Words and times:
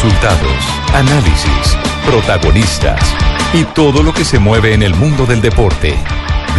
Resultados, 0.00 0.64
análisis, 0.94 1.76
protagonistas 2.06 3.00
y 3.52 3.64
todo 3.64 4.04
lo 4.04 4.14
que 4.14 4.24
se 4.24 4.38
mueve 4.38 4.72
en 4.72 4.84
el 4.84 4.94
mundo 4.94 5.26
del 5.26 5.40
deporte. 5.40 5.96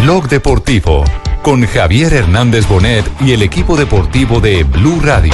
Blog 0.02 0.28
Deportivo 0.28 1.04
con 1.40 1.66
Javier 1.66 2.12
Hernández 2.12 2.68
Bonet 2.68 3.02
y 3.22 3.32
el 3.32 3.40
equipo 3.40 3.78
deportivo 3.78 4.40
de 4.40 4.62
Blue 4.64 5.00
Radio. 5.02 5.32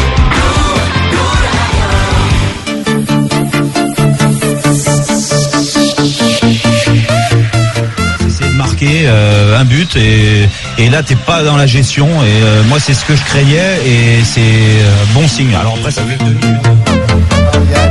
euh, 8.82 9.58
un 9.58 9.64
but 9.64 9.96
et, 9.96 10.48
et 10.78 10.88
là 10.90 11.02
t'es 11.02 11.16
pas 11.16 11.42
dans 11.42 11.56
la 11.56 11.66
gestion 11.66 12.06
et 12.06 12.42
euh, 12.42 12.62
moi 12.68 12.78
c'est 12.78 12.94
ce 12.94 13.04
que 13.04 13.16
je 13.16 13.24
craignais 13.24 13.80
et 13.84 14.22
c'est 14.22 14.40
euh, 14.40 15.04
bon 15.12 15.26
signe. 15.26 15.56
Alors 15.56 15.74
après 15.76 15.90
ça 15.90 16.02
fait 16.02 16.24
deux. 16.24 16.65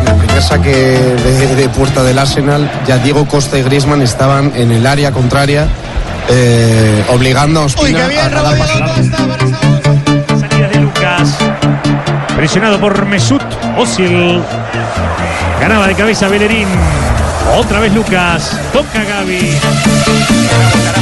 El 0.07 0.15
primer 0.15 0.41
saque 0.41 0.71
de, 0.71 1.55
de 1.55 1.69
puerta 1.69 2.03
del 2.03 2.19
Arsenal, 2.19 2.69
ya 2.87 2.97
Diego 2.97 3.25
Costa 3.27 3.57
y 3.57 3.63
Griezmann 3.63 4.01
estaban 4.01 4.51
en 4.55 4.71
el 4.71 4.85
área 4.85 5.11
contraria, 5.11 5.67
eh, 6.29 7.03
obligando 7.09 7.61
a 7.61 7.65
Ospina 7.65 8.05
a, 8.05 8.25
a 8.25 8.29
dar 8.29 8.57
pases. 8.57 8.81
Salida 10.39 10.67
de 10.69 10.79
Lucas. 10.79 11.35
Presionado 12.35 12.79
por 12.79 13.05
Mesut 13.05 13.41
Özil. 13.77 14.41
Ganaba 15.59 15.87
de 15.87 15.95
cabeza 15.95 16.27
Bellerín. 16.27 16.67
Otra 17.57 17.79
vez 17.79 17.93
Lucas. 17.93 18.51
Toca 18.73 19.03
Gaby. 19.03 19.57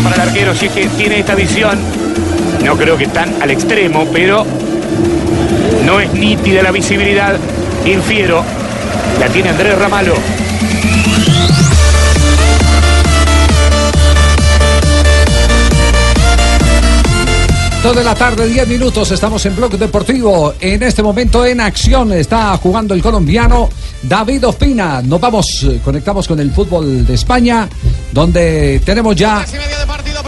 Para 0.03 0.15
el 0.15 0.21
arquero 0.21 0.53
si 0.53 0.67
es 0.67 0.71
que 0.71 0.87
tiene 0.87 1.19
esta 1.19 1.35
visión. 1.35 1.79
No 2.63 2.77
creo 2.77 2.97
que 2.97 3.07
tan 3.07 3.41
al 3.41 3.51
extremo, 3.51 4.07
pero 4.13 4.45
no 5.85 5.99
es 5.99 6.13
nítida 6.13 6.61
la 6.63 6.71
visibilidad. 6.71 7.35
Infiero. 7.85 8.43
La 9.23 9.29
tiene 9.29 9.47
Andrés 9.47 9.79
Ramalo. 9.79 10.15
Dos 17.81 17.95
de 17.95 18.03
la 18.03 18.15
tarde, 18.15 18.47
10 18.47 18.67
minutos, 18.67 19.11
estamos 19.11 19.45
en 19.45 19.55
Bloque 19.55 19.77
Deportivo. 19.77 20.55
En 20.59 20.83
este 20.83 21.01
momento 21.01 21.45
en 21.45 21.61
acción 21.61 22.11
está 22.11 22.57
jugando 22.57 22.93
el 22.93 23.01
colombiano 23.01 23.69
David 24.01 24.45
Ospina. 24.45 25.01
Nos 25.01 25.21
vamos, 25.21 25.63
eh, 25.69 25.79
conectamos 25.81 26.27
con 26.27 26.41
el 26.41 26.51
fútbol 26.51 27.07
de 27.07 27.13
España, 27.13 27.69
donde 28.11 28.81
tenemos 28.83 29.15
ya 29.15 29.45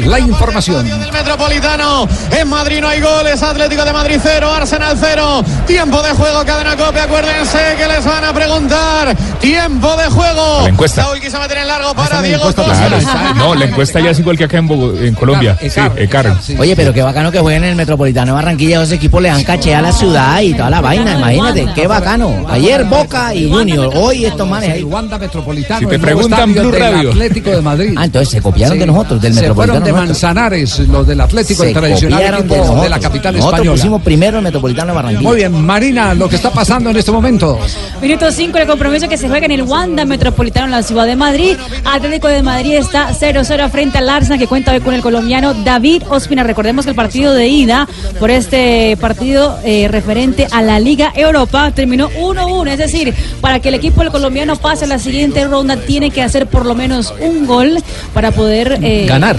la 0.04 0.20
información. 0.20 0.88
del 0.88 1.12
Metropolitano. 1.12 2.08
En 2.32 2.48
Madrid 2.48 2.80
no 2.82 2.88
hay 2.90 3.02
goles. 3.02 3.42
Atlético 3.42 3.86
de 3.86 3.94
Madrid 3.94 4.20
0, 4.22 4.52
Arsenal 4.52 4.98
0. 5.00 5.44
Tiempo 5.66 6.02
de 6.02 6.12
juego, 6.12 6.46
cadena 6.46 6.76
copia. 6.76 7.04
Acuérdense 7.04 7.60
que 7.78 7.88
les 7.88 8.06
van 8.06 8.24
a 8.24 8.34
preguntar. 8.34 9.16
Tiempo 9.40 9.96
de 9.98 10.06
juego. 10.06 10.62
La 10.64 10.70
encuesta. 10.70 11.04
Saúl 11.04 11.20
quiso 11.20 11.40
meter 11.40 11.58
en 11.60 11.68
largo 11.68 11.94
para 11.94 12.22
Diego. 12.22 12.52
Claro. 12.54 12.96
No, 13.36 13.54
la 13.54 13.66
encuesta 13.66 14.00
ya 14.00 14.12
es 14.12 14.20
igual 14.20 14.38
que 14.38 14.46
acá 14.46 14.58
en, 14.58 15.14
Colombia. 15.16 15.58
Sí. 15.62 15.82
Ecar, 15.98 16.38
sí. 16.42 16.56
Oye, 16.58 16.76
pero 16.76 16.94
qué 16.94 17.02
bacano 17.02 17.32
que 17.32 17.40
jueguen 17.40 17.64
en 17.64 17.72
el 17.72 17.76
Metropolitano 17.76 18.34
Barranquilla. 18.34 18.80
Los 18.80 18.92
equipos 18.92 19.22
le 19.22 19.30
dan 19.30 19.44
caché 19.44 19.76
a 19.76 19.82
la 19.82 19.92
ciudad 19.92 20.40
y 20.42 20.54
toda 20.54 20.70
la 20.70 20.82
vaina. 20.82 21.18
Imagínate, 21.18 21.68
qué 21.76 21.88
bacano. 21.88 22.46
Ayer 22.50 22.86
Boca 22.86 23.34
y 23.34 23.50
Junior. 23.50 23.92
Hoy 23.96 24.26
estos 24.26 24.48
manes 24.48 24.72
ahí. 24.72 24.84
Wanda 24.84 25.18
Metropolitano. 25.18 25.80
Si 25.82 25.86
te 25.86 26.00
preguntan 26.00 26.54
Blue 26.54 26.72
Radio. 26.72 27.12
Atlético 27.12 27.52
de 27.52 27.62
Madrid. 27.62 27.96
Ah, 27.98 28.06
entonces 28.06 28.30
se 28.30 28.42
copiaron 28.42 28.80
de 28.80 28.86
nosotros, 28.86 29.22
del 29.22 29.34
Metropolitano. 29.34 29.85
De. 29.86 29.94
Manzanares, 29.94 30.80
los 30.80 31.08
del 31.08 31.22
Atlético, 31.22 31.64
el 31.64 31.74
tradicional 31.74 32.22
equipo 32.22 32.44
de 32.44 32.50
de, 32.50 32.58
nosotros. 32.58 32.90
la 32.90 33.00
capital 33.00 33.36
Nosotros 33.36 33.54
española. 33.60 33.78
pusimos 33.78 34.02
primero 34.02 34.38
el 34.38 34.44
Metropolitano 34.44 34.88
de 34.88 34.96
Barranquilla. 34.96 35.30
Muy 35.30 35.38
bien, 35.38 35.66
Marina, 35.66 36.14
lo 36.14 36.28
que 36.30 36.36
está 36.36 36.52
pasando 36.52 36.90
en 36.90 36.98
este 36.98 37.12
momento. 37.12 37.60
Minuto 38.02 38.32
5, 38.32 38.58
el 38.58 38.68
compromiso 38.68 39.08
que 39.08 39.18
se 39.18 39.28
juega 39.30 39.46
en 39.46 39.52
el 39.52 39.64
Wanda 39.64 40.06
Metropolitano 40.06 40.66
en 40.66 40.72
la 40.72 40.84
ciudad 40.84 41.06
de 41.06 41.16
Madrid. 41.16 41.58
Atlético 41.86 42.28
de 42.28 42.42
Madrid 42.44 42.74
está 42.76 43.10
0-0 43.14 43.70
frente 43.70 43.98
al 43.98 44.10
Arsenal 44.10 44.40
que 44.40 44.48
cuenta 44.48 44.72
hoy 44.72 44.80
con 44.82 44.94
el 44.94 45.02
colombiano 45.02 45.54
David 45.54 46.04
Ospina. 46.10 46.44
Recordemos 46.44 46.86
que 46.86 46.92
el 46.92 46.96
partido 46.96 47.34
de 47.34 47.48
ida 47.48 47.88
por 48.20 48.30
este 48.32 48.98
partido 49.00 49.58
eh, 49.64 49.88
referente 49.90 50.48
a 50.52 50.62
la 50.62 50.80
Liga 50.80 51.12
Europa 51.16 51.72
terminó 51.72 52.10
1-1. 52.12 52.70
Es 52.72 52.78
decir, 52.80 53.14
para 53.42 53.60
que 53.60 53.70
el 53.70 53.76
equipo 53.76 54.02
del 54.02 54.12
colombiano 54.12 54.56
pase 54.56 54.86
a 54.86 54.88
la 54.88 55.00
siguiente 55.00 55.44
ronda 55.46 55.78
tiene 55.78 56.10
que 56.12 56.22
hacer 56.22 56.48
por 56.48 56.66
lo 56.66 56.76
menos 56.76 57.14
un 57.20 57.46
gol 57.46 57.78
para 58.14 58.32
poder 58.32 58.80
eh, 58.82 59.06
Ganar. 59.08 59.38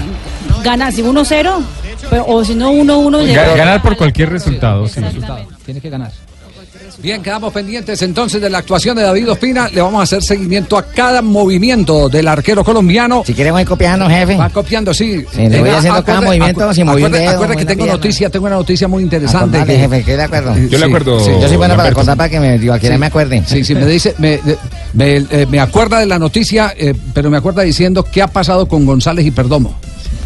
Ganar, 0.67 0.91
si 0.91 1.01
1-0 1.01 1.63
pero- 2.09 2.25
o 2.27 2.43
si 2.43 2.53
no 2.53 2.71
1-1 2.71 3.21
llega- 3.25 3.53
Ga- 3.53 3.57
Ganar 3.57 3.81
por 3.81 3.95
cualquier 3.95 4.29
resultado. 4.29 4.87
sí. 4.87 4.99
Tiene 5.65 5.79
que 5.81 5.89
ganar. 5.89 6.11
Bien, 6.99 7.21
quedamos 7.21 7.53
pendientes 7.53 8.01
entonces 8.01 8.41
de 8.41 8.49
la 8.49 8.57
actuación 8.57 8.97
de 8.97 9.03
David 9.03 9.29
Ospina. 9.31 9.69
Le 9.69 9.81
vamos 9.81 9.99
a 9.99 10.03
hacer 10.03 10.23
seguimiento 10.23 10.77
a 10.77 10.83
cada 10.83 11.21
movimiento 11.21 12.09
del 12.09 12.27
arquero 12.27 12.63
colombiano. 12.63 13.23
Si 13.25 13.33
quieren, 13.35 13.53
voy 13.53 13.65
copiando, 13.65 14.09
jefe. 14.09 14.35
Va 14.35 14.49
copiando, 14.49 14.93
sí. 14.93 15.23
Sí, 15.31 15.37
le 15.43 15.49
voy 15.49 15.61
Venga, 15.61 15.77
haciendo 15.77 16.03
cada 16.03 16.21
movimiento 16.21 16.61
acu- 16.67 16.73
sin 16.73 16.85
mover 16.87 17.03
un 17.03 17.07
acuerde- 17.09 17.19
dedo, 17.25 17.31
acuerde 17.35 17.55
que 17.57 17.65
tengo 17.65 17.83
pierna. 17.83 17.93
noticia, 17.93 18.29
tengo 18.31 18.45
una 18.47 18.55
noticia 18.55 18.87
muy 18.87 19.03
interesante. 19.03 19.57
Acordate, 19.57 19.73
que- 19.73 19.79
jefe, 19.79 20.03
¿qué 20.03 20.17
de 20.17 20.23
acuerdo? 20.23 20.57
Yo 20.57 20.77
le 20.79 20.85
acuerdo. 20.85 21.19
sí. 21.19 21.31
Yo 21.39 21.47
soy 21.47 21.57
bueno 21.57 21.75
para 21.77 21.89
acordar 21.89 22.17
para 22.17 22.29
que 22.29 22.39
me, 22.39 22.57
digo, 22.57 22.75
quiera 22.79 22.97
me 22.97 23.05
acuerde. 23.05 23.43
Sí, 23.45 23.63
sí, 23.63 23.75
me 23.75 23.85
dice, 23.85 24.15
me, 24.17 24.39
me, 24.93 25.17
eh, 25.17 25.45
me 25.49 25.59
acuerda 25.59 25.99
de 25.99 26.07
la 26.07 26.17
noticia, 26.17 26.73
eh, 26.75 26.95
pero 27.13 27.29
me 27.29 27.37
acuerda 27.37 27.61
diciendo 27.61 28.03
qué 28.03 28.21
ha 28.23 28.27
pasado 28.27 28.67
con 28.67 28.85
González 28.85 29.25
y 29.25 29.31
Perdomo. 29.31 29.75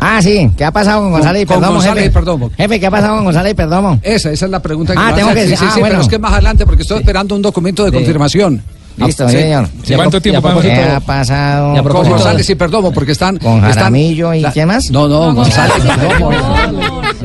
Ah, 0.04 0.20
sí. 0.22 0.50
¿Qué 0.58 0.66
ha 0.66 0.72
pasado 0.72 1.02
con 1.02 1.12
González 1.12 1.44
y 1.44 1.46
Con 1.46 1.58
Perdomo, 1.60 1.74
González 1.76 2.04
jefe? 2.04 2.12
y 2.12 2.14
Perdomo. 2.14 2.52
Jefe, 2.58 2.80
¿qué 2.80 2.88
ha 2.88 2.92
pasado 2.92 3.16
con 3.18 3.24
González 3.26 3.52
y 3.52 3.56
Perdomo? 3.56 4.00
Esa, 4.02 4.32
esa 4.32 4.46
es 4.46 4.52
la 4.52 4.60
pregunta 4.60 4.94
que 4.94 5.00
Ah, 5.00 5.06
me 5.06 5.12
a 5.12 5.16
tengo 5.16 5.30
hacer. 5.30 5.44
que 5.44 5.50
decir- 5.52 5.58
sí, 5.60 5.66
ah, 5.68 5.72
sí, 5.74 5.80
pero 5.82 5.88
bueno. 5.90 6.02
es 6.02 6.08
que 6.08 6.20
más 6.20 6.34
adelante 6.34 6.66
porque 6.66 6.82
estoy 6.82 6.98
esperando 7.00 7.36
un 7.36 7.42
documento 7.44 7.86
de 7.86 7.92
confirmación. 7.92 8.64
Listo, 8.98 9.30
Sí. 9.30 9.38
señor. 9.38 9.70
¿Y 9.88 9.94
¿Cuánto 9.94 10.20
tiempo 10.22 10.50
¿Qué 10.62 10.74
ha 10.74 11.00
pasado? 11.00 11.82
Con 11.84 12.10
González 12.10 12.50
y 12.50 12.56
Perdomo, 12.56 12.92
porque 12.92 13.14
están. 13.14 13.38
Con 13.38 13.58
están- 13.58 13.74
Jaramillo 13.74 14.34
y 14.34 14.42
la- 14.42 14.52
quién 14.52 14.68
más? 14.68 14.92
No, 14.92 15.08
no, 15.08 15.34
González 15.34 15.78
y 15.78 15.88
Perdomo. 15.88 16.32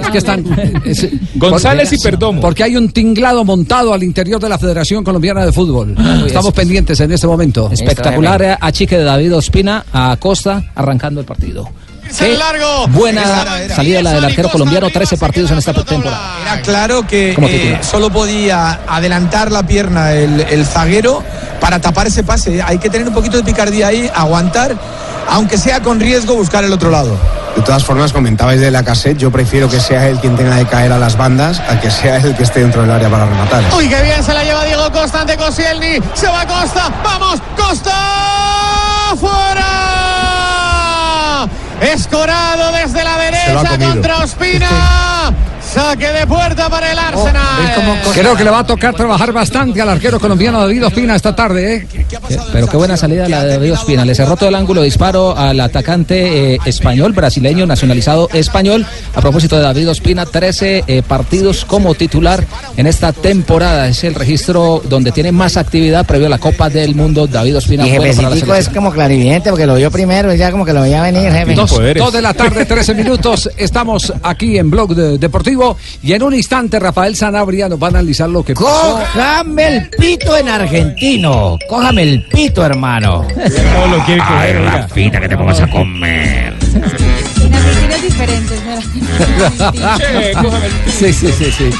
Es 0.00 0.08
que 0.10 0.18
están. 0.18 0.44
es- 0.84 1.08
González 1.34 1.92
y 1.92 1.98
Perdomo. 1.98 2.40
Porque 2.40 2.62
hay 2.62 2.76
un 2.76 2.90
tinglado 2.90 3.44
montado 3.44 3.92
al 3.94 4.02
interior 4.04 4.40
de 4.40 4.48
la 4.48 4.58
Federación 4.58 5.02
Colombiana 5.02 5.44
de 5.44 5.52
Fútbol. 5.52 5.96
Estamos 6.26 6.52
pendientes 6.52 7.00
en 7.00 7.10
este 7.10 7.26
momento. 7.26 7.68
Espectacular, 7.72 8.42
eh, 8.42 8.56
achique 8.60 8.96
de 8.98 9.04
David 9.04 9.34
Ospina 9.34 9.84
a 9.92 10.16
Costa 10.20 10.62
arrancando 10.74 11.20
el 11.20 11.26
partido. 11.26 11.68
Largo. 12.38 12.88
Buena 12.88 13.24
salida 13.74 14.02
la 14.02 14.12
del 14.12 14.24
arquero 14.24 14.48
colombiano, 14.50 14.90
13 14.90 15.16
partidos 15.16 15.50
en 15.50 15.58
esta 15.58 15.72
temporada. 15.72 16.38
Era 16.42 16.62
claro 16.62 17.06
que 17.06 17.36
eh, 17.38 17.78
solo 17.82 18.10
podía 18.10 18.80
adelantar 18.88 19.52
la 19.52 19.64
pierna 19.64 20.12
el, 20.12 20.40
el 20.40 20.66
zaguero 20.66 21.22
para 21.60 21.80
tapar 21.80 22.06
ese 22.06 22.24
pase. 22.24 22.62
Hay 22.62 22.78
que 22.78 22.90
tener 22.90 23.08
un 23.08 23.14
poquito 23.14 23.36
de 23.36 23.44
picardía 23.44 23.88
ahí, 23.88 24.10
aguantar, 24.14 24.76
aunque 25.28 25.58
sea 25.58 25.82
con 25.82 26.00
riesgo, 26.00 26.34
buscar 26.34 26.64
el 26.64 26.72
otro 26.72 26.90
lado. 26.90 27.16
De 27.56 27.62
todas 27.62 27.84
formas, 27.84 28.12
comentabais 28.12 28.60
de 28.60 28.70
la 28.70 28.84
cassette, 28.84 29.16
yo 29.16 29.30
prefiero 29.30 29.68
que 29.68 29.80
sea 29.80 30.08
él 30.08 30.18
quien 30.20 30.36
tenga 30.36 30.56
de 30.56 30.66
caer 30.66 30.92
a 30.92 30.98
las 30.98 31.16
bandas 31.16 31.58
a 31.60 31.80
que 31.80 31.90
sea 31.90 32.16
él 32.16 32.26
el 32.26 32.36
que 32.36 32.42
esté 32.42 32.60
dentro 32.60 32.82
del 32.82 32.90
área 32.90 33.08
para 33.08 33.24
rematar. 33.24 33.64
Uy, 33.74 33.88
qué 33.88 34.02
bien 34.02 34.22
se 34.22 34.34
la 34.34 34.44
lleva 34.44 34.62
Diego 34.64 34.92
Costa 34.92 35.22
ante 35.22 35.36
Koscielny. 35.38 35.98
Se 36.12 36.26
va 36.28 36.46
Costa. 36.46 36.92
Vamos, 37.02 37.40
Costa. 37.56 37.94
Fuera. 39.18 39.95
Escorado 41.80 42.72
desde 42.72 43.04
la 43.04 43.18
derecha 43.18 43.78
contra 43.78 44.18
Ospina. 44.18 44.68
Saque 45.76 46.10
de 46.10 46.26
puerta 46.26 46.70
para 46.70 46.90
el 46.90 46.98
Arsenal. 46.98 47.92
Creo 48.14 48.34
que 48.34 48.44
le 48.44 48.48
va 48.50 48.60
a 48.60 48.66
tocar 48.66 48.94
trabajar 48.94 49.30
bastante 49.30 49.82
al 49.82 49.90
arquero 49.90 50.18
colombiano 50.18 50.58
David 50.58 50.86
Ospina 50.86 51.14
esta 51.14 51.36
tarde. 51.36 51.74
¿eh? 51.76 51.86
Pero 52.50 52.66
qué 52.66 52.78
buena 52.78 52.96
salida 52.96 53.28
la 53.28 53.44
de 53.44 53.50
David 53.52 53.74
Ospina. 53.74 54.04
Le 54.06 54.14
cerró 54.14 54.36
todo 54.36 54.48
el 54.48 54.54
ángulo 54.54 54.80
de 54.80 54.86
disparo 54.86 55.36
al 55.36 55.60
atacante 55.60 56.54
eh, 56.54 56.58
español, 56.64 57.12
brasileño, 57.12 57.66
nacionalizado 57.66 58.30
español. 58.32 58.86
A 59.14 59.20
propósito 59.20 59.56
de 59.56 59.62
David 59.64 59.90
Ospina, 59.90 60.24
13 60.24 60.84
eh, 60.86 61.02
partidos 61.06 61.66
como 61.66 61.94
titular 61.94 62.42
en 62.78 62.86
esta 62.86 63.12
temporada. 63.12 63.88
Es 63.88 64.02
el 64.04 64.14
registro 64.14 64.80
donde 64.88 65.12
tiene 65.12 65.30
más 65.30 65.58
actividad 65.58 66.06
previo 66.06 66.28
a 66.28 66.30
la 66.30 66.38
Copa 66.38 66.70
del 66.70 66.94
Mundo. 66.94 67.26
David 67.26 67.58
Ospina. 67.58 67.86
Y 67.86 67.90
bueno 67.90 68.00
para 68.14 68.22
la 68.22 68.28
jefecitico 68.28 68.54
es 68.54 68.70
como 68.70 68.90
clarividente 68.92 69.50
porque 69.50 69.66
lo 69.66 69.74
vio 69.74 69.90
primero 69.90 70.32
y 70.32 70.38
ya 70.38 70.50
como 70.50 70.64
que 70.64 70.72
lo 70.72 70.80
veía 70.80 71.02
venir, 71.02 71.30
jefe. 71.30 71.54
Dos, 71.54 71.78
dos 71.96 72.12
de 72.14 72.22
la 72.22 72.32
tarde, 72.32 72.64
13 72.64 72.94
minutos. 72.94 73.50
Estamos 73.58 74.10
aquí 74.22 74.56
en 74.56 74.70
Blog 74.70 74.94
de- 74.94 75.18
Deportivo 75.18 75.65
y 76.02 76.12
en 76.12 76.22
un 76.22 76.34
instante 76.34 76.78
Rafael 76.78 77.16
Sanabria 77.16 77.68
nos 77.68 77.82
va 77.82 77.86
a 77.86 77.90
analizar 77.90 78.28
lo 78.28 78.44
que 78.44 78.54
pasó. 78.54 78.66
Cójame 78.66 79.76
el 79.76 79.90
pito 79.90 80.36
en 80.36 80.48
argentino. 80.48 81.58
Cójame 81.68 82.02
el 82.02 82.22
pito, 82.24 82.64
hermano. 82.64 83.26
No 83.26 83.96
lo 83.96 84.04
quiere 84.04 84.22
Ay. 84.24 84.52
Rafita, 84.52 85.20
que 85.20 85.28
te 85.28 85.36
pongas 85.36 85.60
a 85.60 85.70
comer. 85.70 86.54
En 88.18 88.68
Argentina 88.68 88.78
es 88.78 89.72
diferente. 89.72 90.34
¿no? 90.42 90.50
Sí, 90.96 91.12
sí, 91.12 91.28
sí, 91.38 91.44
sí. 91.56 91.70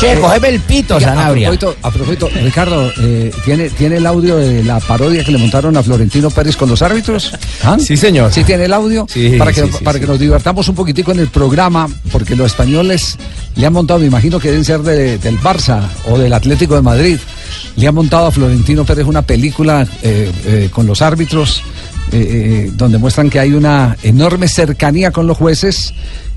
Che, 0.00 0.18
cógeme 0.18 0.48
el 0.48 0.60
pito, 0.60 0.96
Oiga, 0.96 1.08
Sanabria. 1.10 1.48
A 1.48 1.52
propósito, 1.52 1.76
a 1.86 1.90
propósito, 1.92 2.28
Ricardo, 2.42 2.90
eh, 2.98 3.30
¿tiene, 3.44 3.70
¿tiene 3.70 3.96
el 3.98 4.06
audio 4.06 4.36
de 4.36 4.64
la 4.64 4.80
parodia 4.80 5.22
que 5.22 5.30
le 5.30 5.38
montaron 5.38 5.76
a 5.76 5.82
Florentino 5.82 6.30
Pérez 6.30 6.56
con 6.56 6.68
los 6.68 6.82
árbitros? 6.82 7.32
¿Ah? 7.62 7.76
Sí, 7.78 7.96
señor. 7.96 8.32
¿Sí 8.32 8.42
tiene 8.42 8.64
el 8.64 8.72
audio? 8.72 9.06
Sí, 9.08 9.36
para 9.38 9.52
que, 9.52 9.62
sí, 9.62 9.68
sí, 9.78 9.84
para 9.84 9.98
sí. 9.98 10.00
que 10.04 10.06
nos 10.08 10.18
divertamos 10.18 10.68
un 10.68 10.74
poquitico 10.74 11.12
en 11.12 11.20
el 11.20 11.28
programa, 11.28 11.88
porque 12.10 12.34
los 12.34 12.46
españoles 12.46 13.16
le 13.54 13.66
han 13.66 13.72
montado, 13.72 14.00
me 14.00 14.06
imagino 14.06 14.40
que 14.40 14.48
deben 14.48 14.64
ser 14.64 14.80
de- 14.80 15.18
del 15.18 15.38
Barça 15.38 15.82
o 16.10 16.18
del 16.18 16.32
Atlético 16.32 16.74
de 16.74 16.82
Madrid. 16.82 17.18
le 17.76 17.86
ha 17.86 17.92
montado 17.92 18.26
a 18.26 18.30
Florentino 18.32 18.84
Pérez 18.84 19.06
una 19.06 19.22
película 19.22 19.86
eh, 20.02 20.30
eh, 20.46 20.68
con 20.72 20.86
los 20.86 21.02
árbitros 21.02 21.62
eh, 22.12 22.66
eh, 22.66 22.70
donde 22.74 22.98
muestran 22.98 23.30
que 23.30 23.40
hay 23.40 23.52
una 23.52 23.96
enorme 24.02 24.48
cercanía 24.48 25.10
con 25.10 25.26
los 25.26 25.36
jueces, 25.36 25.94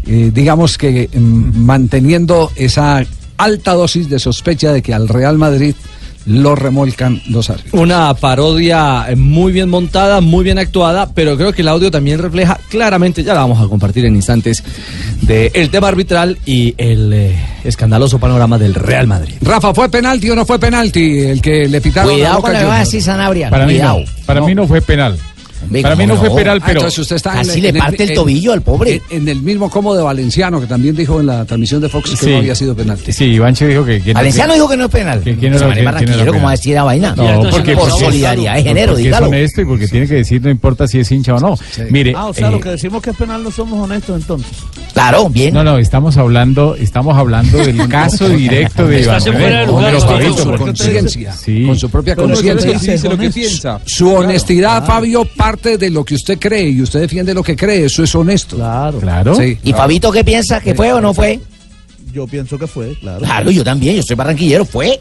eh, 0.07 0.31
digamos 0.33 0.77
que 0.77 1.09
mm, 1.13 1.57
manteniendo 1.65 2.51
esa 2.55 3.03
alta 3.37 3.73
dosis 3.73 4.09
de 4.09 4.19
sospecha 4.19 4.71
de 4.71 4.81
que 4.81 4.93
al 4.93 5.07
Real 5.07 5.37
Madrid 5.37 5.75
lo 6.27 6.55
remolcan 6.55 7.21
los 7.29 7.49
árbitros. 7.49 7.81
Una 7.81 8.13
parodia 8.13 9.05
eh, 9.07 9.15
muy 9.15 9.53
bien 9.53 9.69
montada, 9.69 10.19
muy 10.19 10.43
bien 10.43 10.59
actuada, 10.59 11.09
pero 11.13 11.37
creo 11.37 11.53
que 11.53 11.61
el 11.61 11.69
audio 11.69 11.89
también 11.89 12.19
refleja 12.19 12.59
claramente, 12.69 13.23
ya 13.23 13.33
la 13.33 13.41
vamos 13.41 13.65
a 13.65 13.69
compartir 13.69 14.05
en 14.05 14.15
instantes, 14.15 14.63
de 15.21 15.51
el 15.53 15.69
tema 15.69 15.87
arbitral 15.87 16.37
y 16.45 16.75
el 16.77 17.13
eh, 17.13 17.35
escandaloso 17.63 18.19
panorama 18.19 18.57
del 18.57 18.75
Real 18.75 19.07
Madrid. 19.07 19.35
Rafa, 19.41 19.73
¿fue 19.73 19.89
penalti 19.89 20.29
o 20.29 20.35
no 20.35 20.45
fue 20.45 20.59
penalti 20.59 21.19
el 21.19 21.41
que 21.41 21.67
le 21.67 21.79
pitaron 21.79 22.11
Cuidado 22.11 22.37
Boca 22.37 22.47
con 22.49 22.53
lo 22.53 22.59
que 22.59 22.65
va 22.65 22.75
a 22.75 22.79
decir 22.79 23.01
Sanabria. 23.01 23.49
Para 23.49 23.65
mí 23.65 23.73
Cuidado. 23.73 23.99
no. 23.99 24.05
Para 24.25 24.41
mí 24.41 24.53
no 24.53 24.67
fue 24.67 24.81
penal. 24.81 25.17
Para 25.81 25.95
mí 25.95 26.03
¿cómo 26.03 26.13
no 26.15 26.19
fue 26.19 26.29
no? 26.29 26.35
penal, 26.35 26.57
Ah, 26.61 26.65
pero. 26.65 26.79
entonces 26.79 26.99
usted 26.99 27.15
está 27.17 27.31
Casi 27.33 27.51
en, 27.57 27.61
le 27.63 27.69
en 27.69 27.77
parte 27.77 28.03
el 28.03 28.09
en- 28.09 28.15
tobillo 28.15 28.53
al 28.53 28.61
pobre. 28.61 29.01
En, 29.09 29.21
en 29.23 29.27
el 29.29 29.41
mismo 29.41 29.69
cómodo 29.69 29.97
de 29.97 30.03
Valenciano, 30.03 30.59
que 30.61 30.67
también 30.67 30.95
dijo 30.95 31.19
en 31.19 31.25
la 31.27 31.45
transmisión 31.45 31.81
de 31.81 31.89
Fox 31.89 32.11
que 32.11 32.17
Sí. 32.17 32.31
no 32.31 32.37
había 32.37 32.55
sido 32.55 32.75
penalti. 32.75 33.11
Sí, 33.11 33.25
Ivancho 33.25 33.65
dijo 33.67 33.85
que. 33.85 34.01
que 34.01 34.13
no- 34.13 34.19
Valenciano 34.19 34.53
dijo 34.53 34.67
que 34.69 34.77
no 34.77 34.85
es 34.85 34.91
penal. 34.91 35.21
que- 35.21 35.37
que 35.37 35.49
no 35.49 35.57
era- 35.57 35.67
man 35.67 35.71
es 35.71 35.75
que- 35.75 35.79
que 35.79 35.83
no 35.83 35.91
barranquillero, 35.91 36.21
era 36.23 36.31
¿cómo 36.31 36.43
va 36.43 36.49
a 36.49 36.51
penal. 36.51 36.57
decir 36.57 36.75
la 36.75 36.83
vaina? 36.83 37.13
No, 37.15 37.49
porque, 37.49 37.73
por 37.75 37.89
porque- 37.89 38.05
solidaridad 38.05 38.55
de 38.55 38.63
género, 38.63 38.91
porque 38.93 39.03
dígalo. 39.03 39.25
es 39.25 39.31
honesto 39.31 39.61
y 39.61 39.65
porque 39.65 39.87
tiene 39.87 40.07
que 40.07 40.13
decir, 40.15 40.41
no 40.41 40.49
importa 40.49 40.87
si 40.87 40.99
es 40.99 41.11
hincha 41.11 41.35
o 41.35 41.39
no. 41.39 41.55
Mire, 41.89 42.13
Ah, 42.15 42.27
o 42.27 42.33
sea, 42.33 42.47
eh, 42.47 42.51
lo 42.51 42.59
que 42.59 42.69
decimos 42.69 43.01
que 43.01 43.09
es 43.11 43.15
penal 43.17 43.43
no 43.43 43.51
somos 43.51 43.83
honestos 43.83 44.19
entonces. 44.21 44.51
Claro, 44.93 45.29
bien. 45.29 45.53
No, 45.53 45.63
no, 45.63 45.77
estamos 45.77 46.17
hablando, 46.17 46.75
estamos 46.75 47.15
hablando 47.17 47.57
del 47.59 47.77
caso 47.89 48.27
directo 48.29 48.87
de 48.87 49.01
Iván 49.01 49.21
con 49.21 50.37
su 50.37 50.55
conciencia, 50.57 51.33
Sí. 51.33 51.65
con 51.65 51.77
su 51.77 51.89
propia 51.89 52.15
conciencia. 52.15 52.71
eso 52.75 52.91
dice 52.91 53.09
lo 53.09 53.17
que 53.17 53.29
piensa. 53.29 53.79
Su 53.85 54.13
honestidad, 54.13 54.85
Fabio, 54.85 55.25
parte 55.25 55.56
de 55.61 55.89
lo 55.89 56.05
que 56.05 56.15
usted 56.15 56.37
cree 56.39 56.69
y 56.69 56.81
usted 56.81 57.01
defiende 57.01 57.33
lo 57.33 57.43
que 57.43 57.55
cree, 57.55 57.85
eso 57.85 58.03
es 58.03 58.13
honesto. 58.15 58.55
Claro. 58.55 58.99
Claro. 58.99 59.35
Sí. 59.35 59.57
¿Y 59.63 59.73
Fabito 59.73 60.11
qué 60.11 60.23
piensa? 60.23 60.59
¿Que 60.61 60.75
fue 60.75 60.91
o 60.93 61.01
no 61.01 61.13
fue? 61.13 61.39
Yo 62.13 62.25
pienso 62.27 62.57
que 62.57 62.67
fue, 62.67 62.95
claro. 62.99 63.19
Claro, 63.19 63.51
yo 63.51 63.63
también, 63.63 63.95
yo 63.95 64.03
soy 64.03 64.15
barranquillero, 64.15 64.65
fue. 64.65 64.99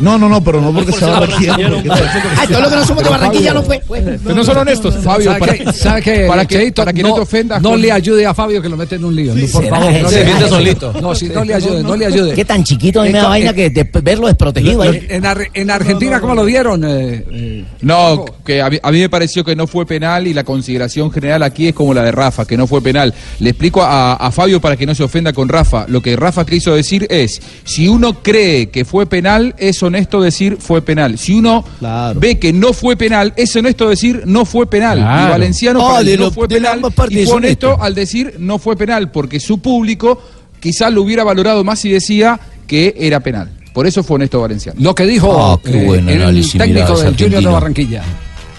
No, 0.00 0.16
no, 0.18 0.28
no, 0.28 0.42
pero 0.44 0.60
no 0.60 0.72
porque 0.72 0.92
sea 0.92 1.08
barranquillero. 1.08 1.76
porque- 1.76 1.90
Ah, 1.90 2.46
todos 2.46 2.60
los 2.60 2.70
que 2.70 2.76
no 2.76 2.84
somos 2.86 3.02
de 3.04 3.10
Barranquilla 3.10 3.54
no 3.54 3.62
fue. 3.62 3.80
Pero 3.88 4.34
no 4.34 4.44
son 4.44 4.56
honestos. 4.58 4.94
Fabio, 5.02 5.32
¿sabe 5.32 5.58
que, 5.58 5.72
sabe 5.72 6.02
que, 6.02 6.26
para 6.26 6.44
que- 6.46 6.54
Cheito, 6.56 6.82
para 6.82 6.92
que 6.92 7.02
no 7.02 7.14
te 7.14 7.20
ofendas 7.20 7.60
No 7.62 7.70
con- 7.70 7.82
le 7.82 7.90
ayude 7.92 8.24
a 8.26 8.32
Fabio 8.34 8.62
que 8.62 8.68
lo 8.68 8.76
mete 8.76 8.94
en 8.96 9.04
un 9.04 9.14
lío. 9.16 9.34
no, 9.34 9.40
por 9.46 9.62
¿será 9.64 9.76
favor, 9.80 10.02
no 10.02 10.08
Se 10.08 10.18
defiende 10.18 10.48
solito. 10.48 10.92
No, 11.00 11.14
si 11.14 11.28
no 11.28 11.44
le 11.44 11.54
ayude, 11.54 11.82
no 11.82 11.96
le 11.96 12.06
ayude. 12.06 12.34
Qué 12.34 12.44
tan 12.44 12.62
chiquito 12.64 13.00
a 13.00 13.04
mí 13.04 13.10
me 13.10 13.18
En- 13.18 13.22
da 13.24 13.28
vaina 13.28 13.52
que 13.52 13.70
de 13.70 13.88
verlo 14.02 14.26
desprotegido 14.28 14.82
ahí. 14.82 15.06
En, 15.08 15.26
Ar- 15.26 15.48
en 15.52 15.70
Argentina, 15.70 16.20
¿cómo 16.20 16.34
lo 16.34 16.44
vieron? 16.44 16.84
eh, 16.84 17.24
eh? 17.30 17.64
No, 17.80 18.24
que 18.44 18.62
a 18.62 18.70
mí, 18.70 18.78
a 18.82 18.90
mí 18.92 19.00
me 19.00 19.08
pareció 19.08 19.44
que 19.44 19.56
no 19.56 19.66
fue 19.66 19.84
penal 19.86 20.26
y 20.26 20.34
la 20.34 20.44
consideración 20.44 21.10
general 21.10 21.42
aquí 21.42 21.68
es 21.68 21.74
como 21.74 21.92
la 21.94 22.02
de 22.04 22.12
Rafa, 22.12 22.44
que 22.46 22.56
no 22.56 22.66
fue 22.66 22.80
penal. 22.82 23.12
Le 23.40 23.50
explico 23.50 23.82
a, 23.82 24.14
a 24.14 24.30
Fabio 24.30 24.60
para 24.60 24.76
que 24.76 24.86
no 24.86 24.94
se 24.94 25.02
ofenda 25.02 25.32
con 25.32 25.48
Rafa. 25.48 25.86
Lo 25.88 26.00
que 26.00 26.14
Rafa 26.16 26.44
quiso 26.46 26.74
decir 26.74 27.06
es, 27.10 27.40
si 27.64 27.88
uno 27.88 28.22
cree 28.22 28.68
que 28.70 28.84
fue 28.84 29.06
penal, 29.06 29.54
es 29.58 29.67
honesto 29.82 30.20
decir 30.20 30.56
fue 30.60 30.82
penal. 30.82 31.18
Si 31.18 31.34
uno 31.34 31.64
Claro. 31.78 32.18
ve 32.20 32.38
que 32.38 32.52
no 32.52 32.72
fue 32.72 32.96
penal, 32.96 33.32
es 33.36 33.54
honesto 33.56 33.88
decir 33.88 34.22
no 34.26 34.44
fue 34.44 34.66
penal. 34.68 34.98
Claro. 34.98 35.26
Y 35.26 35.30
Valenciano 35.30 35.80
Ah, 35.86 35.94
para 35.94 36.04
no 36.10 36.16
lo- 36.16 36.30
fue 36.30 36.48
de 36.48 36.54
penal 36.56 36.80
y 37.10 37.18
es 37.20 37.28
fue 37.28 37.36
honesto 37.36 37.76
al 37.80 37.94
decir 37.94 38.34
no 38.38 38.58
fue 38.58 38.76
penal, 38.76 39.10
porque 39.10 39.40
su 39.40 39.58
público 39.60 40.20
quizás 40.60 40.92
lo 40.92 41.02
hubiera 41.02 41.24
valorado 41.24 41.62
más 41.64 41.78
si 41.80 41.90
decía 41.90 42.38
que 42.66 42.94
era 42.98 43.20
penal. 43.20 43.50
Por 43.72 43.86
eso 43.86 44.02
fue 44.02 44.16
honesto 44.16 44.40
Valenciano. 44.40 44.80
Lo 44.82 44.94
que 44.94 45.04
dijo 45.06 45.60
qué 45.64 45.82
eh, 45.82 45.86
buen 45.86 46.08
el 46.08 46.22
análisis, 46.22 46.58
técnico 46.58 46.98
del 46.98 47.16
Junior 47.16 47.42
de. 47.42 47.48
Barranquilla. 47.48 48.02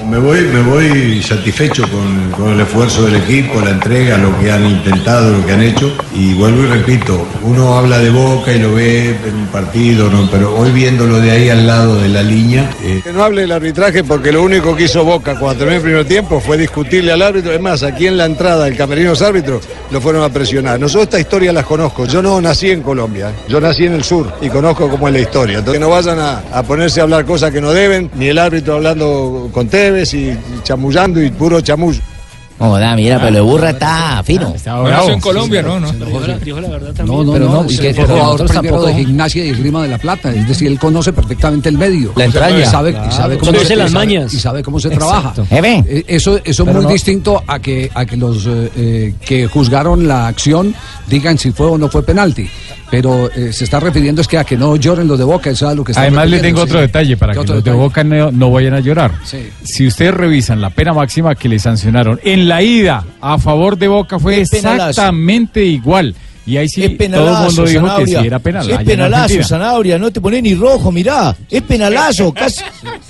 Me 0.07 0.18
voy, 0.18 0.40
me 0.42 0.62
voy 0.62 1.22
satisfecho 1.22 1.84
con, 1.90 2.51
el 2.54 2.62
esfuerzo 2.62 3.04
del 3.06 3.18
equipo, 3.18 3.60
la 3.60 3.72
entrega, 3.72 4.18
lo 4.18 4.38
que 4.40 4.50
han 4.50 4.66
intentado, 4.66 5.30
lo 5.38 5.46
que 5.46 5.51
han 5.51 5.62
hecho. 5.62 5.92
Y 6.16 6.34
vuelvo 6.36 6.63
y 6.63 6.68
repito, 6.68 7.28
uno 7.44 7.78
habla 7.78 8.00
de 8.00 8.10
Boca 8.10 8.54
y 8.54 8.60
lo 8.60 8.74
ve 8.75 9.10
en 9.10 9.36
un 9.36 9.48
partido, 9.48 10.10
¿no? 10.10 10.30
pero 10.31 10.56
hoy 10.56 10.72
viéndolo 10.72 11.19
de 11.19 11.31
ahí 11.31 11.50
al 11.50 11.68
lado 11.68 12.00
de 12.01 12.07
la 12.07 12.24
línea, 12.24 12.69
eh, 12.81 13.01
Que 13.04 13.12
no 13.12 13.24
hable 13.24 13.42
del 13.42 13.51
arbitraje 13.51 14.04
porque 14.06 14.31
lo 14.31 14.42
único 14.42 14.74
que 14.75 14.86
hizo 14.86 15.04
Boca 15.04 15.38
cuando 15.38 15.60
terminó 15.60 15.78
el 15.78 15.84
primer 15.84 16.06
tiempo 16.06 16.40
fue 16.40 16.57
discutirle 16.57 17.12
al 17.12 17.22
árbitro. 17.22 17.51
Es 17.51 17.62
más, 17.62 17.84
aquí 17.84 18.07
en 18.07 18.18
la 18.18 18.25
entrada 18.25 18.66
del 18.66 18.78
camerino 18.78 19.10
los 19.10 19.22
árbitros 19.22 19.68
lo 19.92 20.00
fueron 20.00 20.24
a 20.24 20.30
presionar. 20.30 20.80
Nosotros 20.80 21.04
esta 21.04 21.19
historia 21.19 21.51
las 21.51 21.66
conozco. 21.66 22.06
Yo 22.06 22.22
no 22.22 22.40
nací 22.40 22.72
en 22.72 22.81
Colombia, 22.81 23.34
yo 23.48 23.60
nací 23.60 23.86
en 23.86 23.94
el 23.94 24.04
sur 24.04 24.31
y 24.42 24.50
conozco 24.50 24.90
cómo 24.90 25.07
es 25.07 25.13
la 25.13 25.19
historia. 25.19 25.60
Entonces 25.60 25.80
que 25.80 25.86
no 25.86 25.90
vayan 25.90 26.19
a, 26.19 26.63
ponerse 26.63 27.01
a 27.01 27.04
hablar 27.04 27.25
cosas 27.25 27.51
que 27.51 27.60
no 27.60 27.72
deben, 27.72 28.10
ni 28.16 28.28
el 28.28 28.38
árbitro 28.38 28.75
hablando 28.75 29.50
con 29.51 29.68
Y 29.89 30.38
chamullando 30.63 31.21
y 31.21 31.31
puro 31.31 31.62
chamullo. 31.62 32.01
Joda, 32.60 32.96
mira, 32.96 33.20
pero 33.22 33.38
el 33.38 33.42
burra 33.44 33.70
está 33.72 34.22
fino. 34.24 34.54
Eso 34.56 35.10
en 35.12 35.20
Colombia, 35.22 35.62
¿no? 35.64 35.80
No, 35.80 35.92
no, 37.24 37.34
Pero 37.34 37.46
no, 37.46 37.54
no, 37.64 37.64
es 37.64 37.74
y 37.74 37.78
que 37.80 37.94
fue 37.94 38.06
jugador 38.06 38.46
primero 38.46 38.62
tampoco- 38.62 38.86
de 38.88 38.94
gimnasia 38.96 39.46
y 39.46 39.50
esgrima 39.50 39.82
de 39.84 39.88
la 39.90 39.98
plata, 39.98 40.34
es 40.34 40.48
decir, 40.48 40.68
él 40.68 40.78
conoce 40.80 41.14
perfectamente 41.14 41.70
el 41.70 41.78
medio. 41.78 42.12
La 42.16 42.26
entraña. 42.26 42.60
Y 42.60 42.66
sabe, 42.66 42.92
y 42.92 43.12
sabe 43.12 43.38
cómo 43.38 43.52
Conoce 43.52 43.66
se, 43.68 43.76
las 43.76 43.90
y 43.90 43.94
sabe- 43.94 44.06
mañas. 44.06 44.34
Y 44.34 44.40
sabe 44.40 44.64
cómo 44.64 44.80
se 44.80 44.90
trabaja. 44.90 45.34
Eh, 45.52 46.04
Eso, 46.08 46.38
eso 46.38 46.42
es 46.44 46.58
Pero 46.58 46.74
muy 46.74 46.84
no- 46.84 46.90
distinto 46.90 47.44
a 47.48 47.60
que, 47.60 47.90
a 47.94 48.06
que 48.06 48.18
los 48.18 48.46
eh, 48.46 48.72
eh, 48.76 49.14
que 49.26 49.48
juzgaron 49.48 50.08
la 50.08 50.28
acción 50.28 50.76
digan 51.08 51.38
si 51.38 51.52
fue 51.52 51.68
o 51.68 51.78
no 51.78 51.88
fue 51.90 52.04
penalti. 52.04 52.50
Pero 52.92 53.30
eh, 53.36 53.54
se 53.54 53.66
está 53.66 53.80
refiriendo 53.80 54.20
es 54.22 54.28
que 54.28 54.40
a 54.40 54.44
que 54.44 54.58
no 54.58 54.76
lloren 54.76 55.08
los 55.08 55.18
de 55.20 55.24
Boca, 55.24 55.52
eso 55.52 55.70
es 55.70 55.78
lo 55.78 55.84
que 55.84 55.92
está 55.92 56.02
Además 56.02 56.28
le 56.28 56.40
tengo 56.40 56.58
sí. 56.62 56.64
otro 56.64 56.80
detalle 56.82 57.16
para 57.18 57.34
¿Qué 57.34 57.42
que 57.42 57.54
los 57.54 57.64
de? 57.64 57.72
Boca 57.72 58.04
no, 58.04 58.32
no 58.32 58.50
vayan 58.52 58.74
a 58.74 58.80
llorar. 58.80 59.12
Sí. 59.24 59.48
Si 59.64 59.86
ustedes 59.86 60.12
revisan 60.12 60.60
la 60.60 60.72
pena 60.72 60.92
máxima 60.92 61.36
que 61.36 61.48
le 61.48 61.60
sancionaron 61.60 62.20
en 62.24 62.48
la 62.48 62.49
ida 62.62 63.04
a 63.22 63.38
favor 63.38 63.78
de 63.78 63.88
Boca 63.88 64.19
fue 64.19 64.42
exactamente 64.42 65.63
igual. 65.63 66.16
Y 66.46 66.57
ahí 66.57 66.68
sí 66.68 66.84
es 66.84 66.92
penalazo, 66.92 67.57
todo 67.57 67.66
el 67.68 67.80
mundo 67.80 67.98
dijo 67.98 67.98
que 68.00 68.07
sí 68.07 68.25
era 68.25 68.40
penal. 68.40 68.69
Es 68.72 68.78
penalazo. 68.80 69.44
Sanabria, 69.44 70.00
no 70.00 70.12
te 70.12 70.19
pones 70.19 70.42
ni 70.42 70.56
rojo, 70.56 70.92
mirá. 70.92 71.36
Es 71.48 71.62
penalazo, 71.62 72.34
casi. 72.34 72.63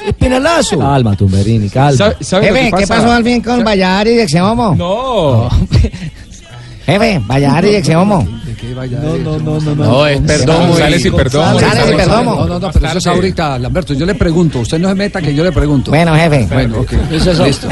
Es 0.05 0.13
penalazo. 0.15 0.77
Calma, 0.77 1.15
Tumberini, 1.15 1.69
calma. 1.69 1.97
¿Sabe, 1.97 2.15
sabe 2.19 2.47
Jefe, 2.47 2.59
que 2.59 2.65
¿qué 2.65 2.87
pasa? 2.87 2.95
pasó 2.95 3.11
al 3.13 3.23
fin 3.23 3.41
con 3.41 3.63
Valladares 3.63 4.13
y 4.13 4.19
Exeomo? 4.19 4.75
No. 4.75 5.49
Jefe, 6.85 7.21
Valladares 7.25 7.71
y 7.71 7.75
Exeomo. 7.75 8.27
¿De 8.61 8.67
qué 8.67 8.73
vaya? 8.73 8.99
No, 8.99 9.17
no, 9.17 9.39
no, 9.39 9.59
no. 9.59 9.75
No, 9.75 10.07
es 10.07 10.19
perdón. 10.21 10.67
González 10.69 11.05
y 11.05 11.11
perdón. 11.11 11.53
González 11.53 11.85
y 11.91 11.95
perdón. 11.95 12.25
No, 12.25 12.45
no, 12.47 12.59
no, 12.59 12.71
pero 12.71 12.87
eso 12.87 12.97
es 12.97 13.07
ahorita, 13.07 13.59
Lamberto. 13.59 13.93
Yo 13.93 14.05
le 14.05 14.15
pregunto, 14.15 14.59
usted 14.59 14.79
no 14.79 14.89
se 14.89 14.95
meta 14.95 15.21
que 15.21 15.33
yo 15.33 15.43
le 15.43 15.51
pregunto. 15.51 15.91
Bueno, 15.91 16.15
jefe. 16.15 16.47
Bueno, 16.51 16.79
ok. 16.79 16.91
Listo. 17.11 17.69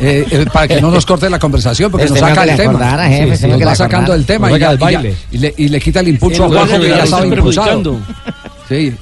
Eh, 0.00 0.26
eh, 0.30 0.46
para 0.52 0.68
que 0.68 0.80
no 0.80 0.90
nos 0.90 1.04
corte 1.06 1.28
la 1.30 1.38
conversación, 1.38 1.90
porque 1.90 2.06
Usted 2.06 2.20
nos 2.20 2.28
saca 2.30 2.44
el 2.44 2.56
tema. 2.56 3.08
jefe, 3.08 3.36
Sí, 3.36 3.46
me 3.46 3.56
nos 3.58 3.68
va 3.68 3.74
sacando 3.74 4.14
el 4.14 4.24
tema 4.24 4.50
y, 4.50 4.58
ya- 4.60 4.74
y 4.74 4.76
ya- 4.78 4.84
baile. 4.84 5.16
y 5.32 5.38
le, 5.38 5.54
y 5.56 5.68
le 5.68 5.80
quita 5.80 6.00
el 6.00 6.08
impulso 6.08 6.44
a 6.44 6.48
Juanjo, 6.48 6.78
que 6.80 6.88
ya 6.88 7.04
estaba 7.04 7.26
impulsado. 7.26 7.66
perjudicando. 7.82 8.00
Sí. 8.68 8.94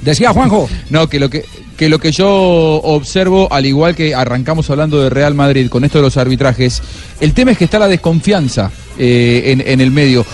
Decía 0.00 0.32
Juanjo. 0.32 0.68
No, 0.90 1.06
que 1.08 1.20
lo 1.20 1.28
que, 1.30 1.44
que 1.76 1.88
lo 1.88 1.98
que 1.98 2.10
yo 2.12 2.28
observo, 2.28 3.48
al 3.52 3.66
igual 3.66 3.94
que 3.94 4.14
arrancamos 4.14 4.68
hablando 4.70 5.00
de 5.02 5.10
Real 5.10 5.34
Madrid 5.34 5.68
con 5.68 5.84
esto 5.84 5.98
de 5.98 6.02
los 6.02 6.16
arbitrajes, 6.16 6.82
el 7.20 7.32
tema 7.34 7.52
es 7.52 7.58
que 7.58 7.64
está 7.64 7.78
la 7.78 7.88
desconfianza 7.88 8.70
eh, 8.98 9.42
en, 9.46 9.60
en 9.66 9.80
el 9.80 9.90
medio. 9.90 10.24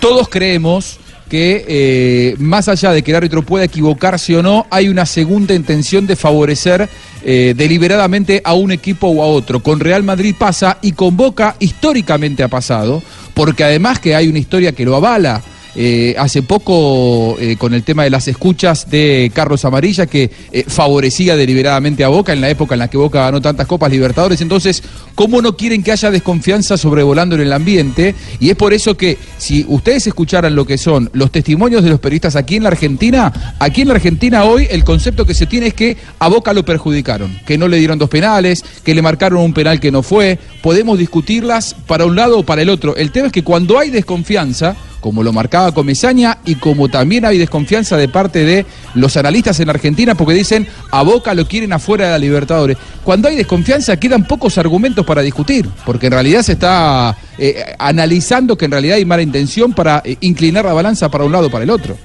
Todos 0.00 0.28
creemos 0.28 0.98
que 1.28 1.64
eh, 1.66 2.36
más 2.38 2.68
allá 2.68 2.92
de 2.92 3.02
que 3.02 3.10
el 3.10 3.16
árbitro 3.16 3.42
pueda 3.42 3.64
equivocarse 3.64 4.36
o 4.36 4.42
no, 4.42 4.66
hay 4.70 4.88
una 4.88 5.06
segunda 5.06 5.54
intención 5.54 6.06
de 6.06 6.14
favorecer 6.14 6.88
eh, 7.24 7.54
deliberadamente 7.56 8.40
a 8.44 8.54
un 8.54 8.70
equipo 8.70 9.08
o 9.08 9.22
a 9.22 9.26
otro. 9.26 9.60
Con 9.60 9.80
Real 9.80 10.04
Madrid 10.04 10.34
pasa 10.38 10.78
y 10.82 10.92
con 10.92 11.16
Boca 11.16 11.56
históricamente 11.58 12.42
ha 12.42 12.48
pasado, 12.48 13.02
porque 13.34 13.64
además 13.64 13.98
que 13.98 14.14
hay 14.14 14.28
una 14.28 14.38
historia 14.38 14.72
que 14.72 14.84
lo 14.84 14.94
avala. 14.94 15.42
Eh, 15.78 16.14
hace 16.18 16.42
poco 16.42 17.36
eh, 17.38 17.56
con 17.58 17.74
el 17.74 17.82
tema 17.82 18.02
de 18.04 18.08
las 18.08 18.26
escuchas 18.28 18.88
de 18.88 19.30
Carlos 19.34 19.62
Amarilla 19.66 20.06
que 20.06 20.30
eh, 20.50 20.64
favorecía 20.66 21.36
deliberadamente 21.36 22.02
a 22.02 22.08
Boca 22.08 22.32
en 22.32 22.40
la 22.40 22.48
época 22.48 22.74
en 22.74 22.78
la 22.78 22.88
que 22.88 22.96
Boca 22.96 23.20
ganó 23.20 23.42
tantas 23.42 23.66
Copas 23.66 23.90
Libertadores. 23.90 24.40
Entonces, 24.40 24.82
¿cómo 25.14 25.42
no 25.42 25.54
quieren 25.54 25.82
que 25.82 25.92
haya 25.92 26.10
desconfianza 26.10 26.78
sobrevolando 26.78 27.34
en 27.34 27.42
el 27.42 27.52
ambiente? 27.52 28.14
Y 28.40 28.48
es 28.48 28.56
por 28.56 28.72
eso 28.72 28.96
que 28.96 29.18
si 29.36 29.66
ustedes 29.68 30.06
escucharan 30.06 30.56
lo 30.56 30.64
que 30.64 30.78
son 30.78 31.10
los 31.12 31.30
testimonios 31.30 31.84
de 31.84 31.90
los 31.90 32.00
periodistas 32.00 32.36
aquí 32.36 32.56
en 32.56 32.62
la 32.62 32.70
Argentina, 32.70 33.54
aquí 33.58 33.82
en 33.82 33.88
la 33.88 33.94
Argentina 33.94 34.44
hoy 34.44 34.66
el 34.70 34.82
concepto 34.82 35.26
que 35.26 35.34
se 35.34 35.44
tiene 35.44 35.66
es 35.66 35.74
que 35.74 35.98
a 36.18 36.28
Boca 36.28 36.54
lo 36.54 36.64
perjudicaron, 36.64 37.38
que 37.46 37.58
no 37.58 37.68
le 37.68 37.76
dieron 37.76 37.98
dos 37.98 38.08
penales, 38.08 38.64
que 38.82 38.94
le 38.94 39.02
marcaron 39.02 39.42
un 39.42 39.52
penal 39.52 39.78
que 39.78 39.92
no 39.92 40.02
fue. 40.02 40.38
Podemos 40.62 40.98
discutirlas 40.98 41.76
para 41.86 42.06
un 42.06 42.16
lado 42.16 42.38
o 42.38 42.42
para 42.44 42.62
el 42.62 42.70
otro. 42.70 42.96
El 42.96 43.10
tema 43.10 43.26
es 43.26 43.32
que 43.34 43.44
cuando 43.44 43.78
hay 43.78 43.90
desconfianza, 43.90 44.74
como 45.06 45.22
lo 45.22 45.32
marcaba 45.32 45.70
Comesaña 45.70 46.38
y 46.44 46.56
como 46.56 46.88
también 46.88 47.24
hay 47.24 47.38
desconfianza 47.38 47.96
de 47.96 48.08
parte 48.08 48.44
de 48.44 48.66
los 48.94 49.16
analistas 49.16 49.60
en 49.60 49.70
Argentina 49.70 50.16
porque 50.16 50.34
dicen 50.34 50.66
a 50.90 51.02
Boca 51.02 51.32
lo 51.32 51.46
quieren 51.46 51.72
afuera 51.72 52.06
de 52.06 52.10
la 52.10 52.18
Libertadores. 52.18 52.76
Cuando 53.04 53.28
hay 53.28 53.36
desconfianza 53.36 53.96
quedan 53.98 54.26
pocos 54.26 54.58
argumentos 54.58 55.06
para 55.06 55.22
discutir, 55.22 55.68
porque 55.84 56.06
en 56.06 56.12
realidad 56.14 56.42
se 56.42 56.54
está 56.54 57.16
eh, 57.38 57.76
analizando 57.78 58.58
que 58.58 58.64
en 58.64 58.72
realidad 58.72 58.96
hay 58.96 59.04
mala 59.04 59.22
intención 59.22 59.72
para 59.74 60.02
eh, 60.04 60.16
inclinar 60.22 60.64
la 60.64 60.72
balanza 60.72 61.08
para 61.08 61.22
un 61.22 61.30
lado 61.30 61.46
o 61.46 61.50
para 61.50 61.62
el 61.62 61.70
otro. 61.70 61.96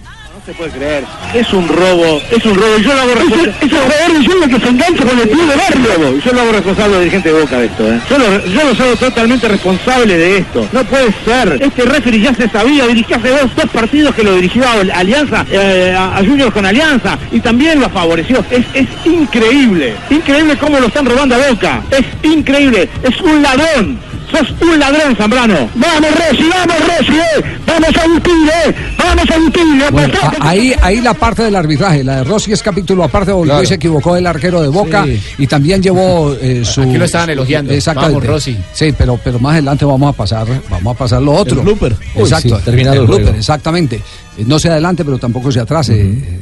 Se 0.45 0.53
puede 0.53 0.71
creer. 0.71 1.03
Es 1.33 1.53
un 1.53 1.67
robo, 1.67 2.21
es 2.31 2.45
un 2.45 2.55
robo. 2.55 2.77
Yo 2.79 2.93
lo 2.93 3.01
hago 3.01 3.13
responsable. 3.13 3.53
Es 3.61 3.63
el 3.63 3.69
jugador 3.69 4.19
diciendo 4.19 4.47
que 4.47 4.59
se 4.59 4.69
engancha 4.69 5.05
con 5.05 5.19
el 5.19 5.29
club 5.29 5.47
de 5.49 5.55
barrio. 5.55 6.19
Yo 6.19 6.33
lo 6.33 6.41
hago 6.41 6.51
responsable 6.51 6.93
de 6.93 6.99
dirigente 6.99 7.33
de 7.33 7.41
Boca 7.41 7.59
de 7.59 7.65
esto. 7.65 7.93
¿eh? 7.93 8.01
Yo, 8.09 8.17
lo, 8.17 8.45
yo 8.45 8.63
los 8.63 8.79
hago 8.79 8.95
totalmente 8.95 9.47
responsable 9.47 10.17
de 10.17 10.37
esto. 10.37 10.67
No 10.71 10.83
puede 10.85 11.13
ser. 11.25 11.61
Este 11.61 11.83
referee 11.83 12.21
ya 12.21 12.33
se 12.33 12.49
sabía. 12.49 12.87
Dirigió 12.87 13.17
hace 13.17 13.29
dos, 13.29 13.55
dos 13.55 13.69
partidos 13.69 14.15
que 14.15 14.23
lo 14.23 14.35
dirigió 14.35 14.63
a 14.67 14.97
Alianza, 14.97 15.45
eh, 15.51 15.95
a, 15.97 16.17
a 16.17 16.19
Junior 16.19 16.51
con 16.51 16.65
Alianza. 16.65 17.17
Y 17.31 17.39
también 17.39 17.79
lo 17.79 17.89
favoreció. 17.89 18.43
Es, 18.49 18.65
es 18.73 18.87
increíble. 19.05 19.95
Increíble 20.09 20.57
cómo 20.57 20.79
lo 20.79 20.87
están 20.87 21.05
robando 21.05 21.35
a 21.35 21.49
Boca. 21.49 21.81
Es 21.91 22.05
increíble. 22.29 22.89
Es 23.03 23.21
un 23.21 23.41
ladrón. 23.41 24.10
Sos 24.31 24.53
un 24.61 24.79
ladrón, 24.79 25.15
Zambrano. 25.15 25.69
Vamos, 25.75 26.09
Rossi, 26.11 26.49
vamos, 26.49 26.75
Rossi, 26.79 27.13
eh. 27.19 27.43
Vamos 27.67 27.97
a 27.97 28.01
Agustín, 28.01 28.47
eh. 28.47 28.75
Vamos 28.97 29.29
a 29.29 29.33
Agustín, 29.35 29.81
eh. 29.81 29.85
Bueno, 29.91 30.13
ahí, 30.39 30.73
ahí 30.81 31.01
la 31.01 31.13
parte 31.13 31.43
del 31.43 31.55
arbitraje, 31.55 32.03
la 32.03 32.17
de 32.17 32.23
Rossi 32.23 32.51
es 32.53 32.61
capítulo 32.63 33.03
aparte, 33.03 33.31
hoy 33.31 33.65
se 33.65 33.75
equivocó 33.75 34.15
el 34.15 34.25
arquero 34.27 34.61
de 34.61 34.67
Boca 34.69 35.03
Sí. 35.05 35.21
y 35.39 35.47
también 35.47 35.81
llevó 35.81 36.33
eh, 36.39 36.63
su... 36.63 36.81
Aquí 36.81 36.97
lo 36.97 37.05
estaban 37.05 37.29
elogiando. 37.29 37.73
Exactamente. 37.73 38.15
Vamos, 38.19 38.29
Rossi. 38.33 38.57
Sí, 38.73 38.93
pero, 38.97 39.19
pero 39.23 39.39
más 39.39 39.53
adelante 39.53 39.85
vamos 39.85 40.13
a 40.13 40.17
pasar, 40.17 40.47
vamos 40.69 40.95
a 40.95 40.97
pasar 40.97 41.21
lo 41.21 41.33
otro. 41.33 41.57
El 41.59 41.65
blooper. 41.65 41.95
Uy, 42.15 42.21
Exacto, 42.23 42.57
sí, 42.57 42.65
terminado 42.65 42.95
el 42.95 43.01
el 43.01 43.07
blooper, 43.07 43.35
exactamente. 43.35 43.95
Eh, 44.37 44.43
No 44.45 44.59
se 44.59 44.69
adelante, 44.69 45.03
pero 45.03 45.17
tampoco 45.17 45.51
se 45.51 45.59
atrase. 45.59 45.99
eh, 45.99 46.39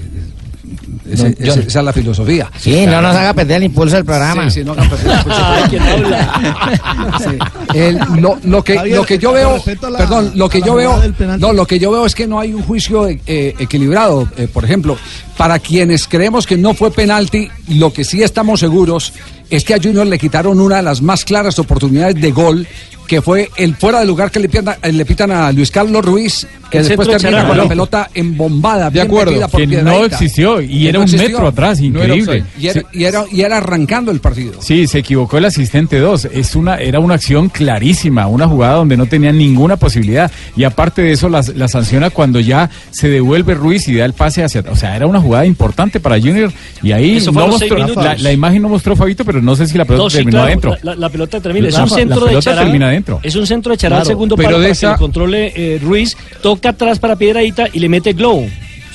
ese- 1.11 1.23
No, 1.23 1.29
ese- 1.29 1.43
yo- 1.45 1.53
esa 1.67 1.79
es 1.79 1.85
la 1.85 1.93
filosofía. 1.93 2.51
Sí, 2.57 2.85
no 2.85 3.01
nos 3.01 3.15
haga 3.15 3.33
perder 3.33 3.57
el 3.57 3.63
impulso 3.63 3.95
del 3.95 4.05
programa. 4.05 4.49
Sí, 4.49 4.59
sí, 4.59 4.65
no 4.65 4.73
hagan 4.73 4.89
perder 4.89 5.07
el 5.07 5.17
impulso 5.17 5.51
del 5.71 6.01
programa. 6.01 6.71
Sí. 7.19 7.77
El- 7.77 7.99
lo, 8.21 8.37
lo 8.43 8.63
que, 8.63 8.75
lo 8.89 9.05
que 9.05 9.17
yo 9.17 9.33
veo, 9.33 9.61
la- 9.89 9.97
perdón, 9.97 10.31
lo 10.35 10.49
que 10.49 10.61
yo 10.61 10.75
veo, 10.75 11.01
no, 11.37 11.53
lo 11.53 11.65
que 11.65 11.79
yo 11.79 11.91
veo 11.91 12.05
es 12.05 12.15
que 12.15 12.27
no 12.27 12.39
hay 12.39 12.53
un 12.53 12.63
juicio 12.63 13.07
eh, 13.07 13.55
equilibrado. 13.59 14.27
Eh, 14.37 14.47
por 14.51 14.63
ejemplo, 14.65 14.97
para 15.39 15.57
quienes 15.57 16.05
creemos 16.05 16.45
que 16.45 16.57
no 16.57 16.73
fue 16.73 16.91
penalti, 16.91 17.47
lo 17.69 17.93
que 17.93 18.03
sí 18.03 18.21
estamos 18.21 18.59
seguros 18.59 19.13
es 19.49 19.63
que 19.63 19.73
a 19.73 19.77
Junior 19.81 20.05
le 20.05 20.19
quitaron 20.19 20.59
una 20.59 20.75
de 20.75 20.83
las 20.83 21.01
más 21.01 21.23
claras 21.23 21.57
oportunidades 21.59 22.15
de 22.19 22.31
gol, 22.31 22.67
que 23.07 23.21
fue 23.23 23.49
el 23.55 23.73
fuera 23.75 24.01
de 24.01 24.05
lugar 24.05 24.29
que 24.29 24.39
le 24.39 24.49
pitan, 24.49 24.75
eh, 24.83 24.91
le 24.91 25.03
pitan 25.05 25.31
a 25.31 25.51
Luis 25.51 25.71
Carlos 25.71 26.05
Ruiz, 26.05 26.45
que 26.69 26.77
El 26.77 26.87
después 26.87 27.07
termina 27.07 27.47
con 27.47 27.57
la 27.57 27.67
pelota 27.67 28.07
embombada, 28.13 28.85
De 28.85 28.91
bien 28.91 29.07
acuerdo, 29.07 29.31
metida 29.31 29.47
por 29.47 29.59
que 29.61 29.67
no 29.81 30.05
existió, 30.05 30.61
y 30.61 30.67
Que 30.83 30.89
era 30.89 30.91
no 30.93 30.99
un 30.99 31.03
existió. 31.05 31.29
metro 31.29 31.47
atrás, 31.47 31.81
No 31.81 32.03
era 32.03 32.15
increíble. 32.15 32.41
offside. 32.43 32.61
Y 32.63 32.67
era, 32.67 32.83
y 32.93 33.03
era- 33.05 33.25
y 33.31 33.41
era 33.41 33.57
arrancando 33.57 34.11
el 34.11 34.19
partido. 34.19 34.61
Sí, 34.61 34.85
se 34.85 34.99
equivocó 34.99 35.39
el 35.39 35.45
asistente 35.45 35.97
2. 35.97 36.25
Es 36.25 36.55
una, 36.55 36.75
era 36.75 36.99
una 36.99 37.15
acción 37.15 37.49
clarísima, 37.49 38.27
una 38.27 38.47
jugada 38.47 38.75
donde 38.75 38.95
no 38.95 39.07
tenía 39.07 39.31
ninguna 39.31 39.77
posibilidad. 39.77 40.29
Y 40.55 40.63
aparte 40.65 41.01
de 41.01 41.13
eso, 41.13 41.29
la, 41.29 41.43
la 41.55 41.67
sanciona 41.67 42.11
cuando 42.11 42.39
ya 42.39 42.69
se 42.91 43.09
devuelve 43.09 43.55
Ruiz 43.55 43.87
y 43.87 43.95
da 43.95 44.05
el 44.05 44.13
pase 44.13 44.43
hacia 44.43 44.59
atrás. 44.61 44.77
O 44.77 44.79
sea, 44.79 44.95
era 44.95 45.07
una 45.07 45.19
jugada 45.19 45.28
importante 45.45 45.99
para 45.99 46.17
Junior. 46.19 46.51
Y 46.83 46.91
ahí 46.91 47.17
Eso 47.17 47.31
no 47.31 47.47
mostró, 47.47 47.77
la, 47.95 48.15
la 48.17 48.31
imagen 48.31 48.61
no 48.61 48.69
mostró 48.69 48.95
Fabito, 48.95 49.23
pero 49.25 49.41
no 49.41 49.55
sé 49.55 49.67
si 49.67 49.77
la 49.77 49.85
pelota 49.85 50.03
No, 50.03 50.09
sí, 50.09 50.17
terminó 50.17 50.31
claro, 50.37 50.47
adentro. 50.47 50.77
La, 50.83 50.95
la 50.95 51.09
pelota 51.09 51.39
termina. 51.39 51.67
Es 51.67 51.73
La- 51.75 51.83
un 51.83 51.89
la 51.89 51.95
centro 51.95 52.19
de 52.21 52.25
pelota 52.27 52.43
Chará. 52.51 52.61
termina 52.63 52.87
adentro. 52.87 53.19
Es 53.23 53.35
un 53.35 53.47
centro 53.47 53.71
de 53.71 53.77
Chará 53.77 53.99
al 53.99 54.05
segundo 54.05 54.35
pero 54.35 54.47
palo 54.49 54.59
de 54.59 54.63
para 54.65 54.71
esa- 54.71 54.87
que 54.87 54.93
lo 54.93 54.99
controle 54.99 55.53
eh, 55.55 55.79
Ruiz. 55.81 56.15
Toca 56.41 56.69
atrás 56.69 56.99
para 56.99 57.15
Piedradita 57.15 57.67
y 57.71 57.79
le 57.79 57.89
mete 57.89 58.13
glow. 58.13 58.47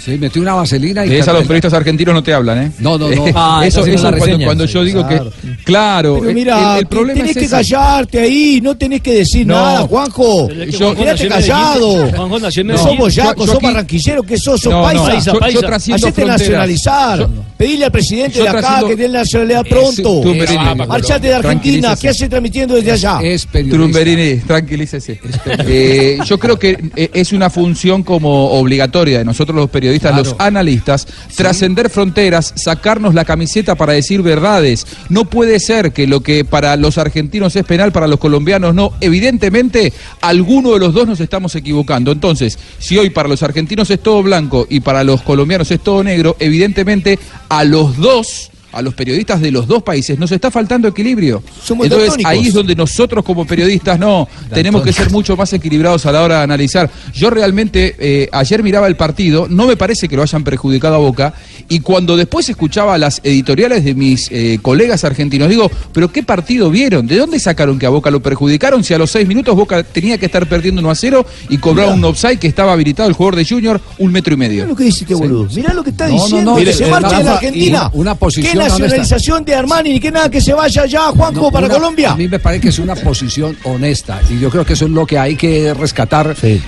Sí, 0.04 0.18
metió 0.18 0.42
una 0.42 0.54
vaselina 0.54 1.06
y 1.06 1.08
De 1.08 1.18
esa 1.18 1.32
los 1.32 1.42
periodistas 1.42 1.72
argentinos 1.72 2.14
no 2.14 2.22
te 2.22 2.34
hablan, 2.34 2.62
¿eh? 2.62 2.72
No, 2.78 2.98
no, 2.98 3.08
no. 3.10 3.24
Ah, 3.34 3.62
eso 3.64 3.80
eso 3.80 3.90
es 3.90 4.02
la 4.02 4.10
cuando, 4.10 4.24
reseña. 4.26 4.44
cuando 4.46 4.64
yo 4.66 4.84
digo 4.84 5.06
claro. 5.06 5.32
que. 5.40 5.64
Claro, 5.64 6.16
Pero 6.18 6.28
el- 6.28 6.34
mira, 6.34 6.72
el, 6.74 6.78
el 6.80 6.86
problema 6.86 7.14
tenés 7.20 7.30
es 7.30 7.36
que 7.38 7.44
ese. 7.46 7.50
callarte 7.54 8.20
ahí, 8.20 8.60
no 8.62 8.76
tenés 8.76 9.00
que 9.00 9.12
decir 9.14 9.46
No. 9.46 9.54
nada, 9.54 9.80
Juanjo. 9.82 10.50
Es 10.50 10.56
que 10.66 10.72
Yo, 10.72 10.78
Juanjo 10.94 11.02
quédate 11.02 11.28
callado. 11.28 12.08
Juanjo 12.10 12.38
nació 12.38 12.60
en 12.60 12.66
No 12.68 12.78
somos 12.78 13.14
Yo- 13.14 13.22
yacos, 13.24 13.46
yo 13.46 13.52
somos 13.52 13.56
aquí- 13.56 13.66
barranquilleros, 13.66 14.26
¿qué 14.26 14.36
sos? 14.38 14.60
Sos 14.60 14.72
No, 14.72 14.78
no, 14.92 15.04
paisa. 15.04 15.32
yo- 15.32 15.48
yo 15.50 15.60
trasciendo 15.60 16.06
Hacete 16.06 16.24
nacionalizar. 16.26 17.18
Yo- 17.20 17.28
Pedile 17.56 17.84
al 17.86 17.92
presidente 17.92 18.38
yo 18.38 18.42
de 18.42 18.48
acá 18.50 18.58
trasciendo- 18.60 18.88
que 18.88 18.96
dé 18.96 19.08
la 19.08 19.18
nacionalidad 19.20 19.64
pronto. 19.68 20.20
Tumberini. 20.20 20.64
Marchate 20.86 21.28
de 21.28 21.34
Argentina. 21.34 21.96
¿qué 22.00 22.08
hace 22.08 22.28
transmitiendo 22.28 22.74
desde 22.74 22.92
allá? 22.92 23.20
Es 23.22 23.46
Trumberini, 23.46 24.40
tranquilícese. 24.40 25.20
Eh, 25.66 26.18
yo 26.26 26.38
creo 26.38 26.58
que 26.58 26.78
eh, 26.96 27.10
es 27.14 27.32
una 27.32 27.48
función 27.50 28.02
como 28.02 28.50
obligatoria 28.52 29.18
de 29.18 29.24
nosotros 29.24 29.56
los 29.56 29.70
periodistas, 29.70 29.93
Claro. 30.00 30.16
los 30.18 30.36
analistas, 30.38 31.06
trascender 31.36 31.90
fronteras, 31.90 32.52
sacarnos 32.56 33.14
la 33.14 33.24
camiseta 33.24 33.74
para 33.74 33.92
decir 33.92 34.22
verdades. 34.22 34.86
No 35.08 35.24
puede 35.24 35.60
ser 35.60 35.92
que 35.92 36.06
lo 36.06 36.20
que 36.20 36.44
para 36.44 36.76
los 36.76 36.98
argentinos 36.98 37.56
es 37.56 37.64
penal, 37.64 37.92
para 37.92 38.06
los 38.06 38.18
colombianos 38.18 38.74
no. 38.74 38.92
Evidentemente, 39.00 39.92
alguno 40.20 40.72
de 40.72 40.80
los 40.80 40.94
dos 40.94 41.06
nos 41.06 41.20
estamos 41.20 41.54
equivocando. 41.54 42.12
Entonces, 42.12 42.58
si 42.78 42.98
hoy 42.98 43.10
para 43.10 43.28
los 43.28 43.42
argentinos 43.42 43.90
es 43.90 44.00
todo 44.00 44.22
blanco 44.22 44.66
y 44.68 44.80
para 44.80 45.04
los 45.04 45.22
colombianos 45.22 45.70
es 45.70 45.80
todo 45.80 46.02
negro, 46.04 46.36
evidentemente 46.38 47.18
a 47.48 47.64
los 47.64 47.96
dos 47.96 48.50
a 48.74 48.82
los 48.82 48.94
periodistas 48.94 49.40
de 49.40 49.50
los 49.50 49.66
dos 49.66 49.82
países 49.82 50.18
nos 50.18 50.32
está 50.32 50.50
faltando 50.50 50.88
equilibrio. 50.88 51.42
Somos 51.62 51.86
Entonces 51.86 52.24
ahí 52.24 52.48
es 52.48 52.54
donde 52.54 52.74
nosotros 52.74 53.24
como 53.24 53.46
periodistas 53.46 53.98
no 53.98 54.28
tenemos 54.52 54.82
que 54.82 54.92
ser 54.92 55.10
mucho 55.10 55.36
más 55.36 55.52
equilibrados 55.52 56.06
a 56.06 56.12
la 56.12 56.22
hora 56.22 56.38
de 56.38 56.44
analizar. 56.44 56.90
Yo 57.12 57.30
realmente 57.30 57.96
eh, 57.98 58.28
ayer 58.32 58.62
miraba 58.62 58.86
el 58.86 58.96
partido, 58.96 59.46
no 59.48 59.66
me 59.66 59.76
parece 59.76 60.08
que 60.08 60.16
lo 60.16 60.22
hayan 60.22 60.44
perjudicado 60.44 60.94
a 60.96 60.98
Boca 60.98 61.34
y 61.68 61.80
cuando 61.80 62.16
después 62.16 62.48
escuchaba 62.48 62.96
las 62.98 63.20
editoriales 63.24 63.84
de 63.84 63.94
mis 63.94 64.28
eh, 64.30 64.58
colegas 64.62 65.04
argentinos 65.04 65.48
digo, 65.48 65.70
pero 65.92 66.10
qué 66.12 66.22
partido 66.22 66.70
vieron, 66.70 67.06
¿de 67.06 67.16
dónde 67.16 67.38
sacaron 67.40 67.78
que 67.78 67.86
a 67.86 67.88
Boca 67.90 68.10
lo 68.10 68.20
perjudicaron 68.20 68.84
si 68.84 68.94
a 68.94 68.98
los 68.98 69.10
seis 69.10 69.26
minutos 69.26 69.54
Boca 69.56 69.82
tenía 69.82 70.18
que 70.18 70.26
estar 70.26 70.46
perdiendo 70.48 70.80
1 70.80 70.90
a 70.90 70.94
0 70.94 71.26
y 71.48 71.58
cobraba 71.58 71.92
un 71.94 72.04
offside 72.04 72.38
que 72.38 72.46
estaba 72.46 72.72
habilitado 72.72 73.08
el 73.08 73.14
jugador 73.14 73.36
de 73.36 73.44
Junior 73.44 73.80
un 73.98 74.12
metro 74.12 74.34
y 74.34 74.36
medio? 74.36 74.54
Mirá 74.56 74.66
lo 74.68 74.76
que 74.76 74.84
dice 74.84 75.04
este 75.04 75.14
boludo. 75.14 75.48
Mirá 75.54 75.72
lo 75.72 75.82
que 75.82 75.90
está 75.90 76.08
No, 76.08 76.14
diciendo. 76.14 76.50
no, 76.50 76.56
que 76.56 76.60
mire, 76.62 76.72
se 76.74 76.86
marche 76.86 77.16
de 77.16 77.24
la 77.24 77.32
Argentina. 77.34 77.90
una 77.94 78.14
posición 78.14 78.52
¿Qué 78.52 78.58
nacionalización 78.58 79.44
de 79.44 79.54
Armani 79.54 79.90
ni 79.94 80.00
qué 80.00 80.10
nada 80.10 80.28
que 80.30 80.40
se 80.40 80.52
vaya 80.52 80.82
allá, 80.82 81.00
Juanjo, 81.08 81.50
para 81.50 81.66
una- 81.66 81.74
Colombia? 81.74 82.12
A 82.12 82.16
mí 82.16 82.28
me 82.28 82.38
parece 82.38 82.62
que 82.62 82.68
es 82.68 82.78
una 82.78 82.94
posición 82.94 83.56
honesta 83.64 84.20
y 84.30 84.38
yo 84.38 84.50
creo 84.50 84.64
que 84.64 84.74
eso 84.74 84.84
es 84.84 84.90
lo 84.90 85.06
que 85.06 85.18
hay 85.18 85.36
que 85.36 85.72
rescatar. 85.74 86.34
Eh, 86.42 86.60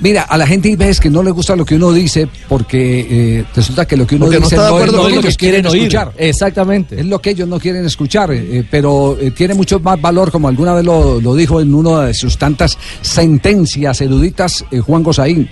mira, 0.00 0.22
a 0.22 0.38
la 0.38 0.46
gente 0.46 0.74
veces 0.76 1.00
que 1.00 1.10
no 1.10 1.22
le 1.22 1.30
gusta 1.30 1.56
lo 1.56 1.64
que 1.66 1.74
uno 1.74 1.92
dice 1.92 2.28
porque 2.48 3.06
eh, 3.40 3.44
resulta 3.54 3.84
que 3.86 3.96
lo 3.96 4.06
que 4.06 4.14
uno 4.14 4.29
Porque 4.30 4.40
no 4.40 4.46
dice 4.46 4.54
está 4.56 4.64
de 4.66 4.70
no, 4.70 4.76
es 4.76 4.82
acuerdo 4.82 4.96
lo 4.96 5.02
con 5.02 5.08
que 5.10 5.14
lo 5.16 5.20
ellos 5.20 5.36
que 5.36 5.44
quieren 5.44 5.66
oír. 5.66 5.82
escuchar. 5.82 6.12
Exactamente. 6.16 7.00
Es 7.00 7.06
lo 7.06 7.18
que 7.20 7.30
ellos 7.30 7.48
no 7.48 7.58
quieren 7.60 7.84
escuchar, 7.86 8.30
eh, 8.32 8.64
pero 8.70 9.16
eh, 9.20 9.30
tiene 9.32 9.54
mucho 9.54 9.78
más 9.80 10.00
valor, 10.00 10.30
como 10.30 10.48
alguna 10.48 10.74
vez 10.74 10.84
lo, 10.84 11.20
lo 11.20 11.34
dijo 11.34 11.60
en 11.60 11.74
una 11.74 12.02
de 12.06 12.14
sus 12.14 12.38
tantas 12.38 12.78
sentencias 13.02 14.00
eruditas, 14.00 14.64
eh, 14.70 14.80
Juan 14.80 15.02
Gosaín, 15.02 15.48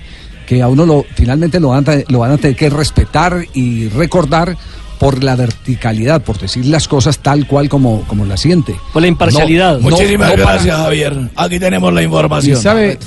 que 0.47 0.63
a 0.63 0.69
uno 0.69 0.87
lo, 0.87 1.05
finalmente 1.15 1.61
lo 1.61 1.69
van, 1.69 1.85
a, 1.89 1.97
lo 2.09 2.21
van 2.21 2.33
a 2.33 2.37
tener 2.39 2.57
que 2.57 2.71
respetar 2.71 3.45
y 3.55 3.89
recordar 3.89 4.57
por 4.99 5.23
la 5.23 5.37
verticalidad, 5.37 6.23
por 6.23 6.39
decir 6.39 6.67
las 6.67 6.89
cosas 6.89 7.19
tal 7.21 7.47
cual 7.47 7.69
como, 7.69 8.03
como 8.09 8.25
la 8.25 8.37
siente. 8.37 8.75
Por 8.93 9.03
la 9.03 9.09
imparcialidad. 9.09 9.75
No, 9.79 9.91
no- 9.91 9.91
Muchísimas 9.91 10.31
no 10.37 10.43
gracias, 10.45 10.77
Javier. 10.77 11.17
Aquí 11.37 11.61
tenemos 11.61 11.93
la 11.93 12.03
Y 12.03 12.07
información. 12.07 12.61
sabe, 12.61 12.99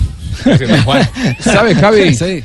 ¿Sabe, 1.40 1.76
Javi? 1.76 2.16
Sí. 2.16 2.44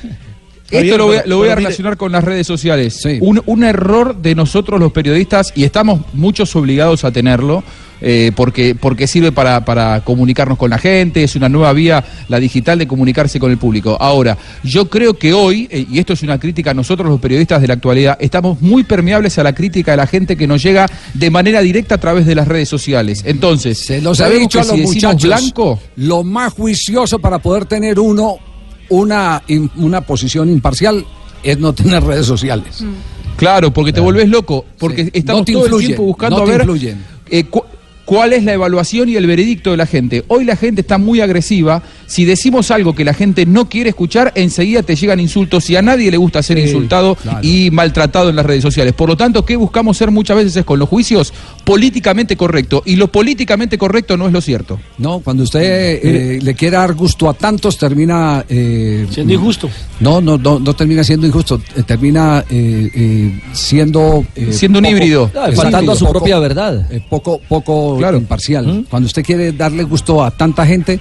Esto 0.71 0.99
lo 0.99 1.07
voy, 1.07 1.17
a- 1.19 1.23
lo 1.27 1.39
voy 1.39 1.49
a 1.49 1.55
relacionar 1.55 1.97
con 1.97 2.13
las 2.13 2.25
redes 2.25 2.47
sociales. 2.47 3.03
Un, 3.21 3.43
un 3.47 3.65
error 3.65 4.17
de 4.21 4.35
nosotros 4.35 4.81
los 4.81 4.93
periodistas, 4.93 5.53
y 5.55 5.65
estamos 5.65 6.01
muchos 6.13 6.55
obligados 6.57 7.05
a 7.05 7.11
tenerlo, 7.13 7.63
eh, 8.03 8.31
porque, 8.37 8.75
porque 8.75 9.07
sirve 9.07 9.33
para, 9.33 9.65
para 9.65 10.03
comunicarnos 10.05 10.59
con 10.59 10.69
la 10.69 10.77
gente, 10.77 11.25
es 11.25 11.35
una 11.35 11.49
nueva 11.49 11.73
vía, 11.73 12.05
la 12.29 12.39
digital, 12.39 12.79
de 12.79 12.87
comunicarse 12.87 13.41
con 13.41 13.51
el 13.51 13.57
público. 13.57 13.97
Ahora, 13.99 14.37
yo 14.63 14.91
creo 14.91 15.15
que 15.15 15.33
hoy, 15.33 15.67
eh, 15.71 15.87
y 15.91 15.99
esto 15.99 16.13
es 16.13 16.23
una 16.23 16.39
crítica 16.39 16.73
a 16.73 16.75
nosotros 16.75 17.09
los 17.09 17.21
periodistas 17.21 17.63
de 17.63 17.69
la 17.69 17.75
actualidad, 17.75 18.19
estamos 18.21 18.61
muy 18.61 18.85
permeables 18.85 19.39
a 19.39 19.43
la 19.45 19.55
crítica 19.55 19.93
de 19.93 19.97
la 19.97 20.07
gente 20.07 20.37
que 20.37 20.47
nos 20.47 20.63
llega 20.63 20.87
de 21.15 21.31
manera 21.31 21.63
directa 21.63 21.95
a 21.95 21.99
través 21.99 22.27
de 22.27 22.35
las 22.35 22.47
redes 22.49 22.69
sociales. 22.69 23.23
Entonces, 23.25 23.79
Se 23.79 24.03
los 24.03 24.19
he 24.21 24.25
sabemos 24.25 24.41
dicho 24.43 24.59
que 24.61 24.65
a 24.69 24.73
los 24.73 24.77
si 24.91 24.95
muchachos. 24.95 25.23
blanco, 25.23 25.81
Lo 25.97 26.23
más 26.23 26.53
juicioso 26.53 27.19
para 27.19 27.39
poder 27.39 27.65
tener 27.65 27.99
uno 27.99 28.37
una, 28.89 29.43
in- 29.49 29.71
una 29.77 30.01
posición 30.03 30.51
imparcial 30.51 31.05
es 31.43 31.59
no 31.59 31.73
tener 31.73 32.03
redes 32.03 32.27
sociales. 32.27 32.85
Claro, 33.37 33.71
porque 33.73 33.93
te 33.93 34.01
volvés 34.01 34.29
loco, 34.29 34.65
porque 34.79 35.05
Sí. 35.05 35.11
estamos 35.15 35.41
No 35.41 35.45
te 35.45 35.53
todo 35.53 35.67
el 35.79 35.85
tiempo 35.87 36.03
buscando 36.05 36.37
no 36.39 36.43
a 36.43 36.47
ver 36.47 36.67
eh, 37.29 37.45
cu- 37.45 37.65
cuál 38.05 38.33
es 38.33 38.45
la 38.45 38.55
evaluación 38.55 39.09
y 39.09 39.17
el 39.17 39.27
veredicto 39.27 39.73
de 39.73 39.77
la 39.77 39.87
gente. 39.87 40.25
Hoy 40.29 40.45
la 40.45 40.57
gente 40.57 40.81
está 40.81 40.97
muy 40.99 41.21
agresiva. 41.21 41.83
Si 42.07 42.25
decimos 42.25 42.71
algo 42.71 42.95
que 42.95 43.05
la 43.05 43.15
gente 43.15 43.47
no 43.47 43.69
quiere 43.69 43.91
escuchar, 43.91 44.33
enseguida 44.37 44.83
te 44.83 44.95
llegan 44.97 45.19
insultos 45.21 45.69
y 45.71 45.77
a 45.77 45.83
nadie 45.83 46.11
le 46.11 46.17
gusta 46.17 46.43
ser 46.43 46.59
insultado 46.59 47.17
y 47.43 47.71
maltratado 47.73 48.31
en 48.31 48.37
las 48.37 48.47
redes 48.47 48.63
sociales. 48.63 48.93
Por 48.93 49.09
lo 49.09 49.17
tanto, 49.17 49.45
¿qué 49.45 49.57
buscamos 49.57 49.97
ser 49.97 50.11
muchas 50.11 50.37
veces 50.37 50.57
es 50.57 50.65
con 50.65 50.79
los 50.79 50.89
juicios? 50.89 51.33
Políticamente 51.65 52.37
correcto. 52.37 52.83
Y 52.87 52.95
lo 52.97 53.09
políticamente 53.11 53.77
correcto 53.77 54.17
no 54.17 54.27
es 54.29 54.33
lo 54.33 54.41
cierto. 54.41 54.79
No, 54.99 55.19
cuando 55.19 55.43
usted 55.43 55.61
eh, 56.03 56.39
le 56.41 56.55
quiere 56.55 56.77
dar 56.77 56.95
gusto 56.95 57.29
a 57.29 57.35
tantos, 57.35 57.77
termina... 57.77 58.45
eh, 58.49 59.07
Siendo 59.11 59.33
injusto. 59.35 59.69
No, 59.99 60.21
no, 60.21 60.39
no, 60.39 60.61
no 60.61 60.75
termina 60.75 61.03
siendo 61.03 61.27
injusto, 61.27 61.61
eh, 61.75 61.83
termina 61.83 62.45
eh, 62.49 62.89
eh, 62.95 63.41
siendo... 63.53 64.25
eh, 64.37 64.53
Siendo 64.53 64.79
un 64.79 64.87
híbrido. 64.87 65.31
Ah, 65.35 65.49
faltando 65.55 65.91
a 65.93 65.97
su 65.97 66.05
poco- 66.05 66.19
propia 66.21 66.39
verdad. 66.39 66.87
eh, 66.93 67.01
poco 67.11 67.41
poco 67.49 67.99
imparcial. 68.17 68.85
Cuando 68.89 69.07
usted 69.07 69.25
quiere 69.25 69.53
darle 69.53 69.83
gusto 69.83 70.23
a 70.23 70.31
tanta 70.31 70.65
gente, 70.67 71.01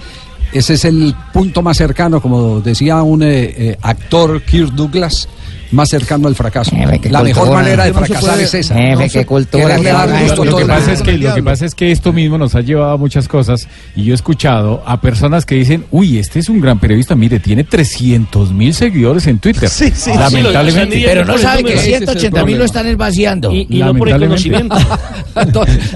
ese 0.55 0.75
es 0.75 0.85
el 0.85 1.13
punto 1.33 1.61
más 1.61 1.75
cercano, 1.75 2.21
como 2.21 2.61
decía 2.61 3.03
un 3.03 3.23
eh, 3.23 3.53
eh, 3.57 3.77
actor, 3.81 4.41
Kirk 4.41 4.71
Douglas, 4.71 5.27
más 5.71 5.89
cercano 5.89 6.27
al 6.27 6.35
fracaso. 6.35 6.71
qué 7.01 7.09
La 7.09 7.23
mejor 7.23 7.43
cultura. 7.43 7.61
manera 7.63 7.83
de 7.85 7.91
No 7.91 7.99
fracasar 7.99 8.39
es 8.39 8.53
esa. 8.53 8.75
Jefe, 8.75 8.91
No 9.05 9.11
qué 9.11 9.25
cultura, 9.25 9.77
gusto 9.77 10.45
Lo 10.45 10.57
que, 10.57 10.65
pasa 10.65 10.93
es 10.93 11.01
que, 11.01 11.17
lo 11.17 11.33
que 11.35 11.43
pasa 11.43 11.65
es 11.65 11.75
que 11.75 11.91
esto 11.91 12.13
mismo 12.13 12.37
nos 12.37 12.55
ha 12.55 12.61
llevado 12.61 12.91
a 12.91 12.97
muchas 12.97 13.27
cosas 13.27 13.67
y 13.95 14.03
yo 14.03 14.13
he 14.13 14.15
escuchado 14.15 14.83
a 14.85 15.01
personas 15.01 15.45
que 15.45 15.55
dicen, 15.55 15.85
uy, 15.91 16.17
este 16.19 16.39
es 16.39 16.49
un 16.49 16.61
gran 16.61 16.79
periodista, 16.79 17.15
mire, 17.15 17.39
tiene 17.39 17.63
300 17.63 18.51
mil 18.53 18.73
seguidores 18.73 19.27
en 19.27 19.39
Twitter. 19.39 19.69
Sí, 19.69 19.91
sí. 19.93 20.11
Lamentablemente. 20.17 21.01
Pero 21.05 21.21
no 21.25 21.33
Por 21.33 21.35
el 21.35 21.41
sabe 21.41 21.57
que 21.63 21.63
número. 21.75 21.79
Ese 21.81 21.89
es 21.89 22.01
el 22.01 22.07
180 22.07 22.45
mil 22.45 22.57
lo 22.57 22.65
están 22.65 22.87
esvaciando. 22.87 23.51
Y- 23.51 23.67
y 23.69 23.79
no 23.79 23.93
por 23.95 24.09
el 24.09 24.19
Lamentablemente. 24.19 24.75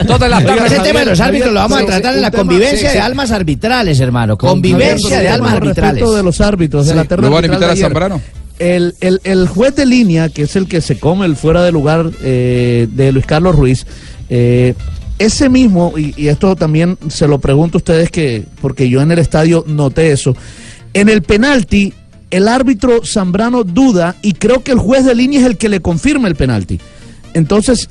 Todas 0.08 0.30
las 0.30 0.44
tardes, 0.46 0.72
ese 0.72 0.82
tema 0.82 1.00
de 1.00 1.06
los 1.06 1.20
árbitros 1.20 1.54
lo 1.54 1.60
vamos 1.60 1.78
a 1.78 1.82
sí, 1.82 1.88
tratar 1.88 2.12
sí, 2.12 2.18
en 2.18 2.22
la 2.22 2.32
convivencia 2.32 2.78
sí, 2.78 2.86
de 2.86 2.92
sí. 2.94 2.98
almas 3.00 3.32
arbitrales, 3.32 4.00
hermano. 4.00 4.38
Convivencia 4.38 5.20
de 5.20 5.30
almas 5.30 5.54
arbitrales. 5.54 6.10
de 6.16 6.24
los 6.24 6.42
árbitros, 6.42 6.86
de 6.88 6.92
Sí. 6.94 6.98
la 7.10 7.18
¿Lo 7.18 7.30
van 7.32 7.44
a 7.44 7.48
invitar 7.48 7.70
a 7.72 7.76
Zambrano? 7.76 8.22
El, 8.60 8.94
el, 9.00 9.22
el 9.24 9.48
juez 9.48 9.76
de 9.76 9.86
línea, 9.86 10.30
que 10.30 10.44
es 10.44 10.56
el 10.56 10.68
que 10.68 10.82
se 10.82 11.00
come 11.00 11.26
el 11.26 11.36
fuera 11.38 11.64
de 11.64 11.72
lugar 11.72 12.12
eh, 12.22 12.88
de 12.92 13.12
Luis 13.12 13.26
Carlos 13.26 13.56
Ruiz, 13.56 13.86
eh, 14.30 14.74
ese 15.18 15.50
mismo, 15.50 15.94
y, 15.98 16.14
y 16.18 16.28
esto 16.28 16.56
también 16.56 16.98
se 17.10 17.28
lo 17.28 17.40
pregunto 17.40 17.78
a 17.78 17.80
ustedes, 17.80 18.10
que 18.12 18.44
porque 18.62 18.90
yo 18.90 19.02
en 19.02 19.12
el 19.12 19.20
estadio 19.20 19.64
noté 19.68 20.12
eso, 20.12 20.36
en 20.94 21.10
el 21.10 21.22
penalti, 21.22 21.94
el 22.32 22.48
árbitro 22.48 23.02
Zambrano 23.06 23.64
duda 23.64 24.16
y 24.22 24.34
creo 24.34 24.64
que 24.64 24.72
el 24.72 24.78
juez 24.78 25.04
de 25.06 25.16
línea 25.16 25.40
es 25.40 25.46
el 25.46 25.58
que 25.58 25.68
le 25.70 25.80
confirma 25.82 26.28
el 26.28 26.36
penalti. 26.36 26.80
Entonces, 27.34 27.88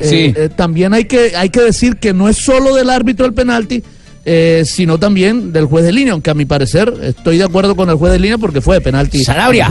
eh, 0.00 0.08
Sí. 0.08 0.32
eh, 0.36 0.48
también 0.54 0.94
hay 0.94 1.04
que, 1.04 1.36
hay 1.36 1.50
que 1.50 1.60
decir 1.60 1.96
que 1.96 2.12
no 2.14 2.28
es 2.28 2.36
solo 2.38 2.74
del 2.74 2.90
árbitro 2.90 3.26
el 3.26 3.34
penalti, 3.34 3.82
eh, 4.30 4.62
sino 4.66 4.98
también 4.98 5.54
del 5.54 5.64
juez 5.64 5.86
de 5.86 5.90
línea, 5.90 6.12
aunque 6.12 6.28
a 6.28 6.34
mi 6.34 6.44
parecer 6.44 6.92
estoy 7.02 7.38
de 7.38 7.44
acuerdo 7.44 7.74
con 7.74 7.88
el 7.88 7.96
juez 7.96 8.12
de 8.12 8.18
línea 8.18 8.36
porque 8.36 8.60
fue 8.60 8.74
de 8.74 8.82
penalti. 8.82 9.24
Sanabria. 9.24 9.70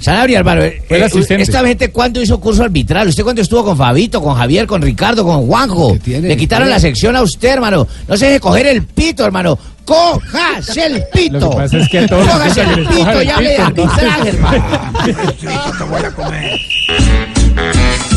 Sanabria, 0.00 0.38
hermano. 0.38 0.62
eh, 0.62 0.82
el 0.88 1.02
eh, 1.02 1.36
esta 1.38 1.62
gente, 1.66 1.90
¿cuándo 1.90 2.22
hizo 2.22 2.40
curso 2.40 2.62
arbitral? 2.64 3.08
¿Usted 3.08 3.22
cuándo 3.22 3.42
estuvo 3.42 3.62
con 3.62 3.76
Fabito, 3.76 4.22
con 4.22 4.34
Javier, 4.34 4.66
con 4.66 4.80
Ricardo, 4.80 5.22
con 5.22 5.46
Juanjo? 5.46 5.98
Le 6.06 6.34
quitaron 6.34 6.64
tiene? 6.64 6.70
la 6.70 6.80
sección 6.80 7.14
a 7.14 7.20
usted, 7.20 7.50
hermano. 7.50 7.86
No 8.08 8.16
se 8.16 8.24
deje 8.24 8.40
coger 8.40 8.68
el 8.68 8.84
pito, 8.84 9.22
hermano. 9.22 9.58
¡Cojas 9.84 10.76
el 10.78 11.02
pito! 11.12 11.38
Lo 11.40 11.50
que 11.50 11.56
pasa 11.56 11.76
es 11.76 11.88
que 11.90 11.98
a 11.98 12.06
todos 12.06 12.26
¡Cojas 12.26 12.56
el 12.56 12.66
les 12.68 12.88
pito 12.88 12.98
cojan 13.00 13.16
el 13.18 13.26
y 13.26 13.30
hable 13.30 13.48
de 13.50 13.56
pito, 13.56 13.68
entonces. 13.68 14.04
arbitraje, 14.08 14.28
hermano! 14.30 14.64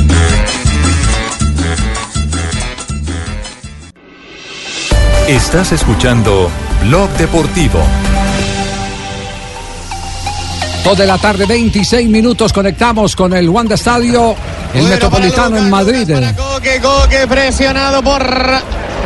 Estás 5.27 5.71
escuchando 5.71 6.49
Blog 6.83 7.09
Deportivo. 7.11 7.79
Dos 10.83 10.97
de 10.97 11.05
la 11.05 11.17
tarde, 11.19 11.45
26 11.45 12.09
minutos. 12.09 12.51
Conectamos 12.51 13.15
con 13.15 13.33
el 13.33 13.47
Wanda 13.47 13.75
Estadio, 13.75 14.35
el 14.73 14.83
Metropolitano 14.87 15.57
en 15.57 15.69
Madrid. 15.69 16.09
Coque, 16.35 16.81
Coque 16.81 17.27
presionado 17.27 18.01
por 18.01 18.25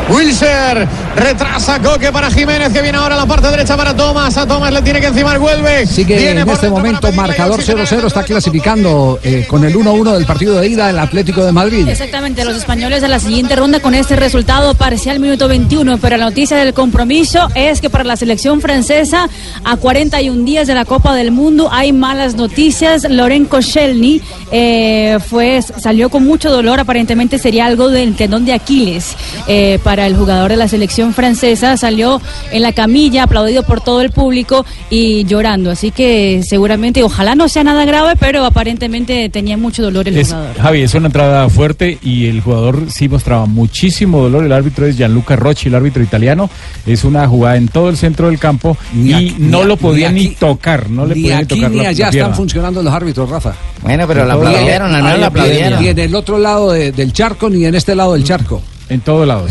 Wilser. 0.08 0.88
Retrasa 1.16 1.80
Coque 1.80 2.12
para 2.12 2.30
Jiménez 2.30 2.70
que 2.74 2.82
viene 2.82 2.98
ahora 2.98 3.14
a 3.14 3.18
la 3.18 3.24
parte 3.24 3.48
derecha 3.48 3.74
para 3.74 3.96
Tomás. 3.96 4.36
A 4.36 4.46
Tomás 4.46 4.70
le 4.70 4.82
tiene 4.82 5.00
que 5.00 5.06
encimar 5.06 5.40
Huelve. 5.40 5.86
Sigue 5.86 6.18
Viene 6.18 6.42
en 6.42 6.48
este 6.50 6.68
momento 6.68 7.10
marcador 7.12 7.58
oxígeno. 7.58 7.84
0-0, 7.84 8.06
está 8.06 8.22
clasificando 8.22 9.18
eh, 9.22 9.46
con 9.48 9.64
el 9.64 9.74
1-1 9.74 10.12
del 10.12 10.26
partido 10.26 10.60
de 10.60 10.68
ida 10.68 10.90
el 10.90 10.98
Atlético 10.98 11.42
de 11.42 11.52
Madrid. 11.52 11.88
Exactamente, 11.88 12.44
los 12.44 12.54
españoles 12.54 13.02
a 13.02 13.08
la 13.08 13.18
siguiente 13.18 13.56
ronda 13.56 13.80
con 13.80 13.94
este 13.94 14.14
resultado 14.14 14.74
parcial 14.74 15.18
minuto 15.18 15.48
21, 15.48 15.96
pero 15.98 16.18
la 16.18 16.26
noticia 16.26 16.58
del 16.58 16.74
compromiso 16.74 17.48
es 17.54 17.80
que 17.80 17.88
para 17.88 18.04
la 18.04 18.16
selección 18.16 18.60
francesa 18.60 19.30
a 19.64 19.76
41 19.76 20.44
días 20.44 20.66
de 20.66 20.74
la 20.74 20.84
Copa 20.84 21.14
del 21.14 21.30
Mundo 21.30 21.70
hay 21.72 21.94
malas 21.94 22.34
noticias. 22.34 23.08
Loren 23.08 23.46
Koscielny 23.46 24.20
eh, 24.52 25.18
fue, 25.26 25.62
salió 25.62 26.10
con 26.10 26.24
mucho 26.24 26.50
dolor, 26.50 26.78
aparentemente 26.78 27.38
sería 27.38 27.64
algo 27.64 27.88
del 27.88 28.16
tendón 28.16 28.44
de 28.44 28.52
Aquiles 28.52 29.16
eh, 29.48 29.78
para 29.82 30.06
el 30.06 30.14
jugador 30.14 30.50
de 30.50 30.56
la 30.56 30.68
selección 30.68 31.05
francesa, 31.14 31.76
salió 31.76 32.20
en 32.52 32.62
la 32.62 32.72
camilla 32.72 33.24
aplaudido 33.24 33.62
por 33.62 33.80
todo 33.80 34.00
el 34.00 34.10
público 34.10 34.64
y 34.90 35.24
llorando, 35.24 35.70
así 35.70 35.90
que 35.90 36.42
seguramente, 36.46 37.02
ojalá 37.02 37.34
no 37.34 37.48
sea 37.48 37.64
nada 37.64 37.84
grave, 37.84 38.14
pero 38.18 38.44
aparentemente 38.44 39.28
tenía 39.28 39.56
mucho 39.56 39.82
dolor 39.82 40.08
el 40.08 40.16
Es, 40.16 40.28
jugador. 40.28 40.56
Javi, 40.58 40.82
es 40.82 40.94
una 40.94 41.06
entrada 41.06 41.48
fuerte 41.48 41.98
y 42.02 42.26
el 42.26 42.40
jugador 42.40 42.84
sí 42.88 43.08
mostraba 43.08 43.46
muchísimo 43.46 44.20
dolor. 44.22 44.44
El 44.44 44.52
árbitro 44.52 44.86
es 44.86 44.96
Gianluca 44.96 45.36
Rocci, 45.36 45.68
el 45.68 45.74
árbitro 45.74 46.02
italiano. 46.02 46.48
Es 46.86 47.04
una 47.04 47.26
jugada 47.26 47.56
en 47.56 47.68
todo 47.68 47.88
el 47.88 47.96
centro 47.96 48.28
del 48.28 48.38
campo 48.38 48.76
Ni 48.92 49.10
y 49.10 49.12
aquí- 49.14 49.36
no 49.38 49.62
ni 49.62 49.68
lo 49.68 49.76
podía 49.76 50.10
ni 50.10 50.28
tocar. 50.28 50.88
No 50.90 51.06
le 51.06 51.14
ni 51.14 51.22
podía 51.22 51.36
ni 51.36 51.42
aquí 51.42 51.54
tocar 51.56 51.70
ni 51.70 51.82
la- 51.82 51.88
allá 51.90 52.08
están 52.08 52.34
funcionando 52.34 52.82
los 52.82 52.92
árbitros, 52.92 53.28
Rafa. 53.28 53.54
Bueno, 53.82 54.06
pero 54.06 54.24
la 54.24 54.34
aplaudieron, 54.34 54.90
lado. 54.92 54.96
al 54.96 55.02
menos 55.04 55.20
la 55.20 55.26
aplaudieron. 55.28 55.82
Ni 55.82 55.88
en 55.88 55.98
el 55.98 56.14
otro 56.14 56.38
lado 56.38 56.72
de- 56.72 56.92
del 56.92 57.12
charco, 57.12 57.48
ni 57.50 57.64
en 57.64 57.74
este 57.74 57.94
lado 57.94 58.14
del 58.14 58.24
charco. 58.24 58.62
En 58.88 59.00
todos 59.00 59.26
lados. 59.26 59.50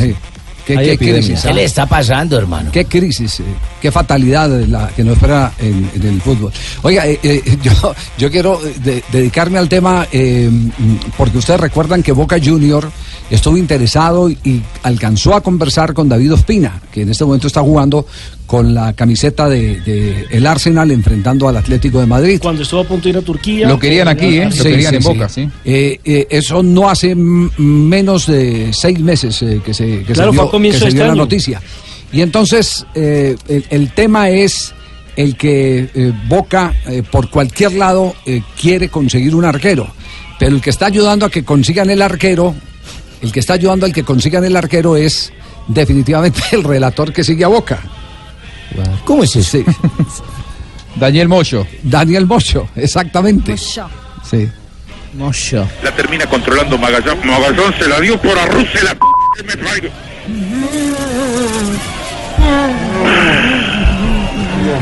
¿Qué, 0.66 0.76
qué 0.76 0.98
crisis? 0.98 1.42
¿Qué 1.42 1.54
le 1.54 1.64
está 1.64 1.86
pasando, 1.86 2.38
hermano? 2.38 2.72
Qué 2.72 2.86
crisis, 2.86 3.40
eh, 3.40 3.44
qué 3.82 3.92
fatalidad 3.92 4.50
la 4.68 4.88
que 4.90 5.04
nos 5.04 5.14
espera 5.14 5.54
en, 5.60 5.90
en 5.96 6.08
el 6.08 6.22
fútbol. 6.22 6.52
Oiga, 6.82 7.06
eh, 7.08 7.20
eh, 7.24 7.58
yo, 7.64 7.94
yo 8.18 8.32
quiero 8.32 8.60
de- 8.84 9.04
dedicarme 9.12 9.60
al 9.60 9.70
tema 9.70 10.08
mm, 10.12 10.70
porque 11.18 11.38
ustedes 11.38 11.60
recuerdan 11.60 12.02
que 12.02 12.12
Boca 12.12 12.38
Junior 12.44 12.90
estuvo 13.30 13.58
interesado 13.58 14.30
y, 14.30 14.38
y 14.44 14.62
alcanzó 14.84 15.36
a 15.36 15.42
conversar 15.42 15.94
con 15.94 16.10
David 16.10 16.34
Ospina, 16.34 16.82
que 16.92 17.02
en 17.04 17.10
este 17.10 17.26
momento 17.26 17.48
está 17.48 17.62
jugando 17.62 18.06
con 18.46 18.74
la 18.74 18.94
camiseta 18.94 19.50
de, 19.50 19.80
de 19.82 20.26
el 20.30 20.46
Arsenal 20.46 20.92
enfrentando 20.92 21.48
al 21.48 21.58
Atlético 21.58 22.00
de 22.00 22.06
Madrid. 22.06 22.40
Cuando 22.42 22.62
estuvo 22.64 22.82
a 22.82 22.84
punto 22.84 23.06
de 23.06 23.10
ir 23.12 23.18
a 23.18 23.22
Turquía. 23.22 23.68
Lo 23.68 23.80
querían 23.80 24.08
aquí, 24.08 24.38
¿eh? 24.38 24.50
Lo 24.56 24.64
querían 24.64 24.96
en 24.96 25.04
Boca, 25.04 25.30
sí. 25.30 25.50
Eh, 25.64 26.00
eh, 26.06 26.28
eso 26.30 26.62
no 26.64 26.90
hace 26.90 27.16
menos 27.16 28.28
de 28.28 28.72
seis 28.74 29.00
meses 29.00 29.42
eh, 29.42 29.62
que 29.66 29.74
se, 29.74 30.04
que 30.04 30.14
Claro, 30.14 30.32
se 30.32 30.38
dio, 30.40 30.52
que 30.52 30.72
se 30.72 30.78
este 30.78 30.90
dio 30.92 31.04
la 31.06 31.12
año. 31.12 31.22
noticia. 31.22 31.62
Y 32.12 32.22
entonces 32.22 32.86
eh, 32.96 33.36
el, 33.48 33.66
el 33.70 33.90
tema 33.92 34.30
es 34.30 34.74
el 35.16 35.36
que 35.38 35.90
eh, 35.94 36.14
Boca 36.28 36.74
eh, 36.88 37.02
por 37.10 37.30
cualquier 37.30 37.74
lado 37.74 38.14
eh, 38.26 38.42
quiere 38.60 38.90
conseguir 38.90 39.34
un 39.36 39.46
arquero, 39.46 39.88
pero 40.38 40.56
el 40.56 40.62
que 40.62 40.70
está 40.70 40.86
ayudando 40.88 41.26
a 41.26 41.30
que 41.30 41.44
consigan 41.44 41.90
el 41.90 42.02
arquero, 42.02 42.54
el 43.22 43.32
que 43.32 43.40
está 43.40 43.54
ayudando 43.56 43.86
al 43.86 43.94
que 43.94 44.04
consigan 44.04 44.44
el 44.46 44.56
arquero 44.56 44.98
es 44.98 45.32
definitivamente 45.68 46.42
el 46.52 46.64
relator 46.64 47.12
que 47.12 47.24
sigue 47.24 47.44
a 47.44 47.48
Boca. 47.48 47.82
¿Cómo 49.04 49.24
es 49.24 49.36
eso? 49.36 49.60
Daniel 50.96 51.28
Moyo. 51.28 51.68
Daniel 51.84 52.26
Mocho, 52.26 52.70
exactamente. 52.76 53.58
Sí. 53.58 54.50
Mocho. 55.14 55.68
La 55.84 55.92
termina 55.92 56.26
controlando 56.26 56.78
Magallón. 56.78 57.20
Magallón 57.26 57.74
se 57.78 57.88
la 57.88 58.00
dio 58.00 58.20
por 58.20 58.38
arruce 58.38 58.84
la 58.84 58.92
c 58.92 59.44
me 59.44 59.56
traigo. 59.56 59.90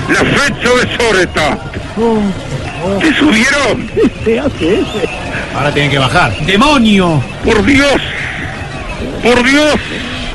La 0.10 0.20
fecha 0.20 0.70
de 0.70 0.98
Soreta. 0.98 1.60
¿Te 3.00 3.14
subieron? 3.16 3.88
¿Qué 4.24 4.40
hace 4.40 4.82
ese? 4.82 5.10
Ahora 5.56 5.74
tienen 5.74 5.92
que 5.92 6.00
bajar. 6.00 6.36
¡Demonio! 6.46 7.24
¡Por 7.46 7.64
Dios! 7.66 8.02
¡Por 9.22 9.44
Dios! 9.44 9.76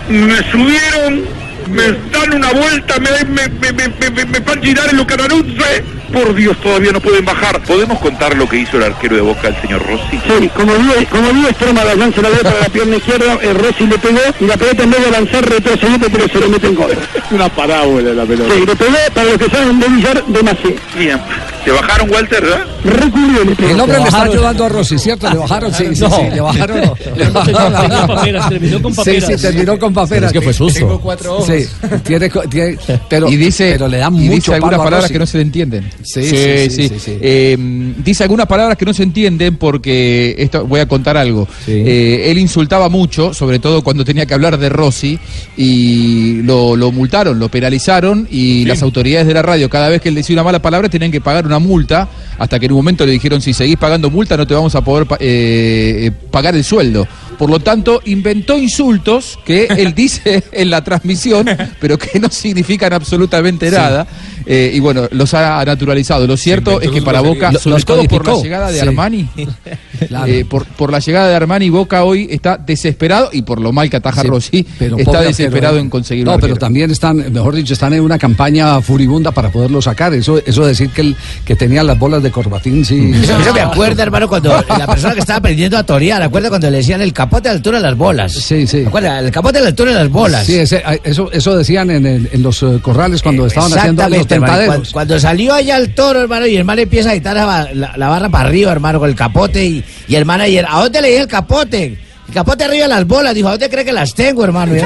Me 0.09 0.37
subieron, 0.51 1.25
me 1.71 1.93
dan 2.11 2.35
una 2.35 2.53
vuelta, 2.53 2.99
me, 2.99 3.11
me, 3.25 3.49
me, 3.49 3.73
me, 3.73 3.89
me, 3.89 4.11
me, 4.11 4.25
me 4.25 4.41
van 4.41 4.59
a 4.59 4.63
girar 4.63 4.91
en 4.91 4.97
lo 4.97 5.07
canaruzze. 5.07 5.98
Por 6.13 6.35
Dios, 6.35 6.57
todavía 6.61 6.93
no 6.93 7.01
pueden 7.01 7.25
bajar. 7.25 7.63
¿Podemos 7.65 7.99
contar 7.99 8.37
lo 8.37 8.49
que 8.49 8.59
hizo 8.59 8.77
el 8.79 8.85
arquero 8.85 9.17
de 9.17 9.23
Boca, 9.23 9.49
el 9.49 9.57
señor 9.61 9.83
Rossi? 9.87 10.19
Sí, 10.27 10.49
como 10.55 10.73
vio, 10.75 10.93
como 11.11 11.33
vio 11.33 11.49
Esther 11.49 11.73
Magallán 11.75 12.15
se 12.15 12.23
la 12.23 12.31
dio 12.31 12.43
para 12.43 12.61
la 12.61 12.69
pierna 12.69 12.97
izquierda, 12.97 13.39
el 13.43 13.55
Rossi 13.55 13.87
le 13.87 13.99
pegó 13.99 14.19
y 14.41 14.45
la 14.47 14.57
pelota 14.57 14.83
en 14.85 14.91
vez 14.91 15.01
de 15.03 15.07
avanzar 15.09 15.49
retrocedió 15.49 15.99
pero 16.11 16.29
se 16.29 16.41
lo 16.41 16.49
mete 16.49 16.67
en 16.69 16.75
gol. 16.75 16.91
Una 17.31 17.49
parábola 17.51 18.13
la 18.15 18.25
pelota. 18.25 18.55
Sí, 18.55 18.61
le 18.67 18.77
pegó 18.77 18.93
para 19.15 19.29
los 19.29 19.39
que 19.39 19.51
saben 19.51 19.81
de 19.81 19.89
billar 19.89 20.25
de 20.27 20.43
Macé. 20.43 20.77
Bien. 20.99 21.21
¿Te 21.65 21.73
bajaron, 21.73 22.11
Walter, 22.11 22.43
verdad? 22.43 22.67
Recurrió. 22.85 23.43
El 23.71 23.81
hombre 23.81 23.99
le 23.99 24.05
está 24.05 24.23
ayudando 24.23 24.65
a 24.65 24.69
Rossi, 24.71 24.99
¿cierto? 24.99 25.29
Le 25.29 25.37
bajaron, 25.37 25.75
sí, 25.75 25.85
sí, 25.95 26.01
No. 26.03 26.11
sí, 26.11 26.23
le 26.33 26.41
bajaron. 26.41 26.81
le 27.17 27.31
bajaron 27.31 27.73
la- 27.73 27.79
Terminó 27.83 28.01
con 28.07 28.07
paperas, 28.17 28.49
terminó 28.49 28.83
con 28.83 28.93
Sí, 28.93 28.97
paperas. 28.97 29.25
sí, 29.27 29.37
terminó 29.43 29.79
con 29.79 29.93
paperas. 29.95 30.09
Pero 30.19 30.27
es 30.29 30.33
que 30.33 30.41
fue 30.41 30.53
susto. 30.55 30.79
Tengo 30.79 31.01
cuatro 31.01 31.35
ojos. 31.37 31.47
Sí, 31.47 31.69
tiene, 32.05 32.31
co- 32.31 32.43
tiene- 32.43 32.79
pero, 33.11 33.29
y 33.29 33.37
dice, 33.37 33.73
pero 33.73 33.89
le 33.89 33.99
dan 33.99 34.15
y 34.15 34.19
mucho 34.21 34.33
dice 34.35 34.55
algunas 34.55 34.79
palabras 34.79 35.11
que 35.11 35.19
no 35.19 35.27
se 35.27 35.37
le 35.39 35.43
entienden. 35.43 35.91
Sí, 36.03 36.23
sí, 36.23 36.71
sí, 36.71 36.89
sí, 36.89 36.99
sí. 36.99 37.19
Eh, 37.21 37.57
dice 38.05 38.23
algunas 38.23 38.47
palabras 38.47 38.77
que 38.79 38.85
no 38.85 38.95
se 38.95 39.03
entienden 39.03 39.57
porque 39.57 40.35
esto 40.39 40.65
voy 40.67 40.81
a 40.81 40.87
contar 40.87 41.17
algo. 41.17 41.49
Eh, 41.67 42.31
él 42.31 42.39
insultaba 42.39 42.89
mucho, 42.89 43.35
sobre 43.35 43.59
todo 43.59 43.83
cuando 43.83 44.05
tenía 44.05 44.25
que 44.27 44.35
hablar 44.35 44.59
de 44.59 44.69
Rossi, 44.69 45.19
y 45.57 46.43
lo, 46.43 46.77
lo 46.77 46.93
multaron, 46.93 47.39
lo 47.39 47.49
penalizaron, 47.49 48.29
y 48.31 48.65
las 48.65 48.83
autoridades 48.83 49.27
de 49.27 49.35
la 49.35 49.43
radio, 49.43 49.69
cada 49.69 49.89
vez 49.89 50.01
que 50.01 50.09
él 50.09 50.15
decía 50.15 50.35
una 50.35 50.45
mala 50.45 50.63
palabra, 50.63 50.89
tenían 50.89 51.11
que 51.11 51.21
pagar 51.21 51.47
una 51.47 51.59
multa, 51.59 52.09
hasta 52.39 52.59
que 52.59 52.67
en 52.67 52.73
un 52.73 52.79
momento 52.79 53.05
le 53.05 53.13
dijeron, 53.13 53.41
si 53.41 53.53
seguís 53.53 53.77
pagando 53.77 54.11
multa, 54.11 54.37
no 54.37 54.47
te 54.47 54.55
vamos 54.55 54.75
a 54.75 54.83
poder 54.83 55.07
eh, 55.21 56.07
eh, 56.07 56.11
pagar 56.31 56.55
el 56.55 56.65
sueldo. 56.65 57.07
Por 57.39 57.51
lo 57.51 57.61
tanto, 57.61 58.01
inventó 58.05 58.59
insultos 58.59 59.39
que 59.45 59.67
él 59.71 59.95
dice 59.97 60.43
en 60.53 60.71
la 60.71 60.83
transmisión, 60.83 61.49
pero 61.81 61.99
que 61.99 62.19
no 62.19 62.31
significan 62.31 62.93
absolutamente 62.93 63.69
Sí. 63.71 63.77
nada. 63.77 64.07
Eh, 64.51 64.71
y 64.75 64.81
bueno, 64.81 65.07
los 65.11 65.35
ha 65.35 65.63
naturalizado. 65.65 66.27
Lo 66.27 66.37
cierto 66.39 66.81
es 66.81 66.91
que 66.91 67.03
para 67.03 67.21
Boca, 67.21 67.53
Lo- 67.53 67.59
sobre 67.59 67.83
todo 67.85 68.03
por 68.05 68.27
la 68.27 68.35
llegada 68.43 68.71
de 68.71 68.81
Sí. 68.81 68.87
Armani, 68.89 69.29
Claro. 70.09 70.27
eh, 70.33 70.45
por, 70.49 70.65
por 70.65 70.91
la 70.91 71.01
llegada 71.01 71.29
de 71.29 71.35
Armani, 71.35 71.69
Boca 71.71 72.05
hoy 72.05 72.29
está 72.31 72.57
desesperado 72.57 73.29
y 73.33 73.43
por 73.43 73.61
lo 73.61 73.73
mal 73.73 73.91
que 73.91 73.97
ataja 73.99 74.23
Sí, 74.23 74.29
Rossi, 74.29 74.67
pero 74.79 74.97
está 74.97 75.21
desesperado 75.21 75.75
arquero, 75.75 75.83
en 75.85 75.91
conseguir 75.91 76.25
No, 76.25 76.35
un 76.37 76.41
pero 76.41 76.57
también 76.57 76.91
están, 76.91 77.31
mejor 77.33 77.55
dicho, 77.55 77.75
están 77.75 77.93
en 77.93 78.01
una 78.01 78.17
campaña 78.19 78.81
furibunda 78.81 79.33
para 79.33 79.51
poderlo 79.51 79.83
sacar. 79.83 80.15
Eso, 80.15 80.41
eso 80.47 80.65
decir 80.67 80.91
que 80.91 81.03
el 81.03 81.17
que 81.45 81.55
tenía 81.57 81.83
las 81.83 81.99
bolas 81.99 82.23
de 82.23 82.31
corbatín, 82.31 82.85
sí. 82.85 83.13
Eso, 83.23 83.39
eso 83.39 83.53
me 83.53 83.61
acuerda, 83.61 84.03
hermano, 84.05 84.29
cuando 84.29 84.51
la 84.79 84.87
persona 84.87 85.13
que 85.15 85.21
estaba 85.21 85.41
aprendiendo 85.41 85.77
a 85.77 85.83
torear, 85.85 86.23
¿acuerda 86.23 86.49
cuando 86.49 86.71
le 86.71 86.79
decían 86.79 87.03
el 87.03 87.13
capote 87.13 87.49
a 87.49 87.53
la 87.53 87.57
altura 87.57 87.79
de 87.79 87.83
las 87.85 87.97
bolas? 87.97 88.33
Sí, 88.33 88.67
sí. 88.67 88.85
¿Acuerda? 88.87 89.19
El 89.19 89.31
capote 89.31 89.59
a 89.59 89.63
la 89.63 89.69
altura 89.69 89.93
de 89.93 89.99
las 89.99 90.09
bolas. 90.11 90.47
Sí, 90.47 90.55
ese- 90.57 90.83
eso, 91.05 91.31
eso 91.33 91.57
decían 91.57 91.91
en, 91.91 92.07
el- 92.07 92.29
en 92.33 92.43
los 92.43 92.63
eh, 92.63 92.79
corrales 92.81 93.21
cuando 93.23 93.47
estaban 93.47 93.73
haciendo 93.77 94.09
los. 94.09 94.27
Cuando, 94.47 94.83
cuando 94.93 95.21
salió 95.21 95.55
allá 95.55 95.77
el 95.77 95.95
toro, 95.95 96.21
hermano, 96.23 96.47
y 96.47 96.55
el 96.55 96.59
hermano 96.61 96.81
empieza 96.83 97.09
a 97.09 97.13
agitar 97.13 97.37
la, 97.37 97.45
ba- 97.47 97.69
la- 97.73 97.93
la 97.97 98.09
barra 98.09 98.29
para 98.29 98.49
arriba, 98.49 98.73
hermano, 98.73 98.99
con 98.99 99.09
el 99.09 99.15
capote, 99.17 99.65
y, 99.65 99.85
y 100.09 100.15
el 100.15 100.25
manager, 100.25 100.67
¿a 100.69 100.81
dónde 100.81 101.01
le 101.03 101.09
dije 101.09 101.21
el 101.23 101.29
capote? 101.29 101.99
El 102.29 102.35
capote 102.35 102.65
arriba 102.65 102.83
de 102.83 102.89
las 102.91 103.07
bolas, 103.07 103.35
dijo, 103.35 103.49
¿a 103.49 103.53
dónde 103.53 103.71
cree 103.71 103.85
que 103.87 103.93
las 103.93 104.15
tengo, 104.15 104.45
hermano? 104.45 104.75
Y 104.77 104.81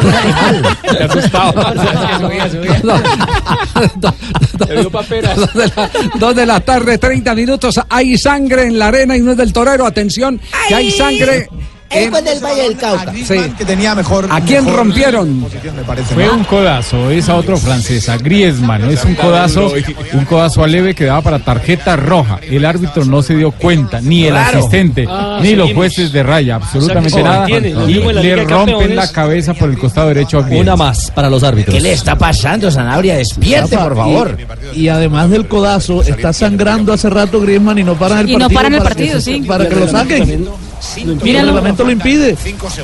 de, 5.55 5.67
la, 5.75 5.91
dos 6.19 6.37
de 6.37 6.47
la 6.47 6.61
tarde, 6.61 6.99
30 6.99 7.35
minutos. 7.35 7.81
Hay 7.89 8.17
sangre 8.17 8.65
en 8.67 8.79
la 8.79 8.89
arena 8.89 9.17
y 9.17 9.21
no 9.21 9.33
es 9.33 9.37
del 9.37 9.53
torero. 9.53 9.87
Atención, 9.87 10.41
que 10.69 10.75
hay 10.75 10.91
sangre. 10.93 11.49
Es 11.95 12.11
cuando 12.11 12.31
el 12.31 12.41
Valle 12.41 12.63
del 12.63 12.77
Cauca. 12.77 13.13
Sí. 13.13 13.35
que 13.59 13.65
tenía 13.65 13.95
mejor. 13.95 14.27
¿A 14.31 14.41
quién 14.41 14.65
mejor 14.65 14.79
rompieron? 14.81 15.41
posición, 15.41 15.77
me 15.77 15.83
parece, 15.83 16.15
Fue 16.15 16.27
¿no? 16.27 16.35
un 16.35 16.45
codazo, 16.45 17.11
es 17.11 17.29
a 17.29 17.37
otro 17.37 17.57
francés, 17.57 18.09
a 18.09 18.17
Griezmann, 18.19 18.91
es 18.91 19.05
un 19.05 19.15
codazo, 19.15 19.73
un 20.15 20.25
codazo 20.25 20.67
leve 20.67 20.95
que 20.95 21.05
daba 21.05 21.21
para 21.23 21.39
tarjeta 21.39 21.97
roja. 21.97 22.39
El 22.43 22.65
árbitro 22.65 23.05
no 23.05 23.23
se 23.23 23.37
dio 23.37 23.51
cuenta, 23.53 24.01
ni 24.01 24.25
el 24.25 24.33
Claro. 24.33 24.59
asistente, 24.59 25.07
Ah, 25.09 25.39
ni 25.43 25.55
los 25.55 25.73
jueces 25.73 26.13
de 26.13 26.23
raya, 26.23 26.57
absolutamente 26.57 27.09
O 27.09 27.13
sea 27.13 27.23
nada. 27.23 27.49
Y 27.51 27.95
le 27.95 28.37
rompen 28.45 28.97
la 28.97 29.11
cabeza 29.11 29.55
por 29.55 29.69
el 29.71 29.79
costado 29.79 30.09
derecho 30.09 30.39
a 30.39 30.43
Griezmann. 30.43 30.63
Una 30.69 30.77
más 30.77 31.11
para 31.11 31.29
los 31.29 31.43
árbitros. 31.43 31.75
¿Qué 31.75 31.81
le 31.81 31.93
está 31.93 32.17
pasando, 32.17 32.71
Sanabria? 32.71 33.17
Despierte, 33.17 33.77
por 33.77 33.97
favor. 33.97 34.37
Y, 34.75 34.81
y 34.83 34.89
además 34.89 35.31
del 35.31 35.47
codazo, 35.49 36.03
está 36.03 36.33
sangrando 36.33 36.93
hace 36.93 37.11
rato 37.11 37.41
Griezmann 37.41 37.79
y 37.79 37.85
no 37.85 37.95
paran 37.95 38.21
el 38.21 38.31
Y 38.31 38.33
no 38.37 38.41
partido. 38.49 38.55
paran 38.59 38.75
el 38.75 38.79
para 38.83 38.95
que 38.95 39.03
partido, 39.05 39.21
sí. 39.21 39.43
Para 39.47 39.69
que 39.69 39.77
lo 39.77 39.89
saquen. 39.89 40.49
El 40.97 41.17
Míralo. 41.23 41.47
reglamento 41.49 41.85
lo 41.85 41.91
impide. 41.93 42.37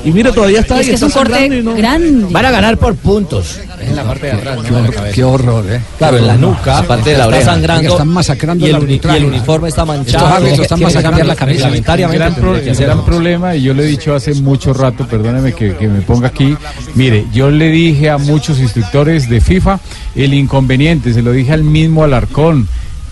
Y 0.04 0.10
mire, 0.12 0.32
todavía 0.32 0.60
está 0.60 0.74
Es 0.76 0.80
ahí. 0.80 0.86
que 0.86 0.94
es 0.94 1.02
está 1.02 1.06
un 1.06 1.12
corte 1.12 1.32
sangrando 1.40 1.56
y 1.56 1.62
no- 1.62 1.74
grande. 1.74 2.26
Van 2.30 2.44
a 2.46 2.50
ganar 2.50 2.78
por 2.78 2.94
puntos. 2.96 3.58
En 3.80 3.94
la 3.96 4.04
parte 4.04 4.26
de 4.26 4.32
atrás, 4.32 4.58
Qué, 4.66 4.72
hor- 4.74 5.10
qué 5.12 5.24
horror, 5.24 5.64
¿eh? 5.70 5.80
Claro, 5.98 6.18
en 6.18 6.26
la 6.26 6.36
nuca, 6.36 6.78
aparte 6.78 7.10
de 7.10 7.16
la 7.18 7.24
Está 7.24 7.36
oreja. 7.36 7.52
sangrando. 7.52 7.88
Están 7.90 8.08
masacrando 8.08 8.66
y 8.66 8.70
el, 8.70 8.76
el 8.76 8.82
uni- 8.82 9.00
y 9.02 9.16
el 9.16 9.24
uniforme 9.24 9.68
está 9.68 9.84
manchado. 9.84 10.24
Estos 10.26 10.36
árbitros 10.38 10.60
están 10.60 10.80
masacrando 10.80 11.08
cambiar 11.18 11.26
la 11.26 11.36
camisa. 11.36 11.68
El 11.68 12.12
gran, 12.12 12.34
pro- 12.34 12.56
el 12.56 12.76
gran 12.76 13.04
problema, 13.04 13.54
y 13.56 13.62
yo 13.62 13.74
le 13.74 13.84
he 13.84 13.86
dicho 13.86 14.14
hace 14.14 14.34
mucho 14.34 14.72
rato, 14.74 15.06
perdóneme 15.06 15.52
que, 15.52 15.74
que 15.76 15.88
me 15.88 16.00
ponga 16.02 16.28
aquí, 16.28 16.56
mire, 16.94 17.24
yo 17.32 17.50
le 17.50 17.68
dije 17.70 18.10
a 18.10 18.18
muchos 18.18 18.58
instructores 18.58 19.28
de 19.28 19.40
FIFA 19.40 19.80
el 20.14 20.34
inconveniente, 20.34 21.12
se 21.12 21.22
lo 21.22 21.32
dije 21.32 21.52
al 21.52 21.64
mismo 21.64 22.04
Alarcón 22.04 22.68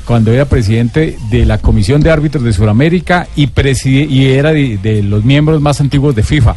cuando 0.06 0.32
era 0.32 0.44
presidente 0.46 1.18
de 1.30 1.44
la 1.44 1.58
Comisión 1.58 2.00
de 2.00 2.10
Árbitros 2.10 2.44
de 2.44 2.52
Sudamérica 2.52 3.26
y, 3.36 3.48
preside- 3.48 4.06
y 4.08 4.26
era 4.26 4.52
de, 4.52 4.78
de 4.78 5.02
los 5.02 5.24
miembros 5.24 5.60
más 5.60 5.80
antiguos 5.80 6.14
de 6.14 6.22
FIFA. 6.22 6.56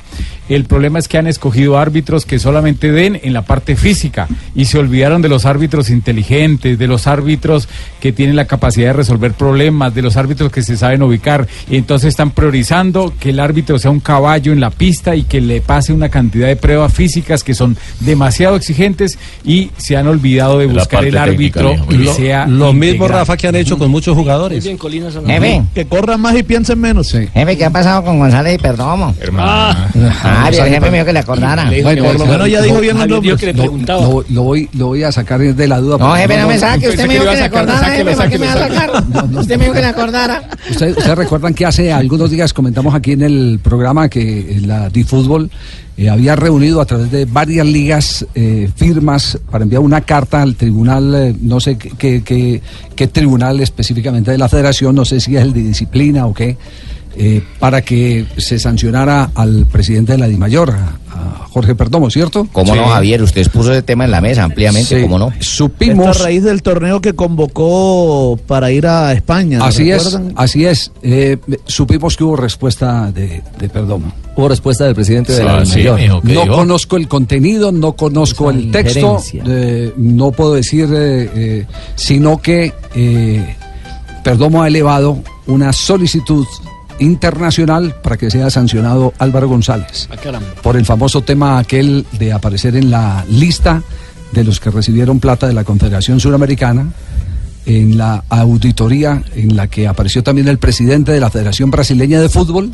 El 0.50 0.66
problema 0.66 1.00
es 1.00 1.08
que 1.08 1.18
han 1.18 1.28
escogido 1.28 1.78
árbitros 1.78 2.26
que 2.26 2.40
solamente 2.40 2.92
den 2.92 3.20
en 3.24 3.34
la 3.34 3.44
parte 3.44 3.76
física 3.76 4.28
y 4.56 4.66
se 4.66 4.78
olvidaron 4.80 5.22
de 5.22 5.30
los 5.30 5.46
árbitros 5.46 5.90
inteligentes, 5.90 6.78
de 6.78 6.88
los 6.88 7.08
árbitros 7.08 7.70
que 8.02 8.12
tienen 8.12 8.36
la 8.36 8.46
capacidad 8.46 8.88
de 8.88 8.94
resolver 8.94 9.34
problemas, 9.34 9.94
de 9.94 10.02
los 10.02 10.18
árbitros 10.18 10.52
que 10.52 10.64
se 10.64 10.76
saben 10.76 11.04
ubicar. 11.04 11.48
Y 11.70 11.78
entonces 11.78 12.10
están 12.10 12.32
priorizando 12.32 13.14
que 13.20 13.30
el 13.30 13.40
árbitro 13.40 13.78
sea 13.80 13.92
un 13.92 14.00
caballo 14.00 14.52
en 14.52 14.60
la 14.60 14.72
pista 14.72 15.16
y 15.16 15.24
que 15.24 15.40
le 15.40 15.62
pase 15.62 15.94
una 15.94 16.10
cantidad 16.10 16.48
de 16.48 16.56
pruebas 16.56 16.94
físicas 16.94 17.44
que 17.44 17.54
son 17.54 17.78
demasiado 18.00 18.56
exigentes 18.56 19.18
y 19.46 19.70
se 19.78 19.98
han 19.98 20.08
olvidado 20.08 20.58
de 20.60 20.68
La 20.68 20.74
buscar 20.74 21.06
el 21.06 21.18
árbitro 21.18 21.76
Lo- 21.90 22.14
sea 22.14 22.48
lo 22.48 22.74
mismo. 22.74 23.08
Rafa, 23.08 23.38
que 23.38 23.48
han 23.48 23.56
hecho 23.56 23.78
con 23.78 23.92
muchos 23.92 24.16
jugadores. 24.16 24.64
Bien, 24.64 24.78
Colina 24.78 25.12
San 25.12 25.26
Jefe, 25.26 25.62
Que 25.76 25.86
corran 25.86 26.20
más 26.20 26.36
y 26.36 26.44
piensen 26.44 26.80
menos. 26.80 27.12
jefe, 27.12 27.58
¿qué 27.58 27.66
ha 27.66 27.70
pasado 27.70 28.04
con 28.04 28.18
González 28.20 28.56
y 28.56 28.58
Perdomo? 28.58 29.14
Ah, 29.38 29.88
bien, 30.49 30.63
el 30.65 30.69
jefe 30.73 30.91
me 30.91 30.97
dijo 30.97 31.06
que 31.06 31.13
le 31.13 31.19
acordara. 31.19 31.71
Bueno, 31.84 32.47
ya 32.47 32.62
dijo 32.62 32.80
bien 32.80 32.97
los 32.97 33.08
nombres. 33.08 33.36
que 33.39 33.45
le 33.47 33.54
Lo, 33.54 33.63
preguntaba. 33.63 34.02
lo- 34.02 34.25
lo 34.30 34.43
voy, 34.43 34.69
lo 34.73 34.88
voy 34.88 35.04
a 35.04 35.12
sacar 35.12 35.39
de 35.39 35.67
la 35.67 35.80
duda. 35.80 35.97
No, 35.97 36.15
jefe, 36.15 36.38
no 36.38 36.47
me 36.47 36.58
saque. 36.58 36.89
Usted 36.89 37.08
me 37.08 37.13
dijo 37.15 37.25
que 37.25 37.36
le 37.36 37.43
acordara, 37.43 37.88
jefe, 37.89 38.15
¿para 38.15 38.30
qué 38.30 38.39
me 38.39 38.45
va 38.47 38.54
a 38.54 38.58
sacar? 38.69 39.04
Usted 39.34 39.58
me 39.58 39.63
dijo 39.65 39.73
que 39.73 39.82
le 39.82 39.88
acordara. 39.88 40.43
Ustedes 40.69 41.15
recuerdan 41.17 41.54
que 41.54 41.65
hace 41.65 41.91
algunos 41.91 42.30
días 42.32 42.54
comentamos 42.54 42.93
aquí 42.95 43.13
en 43.13 43.21
el 43.23 43.60
programa 43.63 44.10
que 44.10 44.60
la 44.65 44.89
DiFútbol 44.89 45.49
eh, 45.97 46.10
había 46.10 46.36
reunido 46.36 46.80
a 46.80 46.86
través 46.86 47.12
de 47.12 47.25
varias 47.25 47.65
ligas 47.65 48.25
eh, 48.36 48.69
firmas 48.75 49.38
para 49.52 49.63
enviar 49.63 49.82
una 49.82 50.02
carta 50.02 50.41
al 50.41 50.56
tribunal, 50.56 51.13
eh, 51.15 51.36
no 51.41 51.60
sé 51.60 51.78
qué- 51.78 52.23
qué 52.23 53.08
tribunal 53.08 53.60
específicamente 53.60 54.32
de 54.32 54.38
la 54.38 54.47
federación, 54.47 54.95
no 54.95 55.04
sé 55.04 55.19
si 55.19 55.36
es 55.36 55.41
el 55.41 55.52
de 55.54 55.62
disciplina 55.62 56.25
o 56.25 56.34
qué, 56.34 56.58
eh, 57.17 57.43
para 57.60 57.82
que 57.82 58.26
se 58.38 58.60
sancionara 58.60 59.32
al 59.36 59.65
presidente 59.65 60.13
de 60.13 60.17
la 60.19 60.28
DIMAYOR, 60.28 60.72
a, 60.72 60.95
Jorge 61.52 61.74
Perdomo, 61.74 62.12
¿cierto? 62.12 62.48
¿Cómo 62.52 62.76
no. 62.76 62.86
Javier? 62.86 63.24
Usted 63.24 63.41
expuso 63.41 63.72
ese 63.72 63.82
tema 63.82 64.06
en 64.06 64.12
la 64.12 64.22
mesa 64.22 64.43
ampliamente, 64.43 64.98
Sí. 64.98 65.02
¿cómo 65.02 65.17
no? 65.17 65.30
Esto 65.30 65.43
Supimos... 65.43 66.22
a 66.22 66.24
raíz 66.26 66.43
del 66.43 66.62
torneo 66.62 67.02
que 67.02 67.13
convocó 67.13 68.39
para 68.48 68.72
ir 68.72 68.86
a 68.86 69.12
España. 69.13 69.60
Así 69.65 69.89
es, 69.91 70.17
así 70.36 70.65
es. 70.65 70.91
Eh, 71.02 71.38
supimos 71.65 72.15
que 72.15 72.24
hubo 72.24 72.36
respuesta 72.36 73.12
de, 73.12 73.41
de 73.60 73.69
Perdomo. 73.69 74.13
Hubo 74.36 74.48
respuesta 74.48 74.86
del 74.86 74.93
presidente 74.93 75.34
de 75.34 75.43
la 75.43 75.58
Ah, 75.58 75.65
sí, 75.65 75.80
mayor. 75.80 76.00
mijo, 76.00 76.22
¿qué 76.22 76.34
No 76.36 76.48
conozco 76.48 76.98
el 76.98 77.08
contenido, 77.08 77.72
no 77.72 77.93
conozco 77.93 78.52
Esa 78.52 78.60
el 78.60 78.72
texto, 78.72 79.19
eh, 79.48 79.91
no 79.98 80.32
puedo 80.32 80.54
decir, 80.54 80.88
eh, 80.93 81.30
eh, 81.34 81.65
sino 81.95 82.38
que 82.38 82.72
eh, 82.95 83.56
Perdomo 84.24 84.62
ha 84.62 84.67
elevado 84.67 85.17
una 85.48 85.74
solicitud 85.74 86.45
internacional 87.00 87.96
para 88.02 88.18
que 88.18 88.30
sea 88.30 88.50
sancionado 88.50 89.14
Álvaro 89.20 89.48
González 89.48 90.10
Ah, 90.12 90.18
por 90.62 90.76
el 90.78 90.86
famoso 90.86 91.22
tema 91.22 91.60
aquel 91.60 92.06
de 92.18 92.32
aparecer 92.34 92.76
en 92.76 92.92
la 92.92 93.26
lista 93.30 93.82
de 94.32 94.44
los 94.44 94.60
que 94.60 94.70
recibieron 94.70 95.20
plata 95.20 95.48
de 95.48 95.54
la 95.54 95.64
Confederación 95.64 96.20
Suramericana 96.20 96.92
en 97.66 97.98
la 97.98 98.24
auditoría 98.30 99.24
en 99.36 99.56
la 99.56 99.68
que 99.68 99.88
apareció 99.88 100.24
también 100.24 100.48
el 100.48 100.58
presidente 100.58 101.12
de 101.12 101.20
la 101.20 101.30
Federación 101.30 101.72
Brasileña 101.72 102.20
de 102.22 102.30
Fútbol 102.30 102.72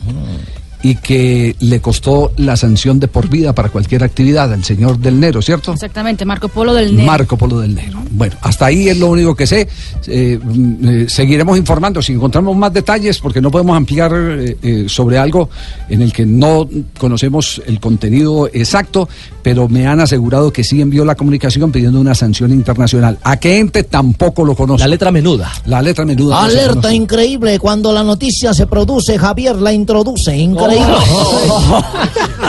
y 0.83 0.95
que 0.95 1.55
le 1.59 1.81
costó 1.81 2.31
la 2.37 2.55
sanción 2.57 2.99
de 2.99 3.07
por 3.07 3.29
vida 3.29 3.53
para 3.53 3.69
cualquier 3.69 4.03
actividad 4.03 4.51
al 4.53 4.63
señor 4.63 4.99
del 4.99 5.19
Nero, 5.19 5.41
¿cierto? 5.41 5.73
Exactamente, 5.73 6.25
Marco 6.25 6.47
Polo 6.47 6.73
del 6.73 6.95
Nero. 6.95 7.07
Marco 7.07 7.37
Polo 7.37 7.59
del 7.59 7.73
Negro. 7.73 8.03
Bueno, 8.11 8.35
hasta 8.41 8.67
ahí 8.67 8.89
es 8.89 8.97
lo 8.97 9.07
único 9.07 9.35
que 9.35 9.47
sé. 9.47 9.67
Eh, 10.07 10.39
mm, 10.41 10.87
eh, 10.87 11.05
seguiremos 11.09 11.57
informando 11.57 12.01
si 12.01 12.13
encontramos 12.13 12.55
más 12.55 12.71
detalles, 12.71 13.19
porque 13.19 13.41
no 13.41 13.51
podemos 13.51 13.75
ampliar 13.75 14.11
eh, 14.15 14.85
sobre 14.87 15.17
algo 15.17 15.49
en 15.89 16.01
el 16.01 16.13
que 16.13 16.25
no 16.25 16.67
conocemos 16.97 17.61
el 17.65 17.79
contenido 17.79 18.47
exacto, 18.53 19.09
pero 19.41 19.67
me 19.67 19.87
han 19.87 19.99
asegurado 19.99 20.51
que 20.51 20.63
sí 20.63 20.81
envió 20.81 21.05
la 21.05 21.15
comunicación 21.15 21.71
pidiendo 21.71 21.99
una 21.99 22.15
sanción 22.15 22.51
internacional. 22.51 23.17
¿A 23.23 23.37
qué 23.37 23.59
ente 23.59 23.83
tampoco 23.83 24.45
lo 24.45 24.55
conozco? 24.55 24.79
La 24.79 24.87
letra 24.87 25.11
menuda. 25.11 25.51
La 25.65 25.81
letra 25.81 26.05
menuda. 26.05 26.43
Alerta 26.43 26.73
conoce. 26.73 26.95
increíble, 26.95 27.59
cuando 27.59 27.91
la 27.91 28.03
noticia 28.03 28.53
se 28.53 28.67
produce, 28.67 29.17
Javier 29.17 29.55
la 29.57 29.73
introduce, 29.73 30.35
increíble. 30.35 30.64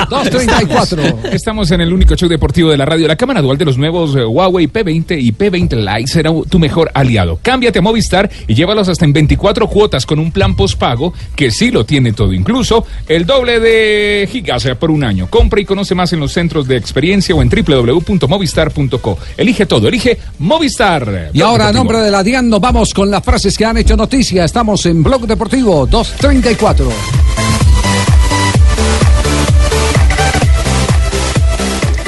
234. 0.09 1.03
Estamos 1.33 1.71
en 1.71 1.81
el 1.81 1.93
único 1.93 2.15
show 2.15 2.29
deportivo 2.29 2.71
de 2.71 2.77
la 2.77 2.85
radio. 2.85 3.09
La 3.09 3.17
cámara 3.17 3.43
dual 3.43 3.59
de 3.59 3.65
los 3.65 3.79
nuevos 3.79 4.15
eh, 4.17 4.25
Huawei 4.25 4.69
P20 4.69 5.21
y 5.21 5.33
P20 5.33 5.77
Lite 5.77 6.07
será 6.07 6.31
tu 6.49 6.59
mejor 6.59 6.91
aliado. 6.95 7.39
Cámbiate 7.43 7.79
a 7.81 7.83
Movistar 7.83 8.31
y 8.47 8.55
llévalos 8.55 8.89
hasta 8.89 9.05
en 9.05 9.13
24 9.13 9.69
cuotas 9.69 10.07
con 10.07 10.19
un 10.19 10.33
plan 10.33 10.57
postpago 10.57 11.13
que 11.35 11.51
sí 11.51 11.71
lo 11.71 11.85
tiene 11.85 12.13
todo, 12.13 12.33
incluso 12.33 12.87
el 13.09 13.27
doble 13.27 13.61
de 13.61 14.29
gigas 14.31 14.67
por 14.79 14.91
un 14.91 15.05
año. 15.05 15.29
Compra 15.29 15.61
y 15.61 15.65
conoce 15.65 15.95
más 15.95 16.13
en 16.13 16.21
los 16.21 16.33
centros 16.33 16.67
de 16.67 16.77
experiencia 16.77 17.35
o 17.35 17.43
en 17.43 17.51
www.movistar.co. 17.51 19.19
Elige 19.37 19.67
todo, 19.67 19.89
elige 19.89 20.19
Movistar. 20.39 21.31
Y 21.33 21.41
ahora, 21.41 21.69
a 21.69 21.73
nombre 21.73 21.99
de 21.99 22.11
la 22.11 22.23
DIAN, 22.23 22.49
nos 22.49 22.61
vamos 22.61 22.95
con 22.95 23.11
las 23.11 23.23
frases 23.23 23.57
que 23.57 23.65
han 23.65 23.77
hecho 23.77 23.97
noticia. 23.97 24.45
Estamos 24.45 24.87
en 24.87 25.03
Blog 25.03 25.27
Deportivo 25.27 25.87
234. 25.87 27.46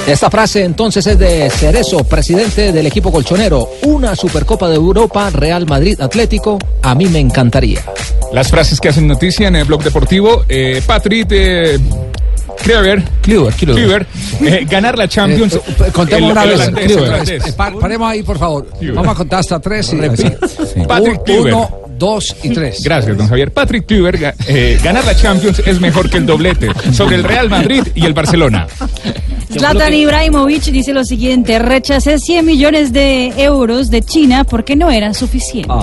Esta 0.08 0.30
frase 0.30 0.64
entonces 0.64 1.06
es 1.06 1.18
de 1.18 1.50
Cerezo, 1.50 2.02
presidente 2.04 2.72
del 2.72 2.86
equipo 2.86 3.12
colchonero. 3.12 3.68
Una 3.82 4.16
Supercopa 4.16 4.68
de 4.68 4.76
Europa, 4.76 5.28
Real 5.30 5.66
Madrid 5.66 6.00
Atlético, 6.00 6.58
a 6.82 6.94
mí 6.94 7.06
me 7.06 7.18
encantaría. 7.18 7.82
Las 8.32 8.48
frases 8.48 8.80
que 8.80 8.88
hacen 8.88 9.06
noticia 9.06 9.48
en 9.48 9.56
el 9.56 9.64
blog 9.66 9.82
deportivo. 9.84 10.44
Eh, 10.48 10.82
Patrick, 10.86 11.28
eh, 11.30 11.78
eh, 14.40 14.66
ganar 14.68 14.96
la 14.96 15.08
Champions. 15.08 15.54
Eh, 15.54 15.60
eh, 15.66 15.90
contemos 15.92 16.30
El- 16.30 16.32
una 16.32 16.44
vez. 16.44 17.40
Eh, 17.46 17.52
paremos 17.56 18.10
ahí, 18.10 18.22
por 18.22 18.38
favor. 18.38 18.66
Vamos 18.94 19.12
a 19.12 19.14
contar 19.14 19.40
hasta 19.40 19.60
tres. 19.60 19.92
y-. 19.92 19.98
Sí. 20.16 20.80
Patrick. 20.86 21.20
Uno, 21.38 21.70
dos 21.98 22.34
y 22.42 22.50
tres. 22.50 22.82
Gracias, 22.82 23.16
don 23.16 23.28
Javier. 23.28 23.52
Patrick 23.52 23.84
eh, 23.90 24.78
ganar 24.82 25.04
la 25.04 25.14
Champions 25.14 25.60
es 25.66 25.80
mejor 25.80 26.08
que 26.08 26.18
el 26.18 26.26
doblete 26.26 26.68
sobre 26.92 27.16
el 27.16 27.24
Real 27.24 27.50
Madrid 27.50 27.82
y 27.94 28.06
el 28.06 28.14
Barcelona. 28.14 28.66
Zlatan 29.50 29.94
Ibrahimovic 29.94 30.64
dice 30.64 30.92
lo 30.92 31.04
siguiente, 31.04 31.58
rechacé 31.58 32.18
100 32.18 32.44
millones 32.44 32.92
de 32.92 33.32
euros 33.36 33.90
de 33.90 34.02
China 34.02 34.44
porque 34.44 34.76
no 34.76 34.90
eran 34.90 35.14
suficientes. 35.14 35.74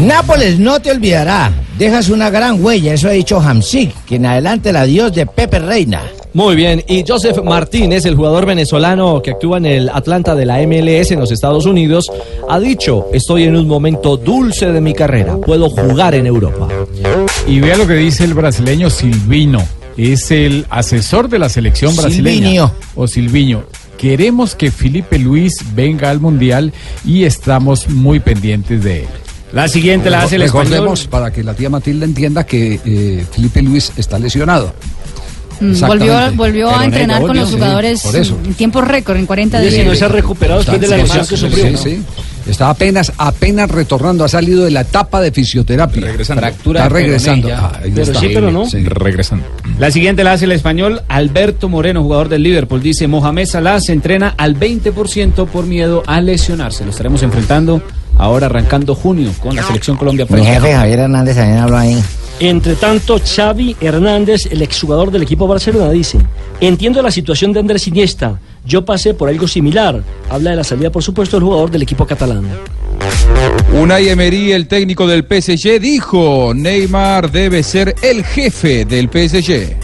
Nápoles 0.00 0.58
no 0.58 0.80
te 0.80 0.90
olvidará. 0.90 1.52
Dejas 1.78 2.08
una 2.08 2.30
gran 2.30 2.64
huella, 2.64 2.94
eso 2.94 3.08
ha 3.08 3.12
dicho 3.12 3.38
Hamsik, 3.38 4.06
que 4.06 4.16
en 4.16 4.26
adelante 4.26 4.70
el 4.70 4.76
adiós 4.76 5.14
de 5.14 5.26
Pepe 5.26 5.58
Reina. 5.58 6.02
Muy 6.32 6.56
bien, 6.56 6.82
y 6.86 7.04
Joseph 7.06 7.42
Martínez, 7.42 8.04
el 8.04 8.14
jugador 8.14 8.46
venezolano 8.46 9.22
que 9.22 9.30
actúa 9.30 9.58
en 9.58 9.66
el 9.66 9.88
Atlanta 9.88 10.34
de 10.34 10.44
la 10.44 10.58
MLS 10.66 11.10
en 11.12 11.20
los 11.20 11.30
Estados 11.30 11.66
Unidos, 11.66 12.10
ha 12.48 12.58
dicho, 12.58 13.06
estoy 13.12 13.44
en 13.44 13.56
un 13.56 13.66
momento 13.66 14.16
dulce 14.16 14.72
de 14.72 14.80
mi 14.80 14.92
carrera, 14.92 15.36
puedo 15.36 15.70
jugar 15.70 16.14
en 16.14 16.26
Europa. 16.26 16.68
Y 17.46 17.60
vea 17.60 17.76
lo 17.76 17.86
que 17.86 17.94
dice 17.94 18.24
el 18.24 18.34
brasileño 18.34 18.90
Silvino. 18.90 19.62
Es 19.96 20.30
el 20.30 20.66
asesor 20.70 21.28
de 21.28 21.38
la 21.38 21.48
selección 21.48 21.96
brasileña. 21.96 22.40
Silvinho. 22.40 22.72
O 22.94 23.06
Silviño. 23.06 23.64
Queremos 23.98 24.54
que 24.54 24.70
Felipe 24.70 25.18
Luis 25.18 25.54
venga 25.74 26.10
al 26.10 26.20
Mundial 26.20 26.72
y 27.04 27.24
estamos 27.24 27.88
muy 27.88 28.20
pendientes 28.20 28.84
de 28.84 29.00
él. 29.00 29.08
La 29.52 29.68
siguiente 29.68 30.10
la 30.10 30.22
hace 30.22 30.36
el 30.36 30.42
español. 30.42 30.66
Recordemos, 30.66 31.06
para 31.06 31.32
que 31.32 31.42
la 31.42 31.54
tía 31.54 31.70
Matilda 31.70 32.04
entienda, 32.04 32.44
que 32.44 32.80
eh, 32.84 33.24
Felipe 33.32 33.62
Luis 33.62 33.92
está 33.96 34.18
lesionado. 34.18 34.74
Mm, 35.60 35.80
Volvió, 36.36 36.68
a 36.68 36.84
entrenar 36.84 37.22
con 37.22 37.34
los 37.36 37.48
sí, 37.48 37.54
jugadores 37.54 38.04
en 38.04 38.54
tiempo 38.54 38.82
récord, 38.82 39.16
en 39.16 39.24
40 39.24 39.58
Y 39.58 39.62
días. 39.62 39.74
si 39.74 39.88
no 39.88 39.94
se 39.94 40.04
ha 40.04 40.08
recuperado 40.08 40.60
después 40.60 40.80
de 40.80 40.88
la 40.88 40.96
lesión 40.98 41.26
que 41.26 41.36
sí, 41.36 41.48
sufrió. 41.48 41.78
sí, 41.78 41.90
sí. 41.96 42.02
Está 42.46 42.70
apenas, 42.70 43.12
apenas 43.18 43.70
retornando, 43.70 44.24
ha 44.24 44.28
salido 44.28 44.64
de 44.64 44.70
la 44.70 44.82
etapa 44.82 45.20
de 45.20 45.32
fisioterapia. 45.32 46.02
Regresando. 46.02 46.40
Fractura 46.42 46.84
Está 46.84 46.94
de 46.94 47.00
regresando. 47.02 47.48
Ah, 47.52 47.72
Pero 47.82 48.02
está. 48.02 48.20
sí, 48.20 48.30
pero 48.32 48.50
no. 48.52 48.64
Regresando. 48.84 49.44
La 49.78 49.90
siguiente 49.90 50.22
la 50.24 50.32
hace 50.32 50.44
el 50.44 50.52
español 50.52 51.02
Alberto 51.08 51.68
Moreno, 51.68 52.02
jugador 52.02 52.28
del 52.28 52.42
Liverpool. 52.42 52.80
Dice, 52.82 53.08
Mohamed 53.08 53.46
Salah 53.46 53.80
se 53.80 53.92
entrena 53.92 54.34
al 54.38 54.58
20% 54.58 55.46
por 55.46 55.66
miedo 55.66 56.02
a 56.06 56.20
lesionarse. 56.20 56.84
Lo 56.84 56.90
estaremos 56.90 57.22
enfrentando 57.22 57.82
ahora 58.16 58.46
arrancando 58.46 58.94
junio 58.94 59.30
con 59.42 59.54
la 59.56 59.62
selección 59.62 59.96
Colombia. 59.96 60.26
Mi 60.30 60.44
jefe 60.44 60.72
Javier 60.72 61.00
Hernández 61.00 61.36
también 61.36 61.58
habló 61.58 61.76
ahí. 61.78 62.02
Entre 62.38 62.74
tanto, 62.74 63.18
Xavi 63.18 63.76
Hernández, 63.80 64.46
el 64.50 64.60
exjugador 64.62 65.10
del 65.10 65.22
equipo 65.22 65.46
Barcelona, 65.46 65.90
dice, 65.90 66.18
entiendo 66.60 67.00
la 67.02 67.10
situación 67.10 67.52
de 67.52 67.60
Andrés 67.60 67.86
Iniesta, 67.88 68.38
yo 68.66 68.84
pasé 68.84 69.14
por 69.14 69.28
algo 69.28 69.48
similar. 69.48 70.02
Habla 70.28 70.50
de 70.50 70.56
la 70.56 70.64
salida, 70.64 70.90
por 70.90 71.02
supuesto, 71.02 71.36
del 71.36 71.44
jugador 71.44 71.70
del 71.70 71.82
equipo 71.82 72.06
catalán. 72.06 72.46
Unai 73.72 74.08
Emery, 74.08 74.52
el 74.52 74.66
técnico 74.66 75.06
del 75.06 75.24
PSG, 75.24 75.80
dijo, 75.80 76.52
Neymar 76.54 77.30
debe 77.30 77.62
ser 77.62 77.94
el 78.02 78.24
jefe 78.24 78.84
del 78.84 79.08
PSG. 79.08 79.76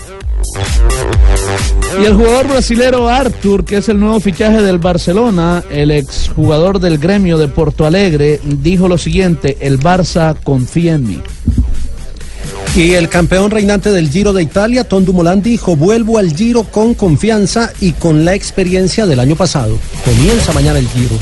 Y 2.00 2.04
el 2.04 2.14
jugador 2.14 2.48
brasilero 2.48 3.08
Arthur, 3.08 3.64
que 3.64 3.76
es 3.76 3.88
el 3.88 4.00
nuevo 4.00 4.18
fichaje 4.18 4.62
del 4.62 4.78
Barcelona, 4.78 5.62
el 5.70 5.90
exjugador 5.90 6.80
del 6.80 6.98
gremio 6.98 7.36
de 7.36 7.48
Porto 7.48 7.84
Alegre, 7.84 8.40
dijo 8.42 8.88
lo 8.88 8.96
siguiente, 8.96 9.58
el 9.60 9.78
Barça 9.78 10.34
confía 10.42 10.94
en 10.94 11.06
mí. 11.06 11.20
Y 12.74 12.94
el 12.94 13.08
campeón 13.10 13.50
reinante 13.50 13.90
del 13.90 14.08
Giro 14.08 14.32
de 14.32 14.42
Italia, 14.42 14.84
Tom 14.84 15.04
Dumoulin, 15.04 15.42
dijo, 15.42 15.76
vuelvo 15.76 16.16
al 16.18 16.34
Giro 16.34 16.62
con 16.64 16.94
confianza 16.94 17.70
y 17.80 17.92
con 17.92 18.24
la 18.24 18.34
experiencia 18.34 19.04
del 19.06 19.20
año 19.20 19.36
pasado. 19.36 19.78
Comienza 20.04 20.52
mañana 20.52 20.78
el 20.78 20.88
Giro. 20.88 21.16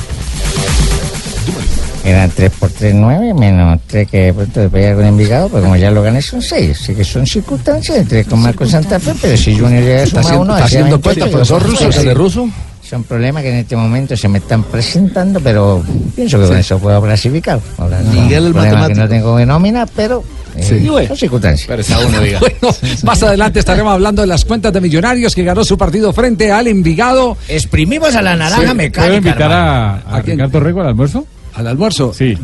Eran 2.04 2.30
3 2.30 2.50
por 2.58 2.70
3, 2.70 2.94
9, 2.94 3.34
menos 3.34 3.78
3 3.88 4.08
que 4.08 4.18
de 4.26 4.32
pronto 4.32 4.60
después 4.60 4.94
con 4.94 5.04
Envigado, 5.04 5.48
pues 5.48 5.62
como 5.62 5.76
ya 5.76 5.90
lo 5.90 6.02
gané 6.02 6.22
son 6.22 6.40
6. 6.40 6.78
Así 6.80 6.94
que 6.94 7.04
son 7.04 7.26
circunstancias, 7.26 8.06
3 8.08 8.26
con 8.26 8.40
Marco 8.40 8.64
Santa 8.66 8.98
Fe, 9.00 9.12
pero 9.20 9.36
si 9.36 9.52
Junior 9.58 9.82
llega 9.82 10.00
a 10.00 10.04
Está 10.04 10.22
sumar 10.22 10.24
haciendo- 10.24 10.42
uno, 10.42 10.52
está 10.54 10.64
haciendo 10.64 10.98
28, 10.98 11.02
cuenta, 11.02 11.26
profesor 11.30 11.60
son 11.62 11.70
ruso. 11.92 12.02
¿de 12.02 12.14
ruso? 12.14 12.48
Son 12.90 13.04
problemas 13.04 13.44
que 13.44 13.50
en 13.50 13.56
este 13.58 13.76
momento 13.76 14.16
se 14.16 14.26
me 14.28 14.38
están 14.38 14.64
presentando, 14.64 15.38
pero 15.38 15.80
pienso 16.16 16.40
que 16.40 16.46
con 16.48 16.56
eso 16.56 16.76
puedo 16.80 17.00
clasificar. 17.00 17.60
Ahora, 17.78 18.00
no, 18.00 18.10
Miguel 18.10 18.46
el 18.46 18.52
problema 18.52 18.74
que 18.88 18.94
matemático. 18.94 19.00
no 19.00 19.08
tengo 19.36 19.46
nómina, 19.46 19.86
pero 19.86 20.24
eh, 20.56 20.62
Sí. 20.62 21.06
son 21.06 21.16
circunstancias. 21.16 21.68
Bueno, 22.40 22.74
más 23.04 23.22
adelante 23.22 23.60
estaremos 23.60 23.92
hablando 23.92 24.22
de 24.22 24.26
las 24.26 24.44
cuentas 24.44 24.72
de 24.72 24.80
Millonarios 24.80 25.36
que 25.36 25.44
ganó 25.44 25.62
su 25.62 25.78
partido 25.78 26.12
frente 26.12 26.50
al 26.50 26.66
Envigado. 26.66 27.36
Exprimimos 27.46 28.16
a 28.16 28.22
la 28.22 28.34
naranja 28.34 28.74
mecánica. 28.74 29.02
¿Puedo 29.02 29.16
invitar 29.18 29.42
hermano. 29.52 30.02
a, 30.08 30.16
a 30.16 30.22
Ricardo 30.22 30.58
Rego 30.60 30.80
al 30.80 30.88
almuerzo? 30.88 31.24
¿Al 31.54 31.66
almuerzo? 31.66 32.12
Sí. 32.14 32.36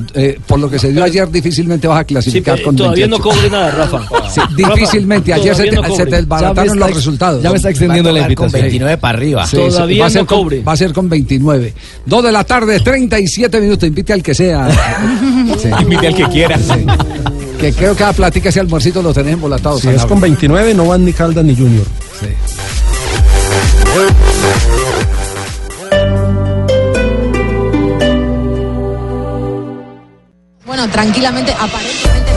por 0.46 0.58
lo 0.58 0.68
que 0.68 0.78
se 0.78 0.90
dio 0.92 1.02
ayer, 1.04 1.30
difícilmente 1.30 1.86
vas 1.86 2.00
a 2.00 2.04
clasificar 2.04 2.58
Sí, 2.58 2.64
con 2.64 2.76
todavía 2.76 3.06
no 3.06 3.18
28. 3.18 3.36
cobre 3.38 3.50
nada, 3.50 3.70
Rafa. 3.70 4.02
Sí, 4.34 4.40
difícilmente. 4.56 5.32
Ayer 5.32 5.54
se 5.54 5.64
te, 5.64 5.76
no 5.76 5.94
se 5.94 6.06
te 6.06 6.16
desbarataron 6.16 6.78
los 6.78 6.94
resultados. 6.94 7.44
Va 7.44 7.50
a 7.50 7.52
tocar 7.54 8.34
Con 8.34 8.50
29 8.52 8.98
para 8.98 9.16
arriba. 9.18 9.46
Sí, 9.46 9.56
sí, 9.56 9.62
Todavía 9.68 10.00
va 10.02 10.06
a 10.06 10.10
ser 10.10 10.22
no 10.22 10.26
con- 10.26 10.38
cobre. 10.38 10.62
Va 10.62 10.72
a 10.72 10.76
ser 10.76 10.92
con 10.92 11.08
29. 11.08 11.74
2 12.04 12.24
de 12.24 12.32
la 12.32 12.44
tarde, 12.44 12.80
37 12.80 13.60
minutos. 13.60 13.88
Invite 13.88 14.12
al 14.12 14.22
que 14.22 14.34
sea. 14.34 14.68
Sí. 15.62 15.68
Invite 15.80 16.06
al 16.08 16.14
que 16.14 16.24
quiera. 16.24 16.58
Que 17.60 17.72
creo 17.72 17.96
que 17.96 18.04
a 18.04 18.12
platica 18.12 18.48
ese 18.50 18.60
almuercito 18.60 19.00
lo 19.02 19.14
tenés 19.14 19.34
embolatado. 19.34 19.78
Si 19.78 19.88
es 19.88 20.04
con 20.04 20.20
29, 20.20 20.74
no 20.74 20.86
van 20.88 21.04
ni 21.04 21.12
Caldas 21.12 21.44
ni 21.44 21.54
Junior. 21.56 21.86
Bueno, 30.76 30.92
tranquilamente, 30.92 31.56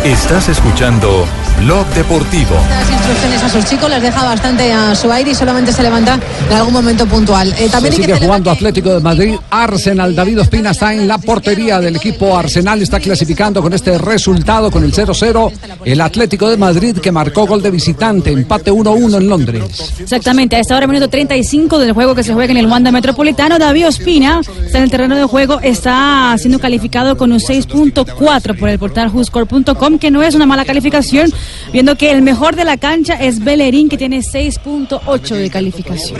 Estás 0.05 0.47
escuchando 0.47 1.27
Blog 1.57 1.85
Deportivo. 1.93 2.55
las 2.69 2.89
instrucciones 2.89 3.43
a 3.43 3.49
sus 3.49 3.65
chicos, 3.65 3.89
les 3.89 4.01
deja 4.01 4.23
bastante 4.23 4.71
a 4.71 4.95
su 4.95 5.11
aire 5.11 5.31
y 5.31 5.35
solamente 5.35 5.73
se 5.73 5.83
levanta 5.83 6.19
en 6.49 6.55
algún 6.55 6.73
momento 6.73 7.05
puntual. 7.05 7.53
Eh, 7.57 7.67
también 7.69 7.93
Se 7.93 8.01
hay 8.01 8.07
que 8.07 8.13
sigue 8.13 8.25
jugando 8.25 8.49
Atlético 8.49 8.93
de 8.93 8.99
Madrid, 9.01 9.35
Arsenal, 9.49 10.15
David 10.15 10.41
Ospina 10.41 10.71
está 10.71 10.93
en 10.93 11.07
la 11.07 11.17
portería 11.17 11.79
del 11.79 11.97
equipo 11.97 12.37
Arsenal, 12.37 12.81
está 12.81 12.99
clasificando 12.99 13.61
con 13.61 13.73
este 13.73 13.97
resultado, 13.97 14.71
con 14.71 14.83
el 14.83 14.93
0-0, 14.93 15.51
el 15.85 16.01
Atlético 16.01 16.49
de 16.49 16.57
Madrid 16.57 16.97
que 16.97 17.11
marcó 17.11 17.45
gol 17.45 17.61
de 17.61 17.71
visitante, 17.71 18.31
empate 18.31 18.71
1-1 18.71 19.17
en 19.17 19.29
Londres. 19.29 19.93
Exactamente, 19.99 20.55
a 20.55 20.59
esta 20.59 20.75
hora, 20.77 20.87
minuto 20.87 21.09
35 21.09 21.79
del 21.79 21.93
juego 21.93 22.15
que 22.15 22.23
se 22.23 22.33
juega 22.33 22.51
en 22.51 22.57
el 22.57 22.67
Wanda 22.67 22.91
Metropolitano, 22.91 23.59
David 23.59 23.87
Ospina 23.87 24.41
está 24.65 24.77
en 24.77 24.85
el 24.85 24.91
terreno 24.91 25.15
de 25.15 25.23
juego, 25.23 25.59
está 25.61 26.35
siendo 26.37 26.59
calificado 26.59 27.17
con 27.17 27.31
un 27.31 27.39
6.4 27.39 28.57
por 28.57 28.69
el 28.69 28.79
portal 28.79 29.09
WhoScore.com, 29.09 29.99
que 29.99 30.11
no 30.11 30.23
es 30.23 30.35
una 30.35 30.45
mala 30.45 30.65
calificación, 30.65 31.31
viendo 31.73 31.95
que 31.95 32.11
el 32.11 32.21
mejor 32.21 32.55
de 32.55 32.65
la 32.65 32.77
cancha 32.77 33.13
es 33.15 33.43
Bellerín, 33.43 33.89
que 33.89 33.97
tiene 33.97 34.19
6.8 34.19 35.35
de 35.35 35.49
calificación. 35.49 36.19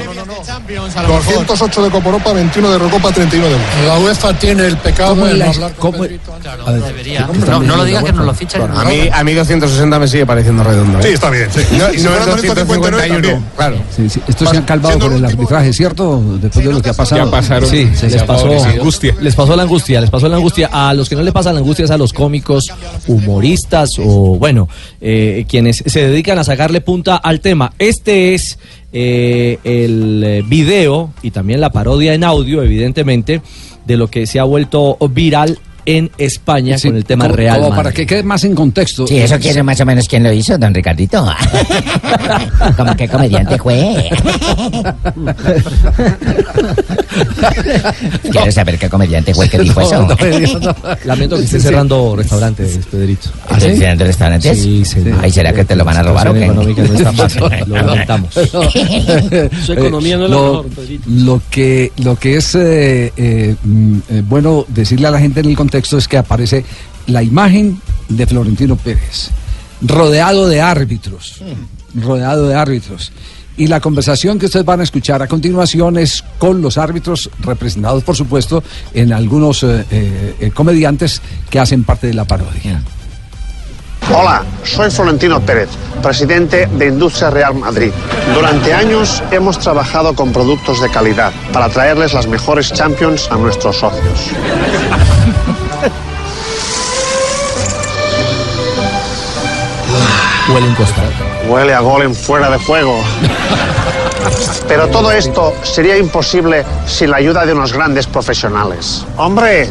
208 1.08 1.84
de 1.84 1.90
Copa 1.90 2.06
Europa, 2.08 2.34
21 2.34 2.72
de 2.72 2.78
Recopa, 2.80 3.12
31 3.12 3.46
de 3.48 3.52
Liga. 3.54 3.66
La 3.88 4.00
UEFA 4.00 4.34
tiene 4.34 4.66
el 4.66 4.78
pecado 4.78 5.10
¿Cómo 5.12 5.26
de 5.26 5.34
la- 5.36 5.46
no 5.46 5.52
hablar 5.52 5.74
con 5.76 5.92
Pedrito 5.94 6.32
No, 7.48 7.60
no 7.62 7.76
lo 7.78 7.84
digas 7.86 8.04
que 8.04 8.14
nos 8.14 8.26
lo 8.26 8.34
fichan. 8.34 8.62
A 8.78 8.84
mí, 8.86 9.10
a 9.12 9.24
mí 9.24 9.34
260 9.34 10.00
me 10.00 10.08
sigue 10.08 10.26
pareciendo 10.26 10.64
redondo. 10.64 11.00
¿eh? 11.00 11.04
Sí, 11.04 11.10
está 11.10 11.30
bien, 11.30 11.48
sí. 11.52 11.62
No, 11.78 11.88
es 11.88 12.04
259 12.04 12.28
251, 12.28 12.98
también. 13.22 13.46
claro. 13.56 13.76
Sí, 13.96 14.10
sí, 14.10 14.22
Estos 14.28 14.50
se 14.50 14.58
han 14.58 14.64
calvado 14.64 15.00
por 15.00 15.14
el 15.14 15.24
arbitraje, 15.26 15.74
¿cierto? 15.74 16.22
Después 16.42 16.66
de 16.66 16.74
lo 16.74 16.82
que 16.82 16.90
ha 16.90 16.94
pasado. 16.94 17.26
Ya 17.26 17.32
pasaron. 17.32 17.70
Sí, 17.70 17.90
Se 17.96 18.10
les 18.10 18.24
pasó 18.24 18.44
favorecido. 18.44 18.72
angustia. 18.82 19.16
Les 19.22 19.36
pasó 19.36 19.56
la 19.56 19.64
angustia, 19.64 20.02
les 20.02 20.10
pasó 20.10 20.28
la 20.30 20.36
angustia. 20.38 20.70
A 20.72 20.94
los 20.94 21.10
que 21.10 21.16
no 21.16 21.24
le 21.24 21.32
pasa 21.32 21.52
la 21.54 21.60
angustia 21.60 21.86
es 21.86 21.92
a 21.92 21.98
los 21.98 22.14
cómicos, 22.14 22.72
humoristas 23.08 23.92
o, 24.00 24.38
bueno, 24.38 24.68
eh, 25.02 25.09
quienes 25.48 25.84
se 25.86 26.08
dedican 26.08 26.38
a 26.40 26.44
sacarle 26.44 26.82
punta 26.82 27.16
al 27.16 27.40
tema. 27.40 27.74
Este 27.80 28.34
es 28.34 28.60
eh, 28.92 29.60
el 29.64 30.24
eh, 30.24 30.44
video 30.48 31.14
y 31.22 31.32
también 31.32 31.62
la 31.62 31.72
parodia 31.72 32.14
en 32.14 32.24
audio, 32.24 32.64
evidentemente, 32.64 33.42
de 33.86 33.98
lo 33.98 34.08
que 34.08 34.26
se 34.26 34.40
ha 34.40 34.44
vuelto 34.44 34.98
viral 35.12 35.60
en 35.86 36.10
España 36.18 36.78
con 36.82 36.96
el 36.96 37.06
tema 37.06 37.26
como- 37.26 37.36
real. 37.36 37.56
como 37.58 37.70
Madrid. 37.70 37.84
para 37.84 37.92
que 37.94 38.06
quede 38.06 38.24
más 38.24 38.44
en 38.44 38.56
contexto. 38.56 39.08
Sí, 39.08 39.18
eso 39.18 39.40
quiere 39.40 39.64
más 39.64 39.80
o 39.82 39.86
menos 39.86 40.08
quién 40.08 40.24
lo 40.24 40.32
hizo, 40.32 40.58
don 40.58 40.74
Ricardito. 40.74 41.26
Como 42.78 42.96
que 42.96 43.08
comediante 43.08 43.58
fue. 43.58 44.10
Quiero 48.32 48.52
saber 48.52 48.78
qué 48.78 48.90
comediante 48.90 49.34
fue 49.34 49.50
que 49.50 49.60
dijo 49.60 49.82
eso. 49.82 50.08
Lamento 51.06 51.38
que 51.38 51.44
esté 51.44 51.60
cerrando 51.60 52.16
restaurantes, 52.16 52.80
Pedrito. 52.90 53.30
¿Ah, 53.48 53.60
sí? 53.60 53.76
¿Cerrando 53.76 54.06
restaurantes? 54.06 54.62
Sí, 54.62 54.84
sí. 54.86 55.04
Ay, 55.22 55.32
¿será 55.32 55.54
que 55.54 55.66
te 55.66 55.76
lo 55.76 55.84
van 55.86 55.98
a 55.98 56.04
robar 56.04 56.30
o 56.30 56.34
qué? 56.34 56.46
económica 56.46 56.84
no 56.84 56.94
está 56.94 57.14
fácil, 57.14 57.42
lo 57.68 57.76
lamentamos. 57.76 58.34
Su 58.34 59.74
economía 59.74 60.18
no 60.18 60.26
es 60.26 60.32
lo, 60.32 60.42
mejor, 60.42 60.66
Pedrito. 60.68 61.04
lo 61.08 61.42
que 61.50 61.92
lo 61.98 62.16
que 62.16 62.38
es 62.38 62.56
eh, 62.56 63.12
eh, 63.16 63.56
mm, 63.64 63.98
eh, 64.10 64.24
bueno 64.28 64.66
decirle 64.68 65.08
a 65.08 65.12
la 65.12 65.20
gente 65.20 65.40
en 65.42 65.48
el 65.48 65.56
contexto 65.56 65.69
es 65.78 66.08
que 66.08 66.18
aparece 66.18 66.66
la 67.08 67.24
imagen 67.24 67.82
de 68.08 68.26
Florentino 68.26 68.76
Pérez 68.76 69.30
rodeado 69.82 70.48
de 70.48 70.62
árbitros 70.62 71.42
rodeado 71.96 72.48
de 72.48 72.56
árbitros 72.56 73.12
Y 73.58 73.68
la 73.68 73.82
conversación 73.82 74.40
que 74.40 74.46
ustedes 74.46 74.66
van 74.66 74.80
a 74.80 74.84
escuchar 74.84 75.22
a 75.22 75.28
continuación 75.28 75.98
es 75.98 76.24
con 76.38 76.62
los 76.62 76.78
árbitros, 76.78 77.30
representados 77.40 78.04
por 78.04 78.16
supuesto 78.16 78.64
en 78.94 79.12
algunos 79.12 79.64
eh, 79.64 79.86
eh, 79.92 80.36
eh, 80.40 80.52
comediantes 80.52 81.22
que 81.50 81.60
hacen 81.60 81.84
parte 81.84 82.08
de 82.08 82.14
la 82.14 82.24
parodia. 82.24 82.82
Hola, 84.12 84.44
soy 84.64 84.90
Florentino 84.90 85.40
Pérez, 85.42 85.70
presidente 86.02 86.68
de 86.68 86.88
Industria 86.88 87.30
Real 87.30 87.54
Madrid. 87.54 87.92
Durante 88.34 88.74
años 88.74 89.22
hemos 89.30 89.60
trabajado 89.60 90.16
con 90.16 90.32
productos 90.32 90.82
de 90.82 90.90
calidad 90.90 91.32
para 91.54 91.70
traerles 91.70 92.14
las 92.14 92.28
mejores 92.28 92.74
champions 92.74 93.30
a 93.30 93.36
nuestros 93.36 93.78
socios. 93.78 94.32
Huele 100.54 100.68
un 100.68 100.76
costado. 100.76 101.08
Huele 101.48 101.74
a 101.74 101.80
gol 101.80 102.02
en 102.04 102.16
fuera 102.16 102.50
de 102.50 102.58
juego. 102.58 103.00
Pero 104.68 104.88
todo 104.88 105.12
esto 105.12 105.54
sería 105.64 105.98
imposible 105.98 106.66
sin 106.86 107.12
la 107.12 107.18
ayuda 107.18 107.46
de 107.46 107.54
unos 107.54 107.74
grandes 107.74 108.08
profesionales. 108.08 109.06
Hombre, 109.18 109.70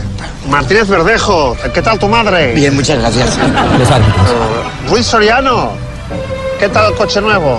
Martínez 0.49 0.89
Verdejo, 0.89 1.57
¿qué 1.75 1.83
tal 1.83 1.99
tu 1.99 2.09
madre? 2.09 2.53
Bien, 2.55 2.75
muchas 2.75 2.99
gracias. 2.99 3.37
Los 3.79 3.91
árbitros. 3.91 4.29
Ruiz 4.89 5.07
Soriano, 5.07 5.71
¿qué 6.59 6.69
tal 6.69 6.93
el 6.93 6.99
coche 6.99 7.21
nuevo? 7.21 7.59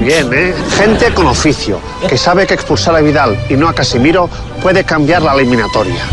Bien, 0.00 0.30
¿eh? 0.32 0.54
Gente 0.76 1.12
con 1.12 1.26
oficio, 1.26 1.80
que 2.08 2.16
sabe 2.16 2.46
que 2.46 2.54
expulsar 2.54 2.96
a 2.96 3.00
Vidal 3.00 3.38
y 3.48 3.54
no 3.54 3.68
a 3.68 3.74
Casimiro 3.74 4.28
puede 4.62 4.84
cambiar 4.84 5.22
la 5.22 5.34
eliminatoria. 5.34 6.04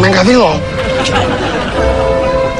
Venga, 0.00 0.24
digo. 0.24 0.54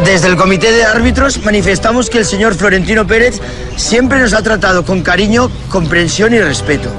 Desde 0.05 0.29
el 0.29 0.37
comité 0.37 0.73
de 0.73 0.85
árbitros 0.85 1.43
manifestamos 1.45 2.09
que 2.09 2.19
el 2.19 2.25
señor 2.25 2.55
Florentino 2.55 3.07
Pérez 3.07 3.41
siempre 3.77 4.19
nos 4.19 4.33
ha 4.33 4.43
tratado 4.43 4.85
con 4.85 5.03
cariño, 5.03 5.51
comprensión 5.69 6.33
y 6.35 6.41
respeto. 6.41 6.91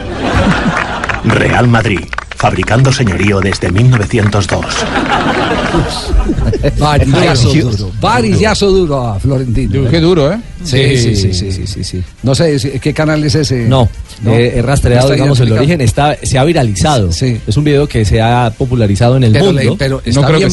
Real 1.23 1.67
Madrid, 1.67 2.01
fabricando 2.35 2.91
señorío 2.91 3.39
desde 3.39 3.71
1902. 3.71 4.65
Varillazo 6.77 7.49
duro, 7.53 7.91
varillazo 7.99 8.71
duro 8.71 9.07
a 9.07 9.19
Florentino. 9.19 9.89
Qué 9.89 9.99
duro, 9.99 10.31
¿eh? 10.31 10.39
Sí, 10.63 10.97
sí, 10.97 11.15
sí, 11.15 11.33
sí, 11.33 11.51
sí, 11.51 11.67
sí, 11.67 11.83
sí. 11.83 12.03
No 12.23 12.35
sé, 12.35 12.55
¿es- 12.55 12.67
¿qué 12.81 12.93
canal 12.93 13.23
es 13.23 13.35
ese? 13.35 13.65
No, 13.67 13.89
eh, 14.27 14.53
he 14.55 14.61
rastreado, 14.61 15.11
digamos, 15.11 15.39
el 15.39 15.51
origen, 15.53 15.81
está, 15.81 16.17
se 16.21 16.37
ha 16.37 16.43
viralizado. 16.43 17.09
Es 17.09 17.57
un 17.57 17.63
video 17.63 17.87
que 17.87 18.05
se 18.05 18.21
ha 18.21 18.51
popularizado 18.57 19.17
en 19.17 19.23
el 19.25 19.31
Pero, 19.33 19.45
mundo. 19.45 19.61
le- 19.61 19.71
pero 19.77 20.01
está 20.05 20.21
bien- 20.31 20.51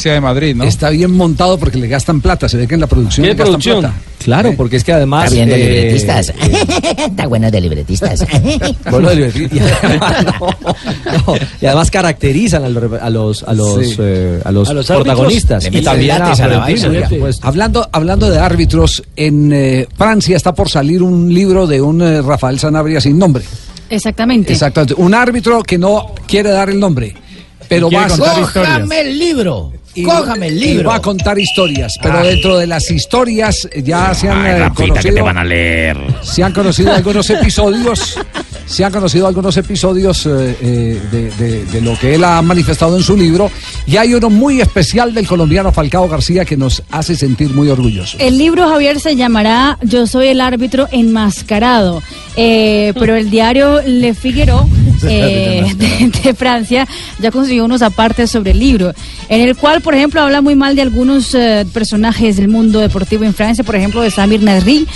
Está 0.68 0.90
bien 0.90 1.11
montado 1.12 1.59
porque 1.59 1.79
le 1.79 1.88
gastan 1.88 2.21
plata. 2.21 2.49
Se 2.49 2.57
ve 2.57 2.66
que 2.66 2.75
en 2.75 2.81
la 2.81 2.87
producción 2.87 3.27
le 3.27 3.35
gastan 3.35 3.61
plata. 3.61 3.94
Claro, 4.25 4.53
porque 4.57 4.77
es 4.77 4.85
que 4.85 4.92
además. 4.92 5.25
Está 5.33 5.35
bien 5.37 5.49
de 5.49 5.55
eh, 5.55 5.75
libretistas. 5.83 6.33
Está 7.11 7.27
bueno 7.27 7.51
de 7.51 7.61
libretistas. 7.61 8.25
Bueno, 8.90 9.11
de 9.11 9.16
libretistas. 9.16 9.59
Y 9.59 9.87
además, 9.87 10.25
no, 10.25 10.49
no, 11.27 11.35
y 11.61 11.66
además 11.66 11.90
caracterizan 11.90 12.64
a 12.64 12.68
los, 12.68 12.92
a 13.01 13.11
los, 13.11 13.42
a 13.44 13.53
los, 13.55 13.87
Sí. 13.87 13.97
eh, 14.01 14.40
a 14.44 14.51
los 14.51 14.68
A 14.68 14.75
los 14.75 14.87
protagonistas. 14.87 15.68
Y 15.71 15.83
también 15.83 16.21
a 16.23 16.33
a 16.33 16.49
la 16.49 16.59
vaina. 16.59 17.09
Hablando, 17.42 17.88
hablando 17.92 18.29
de 18.31 18.38
árbitros, 18.38 19.03
en 19.16 19.53
eh, 19.53 19.87
Francia 19.99 20.37
está 20.37 20.55
por 20.55 20.71
salir 20.71 21.03
un 21.03 21.33
libro 21.35 21.67
de 21.67 21.81
un 21.83 22.01
eh, 22.01 22.23
Rafael 22.23 22.59
Sanabria 22.59 23.01
sin 23.01 23.19
nombre. 23.19 23.45
Exactamente. 23.91 24.53
Exactamente. 24.53 24.95
Un 24.97 25.13
árbitro 25.13 25.63
que 25.63 25.77
no 25.77 26.15
quiere 26.27 26.51
dar 26.51 26.71
el 26.71 26.79
nombre, 26.79 27.15
pero 27.69 27.91
va 27.91 28.05
a 28.05 28.09
Cójame 28.09 29.01
el 29.01 29.19
libro. 29.19 29.73
y- 29.95 30.05
Cójame 30.05 30.47
el 30.49 30.57
y 30.63 30.67
libro. 30.67 30.91
va 30.91 30.97
a 30.97 31.03
contar 31.03 31.39
historias, 31.39 31.97
pero 32.01 32.23
dentro 32.23 32.57
de 32.59 32.67
las 32.69 32.89
historias 32.91 33.69
ya 33.83 34.15
se 34.15 34.29
han 34.29 34.47
Ay, 34.47 34.63
eh, 34.63 34.69
que 34.77 34.89
conocido, 34.89 35.15
te 35.17 35.23
van 35.23 35.39
a 35.39 35.45
leer. 35.45 35.97
se 36.23 36.43
han 36.45 36.53
conocido 36.53 36.93
algunos 36.95 37.29
episodios, 37.31 38.19
se 38.69 38.85
han 38.85 38.93
conocido 38.93 39.27
algunos 39.27 39.57
episodios 39.57 40.27
eh, 40.27 40.57
eh, 40.61 41.03
de, 41.11 41.31
de- 41.33 41.65
de 41.65 41.81
lo 41.81 41.99
que 41.99 42.15
él 42.15 42.23
ha 42.25 42.41
manifestado 42.43 42.97
en 42.97 43.03
su 43.03 43.17
libro 43.17 43.51
y 43.87 43.97
hay 43.97 44.13
uno 44.15 44.29
muy 44.31 44.61
especial 44.61 45.15
del 45.15 45.27
colombiano 45.27 45.73
Falcao 45.73 46.07
García 46.07 46.45
que 46.45 46.57
nos 46.57 46.83
hace 46.91 47.17
sentir 47.17 47.51
muy 47.55 47.69
orgullosos. 47.71 48.21
El 48.21 48.37
libro, 48.39 48.69
Javier, 48.69 49.01
se 49.01 49.17
llamará 49.17 49.79
Yo 49.83 50.07
soy 50.07 50.29
el 50.29 50.41
árbitro 50.41 50.87
enmascarado. 50.93 52.03
Eh, 52.41 52.93
pero 52.97 53.17
el 53.17 53.31
diario 53.31 53.81
Le 53.85 54.15
Figaro 54.15 54.69
de, 55.03 56.13
de 56.23 56.35
Francia 56.35 56.87
ya 57.19 57.33
consiguió 57.33 57.65
unos 57.65 57.83
apartes 57.83 58.31
sobre 58.31 58.53
el 58.53 58.61
libro, 58.61 58.93
en 59.29 59.41
el 59.41 59.57
cual, 59.57 59.81
por 59.81 59.95
ejemplo, 59.97 60.21
habla 60.21 60.41
muy 60.41 60.55
mal 60.55 60.77
de 60.77 60.83
algunos 60.83 61.37
personajes 61.73 62.37
del 62.37 62.47
mundo 62.49 62.79
deportivo 62.79 63.25
en 63.25 63.35
Francia, 63.35 63.65
por 63.65 63.75
ejemplo, 63.75 64.03
de 64.03 64.11
Samir 64.13 64.41
Nasri. 64.43 64.87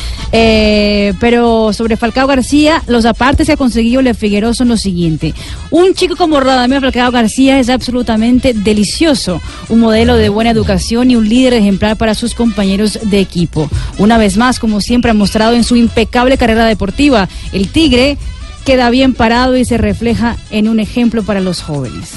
Pero 1.18 1.72
sobre 1.72 1.96
Falcao 1.96 2.26
García, 2.26 2.82
los 2.86 3.04
apartes 3.04 3.46
que 3.48 3.56
ha 3.62 3.66
conseguido 3.66 4.02
Le 4.02 4.12
Figaro 4.14 4.52
son 4.54 4.68
los 4.68 4.80
siguientes. 4.80 5.34
Un 5.70 5.94
chico 5.94 6.16
como 6.16 6.40
Radamel 6.40 6.80
Falcao 6.80 7.12
García 7.12 7.60
es 7.60 7.68
absolutamente 7.68 8.54
delicioso, 8.54 9.40
un 9.68 9.78
modelo 9.80 10.16
de 10.16 10.28
buena 10.28 10.50
educación 10.50 11.10
y 11.10 11.16
un 11.16 11.28
líder 11.28 11.54
ejemplar 11.54 11.96
para 11.96 12.14
sus 12.16 12.34
compañeros 12.34 12.98
de 13.04 13.20
equipo. 13.20 13.70
Una 13.98 14.18
vez 14.18 14.36
más, 14.36 14.58
como 14.58 14.80
siempre 14.80 15.12
ha 15.12 15.14
mostrado 15.14 15.54
en 15.54 15.62
su 15.62 15.76
impecable 15.76 16.36
carrera 16.38 16.66
deportiva, 16.66 17.28
el 17.52 17.68
Tigre 17.68 18.18
queda 18.64 18.90
bien 18.90 19.14
parado 19.14 19.56
y 19.56 19.64
se 19.64 19.78
refleja 19.78 20.36
en 20.50 20.68
un 20.68 20.80
ejemplo 20.80 21.22
para 21.22 21.40
los 21.40 21.62
jóvenes. 21.62 22.10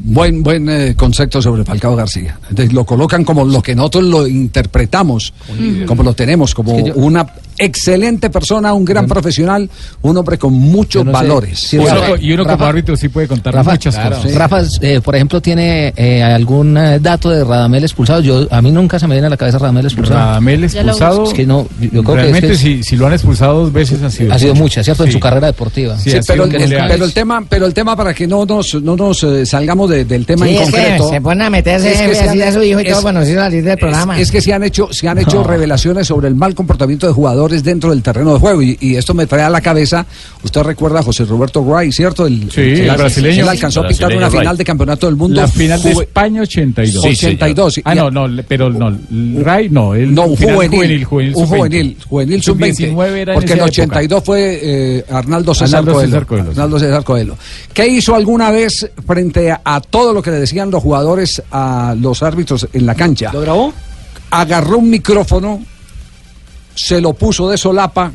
Buen, 0.00 0.42
buen 0.42 0.68
eh, 0.70 0.94
concepto 0.96 1.42
sobre 1.42 1.64
Falcao 1.64 1.94
García. 1.94 2.38
Lo 2.72 2.84
colocan 2.84 3.24
como 3.24 3.44
lo 3.44 3.60
que 3.60 3.74
nosotros 3.74 4.04
lo 4.04 4.26
interpretamos, 4.26 5.34
como 5.86 6.02
lo 6.02 6.14
tenemos, 6.14 6.54
como 6.54 6.76
Es 6.76 6.82
que 6.84 6.88
yo- 6.90 6.94
una 6.96 7.26
excelente 7.58 8.30
persona, 8.30 8.72
un 8.72 8.84
gran 8.84 9.06
profesional, 9.06 9.68
un 10.02 10.16
hombre 10.16 10.38
con 10.38 10.52
muchos 10.52 11.04
no 11.04 11.12
valores. 11.12 11.70
Rafa- 11.72 12.20
y 12.20 12.32
uno 12.32 12.44
como 12.44 12.56
Rafa- 12.56 12.68
árbitro 12.68 12.96
sí 12.96 13.08
puede 13.08 13.28
contar 13.28 13.54
Rafa, 13.54 13.72
muchas 13.72 13.94
claro. 13.94 14.16
cosas. 14.16 14.34
Rafa, 14.34 14.62
eh, 14.80 15.00
por 15.02 15.14
ejemplo, 15.16 15.40
tiene 15.40 15.92
eh, 15.96 16.22
algún 16.22 16.76
eh, 16.76 16.98
dato 17.00 17.30
de 17.30 17.44
Radamel 17.44 17.84
expulsado. 17.84 18.20
Yo 18.20 18.46
a 18.50 18.62
mí 18.62 18.70
nunca 18.70 18.98
se 18.98 19.06
me 19.06 19.14
viene 19.14 19.26
a 19.26 19.30
la 19.30 19.36
cabeza 19.36 19.58
Radamel 19.58 19.86
expulsado. 19.86 20.18
Radamel 20.18 20.64
expulsado. 20.64 21.24
Es 21.24 21.34
que 21.34 21.46
no, 21.46 21.66
yo 21.80 21.88
creo 21.90 22.04
que 22.04 22.10
es 22.10 22.16
realmente 22.16 22.46
que 22.48 22.52
es- 22.54 22.58
si, 22.60 22.82
si 22.82 22.96
lo 22.96 23.06
han 23.06 23.12
expulsado 23.12 23.60
dos 23.60 23.72
veces 23.72 24.02
ha 24.02 24.10
sido 24.10 24.32
ha 24.32 24.38
sido 24.38 24.54
muchas, 24.54 24.84
¿cierto? 24.84 25.04
En 25.04 25.08
Sí. 25.10 25.14
su 25.14 25.20
carrera 25.20 25.46
deportiva. 25.48 25.98
Sí, 25.98 26.10
Sí, 26.10 26.18
pero, 26.26 26.44
el, 26.44 26.50
pero 26.88 27.04
el 27.04 27.12
tema, 27.12 27.44
pero 27.48 27.66
el 27.66 27.74
tema 27.74 27.96
para 27.96 28.14
que 28.14 28.26
no 28.26 28.44
nos, 28.44 28.74
no 28.82 28.96
nos 28.96 29.22
eh, 29.24 29.46
salgamos 29.46 29.90
de- 29.90 30.04
del 30.04 30.26
tema 30.26 30.46
Sí, 30.46 30.56
en 30.56 30.62
es 30.62 30.66
que 30.70 30.72
concreto. 30.80 31.08
se 31.10 31.20
ponen 31.20 31.42
a 31.42 31.50
meterse 31.50 31.92
es 31.92 32.00
que 32.00 32.14
se 32.14 32.28
así 32.28 32.42
han- 32.42 32.48
a 32.48 32.52
su 32.52 32.62
hijo 32.62 32.80
y 32.80 32.84
todo 32.84 33.22
hizo 33.22 33.34
salir 33.34 33.64
del 33.64 33.78
programa. 33.78 34.16
Es, 34.16 34.22
es 34.22 34.30
que 34.30 34.40
se 34.40 34.52
han 34.52 34.62
hecho, 34.64 34.88
se 34.92 35.08
han 35.08 35.18
hecho 35.18 35.42
revelaciones 35.42 36.06
sobre 36.06 36.28
el 36.28 36.34
mal 36.34 36.54
comportamiento 36.54 37.06
de 37.06 37.12
jugadores 37.12 37.47
dentro 37.62 37.90
del 37.90 38.02
terreno 38.02 38.34
de 38.34 38.38
juego. 38.40 38.62
Y, 38.62 38.76
y 38.80 38.96
esto 38.96 39.14
me 39.14 39.26
trae 39.26 39.42
a 39.42 39.50
la 39.50 39.60
cabeza, 39.60 40.06
usted 40.42 40.62
recuerda 40.62 41.00
a 41.00 41.02
José 41.02 41.24
Roberto 41.24 41.62
Wright, 41.62 41.92
¿cierto? 41.92 42.26
El, 42.26 42.50
Sí, 42.50 42.60
el 42.60 42.90
brasileño. 42.96 43.42
Él 43.42 43.48
alcanzó 43.48 43.80
a 43.80 43.88
pitar 43.88 44.08
Brasileño 44.08 44.28
una 44.28 44.38
final 44.40 44.56
de 44.56 44.64
campeonato 44.64 45.06
del 45.06 45.16
mundo. 45.16 45.40
La 45.40 45.48
final 45.48 45.82
de 45.82 45.90
España 45.90 46.42
82. 46.42 47.02
Sí, 47.02 47.08
82, 47.26 47.74
sí. 47.74 47.82
Ah, 47.84 47.94
no, 47.94 48.10
no, 48.10 48.28
pero 48.46 48.70
no. 48.70 48.96
Ray, 49.42 49.68
no. 49.70 49.94
El 49.94 50.14
No, 50.14 50.24
un 50.26 50.36
juvenil, 50.36 51.04
juvenil, 51.04 51.34
un 51.36 51.46
sub-20. 51.46 51.56
juvenil, 51.58 51.96
juvenil 52.08 52.42
sub-20. 52.42 52.74
Sub-19 52.74 53.06
era 53.16 53.32
en 53.32 53.38
porque 53.38 53.52
en 53.52 53.58
el 53.58 53.64
época. 53.64 53.64
82 53.64 54.24
fue 54.24 54.60
eh, 54.62 55.04
Arnaldo 55.10 55.54
César 55.54 55.78
Arnaldo 55.78 55.92
Coelho. 55.92 56.08
César 56.08 56.26
Coelho, 56.26 56.44
sí. 56.44 56.50
Arnaldo 56.50 56.78
César 56.78 57.04
Coelho. 57.04 57.36
¿Qué 57.72 57.86
hizo 57.88 58.14
alguna 58.14 58.50
vez 58.50 58.90
frente 59.06 59.50
a, 59.50 59.60
a 59.64 59.80
todo 59.80 60.12
lo 60.12 60.22
que 60.22 60.30
le 60.30 60.40
decían 60.40 60.70
los 60.70 60.82
jugadores 60.82 61.42
a 61.50 61.94
los 61.98 62.22
árbitros 62.22 62.68
en 62.72 62.86
la 62.86 62.94
cancha? 62.94 63.32
¿Lo 63.32 63.40
grabó? 63.40 63.72
Agarró 64.30 64.78
un 64.78 64.90
micrófono, 64.90 65.62
se 66.78 67.00
lo 67.00 67.12
puso 67.12 67.50
de 67.50 67.58
solapa, 67.58 68.12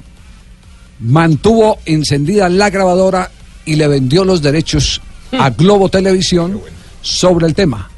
mantuvo 1.02 1.80
encendida 1.86 2.47
la 2.47 2.69
grabadora 2.69 3.30
y 3.65 3.76
le 3.76 3.89
vendió 3.89 4.23
los 4.23 4.41
derechos 4.41 5.02
a 5.38 5.49
Globo 5.49 5.89
Televisión 5.89 6.62
sobre 7.02 7.45
el 7.45 7.56
tema. 7.56 7.89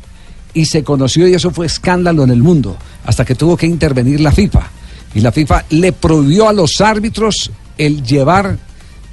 Y 0.55 0.65
se 0.65 0.83
conoció 0.83 1.27
y 1.27 1.35
eso 1.35 1.51
fue 1.51 1.67
escándalo 1.67 2.23
en 2.23 2.31
el 2.31 2.41
mundo, 2.41 2.77
hasta 3.05 3.23
que 3.23 3.35
tuvo 3.35 3.55
que 3.55 3.67
intervenir 3.67 4.19
la 4.21 4.31
FIFA. 4.31 4.67
Y 5.13 5.19
la 5.19 5.31
FIFA 5.31 5.65
le 5.69 5.91
prohibió 5.91 6.49
a 6.49 6.53
los 6.53 6.81
árbitros 6.81 7.51
el 7.77 8.03
llevar 8.03 8.57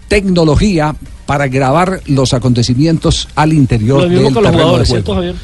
tecnología 0.09 0.97
para 1.27 1.49
grabar 1.49 2.01
los 2.07 2.33
acontecimientos 2.33 3.29
al 3.35 3.53
interior 3.53 4.09
del 4.09 4.33
terreno 4.33 4.79
de 4.79 4.87
juego. 4.87 5.35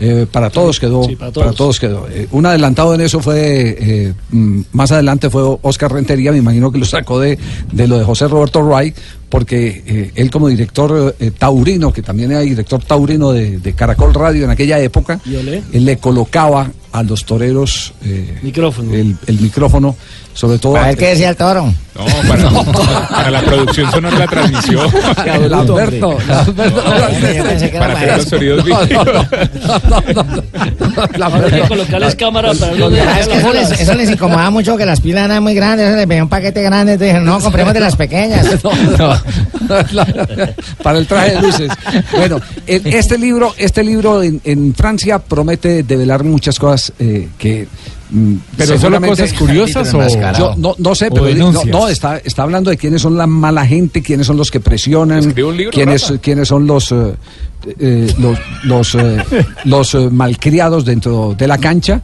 Eh, 0.00 0.26
para 0.30 0.50
todos 0.50 0.78
quedó. 0.78 1.04
Sí, 1.04 1.16
para 1.16 1.32
para, 1.32 1.46
todos. 1.50 1.56
todos. 1.56 1.80
quedó. 1.80 2.06
Eh, 2.08 2.28
un 2.30 2.46
adelantado 2.46 2.94
en 2.94 3.00
eso 3.00 3.20
fue, 3.20 3.76
eh, 3.80 4.12
mm, 4.30 4.60
más 4.72 4.92
adelante 4.92 5.30
fue 5.30 5.42
Oscar 5.62 5.92
Rentería, 5.92 6.32
me 6.32 6.38
imagino 6.38 6.70
que 6.70 6.78
lo 6.78 6.84
sacó 6.84 7.18
de, 7.20 7.38
de 7.72 7.88
lo 7.88 7.98
de 7.98 8.04
José 8.04 8.28
Roberto 8.28 8.60
Wright, 8.60 8.96
porque 9.28 9.82
eh, 9.86 10.12
él 10.14 10.30
como 10.30 10.48
director 10.48 11.14
eh, 11.18 11.30
taurino, 11.36 11.92
que 11.92 12.02
también 12.02 12.30
era 12.30 12.40
director 12.40 12.82
taurino 12.82 13.32
de, 13.32 13.58
de 13.58 13.72
Caracol 13.74 14.14
Radio 14.14 14.44
en 14.44 14.50
aquella 14.50 14.78
época, 14.78 15.20
él 15.26 15.84
le 15.84 15.98
colocaba 15.98 16.70
a 16.92 17.02
los 17.02 17.24
toreros 17.24 17.92
eh, 18.04 18.38
Micrófono. 18.42 18.94
El, 18.94 19.16
el 19.26 19.40
micrófono, 19.40 19.94
sobre 20.32 20.58
todo... 20.58 20.76
A 20.76 20.86
ver 20.86 20.96
qué 20.96 21.08
decía 21.08 21.30
el 21.30 21.36
toro. 21.36 21.66
No, 21.94 22.06
para, 22.28 22.48
para 23.10 23.30
la 23.30 23.42
producción 23.42 23.90
sonora 23.90 24.14
de 24.14 24.20
la 24.20 24.30
transmisión. 24.30 24.90
Lamberto, 25.50 26.16
Lamberto. 26.26 27.78
para 27.78 27.92
hacer 27.92 28.16
los 28.16 28.28
sonidos 28.28 28.64
que 31.50 31.68
colocarles 31.68 32.14
cámara 32.14 32.52
para 32.54 32.72
no 32.74 32.88
es 32.88 33.28
que 33.28 33.38
eso 33.38 33.52
les, 33.52 33.70
eso 33.80 33.94
les 33.94 34.10
incomodaba 34.10 34.50
mucho 34.50 34.76
que 34.76 34.86
las 34.86 35.00
pilas 35.00 35.24
eran 35.24 35.42
muy 35.42 35.54
grandes, 35.54 35.88
eso 35.88 35.96
les 35.96 36.06
veía 36.06 36.22
un 36.22 36.28
paquete 36.28 36.62
grande, 36.62 36.92
entonces 36.92 37.14
dijeron, 37.14 37.26
no, 37.26 37.40
compremos 37.40 37.74
de 37.74 37.80
las 37.80 37.96
pequeñas. 37.96 38.46
para 40.82 40.98
el 40.98 41.06
traje 41.06 41.34
de 41.36 41.42
luces. 41.42 41.70
Bueno, 42.16 42.40
el- 42.66 42.86
este 42.86 43.18
libro, 43.18 43.54
este 43.56 43.82
libro 43.84 44.22
en, 44.22 44.40
en 44.44 44.74
Francia 44.74 45.18
promete 45.18 45.82
develar 45.82 46.24
muchas 46.24 46.58
cosas 46.58 46.92
eh, 46.98 47.28
que. 47.38 47.66
mm, 48.10 48.34
¿Pero 48.56 48.78
solo 48.78 49.00
cosas 49.00 49.32
curiosas 49.38 49.94
o- 49.94 49.98
Yo 50.38 50.54
no, 50.56 50.74
no 50.78 50.94
sé, 50.94 51.10
pero 51.10 51.24
no, 51.72 51.88
está, 51.88 52.18
está 52.18 52.42
hablando 52.42 52.70
de 52.70 52.76
quiénes 52.76 53.02
son 53.02 53.16
la 53.16 53.26
mala 53.26 53.66
gente, 53.66 54.02
quiénes 54.02 54.26
son 54.26 54.36
los 54.36 54.50
que 54.50 54.60
presionan, 54.60 55.18
Escribe 55.20 55.44
un 55.48 55.56
libro, 55.56 55.72
quiénes, 55.72 56.12
quiénes 56.22 56.48
son 56.48 56.66
los 56.66 56.92
eh, 56.92 57.14
eh, 57.78 58.14
los 58.18 58.38
los, 58.64 58.94
eh, 58.94 59.24
los, 59.64 59.94
eh, 59.94 60.08
malcriados 60.10 60.84
dentro 60.84 61.34
de 61.36 61.46
la 61.48 61.58
cancha. 61.58 62.00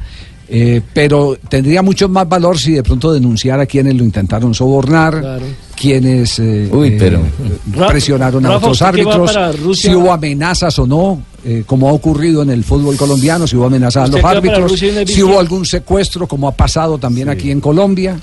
eh, 0.49 0.83
pero 0.93 1.39
tendría 1.49 1.81
mucho 1.83 2.07
más 2.09 2.29
valor 2.29 2.59
si 2.59 2.73
de 2.73 2.83
pronto 2.83 3.13
denunciara 3.13 3.63
a 3.63 3.67
quienes 3.67 3.95
lo 3.95 4.05
intentaron 4.05 4.53
sobornar, 4.55 5.21
Claro. 5.21 5.47
Quienes 5.77 6.39
eh, 6.39 6.69
Uy, 6.73 6.97
pero- 6.99 7.19
eh, 7.21 7.83
presionaron 7.89 8.45
a 8.47 8.49
Rafa, 8.49 8.59
otros 8.67 8.81
¿usted 8.81 8.95
qué 8.95 9.05
va 9.05 9.15
árbitros, 9.49 9.79
si 9.79 9.95
hubo 9.95 10.13
amenazas 10.13 10.79
o 10.79 10.87
no, 10.87 11.21
eh, 11.45 11.63
como 11.67 11.89
ha 11.89 11.93
ocurrido 11.93 12.43
en 12.43 12.51
el 12.51 12.65
fútbol 12.65 12.97
colombiano, 12.97 13.47
si 13.47 13.57
hubo 13.57 13.67
amenazas 13.67 14.03
a 14.03 14.05
¿Usted 14.07 14.23
los 14.23 14.31
árbitros, 14.31 14.73
si 15.07 15.23
hubo 15.23 15.39
algún 15.39 15.67
secuestro, 15.67 16.27
como 16.27 16.49
ha 16.49 16.53
pasado 16.53 16.97
también 16.99 17.29
aquí 17.29 17.51
en 17.51 17.61
Colombia. 17.61 18.17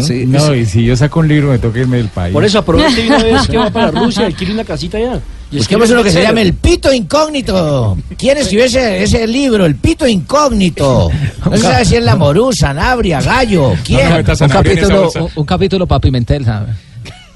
Sí, 0.00 0.24
No, 0.26 0.52
es- 0.52 0.68
y 0.68 0.70
si 0.70 0.84
yo 0.84 0.96
saco 0.96 1.20
un 1.20 1.28
libro 1.28 1.50
me 1.50 1.58
toca 1.58 1.80
irme 1.80 1.98
del 1.98 2.08
país. 2.08 2.32
Por 2.32 2.44
eso 2.44 2.58
aproveche 2.60 3.06
una 3.06 3.22
vez 3.22 3.46
que 3.46 3.56
va 3.58 3.70
para 3.70 3.90
Rusia, 4.00 4.26
alquile 4.26 4.52
una 4.54 4.64
casita 4.64 4.96
allá. 4.98 5.20
Y 5.50 5.58
Busquemos 5.58 5.90
uno 5.90 6.02
que 6.02 6.10
se 6.10 6.22
llame 6.22 6.40
El 6.40 6.54
Pito 6.54 6.90
Incógnito. 6.90 7.98
¿Quién 8.16 8.38
escribió 8.38 8.64
ese, 8.64 9.02
ese 9.02 9.26
libro? 9.26 9.66
El 9.66 9.74
Pito 9.74 10.06
Incógnito. 10.08 11.10
No 11.44 11.56
se 11.58 11.62
sabe 11.62 11.84
si 11.84 11.96
es 11.96 12.02
la 12.04 12.16
Morusa, 12.16 12.72
Nabria, 12.72 13.20
Gallo. 13.20 13.74
¿Quién? 13.84 14.10
un 14.16 14.48
capítulo, 14.48 15.10
un, 15.14 15.28
un 15.36 15.44
capítulo 15.44 15.86
para 15.86 16.00
Pimentel, 16.00 16.46
¿sabe? 16.46 16.68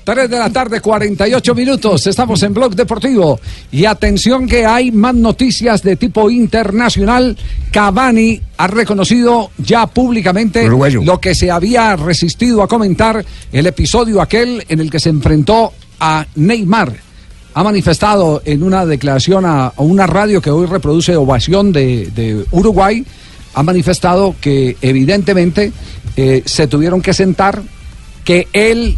3 0.06 0.30
de 0.30 0.38
la 0.38 0.50
tarde, 0.50 0.80
48 0.80 1.52
minutos. 1.52 2.06
Estamos 2.06 2.40
en 2.44 2.54
Blog 2.54 2.76
Deportivo. 2.76 3.40
Y 3.72 3.86
atención 3.86 4.46
que 4.46 4.64
hay 4.64 4.92
más 4.92 5.16
noticias 5.16 5.82
de 5.82 5.96
tipo 5.96 6.30
internacional. 6.30 7.36
Cavani 7.72 8.40
ha 8.56 8.68
reconocido 8.68 9.50
ya 9.58 9.88
públicamente 9.88 10.68
lo 10.68 11.20
que 11.20 11.34
se 11.34 11.50
había 11.50 11.96
resistido 11.96 12.62
a 12.62 12.68
comentar 12.68 13.24
el 13.50 13.66
episodio 13.66 14.22
aquel 14.22 14.64
en 14.68 14.78
el 14.78 14.92
que 14.92 15.00
se 15.00 15.08
enfrentó 15.08 15.72
a 15.98 16.24
Neymar. 16.36 16.92
Ha 17.54 17.64
manifestado 17.64 18.42
en 18.44 18.62
una 18.62 18.86
declaración 18.86 19.44
a, 19.44 19.66
a 19.66 19.82
una 19.82 20.06
radio 20.06 20.40
que 20.40 20.52
hoy 20.52 20.66
reproduce 20.66 21.16
Ovación 21.16 21.72
de, 21.72 22.12
de 22.14 22.46
Uruguay, 22.52 23.04
ha 23.54 23.62
manifestado 23.64 24.36
que 24.40 24.76
evidentemente 24.82 25.72
eh, 26.16 26.42
se 26.44 26.68
tuvieron 26.68 27.02
que 27.02 27.12
sentar, 27.12 27.60
que 28.22 28.46
él 28.52 28.94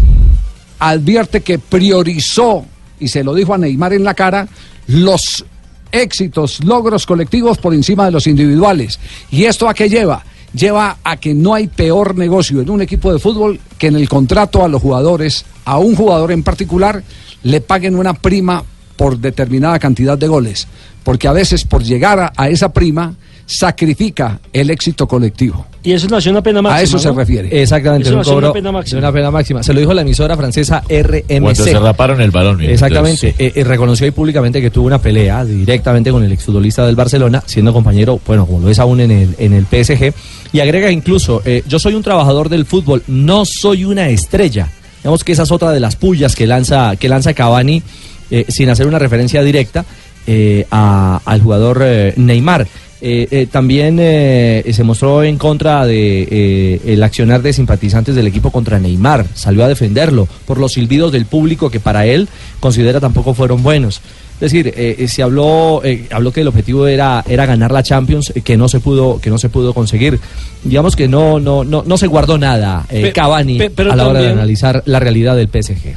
advierte 0.79 1.41
que 1.41 1.59
priorizó, 1.59 2.65
y 3.01 3.09
se 3.09 3.25
lo 3.25 3.35
dijo 3.35 3.55
a 3.55 3.59
Neymar 3.59 3.93
en 3.93 4.05
la 4.05 4.15
cara, 4.15 4.49
los 4.87 5.45
éxitos, 5.93 6.65
logros 6.65 7.07
colectivos 7.07 7.59
por 7.59 7.75
encima 7.75 8.05
de 8.07 8.11
los 8.11 8.27
individuales. 8.27 8.99
¿Y 9.31 9.45
esto 9.45 9.69
a 9.69 9.75
qué 9.75 9.89
lleva? 9.89 10.25
Lleva 10.53 10.99
a 11.05 11.17
que 11.17 11.35
no 11.35 11.55
hay 11.55 11.69
peor 11.69 12.17
negocio 12.17 12.61
en 12.61 12.71
un 12.71 12.83
equipo 12.83 13.13
de 13.13 13.19
fútbol 13.19 13.61
que 13.79 13.89
en 13.89 13.97
el 13.97 14.09
contrato 14.09 14.65
a 14.65 14.69
los 14.69 14.81
jugadores, 14.81 15.45
a 15.65 15.79
un 15.79 15.95
jugador 15.95 16.33
en 16.33 16.43
particular, 16.43 17.03
le 17.43 17.61
paguen 17.61 17.97
una 17.97 18.15
prima 18.15 18.65
por 18.97 19.19
determinada 19.19 19.79
cantidad 19.79 20.19
de 20.19 20.29
goles. 20.29 20.67
Porque 21.05 21.29
a 21.29 21.33
veces 21.33 21.65
por 21.65 21.83
llegar 21.83 22.19
a, 22.19 22.33
a 22.37 22.49
esa 22.49 22.73
prima 22.73 23.15
sacrifica 23.49 24.39
el 24.53 24.69
éxito 24.69 25.09
colectivo. 25.09 25.67
Y 25.83 25.93
eso 25.93 26.07
nació 26.09 26.33
una 26.33 26.43
pena 26.43 26.61
máxima. 26.61 26.77
A 26.79 26.83
eso 26.83 26.99
se 26.99 27.09
¿no? 27.09 27.15
refiere. 27.15 27.63
Exactamente, 27.63 28.09
Eso 28.09 28.15
un 28.15 28.19
nació 28.19 28.35
cobro 28.35 28.47
una 28.49 28.53
pena 28.53 28.73
máxima. 28.73 29.01
de 29.01 29.07
una 29.07 29.13
pena 29.13 29.31
máxima. 29.31 29.63
Se 29.63 29.73
lo 29.73 29.81
dijo 29.81 29.95
la 29.95 30.03
emisora 30.03 30.37
francesa 30.37 30.83
RMC. 30.87 31.41
Cuando 31.41 31.65
se 31.65 31.79
raparon 31.79 32.21
el 32.21 32.31
balón. 32.31 32.61
Exactamente, 32.61 33.29
entonces, 33.29 33.55
eh, 33.57 33.61
eh, 33.61 33.65
reconoció 33.65 34.05
ahí 34.05 34.11
públicamente 34.11 34.61
que 34.61 34.71
tuvo 34.71 34.87
una 34.87 35.01
pelea 35.01 35.47
directamente 35.47 36.11
con 36.11 36.23
el 36.23 36.31
exfutbolista 36.33 36.85
del 36.85 36.95
Barcelona, 36.95 37.43
siendo 37.47 37.73
compañero, 37.73 38.21
bueno, 38.27 38.45
como 38.45 38.61
lo 38.61 38.69
es 38.69 38.79
aún 38.79 39.01
en 39.01 39.11
el, 39.11 39.35
en 39.39 39.55
el 39.55 39.65
PSG, 39.65 40.13
y 40.53 40.61
agrega 40.61 40.91
incluso, 40.91 41.41
eh, 41.47 41.63
yo 41.67 41.79
soy 41.79 41.95
un 41.95 42.03
trabajador 42.03 42.51
del 42.51 42.67
fútbol, 42.67 43.03
no 43.07 43.47
soy 43.47 43.87
una 43.87 44.11
estrella. 44.11 44.69
Digamos 45.03 45.25
que 45.25 45.33
esa 45.33 45.45
es 45.45 45.51
otra 45.51 45.71
de 45.71 45.81
las 45.81 45.97
pullas 45.97 46.37
que 46.37 46.47
lanza, 46.47 46.97
que 46.97 47.09
lanza 47.09 47.33
Cavani, 47.33 47.83
eh, 48.31 48.45
sin 48.49 48.69
hacer 48.69 48.87
una 48.87 48.99
referencia 48.99 49.43
directa 49.43 49.87
eh, 50.29 50.67
a- 50.71 51.21
al 51.25 51.41
jugador 51.41 51.81
eh, 51.83 52.13
Neymar. 52.17 52.69
Eh, 53.01 53.29
eh, 53.31 53.47
también 53.51 53.97
eh, 54.01 54.65
se 54.73 54.83
mostró 54.83 55.23
en 55.23 55.39
contra 55.39 55.87
de 55.87 56.27
eh, 56.31 56.81
el 56.85 57.03
accionar 57.05 57.43
de 57.43 57.53
simpatizantes 57.53 58.15
del 58.17 58.27
equipo 58.27 58.51
contra 58.51 58.79
Neymar. 58.79 59.25
Salió 59.35 59.65
a 59.65 59.69
defenderlo 59.69 60.27
por 60.47 60.59
los 60.59 60.73
silbidos 60.73 61.13
del 61.13 61.25
público 61.27 61.71
que 61.71 61.79
para 61.81 62.07
él 62.07 62.29
considera 62.61 62.99
tampoco 63.01 63.35
fueron 63.35 63.63
buenos. 63.63 64.01
Es 64.41 64.53
decir, 64.53 64.73
eh, 64.77 65.07
se 65.09 65.23
habló, 65.23 65.81
eh, 65.85 66.07
habló 66.13 66.33
que 66.33 66.43
el 66.43 66.49
objetivo 66.49 66.87
era, 66.89 67.25
era 67.29 67.45
ganar 67.47 67.71
la 67.73 67.83
Champions, 67.83 68.33
eh, 68.37 68.41
que 68.43 68.57
no 68.57 68.69
se 68.69 68.79
pudo, 68.81 69.21
que 69.21 69.31
no 69.31 69.39
se 69.39 69.49
pudo 69.49 69.73
conseguir. 69.75 70.19
Digamos 70.65 70.95
que 70.97 71.07
no, 71.09 71.39
no, 71.41 71.63
no, 71.65 71.83
no 71.87 71.99
se 71.99 72.07
guardó 72.09 72.37
nada 72.39 72.85
eh, 72.91 73.03
Pe- 73.03 73.13
Cavani 73.13 73.59
pe- 73.59 73.71
pero 73.71 73.93
a 73.93 73.97
la 73.97 74.09
hora 74.09 74.21
de 74.21 74.29
analizar 74.31 74.83
la 74.87 74.99
realidad 75.01 75.35
del 75.37 75.49
PSG. 75.49 75.95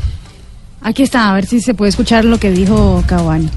Aquí 0.81 1.03
está, 1.03 1.29
a 1.31 1.35
ver 1.35 1.45
si 1.45 1.61
se 1.61 1.73
puede 1.75 1.89
escuchar 1.89 2.25
lo 2.25 2.39
que 2.39 2.49
dijo 2.51 3.03
Cavani. 3.07 3.49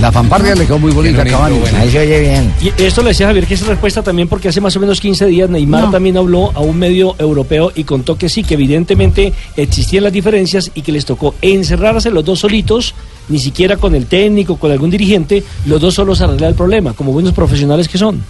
La 0.00 0.12
fanfarria 0.12 0.54
le 0.54 0.66
quedó 0.66 0.78
muy 0.78 0.92
bonita 0.92 1.22
a 1.22 1.24
Cavani. 1.24 1.56
Ahí 1.78 1.90
se 1.90 1.98
oye 2.00 2.20
bien. 2.20 2.52
Y 2.60 2.82
esto 2.82 3.00
le 3.02 3.08
decía 3.08 3.26
Javier 3.26 3.46
que 3.46 3.54
es 3.54 3.66
respuesta 3.66 4.02
también 4.02 4.28
porque 4.28 4.48
hace 4.48 4.60
más 4.60 4.76
o 4.76 4.80
menos 4.80 5.00
15 5.00 5.24
días 5.26 5.48
Neymar 5.48 5.84
No. 5.84 5.90
también 5.90 6.18
habló 6.18 6.50
a 6.54 6.60
un 6.60 6.78
medio 6.78 7.14
europeo 7.18 7.72
y 7.74 7.84
contó 7.84 8.18
que 8.18 8.28
sí, 8.28 8.42
que 8.44 8.52
evidentemente 8.54 9.32
existían 9.56 10.04
las 10.04 10.12
diferencias 10.12 10.70
y 10.74 10.82
que 10.82 10.92
les 10.92 11.06
tocó 11.06 11.34
encerrarse 11.40 12.10
los 12.10 12.22
dos 12.22 12.40
solitos, 12.40 12.94
ni 13.30 13.38
siquiera 13.38 13.78
con 13.78 13.94
el 13.94 14.04
técnico, 14.04 14.56
con 14.56 14.70
algún 14.72 14.90
dirigente, 14.90 15.42
los 15.64 15.80
dos 15.80 15.94
solos 15.94 16.20
arreglar 16.20 16.50
el 16.50 16.56
problema, 16.56 16.92
como 16.92 17.12
buenos 17.12 17.32
profesionales 17.32 17.88
que 17.88 17.96
son. 17.96 18.22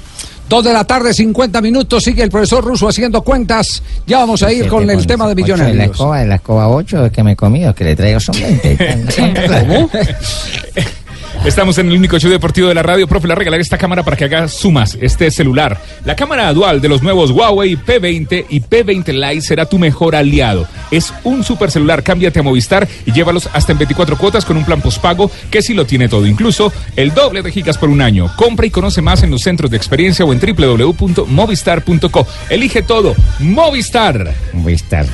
Dos 0.48 0.62
de 0.64 0.72
la 0.72 0.84
tarde, 0.84 1.14
50 1.14 1.60
minutos, 1.60 2.04
sigue 2.04 2.22
el 2.22 2.30
profesor 2.30 2.62
Russo 2.64 2.88
haciendo 2.88 3.22
cuentas. 3.22 3.82
Ya 4.06 4.18
vamos 4.18 4.42
a 4.42 4.52
ir 4.52 4.68
con 4.68 4.88
el 4.88 5.06
tema 5.06 5.26
de 5.26 5.34
de 5.34 5.40
la 5.40 5.46
millonarios. 5.46 5.90
escoba, 5.92 6.20
de 6.20 6.26
la 6.26 6.34
escoba 6.36 6.68
8 6.68 7.10
que 7.10 7.22
me 7.22 7.32
he 7.32 7.36
comido, 7.36 7.74
que 7.74 7.84
le 7.84 7.96
traigo 7.96 8.20
son 8.20 8.36
20. 8.38 8.76
¿Cómo? 9.48 9.90
Estamos 11.44 11.76
en 11.76 11.88
el 11.88 11.98
único 11.98 12.18
show 12.18 12.30
deportivo 12.30 12.68
de 12.68 12.74
la 12.74 12.82
radio. 12.82 13.06
Profe, 13.06 13.28
le 13.28 13.34
voy 13.34 13.36
a 13.36 13.40
regalar 13.40 13.60
esta 13.60 13.76
cámara 13.76 14.02
para 14.02 14.16
que 14.16 14.24
haga 14.24 14.48
sumas, 14.48 14.96
este 14.98 15.30
celular. 15.30 15.78
La 16.06 16.16
cámara 16.16 16.50
dual 16.54 16.80
de 16.80 16.88
los 16.88 17.02
nuevos 17.02 17.30
Huawei 17.30 17.76
P20 17.76 18.46
y 18.48 18.60
P20 18.60 19.12
Lite 19.12 19.42
será 19.42 19.66
tu 19.66 19.78
mejor 19.78 20.16
aliado. 20.16 20.66
Es 20.90 21.12
un 21.22 21.44
super 21.44 21.70
celular, 21.70 22.02
cámbiate 22.02 22.40
a 22.40 22.42
Movistar 22.42 22.88
y 23.04 23.12
llévalos 23.12 23.50
hasta 23.52 23.72
en 23.72 23.78
24 23.78 24.16
cuotas 24.16 24.46
con 24.46 24.56
un 24.56 24.64
plan 24.64 24.80
postpago 24.80 25.30
que 25.50 25.60
sí 25.60 25.74
lo 25.74 25.84
tiene 25.84 26.08
todo, 26.08 26.26
incluso 26.26 26.72
el 26.96 27.12
doble 27.12 27.42
de 27.42 27.52
gigas 27.52 27.76
por 27.76 27.90
un 27.90 28.00
año. 28.00 28.32
Compra 28.36 28.64
y 28.64 28.70
conoce 28.70 29.02
más 29.02 29.22
en 29.22 29.30
los 29.30 29.42
centros 29.42 29.70
de 29.70 29.76
experiencia 29.76 30.24
o 30.24 30.32
en 30.32 30.40
www.movistar.co. 30.40 32.26
Elige 32.48 32.80
todo, 32.82 33.14
Movistar. 33.40 34.32
Movistar. 34.54 35.04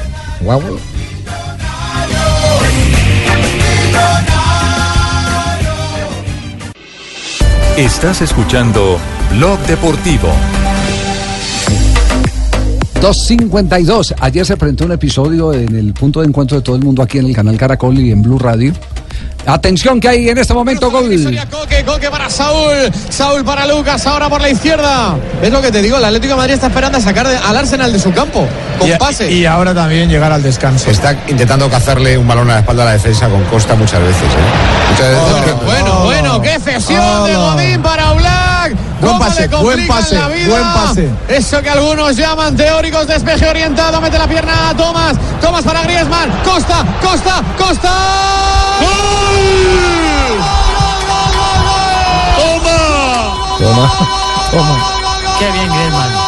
Huawei. 0.42 0.78
Estás 7.80 8.20
escuchando 8.20 8.98
Blog 9.32 9.58
Deportivo. 9.60 10.28
252. 13.00 14.14
Ayer 14.20 14.44
se 14.44 14.58
presentó 14.58 14.84
un 14.84 14.92
episodio 14.92 15.54
en 15.54 15.74
el 15.74 15.94
punto 15.94 16.20
de 16.20 16.26
encuentro 16.26 16.58
de 16.58 16.62
todo 16.62 16.76
el 16.76 16.82
mundo 16.82 17.02
aquí 17.02 17.16
en 17.16 17.24
el 17.26 17.34
canal 17.34 17.56
Caracol 17.56 17.98
y 17.98 18.12
en 18.12 18.20
Blue 18.20 18.38
Radio. 18.38 18.74
Atención 19.46 19.98
que 19.98 20.06
hay 20.08 20.28
en 20.28 20.36
este 20.36 20.52
momento 20.52 20.90
gol. 20.90 21.08
Coque, 21.50 21.82
Coque 21.82 22.10
para 22.10 22.28
Saúl, 22.28 22.92
Saúl 23.08 23.42
para 23.42 23.66
Lucas, 23.66 24.06
ahora 24.06 24.28
por 24.28 24.42
la 24.42 24.50
izquierda. 24.50 25.16
Es 25.42 25.50
lo 25.50 25.62
que 25.62 25.72
te 25.72 25.80
digo, 25.80 25.96
el 25.96 26.04
Atlético 26.04 26.34
de 26.34 26.36
Madrid 26.36 26.54
está 26.54 26.66
esperando 26.66 26.98
a 26.98 27.00
sacar 27.00 27.26
de- 27.26 27.38
al 27.38 27.56
Arsenal 27.56 27.90
de 27.90 27.98
su 27.98 28.12
campo, 28.12 28.46
con 28.78 28.90
pase. 28.98 29.32
Y 29.32 29.46
ahora 29.46 29.74
también 29.74 30.10
llegar 30.10 30.30
al 30.30 30.42
descanso. 30.42 30.90
Está 30.90 31.16
intentando 31.26 31.70
cazarle 31.70 32.18
un 32.18 32.28
balón 32.28 32.50
a 32.50 32.54
la 32.54 32.58
espalda 32.60 32.82
a 32.82 32.86
la 32.86 32.92
defensa 32.92 33.30
con 33.30 33.42
Costa 33.44 33.74
muchas 33.74 34.00
veces. 34.02 34.22
¿eh? 34.24 34.90
Muchas 34.90 35.08
veces 35.08 35.44
que- 35.46 35.64
Bueno, 35.64 35.89
bueno, 36.38 36.42
qué 36.42 36.60
cesión 36.60 37.24
de 37.26 37.36
Godín 37.36 37.82
para 37.82 38.12
Black. 38.12 38.76
¿Cómo 39.00 39.18
pase, 39.18 39.48
le 39.48 39.56
buen 39.56 39.86
pase, 39.86 40.18
la 40.18 40.28
vida? 40.28 40.48
buen 40.48 40.62
pase. 40.62 41.10
Eso 41.28 41.62
que 41.62 41.70
algunos 41.70 42.16
llaman 42.16 42.56
teóricos 42.56 43.06
despeje 43.06 43.48
orientado. 43.48 44.00
Mete 44.00 44.18
la 44.18 44.28
pierna 44.28 44.70
a 44.70 44.76
Tomás. 44.76 45.16
Tomás 45.40 45.64
para 45.64 45.82
Griezmann. 45.82 46.30
Costa, 46.44 46.84
Costa, 47.02 47.42
Costa. 47.56 47.92
Toma, 53.58 53.90
toma. 54.50 54.78
Qué 55.38 55.50
bien, 55.52 55.68
Griezmann. 55.68 56.19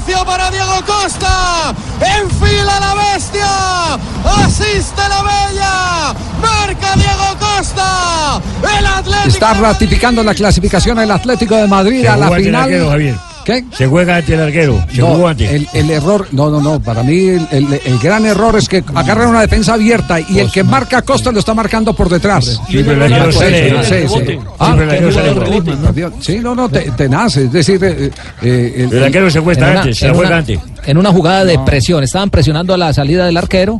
Espacio 0.00 0.24
para 0.24 0.50
Diego 0.50 0.74
Costa. 0.86 1.74
Enfila 2.00 2.80
la 2.80 2.94
bestia, 2.94 3.94
asiste 4.44 5.00
la 5.08 5.22
bella, 5.22 6.14
marca 6.40 6.94
Diego 6.96 7.36
Costa. 7.38 8.40
El 8.78 8.86
Atlético. 8.86 9.28
Está 9.28 9.54
ratificando 9.54 10.22
la 10.22 10.34
clasificación 10.34 10.98
el 10.98 11.10
Atlético 11.10 11.56
de 11.56 11.66
Madrid 11.66 12.06
a 12.06 12.16
la 12.16 12.30
final. 12.30 12.62
arquero, 12.62 12.90
Javier. 12.90 13.16
¿Qué? 13.44 13.64
Se 13.76 13.86
juega 13.86 14.16
ante 14.16 14.34
el 14.34 14.40
arquero. 14.40 14.84
Se 14.92 15.00
No, 15.00 15.06
jugó 15.14 15.28
ante. 15.28 15.54
el, 15.56 15.66
el 15.72 15.90
error, 15.90 16.26
no, 16.32 16.50
no, 16.50 16.60
no, 16.60 16.80
para 16.80 17.02
mí 17.02 17.18
el, 17.28 17.46
el- 17.50 17.80
el 17.84 17.98
gran 17.98 18.26
error 18.26 18.56
es 18.56 18.68
que 18.68 18.84
agarran 18.94 19.28
una 19.28 19.40
defensa 19.40 19.74
abierta 19.74 20.18
y 20.20 20.38
el 20.38 20.50
que 20.50 20.62
marca 20.62 20.98
a 20.98 21.02
Costa 21.02 21.32
lo 21.32 21.38
está 21.40 21.54
marcando 21.54 21.94
por 21.94 22.08
detrás. 22.08 22.60
Sí, 22.68 22.82
pero 22.84 23.04
el 23.04 23.12
arquero 23.12 23.32
sale. 23.32 23.84
Sí, 23.84 23.94
sí. 24.08 24.38
Ah, 24.58 24.76
no, 26.42 26.54
no, 26.54 26.68
te- 26.68 26.90
tenaz, 26.92 27.36
es 27.36 27.52
decir, 27.52 27.82
eh, 27.82 28.10
eh, 28.42 28.88
El 28.90 29.04
arquero 29.04 29.30
se 29.30 29.40
cuesta 29.40 29.80
antes, 29.80 29.98
se 29.98 30.06
en 30.06 30.12
la 30.12 30.16
juega 30.16 30.28
una- 30.30 30.38
antes. 30.38 30.60
En 30.86 30.98
una 30.98 31.10
jugada 31.12 31.44
de 31.44 31.58
presión, 31.60 32.02
estaban 32.04 32.30
presionando 32.30 32.74
a 32.74 32.76
la 32.76 32.92
salida 32.92 33.26
del 33.26 33.36
arquero 33.36 33.78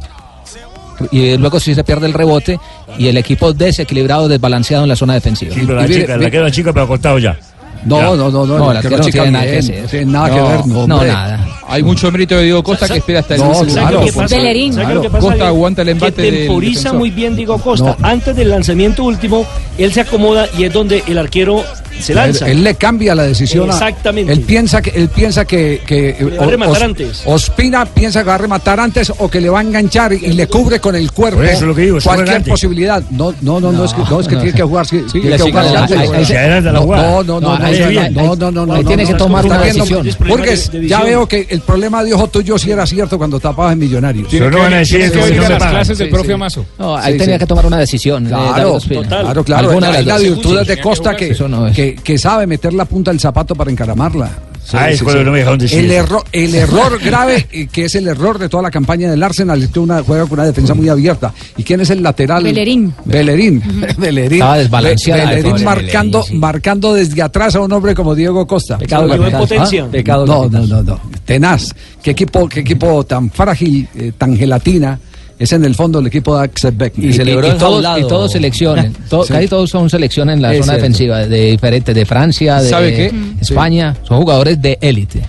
y 1.10 1.36
luego 1.36 1.58
sí 1.60 1.74
se 1.74 1.82
pierde 1.84 2.06
el 2.06 2.12
rebote 2.12 2.58
y 2.98 3.08
el 3.08 3.16
equipo 3.16 3.52
desequilibrado, 3.52 4.28
desbalanceado 4.28 4.84
en 4.84 4.88
la 4.90 4.96
zona 4.96 5.14
defensiva. 5.14 5.54
Sí, 5.54 5.62
pero 5.66 5.80
la 5.80 5.86
chica, 5.88 6.14
el 6.14 6.24
arquero 6.24 6.50
chico, 6.50 6.72
pero 6.72 6.84
acostado 6.84 7.18
ya. 7.18 7.38
No, 7.84 8.16
no, 8.16 8.30
no, 8.30 8.30
no, 8.30 8.58
No, 8.58 8.70
arquero 8.70 8.96
arquero 8.96 8.96
no 8.98 9.04
chica 9.04 9.22
tiene 9.22 9.30
nada 9.30 9.46
que 9.46 9.62
no 9.62 9.88
tiene 9.88 10.04
nada 10.12 10.30
que 10.30 10.36
No, 10.40 10.48
ver, 10.48 10.66
no, 10.66 10.86
No, 10.86 11.04
nada. 11.04 11.46
Hay 11.66 11.82
mucho 11.82 12.10
mérito 12.10 12.36
de 12.36 12.42
Diego 12.44 12.62
Costa 12.62 12.88
que 12.88 12.98
espera 12.98 13.20
hasta 13.20 13.34
el 13.36 13.40
No, 13.42 13.48
último 13.50 13.72
claro. 13.72 13.88
minuto. 14.00 14.06
¿Qué 14.06 14.12
pasa? 14.12 14.36
Bellerín. 14.36 14.72
¿Sabe 14.72 14.94
lo 14.94 15.02
que 15.02 15.10
pasa, 15.10 15.26
Costa 15.28 15.46
aguanta 15.46 15.82
el 15.82 15.88
embate 15.90 16.22
Que 16.22 16.32
temporiza 16.32 16.92
muy 16.92 17.10
bien 17.10 17.36
Diego 17.36 17.58
Costa. 17.58 17.96
Antes 18.02 18.34
del 18.36 18.50
lanzamiento 18.50 19.04
último, 19.04 19.46
él 19.78 19.92
se 19.92 20.00
acomoda 20.00 20.46
y 20.58 20.64
es 20.64 20.72
donde 20.72 21.02
el 21.06 21.16
arquero 21.18 21.62
se 22.00 22.14
lanza. 22.14 22.46
Él, 22.46 22.58
él 22.58 22.64
le 22.64 22.74
cambia 22.74 23.14
la 23.14 23.24
decisión. 23.24 23.70
a- 23.70 23.72
Exactamente. 23.74 24.32
Él 24.32 24.40
piensa 24.40 24.80
que, 24.82 24.90
él 24.90 25.08
piensa 25.08 25.44
que, 25.44 25.80
que 25.86 26.16
Le 26.20 26.36
va 26.36 26.44
a 26.44 26.48
rematar 26.48 26.76
Os- 26.76 26.82
antes. 26.82 27.22
Ospina 27.26 27.84
piensa 27.86 28.20
que 28.22 28.28
va 28.28 28.34
a 28.34 28.38
rematar 28.38 28.80
antes 28.80 29.12
o 29.18 29.28
que 29.28 29.40
le 29.40 29.48
va 29.50 29.60
a 29.60 29.62
enganchar 29.62 30.12
y, 30.12 30.16
y 30.26 30.32
le 30.32 30.46
cubre 30.46 30.80
con 30.80 30.94
el 30.96 31.10
cuerpo 31.12 31.36
Por 31.38 31.46
eso 31.46 31.66
lo 31.66 31.74
que 31.74 31.82
digo, 31.82 31.98
cualquier 32.02 32.42
posibilidad. 32.44 33.02
No, 33.10 33.34
no, 33.42 33.60
no, 33.60 33.72
no, 33.72 33.84
es 33.84 33.92
que, 33.94 34.02
no, 34.08 34.20
es 34.20 34.28
que 34.28 34.36
tiene 34.36 34.52
que 34.52 34.62
jugar. 34.62 34.86
sí, 34.86 35.02
Sí, 35.10 35.20
tiene 35.20 35.36
que 35.36 35.42
jugar 35.42 35.64
no, 35.66 35.78
antes. 35.80 35.96
no, 35.96 36.02
no, 36.04 37.22
no, 37.22 37.40
no, 37.40 37.40
No, 37.40 37.40
no, 37.40 37.40
no, 37.40 38.36
no, 38.36 38.36
no, 38.36 38.50
no, 38.50 38.66
no, 38.66 38.84
tiene 38.84 39.02
no, 39.02 39.06
que 39.08 39.12
no, 39.12 39.18
tomar 39.18 39.44
una 39.46 39.58
decisión. 39.58 40.04
De 40.04 40.88
ya 40.88 41.02
veo 41.02 41.26
que 41.26 41.46
el 41.50 41.60
problema 41.60 42.02
de 42.04 42.14
ojo 42.14 42.28
tuyo 42.28 42.58
sí 42.58 42.70
era 42.70 42.86
cierto 42.86 43.18
cuando 43.18 43.38
tapabas 43.40 43.72
en 43.72 43.78
Millonarios. 43.78 44.28
Pero 44.30 44.50
no 44.50 44.58
van 44.58 44.74
a 44.74 44.78
decir 44.78 45.10
no 45.14 45.22
a 45.22 45.26
se 45.26 45.48
las 45.48 45.62
clases 45.70 45.98
del 45.98 46.08
profe. 46.10 46.32
Amazo. 46.32 46.64
No, 46.78 46.96
ahí 46.96 47.16
tenía 47.18 47.38
que 47.38 47.46
tomar 47.46 47.66
una 47.66 47.78
decisión. 47.78 48.26
eh, 48.26 48.30
Claro, 48.30 48.78
claro, 49.08 49.44
claro. 49.44 49.70
Hay 49.70 49.76
de 49.76 49.80
la 49.80 50.02
las 50.02 50.22
dos. 50.22 50.22
virtud 50.22 50.60
de 50.66 50.80
Costa 50.80 51.16
que, 51.16 51.30
Eso 51.30 51.48
no 51.48 51.66
es. 51.66 51.74
Que, 51.96 52.02
que 52.02 52.18
sabe 52.18 52.46
meter 52.46 52.72
la 52.72 52.84
punta 52.84 53.10
del 53.10 53.20
zapato 53.20 53.54
para 53.54 53.70
encaramarla. 53.70 54.30
Sí, 54.62 54.76
Ah, 54.78 54.90
es 54.90 54.98
sí, 54.98 55.04
cuando 55.04 55.22
sí. 55.22 55.24
no 55.26 55.32
me 55.32 55.38
dejaron 55.38 55.58
decir 55.58 55.78
el, 55.84 55.90
error, 55.90 56.22
el 56.32 56.54
error 56.54 56.98
grave, 57.02 57.46
eh, 57.50 57.66
que 57.72 57.86
es 57.86 57.94
el 57.94 58.06
error 58.06 58.38
de 58.38 58.48
toda 58.48 58.62
la 58.62 58.70
campaña 58.70 59.10
del 59.10 59.22
Arsenal, 59.22 59.60
es 59.62 59.70
que 59.70 59.80
una 59.80 60.02
juega 60.02 60.24
con 60.26 60.34
una 60.38 60.44
defensa 60.46 60.74
muy 60.74 60.88
abierta. 60.88 61.32
¿Y 61.56 61.64
quién 61.64 61.80
es 61.80 61.88
el 61.90 62.02
lateral? 62.02 62.44
Bellerín. 62.44 62.92
Bellerín. 63.06 63.62
Bellerín. 63.98 64.34
Estaba 64.34 64.58
desbalanceada, 64.58 65.22
Be- 65.22 65.28
Bellerín 65.30 65.50
pobre 65.52 65.64
marcando, 65.64 66.18
Bellerín, 66.18 66.36
sí. 66.36 66.38
marcando 66.40 66.94
desde 66.94 67.22
atrás 67.22 67.54
a 67.56 67.60
un 67.60 67.72
hombre 67.72 67.94
como 67.94 68.14
Diego 68.14 68.46
Costa. 68.46 68.76
Pecado 68.78 69.08
capital. 69.08 69.40
potencia. 69.40 69.84
Ah, 69.84 69.90
Pecado 69.90 70.26
no, 70.26 70.48
no, 70.48 70.66
no, 70.66 70.82
no. 70.82 71.00
Tenaz. 71.24 71.74
¿Qué 72.02 72.10
equipo, 72.12 72.46
qué 72.48 72.60
equipo 72.60 73.04
tan 73.04 73.30
frágil, 73.30 73.88
eh, 73.96 74.12
tan 74.16 74.36
gelatina? 74.36 75.00
Es 75.40 75.52
en 75.52 75.64
el 75.64 75.74
fondo 75.74 75.98
el 75.98 76.06
equipo 76.06 76.36
de 76.36 76.44
Axel 76.44 76.72
Beck. 76.72 76.92
Y, 76.98 77.06
y- 77.06 77.08
y 77.10 77.58
todos, 77.58 77.98
y 77.98 78.02
todos 78.06 78.30
seleccionen, 78.30 78.92
to- 79.08 79.24
Sí. 79.24 79.32
casi 79.32 79.48
todos 79.48 79.70
son 79.70 79.88
selecciones 79.90 80.36
en 80.36 80.42
la 80.42 80.52
Es 80.52 80.58
zona 80.60 80.74
cierto. 80.74 80.82
defensiva, 80.82 81.18
de 81.26 81.50
diferentes, 81.52 81.94
de 81.94 82.04
Francia, 82.06 82.60
de 82.60 82.68
¿Sabe 82.70 82.94
qué? 82.94 83.12
España, 83.40 83.96
son 84.06 84.18
jugadores 84.20 84.60
de 84.60 84.76
élite. 84.82 85.22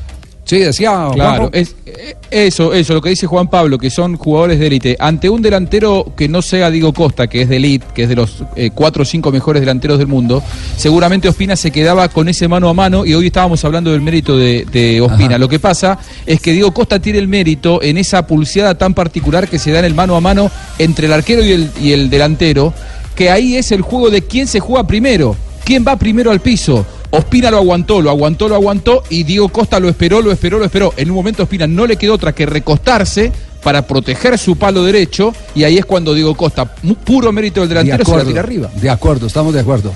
Sí, 0.52 0.60
decía 0.60 1.08
Claro, 1.14 1.50
es, 1.54 1.78
eh, 1.86 2.14
eso, 2.30 2.74
eso, 2.74 2.94
lo 2.94 3.02
que 3.02 3.08
dice 3.08 3.26
Juan 3.26 3.48
Pablo, 3.48 3.78
que 3.78 3.90
son 3.90 4.18
jugadores 4.18 4.60
de 4.60 4.68
élite. 4.68 4.98
Ante 5.00 5.30
un 5.30 5.42
delantero 5.42 6.12
que 6.18 6.28
no 6.28 6.42
sea 6.42 6.70
Diego 6.70 6.92
Costa, 6.92 7.28
que 7.28 7.44
es 7.44 7.48
de 7.48 7.56
élite, 7.56 7.86
que 7.96 8.04
es 8.04 8.10
de 8.10 8.18
los 8.18 8.44
eh, 8.58 8.70
cuatro 8.76 9.04
o 9.04 9.06
cinco 9.06 9.32
mejores 9.32 9.62
delanteros 9.62 9.98
del 9.98 10.08
mundo, 10.08 10.44
seguramente 10.76 11.30
Ospina 11.30 11.56
se 11.56 11.72
quedaba 11.72 12.10
con 12.10 12.28
ese 12.28 12.50
mano 12.50 12.68
a 12.68 12.74
mano 12.74 13.06
y 13.06 13.14
hoy 13.14 13.28
estábamos 13.28 13.64
hablando 13.64 13.94
del 13.94 14.02
mérito 14.02 14.36
de, 14.36 14.66
de 14.70 15.00
Ospina. 15.00 15.30
Ajá. 15.30 15.38
Lo 15.38 15.48
que 15.48 15.60
pasa 15.60 15.98
es 16.26 16.42
que 16.42 16.52
Diego 16.52 16.74
Costa 16.74 17.00
tiene 17.00 17.20
el 17.20 17.30
mérito 17.30 17.82
en 17.82 17.98
esa 17.98 18.28
pulseada 18.28 18.78
tan 18.78 18.94
particular 18.94 19.48
que 19.48 19.58
se 19.58 19.72
da 19.72 19.80
en 19.80 19.86
el 19.86 19.96
mano 19.96 20.18
a 20.18 20.20
mano 20.20 20.52
entre 20.80 21.06
el 21.06 21.14
arquero 21.14 21.46
y 21.46 21.52
el, 21.54 21.72
y 21.82 21.94
el 21.94 22.10
delantero, 22.10 22.74
que 23.16 23.30
ahí 23.30 23.56
es 23.56 23.72
el 23.72 23.84
juego 23.84 24.10
de 24.10 24.24
quién 24.24 24.48
se 24.48 24.60
juega 24.60 24.86
primero, 24.86 25.34
quién 25.64 25.86
va 25.88 25.96
primero 25.96 26.30
al 26.30 26.42
piso. 26.42 26.86
Ospina 27.12 27.52
lo 27.52 27.58
aguantó, 27.58 28.02
lo 28.02 28.10
aguantó, 28.10 28.48
lo 28.48 28.56
aguantó 28.56 29.04
y 29.10 29.24
Diego 29.24 29.50
Costa 29.50 29.80
lo 29.80 29.90
esperó, 29.90 30.22
lo 30.22 30.32
esperó, 30.32 30.58
lo 30.60 30.66
esperó. 30.66 30.94
En 30.98 31.10
un 31.10 31.16
momento 31.16 31.44
Ospina 31.44 31.68
no 31.68 31.86
le 31.86 31.98
quedó 31.98 32.14
otra 32.14 32.34
que 32.34 32.46
recostarse 32.46 33.32
para 33.62 33.86
proteger 33.86 34.38
su 34.38 34.56
palo 34.56 34.84
derecho 34.84 35.34
y 35.54 35.64
ahí 35.66 35.78
es 35.78 35.86
cuando 35.86 36.14
Diego 36.14 36.36
Costa, 36.36 36.66
puro 36.66 37.32
mérito 37.32 37.60
del 37.62 37.70
de 37.70 37.76
delantero, 37.76 38.06
se 38.06 38.12
la 38.12 38.16
acuerdo, 38.16 38.30
tira 38.30 38.42
arriba. 38.42 38.70
de 38.76 38.90
acuerdo, 38.90 39.28
estamos 39.28 39.54
de 39.54 39.60
acuerdo. 39.60 39.94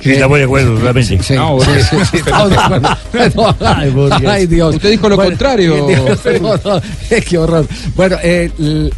Sí, 0.00 0.12
estamos 0.12 0.38
de 0.38 0.44
acuerdo, 0.44 0.78
realmente. 0.78 1.20
Sí, 1.22 1.34
No, 1.34 1.58
sí, 1.60 1.70
sí, 1.90 1.96
sí, 2.10 2.16
estamos 2.18 2.50
de 2.50 2.56
acuerdo. 2.56 2.88
No, 3.34 4.28
Ay, 4.30 4.46
Dios. 4.46 4.76
Usted 4.76 4.90
dijo 4.90 5.08
lo 5.08 5.16
contrario. 5.16 5.86
Dios, 5.88 6.20
no, 6.40 6.56
no, 6.56 6.80
qué 7.26 7.38
horror. 7.38 7.66
Bueno, 7.96 8.16
eh, 8.22 8.50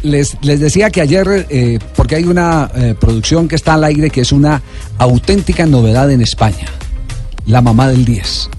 les, 0.03 0.37
les 0.41 0.59
decía 0.59 0.89
que 0.89 1.01
ayer, 1.01 1.47
eh, 1.49 1.79
porque 1.95 2.15
hay 2.15 2.23
una 2.23 2.69
eh, 2.75 2.95
producción 2.99 3.47
que 3.47 3.55
está 3.55 3.73
al 3.73 3.83
aire 3.83 4.09
que 4.09 4.21
es 4.21 4.31
una 4.31 4.61
auténtica 4.97 5.65
novedad 5.65 6.11
en 6.11 6.21
España. 6.21 6.67
La 7.47 7.61
mamá 7.61 7.87
del 7.89 8.05
10. 8.05 8.49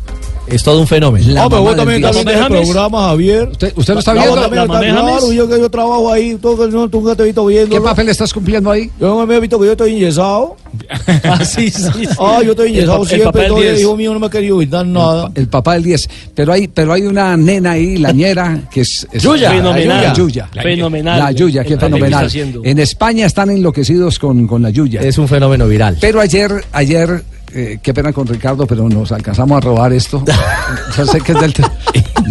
Es 0.49 0.65
todo 0.65 0.81
un 0.81 0.87
fenómeno. 0.89 1.25
La 1.33 1.45
Ah, 1.45 1.49
pero 1.49 1.61
mamá 1.63 1.71
vos 1.71 1.77
también 1.77 2.03
del 2.03 2.11
estás 2.11 2.25
10. 2.25 2.37
viendo 2.37 2.59
el 2.59 2.65
programa, 2.65 3.09
Javier. 3.09 3.49
¿Usted, 3.53 3.73
usted 3.77 3.95
lo 3.95 4.01
está 4.01 4.13
No, 4.13 4.21
viendo? 4.23 4.41
también 4.43 4.63
está- 4.65 4.81
claro, 4.81 5.33
yo 5.33 5.49
que 5.49 5.59
yo 5.61 5.71
trabajo 5.71 6.13
ahí, 6.13 6.35
todo 6.35 6.69
no, 6.69 6.89
tú 6.91 7.01
nunca 7.01 7.15
te 7.15 7.23
he 7.23 7.27
visto 7.27 7.47
viendo. 7.47 7.75
¿Qué 7.75 7.81
papel 7.81 8.09
estás 8.09 8.35
cumpliendo 8.35 8.71
ahí? 8.71 8.91
Yo 9.01 9.07
no 9.19 9.25
me 9.27 9.37
he 9.37 9.41
visto 9.41 9.59
que 9.59 9.67
yo 9.67 9.73
estoy 9.73 9.93
enyesado. 9.95 10.57
Ah, 11.25 11.45
sí, 11.45 11.71
sí, 11.71 11.83
sí. 11.83 12.09
Ah, 12.19 12.41
yo 12.45 12.51
estoy 12.53 12.69
El 12.71 12.75
enyesado 12.77 12.99
pa- 12.99 13.03
el 13.05 13.09
siempre, 13.09 13.27
papel 13.27 13.43
entonces 13.45 13.67
el 13.69 13.75
10. 13.77 13.81
hijo 13.83 13.97
mío 13.97 14.13
no 14.15 14.19
me 14.21 14.27
ha 14.27 14.31
querido 14.31 14.57
evitar 14.61 14.85
nada. 14.87 15.31
El 15.35 15.47
papá 15.49 15.75
del 15.75 15.83
10. 15.85 16.09
Pero 16.35 16.53
hay, 16.53 16.69
pero 16.69 16.93
hay 16.93 17.03
una 17.03 17.37
nena 17.37 17.73
ahí, 17.73 17.97
la 17.99 18.11
ñera, 18.13 18.63
que 18.71 18.81
es. 18.83 19.07
es- 19.13 19.23
Yuya. 19.23 19.51
la 19.51 19.57
Fenomenal. 19.57 20.03
La 20.03 20.13
Yuya. 20.15 20.49
Fenomenal. 20.63 21.19
La 21.19 21.33
Yuya, 21.33 21.63
El 21.63 21.69
que 21.69 21.79
fenomenal. 21.79 22.13
está 22.13 22.27
haciendo. 22.27 22.61
En 22.65 22.79
España 22.79 23.27
están 23.27 23.51
enloquecidos 23.51 24.19
con, 24.19 24.47
con 24.47 24.61
la 24.63 24.71
Yuya. 24.71 25.01
Es 25.03 25.17
un 25.19 25.29
fenómeno 25.29 25.67
viral. 25.69 25.97
Pero 26.01 26.21
ayer, 26.21 26.65
ayer, 26.73 27.23
eh, 27.55 27.79
qué 27.83 27.93
pena 27.93 28.13
con 28.13 28.27
Ricardo, 28.27 28.67
pero 28.67 28.89
nos 28.89 29.13
alcanzamos 29.13 29.59
a 29.59 29.61
robar 29.61 29.93
esto. 29.93 30.25
Yo 30.97 31.07
sé 31.07 31.21
que 31.21 31.33
es 31.33 31.41
del. 31.41 31.55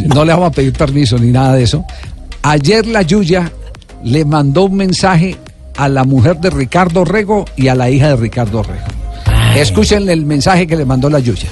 No 0.07 0.25
le 0.25 0.33
vamos 0.33 0.49
a 0.49 0.51
pedir 0.51 0.73
permiso 0.73 1.17
ni 1.17 1.31
nada 1.31 1.55
de 1.55 1.63
eso. 1.63 1.85
Ayer 2.43 2.87
la 2.87 3.01
Yuya 3.03 3.51
le 4.03 4.25
mandó 4.25 4.63
un 4.63 4.75
mensaje 4.75 5.37
a 5.77 5.87
la 5.87 6.03
mujer 6.03 6.37
de 6.37 6.49
Ricardo 6.49 7.05
Rego 7.05 7.45
y 7.55 7.67
a 7.67 7.75
la 7.75 7.89
hija 7.89 8.09
de 8.09 8.15
Ricardo 8.15 8.63
Rego. 8.63 8.85
Escuchen 9.55 10.09
el 10.09 10.25
mensaje 10.25 10.65
que 10.65 10.75
le 10.75 10.85
mandó 10.85 11.09
la 11.09 11.19
Yuya. 11.19 11.49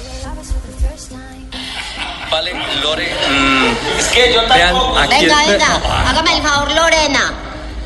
Vale, 2.30 2.52
Lore. 2.82 3.04
mm, 3.04 3.98
es 3.98 4.06
que 4.08 4.32
yo 4.32 4.42
tampoco. 4.46 4.94
Venga, 4.94 5.46
venga, 5.46 6.08
hágame 6.08 6.36
el 6.36 6.42
favor, 6.42 6.68
Lorena. 6.74 7.39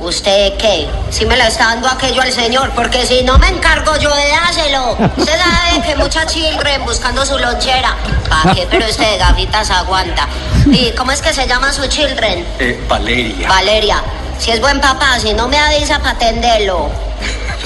¿Usted 0.05 0.53
qué? 0.59 0.87
Si 1.09 1.25
me 1.25 1.35
lo 1.35 1.45
está 1.45 1.65
dando 1.65 1.89
aquello 1.89 2.21
al 2.21 2.31
señor, 2.31 2.71
porque 2.75 3.07
si 3.07 3.23
no 3.23 3.39
me 3.39 3.49
encargo 3.49 3.97
yo 3.97 4.15
de 4.15 4.29
dárselo. 4.29 4.99
Usted 5.17 5.33
sabe 5.39 5.83
que 5.83 5.97
mucha 5.97 6.27
children 6.27 6.85
buscando 6.85 7.25
su 7.25 7.39
lonchera. 7.39 7.97
¿Para 8.29 8.55
qué? 8.55 8.69
Pero 8.71 8.85
este 8.85 9.03
de 9.03 9.17
gafitas 9.17 9.71
aguanta. 9.71 10.29
¿Y 10.67 10.91
cómo 10.93 11.11
es 11.11 11.23
que 11.23 11.33
se 11.33 11.47
llama 11.49 11.73
su 11.73 11.87
children? 11.87 12.47
Eh, 12.59 12.85
Valeria. 12.87 13.49
Valeria. 13.49 14.03
Si 14.39 14.51
es 14.51 14.61
buen 14.61 14.79
papá, 14.79 15.19
si 15.19 15.33
no 15.33 15.49
me 15.49 15.57
avisa 15.57 15.99
para 15.99 16.11
atenderlo. 16.11 16.91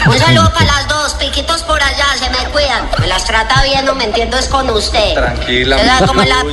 Un 0.06 0.16
saludo 0.16 0.52
para 0.52 0.66
las 0.66 0.88
dos, 0.88 1.14
piquitos 1.14 1.64
por 1.64 1.82
allá, 1.82 2.06
se 2.20 2.30
me 2.30 2.50
cuidan. 2.52 2.88
Me 3.00 3.08
las 3.08 3.24
trata 3.24 3.64
bien, 3.64 3.84
no 3.84 3.96
me 3.96 4.04
entiendo, 4.04 4.38
es 4.38 4.46
con 4.46 4.70
usted. 4.70 5.14
Tranquila. 5.14 5.76
Como 6.06 6.22
la-. 6.22 6.44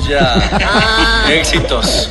Ah. 0.68 1.26
Éxitos. 1.30 2.10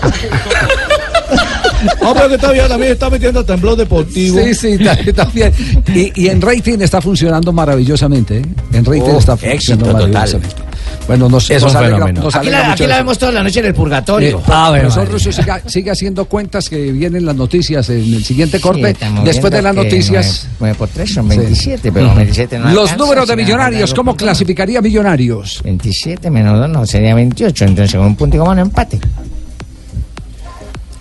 No, 2.02 2.14
pero 2.14 2.28
que 2.28 2.34
está 2.36 2.52
bien, 2.52 2.68
también 2.68 2.92
está 2.92 3.10
metiendo 3.10 3.44
blog 3.58 3.76
deportivo. 3.78 4.38
Sí, 4.38 4.54
sí, 4.54 4.68
está, 4.72 4.92
está 4.94 5.24
bien. 5.26 5.52
Y, 5.94 6.12
y 6.22 6.28
en 6.28 6.40
rating 6.40 6.78
está 6.80 7.00
funcionando 7.00 7.52
maravillosamente. 7.52 8.38
¿eh? 8.38 8.42
En 8.72 8.84
rating 8.84 9.02
Oh, 9.02 9.18
está 9.18 9.34
éxito 9.34 9.50
funcionando 9.50 9.92
total. 9.92 10.12
maravillosamente. 10.12 10.62
Bueno, 11.06 11.28
nos, 11.28 11.50
Es 11.50 11.62
nos 11.62 11.72
un 11.72 11.76
alegra, 11.78 12.12
nos 12.12 12.34
Aquí 12.34 12.48
la- 12.50 12.72
aquí 12.72 12.86
la 12.86 12.96
vemos 12.96 13.18
toda 13.18 13.32
la 13.32 13.42
noche 13.42 13.60
en 13.60 13.66
el 13.66 13.74
purgatorio. 13.74 14.38
Eh, 14.38 14.42
Ah, 14.46 14.70
bueno. 14.70 15.04
Russo 15.06 15.30
siga, 15.32 15.60
siga 15.66 15.92
haciendo 15.92 16.24
cuentas 16.26 16.68
que 16.68 16.92
vienen 16.92 17.26
las 17.26 17.36
noticias 17.36 17.88
en 17.90 18.14
el 18.14 18.24
siguiente 18.24 18.60
corte. 18.60 18.90
estamos 18.90 19.24
Después 19.24 19.52
de 19.52 19.60
las 19.62 19.74
noticias. 19.74 20.48
9 20.60 20.74
por 20.78 20.88
3 20.88 21.12
son 21.12 21.30
Sí. 21.30 21.36
27, 21.38 21.92
pero 21.92 22.14
27 22.14 22.58
no 22.58 22.64
Los 22.70 22.90
alcanza, 22.90 22.96
números 22.96 23.28
de 23.28 23.36
millonarios, 23.36 23.92
¿cómo 23.92 24.16
clasificaría 24.16 24.80
millonarios? 24.80 25.60
27 25.62 26.30
menos 26.30 26.58
2 26.58 26.68
no, 26.70 26.86
sería 26.86 27.14
28, 27.14 27.64
entonces 27.66 27.94
con 27.96 28.06
un 28.06 28.16
punto 28.16 28.36
y 28.36 28.38
coma 28.40 28.54
no 28.54 28.62
empate. 28.62 28.98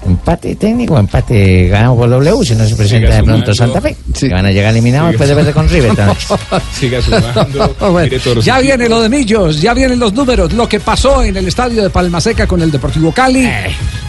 Empate 0.05 0.55
técnico, 0.55 0.97
empate 0.97 1.67
ganado 1.69 1.95
por 1.95 2.09
W, 2.09 2.45
si 2.45 2.55
no 2.55 2.67
se 2.67 2.75
presenta 2.75 3.07
Siga 3.07 3.17
de 3.17 3.23
pronto 3.23 3.53
sumando. 3.53 3.73
Santa 3.73 3.81
Fe. 3.81 3.95
Que 4.19 4.33
van 4.33 4.45
a 4.45 4.51
llegar 4.51 4.71
eliminados 4.71 5.09
después 5.11 5.29
de 5.29 5.35
perder 5.35 5.53
con 5.53 5.69
River. 5.69 5.91
Siga 6.73 7.01
sumando. 7.01 7.75
Bueno, 7.93 8.15
los 8.35 8.45
ya 8.45 8.59
equipos. 8.59 8.61
viene 8.61 8.89
lo 8.89 9.01
de 9.01 9.09
Millos, 9.09 9.61
ya 9.61 9.73
vienen 9.73 9.99
los 9.99 10.13
números, 10.13 10.51
lo 10.53 10.67
que 10.67 10.79
pasó 10.79 11.23
en 11.23 11.37
el 11.37 11.47
estadio 11.47 11.83
de 11.83 11.89
Palmaseca 11.89 12.47
con 12.47 12.61
el 12.61 12.71
Deportivo 12.71 13.11
Cali, 13.11 13.47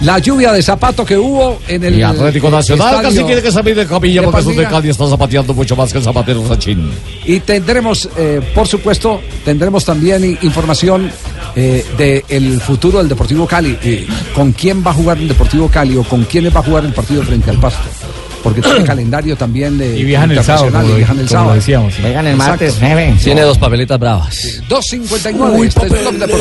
la 0.00 0.18
lluvia 0.18 0.52
de 0.52 0.62
zapato 0.62 1.04
que 1.04 1.16
hubo 1.16 1.58
en 1.68 1.84
el 1.84 1.98
Y 1.98 2.02
Atlético 2.02 2.50
Nacional 2.50 2.88
estadio 2.88 3.08
casi 3.08 3.24
quiere 3.24 3.42
que 3.42 3.52
salir 3.52 3.76
de 3.76 3.86
camilla 3.86 4.22
de 4.22 4.28
porque 4.28 4.52
de 4.54 4.66
Cali 4.66 4.88
está 4.90 5.08
zapateando 5.08 5.54
mucho 5.54 5.76
más 5.76 5.92
que 5.92 5.98
el 5.98 6.04
zapatero 6.04 6.46
Sachin. 6.46 6.90
Y 7.24 7.40
tendremos, 7.40 8.08
eh, 8.16 8.40
por 8.54 8.66
supuesto, 8.66 9.20
tendremos 9.44 9.84
también 9.84 10.38
información 10.42 11.10
eh, 11.56 11.84
del 12.28 12.60
futuro 12.60 12.98
del 12.98 13.08
Deportivo 13.08 13.46
Cali. 13.46 13.78
eh, 13.82 14.06
¿Con 14.34 14.52
quién 14.52 14.84
va 14.84 14.90
a 14.90 14.94
jugar 14.94 15.18
el 15.18 15.28
Deportivo 15.28 15.68
Cali 15.68 15.96
o 15.96 16.04
con 16.04 16.24
quiénes 16.24 16.54
va 16.54 16.60
a 16.60 16.64
jugar 16.64 16.84
el 16.84 16.92
partido 16.92 17.22
frente 17.22 17.50
al 17.50 17.58
Pasto? 17.58 18.03
Porque 18.44 18.60
tiene 18.62 18.84
calendario 18.92 19.34
también 19.36 19.76
de 19.78 19.98
Y 19.98 20.04
viajan 20.04 20.30
el 20.30 20.44
sábado, 20.44 20.70
como 20.70 20.88
y 20.90 20.92
viajan 20.98 21.18
el 21.18 21.26
como 21.26 21.34
lo 21.34 21.40
sábado. 21.40 21.54
decíamos, 21.56 21.94
sí. 21.94 22.02
El 22.04 22.36
martes, 22.36 22.76
Exacto. 22.80 23.24
Tiene 23.24 23.40
dos 23.40 23.58
papeletas 23.58 23.98
bravas. 23.98 24.62
2.59. 24.68 25.64
este 25.66 25.86
es. 25.86 25.92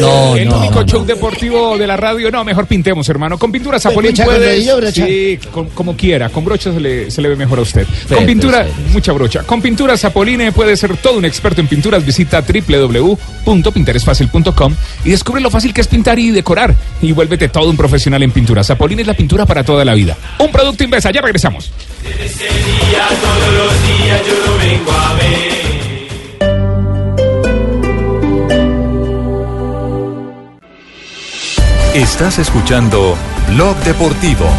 No, 0.01 0.35
el 0.35 0.49
no, 0.49 0.57
único 0.59 0.81
no, 0.81 0.85
show 0.85 1.03
deportivo 1.05 1.77
de 1.77 1.87
la 1.87 1.95
radio. 1.97 2.29
No, 2.29 2.43
mejor 2.43 2.67
pintemos, 2.67 3.07
hermano. 3.09 3.39
Con 3.39 3.51
pintura 3.51 3.79
Zapolín 3.79 4.13
puedes. 4.23 4.69
Sí, 4.93 5.39
con- 5.51 5.69
como 5.69 5.95
quiera. 5.95 6.29
Con 6.29 6.43
brocha 6.45 6.71
se 6.73 6.79
le, 6.79 7.09
se 7.09 7.19
le 7.21 7.29
ve 7.29 7.35
mejor 7.37 7.57
a 7.59 7.63
usted. 7.63 7.87
Con 8.13 8.25
pintura, 8.25 8.65
mucha 8.91 9.11
brocha. 9.13 9.43
Con 9.43 9.61
pintura 9.61 9.95
Zapoline 9.97 10.51
puede 10.51 10.75
ser 10.77 10.95
todo 10.97 11.17
un 11.17 11.25
experto 11.25 11.61
en 11.61 11.67
pinturas. 11.67 12.05
Visita 12.05 12.41
www.pintaresfacil.com 12.41 14.75
y 15.05 15.09
descubre 15.11 15.41
lo 15.41 15.49
fácil 15.49 15.73
que 15.73 15.79
es 15.81 15.87
pintar 15.87 16.19
y 16.19 16.31
decorar. 16.31 16.75
Y 17.01 17.11
vuélvete 17.13 17.47
todo 17.49 17.69
un 17.69 17.77
profesional 17.77 18.21
en 18.23 18.31
pintura. 18.31 18.63
Zapoline 18.63 19.01
es 19.01 19.07
la 19.07 19.13
pintura 19.13 19.45
para 19.45 19.63
toda 19.63 19.85
la 19.85 19.93
vida. 19.93 20.17
Un 20.39 20.51
producto 20.51 20.83
Invesa. 20.83 21.11
Ya 21.11 21.21
regresamos. 21.21 21.71
Todos 22.03 23.53
los 23.53 23.73
días 23.87 24.21
yo 24.27 24.33
lo 24.45 24.57
vengo 24.57 24.91
a 24.91 25.13
ver. 25.13 25.53
Estás 31.93 32.39
escuchando 32.39 33.15
Blog 33.49 33.77
Deportivo. 33.83 34.49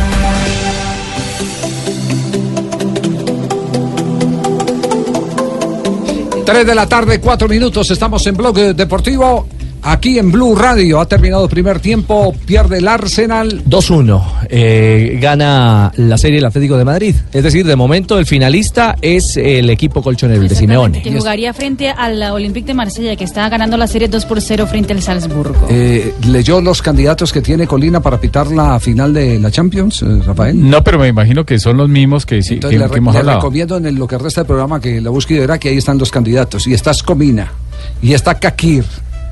Tres 6.46 6.66
de 6.66 6.74
la 6.74 6.86
tarde, 6.86 7.20
cuatro 7.20 7.48
minutos. 7.48 7.90
Estamos 7.90 8.26
en 8.26 8.36
Blog 8.36 8.54
Deportivo. 8.54 9.48
Aquí 9.86 10.18
en 10.18 10.32
Blue 10.32 10.54
Radio 10.56 10.98
ha 10.98 11.06
terminado 11.06 11.44
el 11.44 11.50
primer 11.50 11.78
tiempo. 11.78 12.34
Pierde 12.46 12.78
el 12.78 12.88
Arsenal. 12.88 13.62
2-1. 13.66 14.22
eh, 14.48 15.18
gana 15.20 15.92
la 15.96 16.16
serie 16.16 16.38
el 16.38 16.44
Atlético 16.46 16.78
de 16.78 16.84
Madrid. 16.86 17.14
Es 17.32 17.42
decir, 17.44 17.66
de 17.66 17.76
momento 17.76 18.18
el 18.18 18.24
finalista 18.24 18.96
es 19.02 19.36
el 19.36 19.68
equipo 19.68 20.00
colchonero, 20.02 20.40
el 20.40 20.48
de 20.48 20.54
Simeone. 20.54 21.02
Que 21.02 21.12
jugaría 21.12 21.52
frente 21.52 21.90
al 21.90 22.22
Olympique 22.22 22.66
de 22.68 22.74
Marsella, 22.74 23.14
que 23.16 23.24
está 23.24 23.46
ganando 23.50 23.76
la 23.76 23.86
serie 23.86 24.08
2 24.08 24.24
por 24.24 24.40
0 24.40 24.66
frente 24.66 24.94
al 24.94 25.02
Salzburgo. 25.02 25.66
Eh, 25.68 26.14
¿Leyó 26.28 26.62
los 26.62 26.80
candidatos 26.80 27.30
que 27.30 27.42
tiene 27.42 27.66
Colina 27.66 28.00
para 28.00 28.18
pitar 28.18 28.46
la 28.50 28.80
final 28.80 29.12
de 29.12 29.38
la 29.38 29.50
Champions, 29.50 30.00
eh, 30.02 30.06
Rafael? 30.24 30.68
No, 30.70 30.82
pero 30.82 30.98
me 30.98 31.08
imagino 31.08 31.44
que 31.44 31.58
son 31.58 31.76
los 31.76 31.90
mismos 31.90 32.24
que, 32.24 32.42
sí, 32.42 32.54
Entonces 32.54 32.78
que, 32.80 32.84
le, 32.86 32.90
que 32.90 32.98
hemos 32.98 33.12
le 33.14 33.20
hablado. 33.20 33.38
recomiendo 33.40 33.76
en 33.76 33.84
el- 33.86 33.96
lo 33.96 34.06
que 34.06 34.16
resta 34.16 34.40
del 34.40 34.46
programa 34.46 34.80
que 34.80 35.00
la 35.02 35.10
busque 35.10 35.34
y 35.34 35.38
verá 35.40 35.58
que 35.58 35.68
ahí 35.68 35.76
están 35.76 35.98
los 35.98 36.10
candidatos. 36.10 36.66
Y 36.66 36.72
está 36.72 36.90
Escomina. 36.92 37.52
Y 38.00 38.14
está 38.14 38.34
Kakir. 38.38 38.84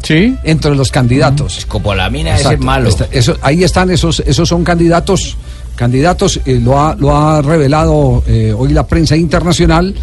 Sí. 0.02 0.36
Entre 0.44 0.74
los 0.74 0.90
candidatos. 0.90 1.64
Como 1.66 1.94
la 1.94 2.10
mina 2.10 2.36
ese 2.36 2.54
es 2.54 2.60
malo. 2.60 2.88
Está- 2.88 3.08
eso- 3.10 3.36
ahí 3.42 3.62
están 3.64 3.90
esos, 3.90 4.20
esos 4.26 4.48
son 4.48 4.64
candidatos, 4.64 5.36
candidatos, 5.76 6.40
eh, 6.44 6.60
lo, 6.62 6.80
ha, 6.80 6.94
lo 6.96 7.16
ha 7.16 7.40
revelado 7.42 8.22
eh, 8.26 8.54
hoy 8.56 8.72
la 8.72 8.86
prensa 8.86 9.16
internacional 9.16 9.94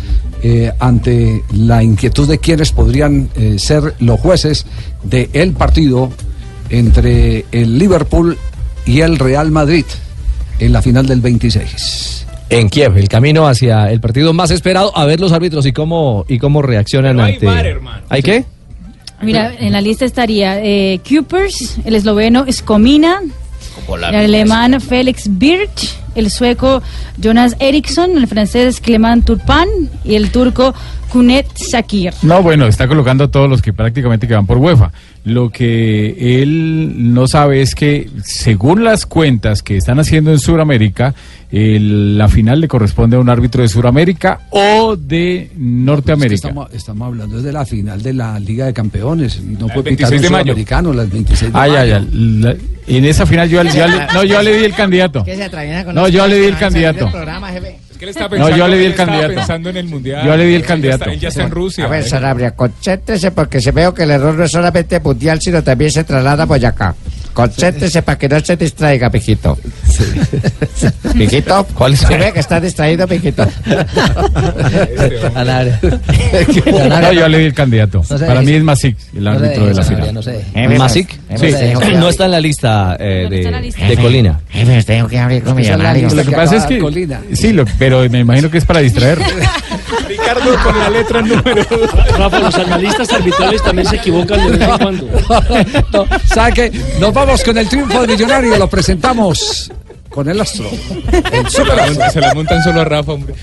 eh, 0.41 0.71
ante 0.79 1.43
la 1.53 1.83
inquietud 1.83 2.27
de 2.27 2.37
quienes 2.39 2.71
podrían 2.71 3.29
eh, 3.35 3.59
ser 3.59 3.95
los 3.99 4.19
jueces 4.19 4.65
del 5.03 5.51
partido 5.51 6.09
entre 6.69 7.45
el 7.51 7.77
Liverpool 7.77 8.37
y 8.85 9.01
el 9.01 9.17
Real 9.19 9.51
Madrid 9.51 9.85
en 10.59 10.73
la 10.73 10.81
final 10.81 11.05
del 11.07 11.21
26. 11.21 12.25
En 12.49 12.67
Kiev, 12.69 12.97
el 12.97 13.07
camino 13.07 13.47
hacia 13.47 13.91
el 13.91 13.99
partido 13.99 14.33
más 14.33 14.49
esperado, 14.51 14.95
a 14.97 15.05
ver 15.05 15.19
los 15.19 15.31
árbitros 15.31 15.65
y 15.67 15.71
cómo, 15.71 16.25
y 16.27 16.39
cómo 16.39 16.61
reaccionan 16.61 17.17
Pero 17.17 17.25
hay 17.25 17.33
ante. 17.33 17.45
Hermano. 17.67 18.03
¿Hay 18.09 18.21
qué? 18.23 18.43
Mira, 19.21 19.53
en 19.57 19.73
la 19.73 19.81
lista 19.81 20.05
estaría 20.05 20.63
eh, 20.63 21.01
Kupers, 21.07 21.77
el 21.83 21.95
esloveno 21.95 22.45
Skomina, 22.51 23.21
el 23.87 24.15
alemán 24.15 24.79
Felix 24.79 25.25
Birch, 25.29 25.95
el 26.15 26.29
sueco 26.29 26.81
Jonas 27.17 27.55
Eriksson, 27.59 28.17
el 28.17 28.27
francés 28.27 28.79
Clement 28.79 29.25
Turpin 29.25 29.89
y 30.03 30.15
el 30.15 30.31
turco 30.31 30.73
Kunet 31.09 31.47
Sakir. 31.57 32.13
No, 32.21 32.41
bueno, 32.43 32.67
está 32.67 32.87
colocando 32.87 33.25
a 33.25 33.27
todos 33.29 33.49
los 33.49 33.61
que 33.61 33.73
prácticamente 33.73 34.27
que 34.27 34.33
van 34.35 34.45
por 34.45 34.57
UEFA. 34.57 34.91
Lo 35.25 35.49
que 35.49 36.41
él 36.41 37.13
no 37.13 37.27
sabe 37.27 37.61
es 37.61 37.75
que, 37.75 38.09
según 38.23 38.83
las 38.83 39.05
cuentas 39.05 39.61
que 39.61 39.75
están 39.77 39.99
haciendo 39.99 40.31
en 40.31 40.39
Sudamérica, 40.39 41.13
el- 41.51 42.17
la 42.17 42.29
final 42.29 42.61
le 42.61 42.67
corresponde 42.67 43.17
a 43.17 43.19
un 43.19 43.29
árbitro 43.29 43.61
de 43.61 43.67
Sudamérica 43.67 44.41
o 44.51 44.95
de 44.95 45.51
Norteamérica. 45.57 46.35
Es 46.35 46.41
que 46.41 46.47
estamos, 46.47 46.73
estamos 46.73 47.07
hablando 47.07 47.41
de 47.41 47.51
la 47.51 47.65
final 47.65 48.01
de 48.01 48.13
la 48.13 48.39
Liga 48.39 48.65
de 48.67 48.73
Campeones 48.73 49.41
no 49.43 49.67
puede 49.67 49.81
26 49.89 49.97
pitar 49.97 50.13
un 50.13 50.21
de 50.21 50.29
mayo. 50.29 50.43
sudamericano 50.43 50.93
las 50.93 51.09
26 51.11 51.53
de 51.53 51.59
Ah, 51.59 51.67
ya, 51.67 51.73
mayo. 51.73 51.89
ya. 51.91 52.05
La- 52.49 52.55
en 52.87 53.05
esa 53.05 53.25
final 53.25 53.49
yo, 53.49 53.61
ya 53.63 53.87
le, 53.87 54.13
no, 54.13 54.23
yo 54.23 54.41
le 54.41 54.57
di 54.57 54.63
el 54.65 54.73
candidato. 54.73 55.23
¿Qué 55.23 55.35
se 55.35 55.49
con 55.85 55.95
No, 55.95 56.07
yo 56.07 56.27
le 56.27 56.39
di 56.39 56.45
el 56.45 56.53
que 56.53 56.59
candidato. 56.59 57.09
programa, 57.11 57.49
jefe? 57.49 57.77
No, 58.37 58.49
yo 58.55 58.67
le 58.67 58.77
di 58.77 58.85
el 58.85 58.95
candidato. 58.95 59.33
pensando 59.35 59.69
en 59.69 59.77
el 59.77 59.85
mundial. 59.87 60.25
Yo 60.25 60.37
le 60.37 60.45
di 60.45 60.55
el 60.55 60.55
Él 60.55 60.61
ya 60.61 60.63
está- 60.63 60.73
candidato. 60.73 61.09
Él 61.09 61.19
ya 61.19 61.27
está 61.29 61.43
en 61.43 61.51
Rusia. 61.51 61.85
A 61.85 61.87
ver. 61.89 62.03
Sarabria, 62.03 62.51
concéntrese 62.51 63.31
porque 63.31 63.59
se 63.59 63.71
veo 63.71 63.93
que 63.93 64.03
el 64.03 64.11
error 64.11 64.35
no 64.35 64.43
es 64.45 64.51
solamente 64.51 64.99
mundial, 64.99 65.41
sino 65.41 65.61
también 65.63 65.91
se 65.91 66.03
traslada 66.03 66.43
a 66.43 66.45
Boyacá. 66.45 66.95
Concéntrese 67.39 68.01
para 68.01 68.17
que 68.17 68.27
no 68.29 68.39
se 68.39 68.55
distraiga, 68.57 69.09
mijito. 69.09 69.57
Mijito, 71.15 71.65
¿Cuál 71.73 71.93
es? 71.93 71.99
Se 72.01 72.17
ve 72.17 72.31
que 72.33 72.39
está 72.39 72.59
distraído, 72.59 73.07
mijito. 73.07 73.45
No, 76.89 77.11
yo 77.13 77.27
le 77.27 77.37
di 77.39 77.45
el 77.45 77.53
candidato. 77.53 78.03
No 78.09 78.17
sé, 78.17 78.25
Para 78.25 78.41
mí 78.41 78.53
es- 78.53 78.63
Masic, 78.63 78.97
el 79.15 79.23
no 79.23 79.31
sé, 79.31 79.45
árbitro 79.45 79.65
de 79.67 79.73
la 79.73 79.83
final. 79.83 80.13
no 80.13 80.21
sé. 80.21 80.45
Eh, 80.53 80.67
¿Masic? 80.77 81.13
eh, 81.29 81.37
Sí. 81.37 81.45
eh, 81.47 81.73
eh, 81.81 81.93
No 81.97 82.09
está 82.09 82.25
en 82.25 82.31
la 82.31 82.39
lista 82.39 82.97
eh, 82.99 83.27
de, 83.29 83.85
de 83.87 83.97
Colina. 83.97 84.39
Jefe, 84.49 84.83
tengo 84.83 85.07
que 85.07 85.17
hablar 85.19 85.41
con 85.43 85.55
millonarios. 85.55 86.13
Lo 86.13 86.23
que 86.23 86.31
pasa 86.31 86.57
es 86.57 86.65
que. 86.65 86.79
Sí, 87.33 87.53
lo- 87.53 87.65
pero 87.77 88.07
me 88.09 88.19
imagino 88.19 88.49
que 88.51 88.57
es 88.57 88.65
para 88.65 88.79
distraer. 88.81 89.19
Ricardo 90.07 90.55
con 90.63 90.79
la 90.79 90.89
letra 90.89 91.21
número 91.21 91.65
Rafa, 92.17 92.39
los 92.39 92.55
analistas 92.55 93.11
arbitrales 93.13 93.63
también 93.63 93.87
se 93.87 93.95
equivocan 93.97 94.45
de 94.45 94.57
vez 94.57 94.69
en 94.69 94.77
cuando. 94.77 95.09
No, 95.93 96.05
¿Sabe 96.25 96.53
qué? 96.53 96.71
Nos 96.99 97.13
vamos 97.13 97.43
con 97.43 97.57
el 97.57 97.67
triunfo 97.67 98.01
de 98.01 98.07
Millonario. 98.07 98.57
Lo 98.57 98.67
presentamos 98.67 99.71
con 100.09 100.29
el 100.29 100.39
astro. 100.41 100.69
El 101.31 101.49
Se 101.49 101.65
la, 101.65 101.85
montan, 101.85 102.11
se 102.11 102.21
la 102.21 102.33
montan 102.33 102.63
solo 102.63 102.81
a 102.81 102.85
Rafa, 102.85 103.11
hombre. 103.13 103.35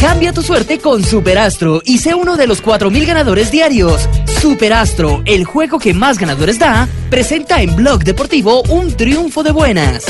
Cambia 0.00 0.32
tu 0.32 0.42
suerte 0.42 0.78
con 0.78 1.04
Superastro 1.04 1.82
y 1.84 1.98
sé 1.98 2.14
uno 2.14 2.36
de 2.36 2.46
los 2.46 2.62
4.000 2.64 3.06
ganadores 3.06 3.50
diarios. 3.50 4.08
Superastro, 4.40 5.22
el 5.26 5.44
juego 5.44 5.78
que 5.78 5.92
más 5.92 6.18
ganadores 6.18 6.58
da, 6.58 6.88
presenta 7.10 7.60
en 7.60 7.76
Blog 7.76 8.02
Deportivo 8.02 8.62
un 8.70 8.96
triunfo 8.96 9.42
de 9.42 9.52
buenas. 9.52 10.04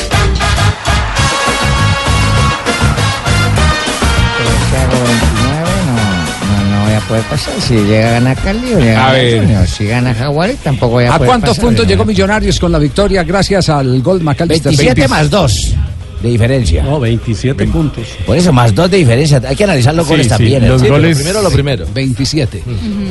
Poder 7.11 7.25
pasar. 7.25 7.55
Si 7.61 7.75
llega 7.75 8.09
a 8.09 8.13
ganar 8.13 8.37
Cali 8.37 8.73
o 8.75 8.79
llega 8.79 9.05
A 9.05 9.11
a, 9.11 9.13
ver. 9.13 9.41
Junior. 9.41 9.67
Si 9.67 9.85
gana 9.87 10.15
Jaguar, 10.15 10.51
tampoco 10.63 10.93
voy 10.93 11.05
a, 11.05 11.09
¿A 11.15 11.19
poder 11.19 11.27
cuántos 11.29 11.51
pasar, 11.51 11.65
puntos 11.65 11.87
llegó 11.87 12.05
Millonarios 12.05 12.59
con 12.61 12.71
la 12.73 12.79
victoria 12.79 13.23
gracias 13.25 13.69
al 13.69 14.01
gol 14.01 14.23
McAllister? 14.23 14.71
27 14.71 15.09
más 15.09 15.29
2 15.29 15.75
de 16.23 16.29
diferencia. 16.29 16.83
No, 16.85 17.01
27 17.01 17.67
puntos. 17.67 18.07
Por 18.27 18.37
eso, 18.37 18.53
más 18.53 18.75
2 18.75 18.91
de 18.91 18.97
diferencia. 18.99 19.43
Hay 19.47 19.57
que 19.57 19.65
analizar 19.65 19.95
los 19.95 20.07
Sí, 20.07 20.11
goles 20.13 20.27
sí, 20.27 20.31
también. 20.31 20.69
los 20.69 20.83
¿eh? 20.83 20.89
goles- 20.89 21.17
primero 21.17 21.43
lo 21.43 21.51
primero. 21.51 21.87
27. 21.93 22.63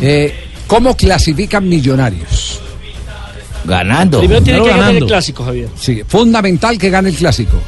Eh, 0.02 0.34
¿Cómo 0.68 0.96
clasifican 0.96 1.68
Millonarios? 1.68 2.62
Ganando. 3.66 4.20
Primero 4.20 4.42
tiene 4.42 4.62
que 4.64 4.70
ganar 4.70 4.96
el 4.96 5.06
clásico, 5.06 5.44
Javier. 5.44 5.68
Sí, 5.80 6.02
fundamental 6.08 6.78
que 6.78 6.90
gane 6.90 7.10
el 7.10 7.16
clásico. 7.16 7.60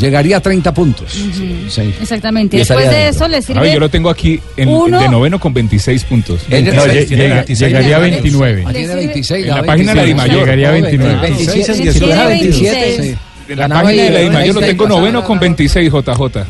Llegaría 0.00 0.38
a 0.38 0.40
30 0.40 0.72
puntos. 0.74 1.12
Sí. 1.12 1.94
Exactamente. 2.00 2.56
Y 2.56 2.60
Después 2.60 2.88
de 2.90 2.96
dentro. 2.96 3.10
eso 3.10 3.28
le 3.28 3.36
A 3.36 3.42
sirve. 3.42 3.60
ver, 3.60 3.74
yo 3.74 3.80
lo 3.80 3.88
tengo 3.90 4.08
aquí 4.10 4.40
en, 4.56 4.68
uno- 4.68 5.00
de 5.00 5.08
noveno 5.08 5.38
con 5.38 5.52
26 5.52 6.04
puntos. 6.04 6.40
No, 6.48 6.56
lle- 6.56 7.06
llega- 7.06 7.44
llegaría 7.44 7.96
a 7.96 7.98
29. 8.00 8.64
Ah, 8.66 8.72
tiene 8.72 8.94
26. 8.94 9.46
En 9.46 9.54
la 9.54 9.62
página 9.62 9.92
de 9.92 9.96
la 10.00 10.04
Dimayor. 10.04 10.40
Llegaría 10.40 10.68
a 10.68 10.72
29. 10.72 11.20
26 11.20 11.68
en 11.68 11.74
Tiene 11.74 11.92
18. 11.92 12.28
27. 12.28 13.16
En 13.48 13.58
la 13.58 13.68
página 13.68 14.02
de 14.04 14.10
la 14.10 14.18
Dimayor 14.20 14.54
lo 14.54 14.60
tengo 14.60 14.88
noveno 14.88 15.24
con 15.24 15.38
26, 15.38 15.90
JJ. 15.92 16.46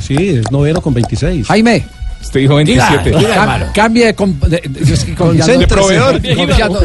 Sí, 0.00 0.16
es 0.40 0.50
noveno 0.50 0.80
con 0.80 0.92
26. 0.94 1.46
Jaime. 1.46 1.84
Usted 2.22 2.40
dijo 2.40 2.54
27. 2.56 3.12
Cam- 3.12 3.72
cambie 3.74 4.06
de, 4.06 4.14
com- 4.14 4.38
de- 4.40 4.62
de- 4.68 4.92
es 4.94 5.04
que 5.04 5.14
con- 5.14 5.36
ya 5.36 5.46
no- 5.46 5.58
De 5.58 5.66
proveedor. 5.66 6.12
con- 6.22 6.48
ya 6.56 6.68
no- 6.68 6.80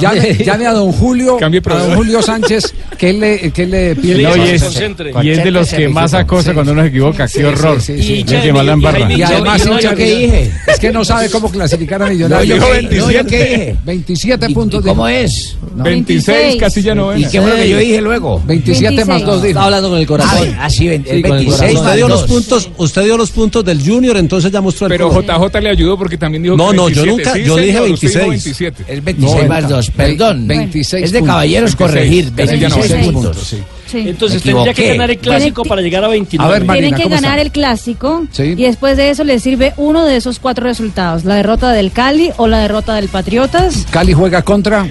llame, 0.00 0.34
llame 0.44 0.66
a 0.66 0.72
don 0.72 0.92
Julio, 0.92 1.36
Cambie 1.38 1.60
a 1.68 1.74
don 1.74 1.94
Julio 1.96 2.22
Sánchez, 2.22 2.72
que 2.96 3.10
él 3.10 3.20
le, 3.20 3.52
que 3.52 3.62
él 3.64 3.70
le 3.70 3.96
pide. 3.96 4.22
No, 4.22 4.36
y, 4.36 4.40
que 4.40 4.46
se 4.46 4.54
es, 4.54 4.62
concentre. 4.62 5.12
y 5.22 5.30
es 5.30 5.44
de 5.44 5.50
los 5.50 5.68
que 5.68 5.88
más 5.88 6.14
acosa 6.14 6.54
cuando 6.54 6.72
uno 6.72 6.82
se 6.82 6.88
equivoca. 6.88 7.28
Sí, 7.28 7.38
¡Qué 7.40 7.46
horror! 7.46 7.80
sí, 7.80 7.96
sí, 7.98 8.24
sí. 8.26 8.34
Es 8.34 8.42
que 8.42 8.52
más 8.52 8.64
la 8.64 8.72
embarra. 8.72 9.12
Y 9.12 9.22
además, 9.22 9.64
yo- 9.64 9.72
hincha 9.74 9.90
yo 9.90 9.96
qué 9.96 10.04
millo- 10.06 10.18
dije. 10.18 10.52
es 10.66 10.78
que 10.78 10.92
no 10.92 11.04
sabe 11.04 11.30
cómo 11.30 11.50
clasificar 11.50 12.02
a 12.02 12.06
Millonarios. 12.10 12.58
No, 12.58 12.66
yo 12.66 12.72
qué- 12.88 12.96
no, 12.96 13.10
yo 13.10 13.26
qué 13.26 13.44
dije. 13.44 13.76
27 13.84 14.48
puntos. 14.50 14.82
de- 14.84 14.88
¿Cómo 14.90 15.08
es? 15.08 15.56
No. 15.76 15.84
26, 15.84 16.56
casi 16.56 16.82
ya 16.82 16.94
novena. 16.94 17.20
¿Y 17.26 17.30
qué 17.30 17.40
fue 17.40 17.50
lo 17.50 17.56
que 17.56 17.68
yo 17.68 17.78
dije 17.78 18.00
luego? 18.00 18.42
27 18.46 19.04
más 19.04 19.22
2 19.22 19.36
dijo. 19.42 19.46
Está 19.48 19.64
hablando 19.64 19.90
con 19.90 19.98
el 19.98 20.06
corazón. 20.06 20.56
Ah, 20.58 20.70
sí, 20.70 20.88
el 20.88 21.02
Sí, 21.04 21.06
con 21.08 21.16
el 21.16 21.22
26 21.22 21.56
corazón. 21.58 21.74
más 21.74 21.82
Usted 21.88 21.96
dio 21.96 22.08
los 22.08 22.22
puntos, 22.24 22.70
usted 22.76 23.04
dio 23.04 23.16
los 23.16 23.30
puntos 23.30 23.64
del 23.64 23.82
Junior, 23.82 24.16
entonces 24.28 24.52
ya 24.52 24.60
mostró 24.60 24.86
el 24.86 24.92
Pero 24.92 25.08
color. 25.08 25.24
JJ 25.50 25.60
le 25.62 25.70
ayudó 25.70 25.96
porque 25.96 26.18
también 26.18 26.42
dijo 26.42 26.56
No, 26.56 26.70
que 26.70 26.76
no, 26.76 26.88
yo 26.90 27.02
27. 27.04 27.08
nunca- 27.10 27.32
Sí, 27.32 27.44
yo 27.44 27.56
dije 27.56 27.66
señor, 27.72 27.84
dijo 27.84 27.84
26. 27.84 28.28
27. 28.28 28.84
Es 28.86 29.04
26 29.04 29.48
más 29.48 29.68
2, 29.68 29.90
perdón. 29.90 30.46
26 30.46 31.04
Es 31.04 31.12
de 31.12 31.18
puntos. 31.20 31.32
caballeros 31.34 31.76
26, 31.76 31.90
corregir. 31.90 32.24
casi 32.34 32.58
ya 32.58 32.68
26 32.68 32.90
novena. 32.90 33.12
puntos. 33.12 33.46
sí. 33.46 33.56
Sí. 33.90 34.04
Entonces 34.06 34.42
tendría 34.42 34.74
que 34.74 34.88
ganar 34.88 35.10
el 35.10 35.16
clásico 35.18 35.64
para 35.64 35.80
llegar 35.80 36.04
a 36.04 36.08
29. 36.08 36.46
A 36.46 36.52
ver, 36.58 36.66
Marina, 36.66 36.88
Tienen 36.88 36.98
que 36.98 37.02
¿cómo 37.04 37.14
está? 37.14 37.26
ganar 37.26 37.38
el 37.42 37.50
clásico 37.50 38.26
Sí. 38.32 38.42
y 38.54 38.62
después 38.64 38.98
de 38.98 39.08
eso 39.08 39.24
le 39.24 39.40
sirve 39.40 39.72
uno 39.78 40.04
de 40.04 40.16
esos 40.16 40.38
cuatro 40.40 40.64
resultados, 40.66 41.24
la 41.24 41.36
derrota 41.36 41.72
del 41.72 41.90
Cali 41.90 42.30
o 42.36 42.48
la 42.48 42.58
derrota 42.58 42.96
del 42.96 43.08
Patriotas. 43.08 43.86
Cali 43.90 44.12
juega 44.12 44.42
contra 44.42 44.86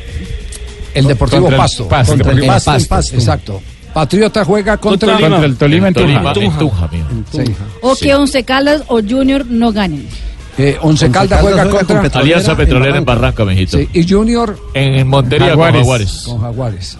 el 0.95 1.05
Deportivo 1.05 1.41
Contra 1.43 1.57
el 1.57 1.61
Pasto. 1.61 1.87
Pasto, 1.87 2.13
Contra 2.13 2.31
el 2.31 2.37
Deportivo 2.37 2.53
Pasto, 2.55 2.71
Pasto. 2.71 2.89
Pasto. 2.89 3.15
Exacto. 3.15 3.61
Patriota 3.97 4.45
juega 4.45 4.77
contra, 4.77 5.17
el 5.17 5.57
Tolima 5.57 5.87
en 5.87 5.93
Tolima, 5.95 6.31
en. 6.35 7.25
Sí. 7.31 7.55
O 7.81 7.95
que 7.95 8.13
Once 8.13 8.43
Caldas 8.43 8.83
o 8.89 9.01
Junior 9.01 9.43
no 9.47 9.71
ganen. 9.71 10.07
Eh, 10.55 10.77
Once 10.83 11.09
Caldas 11.09 11.41
juega 11.41 11.63
juega 11.63 11.71
con 11.71 11.79
contra 11.79 12.01
Petrolera 12.03 12.19
Alianza 12.35 12.51
en 12.51 12.57
Petrolera 12.57 12.97
en 12.99 13.05
Barranca. 13.05 13.43
Barranca, 13.43 13.45
mijito. 13.45 13.79
sí, 13.79 13.89
y 13.93 14.07
Junior 14.07 14.55
En 14.75 15.07
Montería 15.07 15.47
Jaguares. 15.47 15.81
con 15.81 15.81
Jaguares. 15.81 16.23
con 16.27 16.41
Jaguares. 16.41 16.97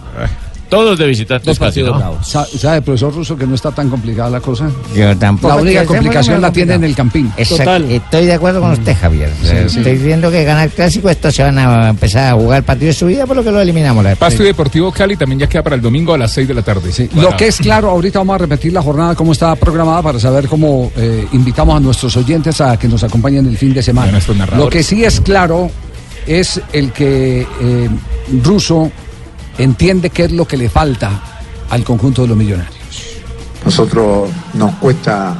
Todos 0.68 0.98
de 0.98 1.06
visitantes 1.06 1.46
Dos 1.46 1.58
casi, 1.58 1.80
partidos 1.80 1.92
¿no? 1.92 1.98
bravos. 1.98 2.28
Sa- 2.28 2.46
¿Sabe, 2.46 2.82
profesor 2.82 3.14
Russo, 3.14 3.36
que 3.36 3.46
no 3.46 3.54
está 3.54 3.70
tan 3.72 3.88
complicada 3.88 4.28
la 4.28 4.40
cosa? 4.40 4.70
Yo 4.94 5.16
tampoco. 5.16 5.54
La 5.54 5.62
única 5.62 5.84
complicación 5.86 6.40
la 6.42 6.52
tiene 6.52 6.74
en 6.74 6.84
el 6.84 6.94
campín. 6.94 7.32
Exacto. 7.36 7.64
Total. 7.64 7.90
Estoy 7.90 8.26
de 8.26 8.32
acuerdo 8.34 8.60
con 8.60 8.72
usted, 8.72 8.96
Javier. 9.00 9.32
Estoy 9.42 9.96
viendo 9.96 10.30
que 10.30 10.44
ganar 10.44 10.66
el 10.66 10.72
clásico, 10.72 11.08
estos 11.08 11.34
se 11.34 11.42
van 11.42 11.58
a 11.58 11.88
empezar 11.88 12.32
a 12.32 12.34
jugar 12.34 12.62
partido 12.64 12.88
de 12.88 12.92
su 12.92 13.06
vida, 13.06 13.26
por 13.26 13.36
lo 13.36 13.42
que 13.44 13.50
lo 13.50 13.60
eliminamos. 13.60 14.04
La 14.04 14.14
Pasto 14.16 14.42
y 14.42 14.46
Deportivo 14.46 14.92
Cali 14.92 15.16
también 15.16 15.38
ya 15.40 15.48
queda 15.48 15.62
para 15.62 15.76
el 15.76 15.82
domingo 15.82 16.12
a 16.14 16.18
las 16.18 16.32
6 16.32 16.46
de 16.48 16.54
la 16.54 16.62
tarde. 16.62 16.90
Lo 17.14 17.36
que 17.36 17.46
es 17.48 17.56
claro, 17.58 17.90
ahorita 17.90 18.18
vamos 18.18 18.34
a 18.34 18.38
repetir 18.38 18.72
la 18.72 18.82
jornada 18.82 19.14
como 19.14 19.32
está 19.32 19.54
programada 19.56 20.02
para 20.02 20.20
saber 20.20 20.48
cómo 20.48 20.92
eh, 20.96 21.26
invitamos 21.32 21.76
a 21.76 21.80
nuestros 21.80 22.16
oyentes 22.16 22.60
a 22.60 22.78
que 22.78 22.88
nos 22.88 23.02
acompañen 23.02 23.46
el 23.46 23.56
fin 23.56 23.72
de 23.72 23.82
semana. 23.82 24.18
Lo 24.56 24.68
que 24.68 24.82
sí 24.82 25.02
es 25.04 25.20
claro 25.20 25.70
es 26.26 26.60
el 26.72 26.92
que 26.92 27.46
eh, 27.60 27.88
Russo 28.44 28.90
entiende 29.58 30.10
qué 30.10 30.24
es 30.24 30.32
lo 30.32 30.46
que 30.46 30.56
le 30.56 30.68
falta 30.68 31.10
al 31.68 31.84
conjunto 31.84 32.22
de 32.22 32.28
los 32.28 32.36
millonarios. 32.36 32.74
Nosotros 33.64 34.30
nos 34.54 34.74
cuesta 34.76 35.36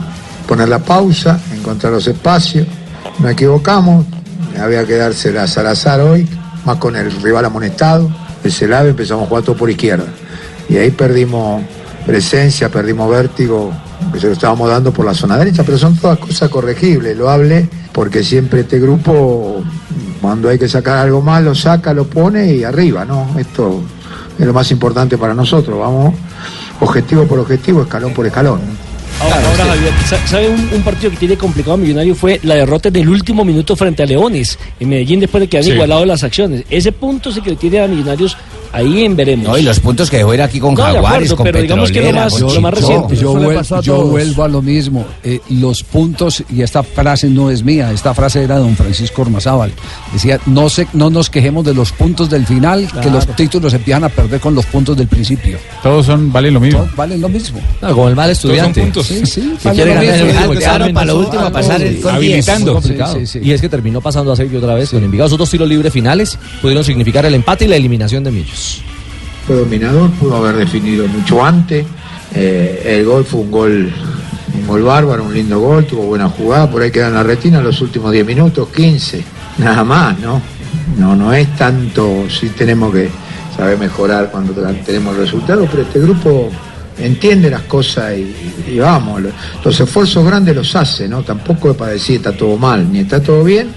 poner 0.47 0.69
la 0.69 0.81
pausa, 0.81 1.41
encontrar 1.55 1.93
los 1.93 2.07
espacios. 2.07 2.67
Nos 3.21 3.33
equivocamos, 3.33 4.05
había 4.61 4.85
que 4.85 4.97
dársela 4.97 5.45
a 5.45 5.47
Salazar 5.47 6.01
hoy, 6.01 6.29
más 6.65 6.77
con 6.77 6.97
el 6.97 7.11
rival 7.23 7.45
amonestado. 7.45 8.11
Ese 8.43 8.67
lado 8.67 8.89
empezamos 8.89 9.25
a 9.25 9.29
jugar 9.29 9.45
todo 9.45 9.57
por 9.57 9.71
izquierda. 9.71 10.07
Y 10.69 10.77
ahí 10.77 10.91
perdimos 10.91 11.63
presencia, 12.05 12.69
perdimos 12.69 13.11
vértigo, 13.11 13.73
que 14.13 14.21
se 14.21 14.27
lo 14.27 14.33
estábamos 14.33 14.69
dando 14.71 14.93
por 14.93 15.05
la 15.05 15.15
zona 15.15 15.37
derecha, 15.37 15.63
pero 15.65 15.79
son 15.79 15.97
todas 15.97 16.19
cosas 16.19 16.49
corregibles. 16.49 17.17
Lo 17.17 17.31
hablé 17.31 17.69
porque 17.93 18.23
siempre 18.23 18.61
este 18.61 18.79
grupo, 18.79 19.63
cuando 20.21 20.49
hay 20.49 20.59
que 20.59 20.69
sacar 20.69 20.99
algo 20.99 21.21
más, 21.21 21.43
lo 21.43 21.55
saca, 21.55 21.93
lo 21.93 22.05
pone 22.07 22.55
y 22.55 22.65
arriba, 22.65 23.05
¿no? 23.05 23.39
Esto 23.39 23.83
es 24.39 24.47
lo 24.47 24.53
más 24.53 24.71
importante 24.71 25.19
para 25.19 25.35
nosotros. 25.35 25.79
Vamos 25.79 26.15
objetivo 26.81 27.25
por 27.27 27.39
objetivo, 27.41 27.83
escalón 27.83 28.13
por 28.15 28.27
escalón. 28.27 28.61
Ahora, 29.21 29.37
ahora, 29.51 29.65
Javier, 29.75 29.93
sa- 30.07 30.27
¿sabe 30.29 30.49
un, 30.49 30.69
un 30.73 30.83
partido 30.83 31.11
que 31.11 31.17
tiene 31.17 31.37
complicado 31.37 31.75
a 31.75 31.77
Millonario? 31.77 32.15
Fue 32.15 32.39
la 32.45 32.55
derrota 32.55 32.89
en 32.89 32.97
el 32.97 33.09
último 33.09 33.45
minuto 33.45 33.75
frente 33.75 34.05
a 34.05 34.07
Leones 34.07 34.57
en 34.79 34.89
Medellín 34.89 35.19
después 35.19 35.41
de 35.41 35.49
que 35.49 35.57
han 35.59 35.65
Sí. 35.65 35.73
igualado 35.73 36.05
las 36.05 36.23
acciones. 36.23 36.63
Ese 36.71 36.93
punto 36.93 37.33
sí 37.33 37.41
que 37.41 37.51
le 37.51 37.57
tiene 37.57 37.81
a 37.81 37.89
Millonarios 37.89 38.37
ahí 38.73 39.05
en 39.05 39.17
veremos. 39.17 39.47
No, 39.49 39.59
y 39.59 39.63
los 39.63 39.81
puntos 39.81 40.11
que 40.11 40.19
dejó 40.19 40.35
ir 40.35 40.43
aquí 40.43 40.59
con 40.61 40.75
No, 40.75 40.83
Jaguares, 40.83 41.33
acuerdo, 41.33 41.37
con 41.37 41.45
pero 41.45 41.61
digamos 41.63 41.91
que 41.93 42.01
lo 42.01 42.13
más- 42.13 42.33
con 42.33 42.55
lo 42.55 42.61
más 42.61 42.75
reciente. 42.75 43.17
Yo, 43.17 43.35
vuel- 43.35 43.73
a 43.79 43.81
yo 43.81 44.05
vuelvo 44.05 44.45
a 44.45 44.49
lo 44.49 44.63
mismo. 44.63 45.05
Eh, 45.23 45.41
los 45.51 45.83
puntos, 45.83 46.43
y 46.55 46.63
esta 46.63 46.83
frase 46.83 47.29
no 47.29 47.51
es 47.51 47.63
mía, 47.63 47.91
esta 47.93 48.15
frase 48.15 48.43
era 48.45 48.57
de 48.57 48.61
don 48.63 48.77
Francisco 48.77 49.23
Ormazábal. 49.23 49.73
Decía, 50.13 50.41
no, 50.47 50.69
se, 50.69 50.87
no 50.93 51.11
nos 51.11 51.31
quejemos 51.31 51.65
de 51.65 51.75
los 51.75 51.93
puntos 51.93 52.29
del 52.31 52.47
final, 52.47 52.89
que 53.03 53.11
los 53.11 53.27
títulos 53.37 53.73
empiezan 53.75 54.05
a 54.05 54.09
perder 54.09 54.41
con 54.41 54.55
los 54.55 54.67
puntos 54.67 54.97
del 54.97 55.07
principio. 55.09 55.59
Todos 55.83 56.07
son, 56.07 56.33
valen 56.33 56.55
lo 56.55 56.61
mismo. 56.61 56.81
Todos 56.81 56.97
valen 56.97 57.21
lo 57.21 57.29
mismo. 57.29 57.61
No, 57.83 57.89
como 57.95 58.09
el 58.09 58.17
mal 58.17 58.31
estudiante. 58.31 58.81
puntos. 58.83 59.07
Sí, 59.07 59.25
sí, 59.27 59.53
vale 59.65 59.75
quiere 59.77 59.95
ganar 59.95 60.15
el 60.51 60.59
Claro, 60.59 60.93
para 60.93 61.07
lo 61.07 61.19
último 61.19 61.41
algo 61.43 61.53
pasar 61.53 61.81
el 61.83 62.01
con 62.01 62.15
Habilitando. 62.15 62.73
muy 62.73 62.81
complicado. 62.83 63.15
Sí, 63.15 63.27
sí, 63.27 63.39
sí. 63.41 63.49
Y 63.49 63.53
es 63.53 63.61
que 63.61 63.69
terminó 63.69 64.01
pasando 64.01 64.33
a 64.33 64.37
Sergio 64.37 64.59
otra 64.59 64.75
vez 64.75 64.91
con 64.91 65.03
Envigado. 65.03 65.27
Esos 65.29 65.39
dos 65.39 65.51
tiros 65.51 65.69
libres 65.69 65.93
finales 65.93 66.39
pudieron 66.61 66.85
significar 66.85 67.25
el 67.27 67.35
empate 67.35 67.65
y 67.65 67.69
la 67.69 67.77
eliminación 67.77 68.25
de 68.25 68.31
Millos. 68.31 68.58
Fue 69.47 69.57
dominador, 69.57 70.11
pudo 70.13 70.37
haber 70.37 70.57
definido 70.57 71.07
mucho 71.09 71.45
antes. 71.45 71.85
Eh, 72.35 72.83
el 72.99 73.05
gol 73.07 73.25
fue 73.25 73.41
un 73.41 73.51
gol, 73.51 73.91
un 74.55 74.67
gol 74.67 74.83
bárbaro, 74.83 75.25
un 75.25 75.33
lindo 75.35 75.59
gol, 75.61 75.85
tuvo 75.87 76.03
buena 76.03 76.29
jugada, 76.29 76.71
por 76.71 76.83
ahí 76.83 76.91
queda 76.91 77.09
la 77.11 77.23
retina 77.23 77.61
los 77.63 77.81
últimos 77.81 78.13
10 78.13 78.27
minutos, 78.27 78.69
15, 78.75 79.25
nada 79.59 79.83
más, 79.85 80.19
¿no? 80.19 80.41
No, 80.99 81.17
no 81.17 81.33
es 81.33 81.55
tanto, 81.57 82.25
sí 82.29 82.51
tenemos 82.51 82.93
que 82.93 83.09
saber 83.57 83.79
mejorar 83.79 84.31
cuando 84.31 84.53
tenemos 84.85 85.17
resultados, 85.17 85.67
pero 85.71 85.83
este 85.85 86.01
grupo 86.01 86.51
entiende 86.99 87.49
las 87.49 87.63
cosas 87.63 88.13
y, 88.17 88.35
y 88.75 88.79
vamos, 88.79 89.23
lo- 89.23 89.31
los 89.65 89.81
esfuerzos 89.81 90.27
grandes 90.27 90.55
los 90.55 90.77
hace, 90.77 91.09
¿no? 91.09 91.23
Tampoco 91.23 91.71
es 91.71 91.77
para 91.77 91.93
decir 91.93 92.17
está 92.17 92.33
todo 92.33 92.57
mal, 92.59 92.93
ni 92.93 92.99
está 93.01 93.23
todo 93.23 93.43
bien, 93.45 93.69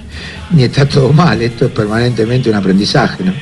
ni 0.51 0.63
está 0.63 0.85
todo 0.85 1.13
mal, 1.13 1.41
esto 1.41 1.65
es 1.67 1.71
permanentemente 1.71 2.49
un 2.49 2.55
aprendizaje, 2.57 3.23
¿no? 3.23 3.33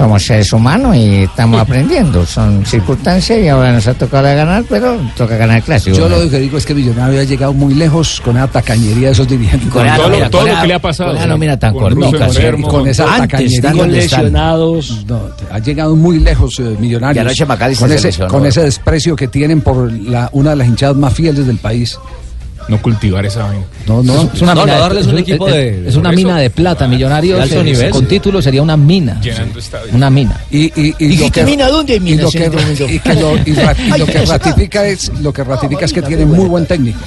Somos 0.00 0.24
seres 0.24 0.50
humanos 0.52 0.96
y 0.96 1.24
estamos 1.24 1.60
aprendiendo. 1.62 2.24
Son 2.24 2.64
circunstancias 2.64 3.38
y 3.38 3.48
ahora 3.48 3.72
nos 3.72 3.86
ha 3.86 3.92
tocado 3.94 4.22
la 4.22 4.32
ganar, 4.34 4.64
pero 4.68 4.98
toca 5.16 5.36
ganar 5.36 5.58
el 5.58 5.62
clásico. 5.62 5.94
Yo 5.96 6.08
¿no? 6.08 6.16
lo 6.18 6.30
que 6.30 6.38
digo 6.38 6.56
es 6.56 6.64
que 6.64 6.74
Millonario 6.74 7.20
ha 7.20 7.24
llegado 7.24 7.52
muy 7.52 7.74
lejos 7.74 8.20
con 8.24 8.36
esa 8.38 8.46
tacañería 8.46 9.08
de 9.08 9.12
esos 9.12 9.28
dirigentes. 9.28 9.68
Con 9.68 9.86
esa 9.86 9.96
todo 9.96 10.08
lo- 10.08 10.14
nómina- 10.16 10.30
todo 10.30 10.40
con 10.42 10.50
lo 10.54 10.60
que 10.62 10.66
le 10.68 10.74
ha 10.74 10.78
pasado. 10.78 11.10
Con 11.10 11.18
esa 11.18 11.26
nómina 11.26 11.58
tan 11.58 11.72
Con 11.74 11.82
cortica, 11.82 12.26
con 12.68 12.88
esa 12.88 13.14
Antes, 13.14 13.28
tacañería. 13.30 13.72
con 13.72 13.92
lesionados. 13.92 15.04
No, 15.06 15.20
ha 15.50 15.58
llegado 15.58 15.94
muy 15.96 16.18
lejos 16.18 16.58
eh, 16.60 16.76
Millonarios. 16.80 17.24
Con 17.78 17.90
se 17.90 18.08
ese, 18.08 18.26
con 18.26 18.46
ese 18.46 18.62
desprecio 18.62 19.14
que 19.16 19.28
tienen 19.28 19.60
por 19.60 19.92
la, 19.92 20.30
una 20.32 20.50
de 20.50 20.56
las 20.56 20.66
hinchadas 20.68 20.96
más 20.96 21.12
fieles 21.12 21.46
del 21.46 21.58
país. 21.58 21.98
No 22.70 22.80
cultivar 22.80 23.26
esa 23.26 23.44
vaina. 23.46 23.64
No, 23.86 24.00
no. 24.02 24.30
Es 24.32 24.40
una 24.42 24.54
No, 24.54 24.60
mina, 24.64 24.76
no, 24.76 24.80
darles 24.82 25.02
es- 25.06 25.12
un 25.12 25.16
es- 25.18 25.22
equipo 25.22 25.48
es- 25.48 25.54
de- 25.54 25.88
es 25.88 25.96
una 25.96 26.10
eso. 26.10 26.16
mina 26.16 26.38
de 26.38 26.50
plata, 26.50 26.86
millonarios. 26.86 27.36
De 27.38 27.42
alto 27.42 27.62
nivel, 27.64 27.90
Con 27.90 28.02
sí. 28.02 28.06
título 28.06 28.40
sería 28.40 28.62
una 28.62 28.76
mina. 28.76 29.20
Llenando 29.20 29.58
estadios. 29.58 29.92
Una 29.92 30.08
mina. 30.08 30.40
Y, 30.52 30.66
y, 30.80 30.94
y 30.98 31.14
¿Y 31.14 31.16
qué 31.18 31.30
que- 31.32 31.44
mina? 31.44 31.68
¿Dónde 31.68 31.94
hay 31.94 31.98
y 31.98 32.02
minas 32.02 32.22
lo 32.22 32.30
que, 32.30 32.38
y 32.94 32.98
que 33.00 33.14
lo, 33.14 33.36
y 33.44 33.52
ra- 33.54 33.74
y 33.76 33.98
lo 33.98 34.06
que 34.06 34.24
ratifica 34.24 34.86
es 34.86 35.10
lo 35.20 35.32
que 35.32 35.42
ratifica 35.44 35.84
es 35.84 35.92
que 35.92 36.02
tiene 36.02 36.24
muy 36.24 36.46
buen 36.46 36.64
técnico 36.66 37.00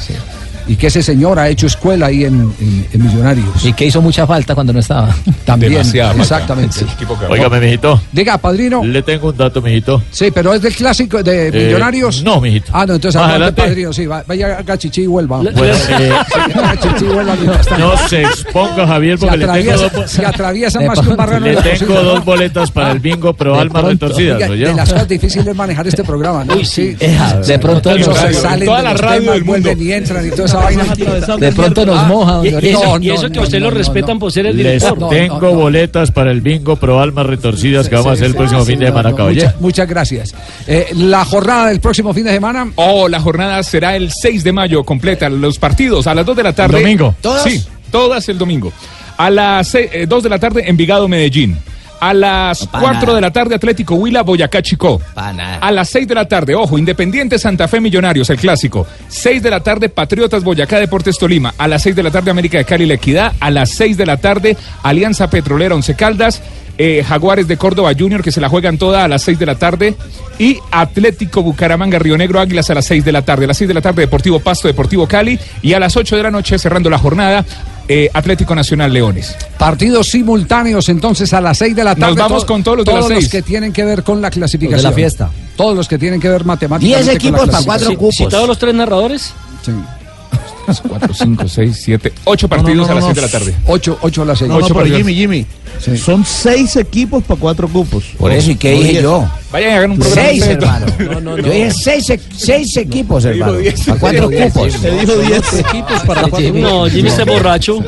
y 0.68 0.76
que 0.76 0.88
ese 0.88 1.01
señor 1.03 1.39
ha 1.39 1.49
hecho 1.49 1.68
escuela 1.68 2.07
ahí 2.07 2.26
en, 2.26 2.53
en- 2.59 2.88
en 2.93 3.03
Millonarios 3.05 3.66
Y 3.66 3.74
que 3.74 3.86
hizo 3.86 4.01
mucha 4.01 4.26
falta 4.28 4.53
cuando 4.55 4.74
no 4.74 4.80
estaba. 4.80 5.16
también 5.45 5.74
Demasiada 5.74 6.14
exactamente 6.14 6.86
Óigame, 7.30 7.59
mijito. 7.59 8.01
diga 8.11 8.38
padrino 8.38 8.84
Le 8.84 9.01
tengo 9.01 9.30
un 9.30 9.38
dato, 9.38 9.61
mijito. 9.61 10.01
sí 10.11 10.32
pero 10.34 10.53
es 10.53 10.61
del 10.61 10.74
clásico 10.76 11.22
de 11.24 11.47
Eh, 11.47 11.51
Millonarios 11.51 12.24
no, 12.24 12.39
mijito. 12.41 12.72
ah 12.74 12.86
no 12.86 12.95
entonces 12.95 13.20
adelante. 13.22 13.61
padrino 13.61 13.91
sí 13.93 14.05
va- 14.05 14.24
vaya 14.28 14.57
a 14.59 14.61
Gachichi 14.64 15.01
y 15.03 15.07
vuelva 15.07 15.38
Bueno, 15.38 15.59
eh, 15.61 16.11
Haga 16.55 16.80
chichi 16.80 17.05
y 17.05 17.07
vuelva 17.07 17.36
no 17.80 17.97
se 18.07 18.22
exponga, 18.24 18.88
Javier, 18.88 19.18
porque 19.18 19.38
le 19.38 19.45
tengo 19.45 19.53
atraviesa, 19.53 19.89
dos, 19.89 20.11
si 20.11 20.24
atraviesa 20.26 20.80
De 20.80 20.88
más 20.88 20.95
que 20.95 20.99
un 21.01 21.05
pronto, 21.16 21.18
barrano 21.24 21.45
le 21.45 21.55
de 21.55 21.61
tengo 21.61 21.78
cocina. 21.93 21.99
dos 22.01 22.26
boletas 22.26 22.72
para 22.72 22.91
el 22.91 22.99
bingo, 22.99 23.34
pero 23.34 23.53
De 23.55 23.61
almas 23.61 23.84
pronto. 23.84 24.05
retorcidas, 24.07 24.49
Oiga, 24.49 24.68
de 24.70 24.74
las 24.76 24.89
cosas 24.91 25.07
difíciles 25.07 25.47
es 25.47 25.55
manejar 25.55 25.88
este 25.88 26.03
programa 26.03 26.43
¿no? 26.45 26.64
sí 26.64 26.95
De 27.47 27.59
pronto 27.59 27.93
se 27.93 28.03
se 28.03 28.34
salen 28.34 28.66
toda 28.66 28.78
de 28.78 28.84
la 28.84 28.93
radio 28.93 29.32
del 29.34 29.43
mundo. 29.45 29.72
y 29.78 29.91
entran 29.91 30.26
y 30.28 30.32
todo 30.32 30.47
esa 30.54 30.64
vaina. 30.64 31.38
De 31.38 31.51
pronto 31.51 31.86
nos 31.86 32.08
moja, 32.08 32.41
Y, 32.43 32.47
y 32.47 32.70
eso, 32.70 32.97
y 32.97 33.01
que 33.01 33.08
no, 33.36 33.41
a 33.41 33.43
usted 33.43 33.60
lo 33.60 33.72
respetan 33.72 34.20
por 34.20 34.32
ser 34.32 34.45
el 34.47 34.58
Les 34.58 34.82
director. 34.82 35.10
tengo 35.10 35.54
boletas 35.54 36.12
para 36.12 36.32
el 36.32 36.41
bingo 36.41 36.76
pro 36.76 36.99
almas 36.99 37.26
retorcidas 37.26 37.89
que 37.89 37.95
vamos 37.95 38.12
a 38.12 38.14
hacer 38.14 38.26
el 38.28 38.36
próximo 38.36 38.64
fin 38.66 38.80
de 38.80 38.88
semana 38.88 39.14
oye. 39.24 39.49
Muchas, 39.60 39.88
gracias. 39.88 40.36
Eh, 40.68 40.88
la 40.95 41.26
jornada 41.26 41.68
del 41.70 41.80
próximo 41.80 42.14
fin 42.14 42.24
de 42.26 42.32
semana. 42.32 42.72
Oh, 42.76 43.08
la 43.08 43.20
jornada 43.20 43.62
será 43.64 43.95
el 43.95 44.12
6 44.12 44.43
de 44.43 44.51
mayo 44.51 44.84
completa. 44.84 45.30
Los 45.30 45.58
partidos 45.60 46.08
a 46.08 46.16
las 46.16 46.26
2 46.26 46.36
de 46.38 46.43
la 46.43 46.54
tarde. 46.54 46.80
¿Domingo? 46.82 47.16
¿Todas? 47.22 47.43
Sí, 47.43 47.64
todas 47.91 48.28
el 48.30 48.38
domingo. 48.38 48.72
A 49.18 49.30
las 49.30 49.68
se- 49.68 49.89
eh, 49.93 50.06
2 50.08 50.24
de 50.24 50.30
la 50.30 50.39
tarde, 50.39 50.64
Envigado, 50.68 51.08
Medellín. 51.08 51.58
A 52.10 52.14
las 52.14 52.68
pa' 52.68 52.80
4 52.80 53.01
nada. 53.01 53.16
de 53.16 53.22
la 53.22 53.32
tarde, 53.32 53.56
Atlético 53.56 53.95
Huila, 53.95 54.24
Boyacá, 54.24 54.62
nada. 55.34 55.58
A 55.62 55.72
las 55.72 55.89
6 55.89 56.08
de 56.08 56.16
la 56.16 56.28
tarde, 56.28 56.54
ojo, 56.56 56.78
Independiente 56.78 57.39
Santa 57.39 57.68
Fe 57.68 57.80
Millonarios, 57.80 58.30
el 58.30 58.38
clásico. 58.38 58.86
6 59.08 59.41
de 59.41 59.49
la 59.49 59.62
tarde, 59.62 59.89
Patriotas 59.89 60.43
Boyacá 60.43 60.80
Deportes 60.80 61.18
Tolima. 61.18 61.54
A 61.58 61.68
las 61.68 61.82
6 61.84 61.95
de 61.95 62.04
la 62.04 62.12
tarde, 62.12 62.32
América 62.32 62.58
de 62.58 62.66
Cali 62.66 62.86
La 62.86 62.95
Equidad. 62.95 63.34
A 63.39 63.49
las 63.49 63.72
6 63.72 63.95
de 63.97 64.06
la 64.06 64.18
tarde, 64.18 64.58
Alianza 64.84 65.30
Petrolera 65.30 65.76
Once 65.76 65.95
Caldas. 65.95 66.41
eh, 66.78 67.04
Jaguares 67.08 67.47
de 67.47 67.56
Córdoba 67.56 67.91
Junior 67.97 68.24
que 68.24 68.32
se 68.32 68.41
la 68.41 68.49
juegan 68.49 68.80
toda 68.80 69.04
a 69.04 69.08
las 69.08 69.22
6 69.22 69.38
de 69.38 69.45
la 69.45 69.56
tarde. 69.56 69.95
Y 70.39 70.58
Atlético 70.72 71.43
Bucaramanga 71.43 71.99
Río 71.99 72.18
Negro 72.18 72.39
Águilas 72.39 72.70
a 72.72 72.74
las 72.74 72.86
6 72.86 73.06
de 73.06 73.12
la 73.12 73.22
tarde. 73.22 73.45
A 73.45 73.49
las 73.49 73.58
6 73.58 73.68
de 73.68 73.74
la 73.76 73.82
tarde, 73.82 74.01
Deportivo 74.01 74.39
Pasto 74.39 74.68
Deportivo 74.68 75.08
Cali. 75.08 75.39
Y 75.62 75.74
a 75.74 75.80
las 75.80 75.95
8 75.95 76.18
de 76.18 76.24
la 76.24 76.32
noche, 76.32 76.58
cerrando 76.58 76.89
la 76.89 76.97
jornada, 76.97 77.45
eh, 77.88 78.09
Atlético 78.13 78.55
Nacional 78.55 78.91
Leones. 78.93 79.36
Partidos 79.57 80.07
simultáneos 80.09 80.88
entonces 80.89 81.34
a 81.34 81.41
las 81.41 81.57
6 81.57 81.75
de 81.75 81.84
la 81.84 81.95
tarde. 81.95 82.15
Nos 82.15 82.15
vamos 82.17 82.41
To- 82.43 82.47
con 82.53 82.63
todos 82.63 82.77
los 82.77 82.86
de 82.86 82.93
las 82.93 83.05
seis. 83.07 83.29
que 83.29 83.41
tienen 83.41 83.71
que 83.73 83.84
ver 83.84 84.03
con 84.03 84.21
la 84.21 84.29
clasificación. 84.31 84.77
Los 84.77 84.84
de 84.84 84.89
la 84.89 84.95
fiesta. 84.95 85.29
Todos 85.55 85.75
los 85.75 85.88
que 85.88 85.97
tienen 85.97 86.19
que 86.19 86.29
ver 86.29 86.45
matemáticamente. 86.45 86.86
10 86.86 86.99
con 86.99 87.07
la 87.07 87.13
equipos 87.13 87.39
para 87.39 87.63
cuatro 87.65 87.65
clasificación. 87.65 87.95
cupos. 87.97 88.15
¿Citados 88.15 88.47
los 88.47 88.57
tres 88.59 88.73
narradores? 88.75 89.34
Sí. 89.65 89.71
4, 90.88 91.13
5, 91.13 91.47
6, 91.47 91.81
7, 91.84 92.13
8 92.23 92.47
partidos 92.47 92.89
a 92.89 92.93
las 92.95 93.03
6 93.03 93.15
de 93.15 93.21
la 93.21 93.27
tarde. 93.27 93.53
8, 93.67 93.97
8 94.01 94.21
a 94.21 94.25
las 94.25 94.39
6. 94.39 94.47
No, 94.49 94.53
no, 94.59 94.65
Ocho 94.65 94.73
pero 94.73 94.79
partidos. 94.86 94.97
Jimmy, 94.99 95.13
Jimmy. 95.15 95.45
Sí. 95.84 95.97
Son 95.97 96.23
seis 96.25 96.75
equipos 96.77 97.21
para 97.23 97.38
cuatro 97.39 97.67
cupos. 97.67 98.05
Por 98.17 98.31
eso, 98.31 98.51
¿y 98.51 98.55
qué 98.55 98.71
dije 98.71 99.01
yo? 99.01 99.27
Vayan 99.54 99.70
y 99.70 99.74
hagan 99.76 99.91
un 99.91 99.99
programa. 99.99 100.28
Seis, 100.28 100.41
ustedes 100.41 100.60
dos. 100.60 100.99
hermano. 100.99 101.38
Yo 101.38 101.43
dije 101.43 101.72
seis, 101.72 102.14
seis 102.36 102.76
equipos, 102.78 103.24
hermano. 103.24 103.54
Para 103.86 103.99
cuatro 103.99 104.30
cupos. 104.32 104.82
Te 104.82 104.91
dijo 104.91 105.16
diez. 105.18 105.54
equipos 105.54 106.01
para 106.08 106.22
cuatro 106.24 106.54
No, 106.54 106.86
Jimmy 106.88 107.10
está 107.10 107.24
borracho. 107.24 107.84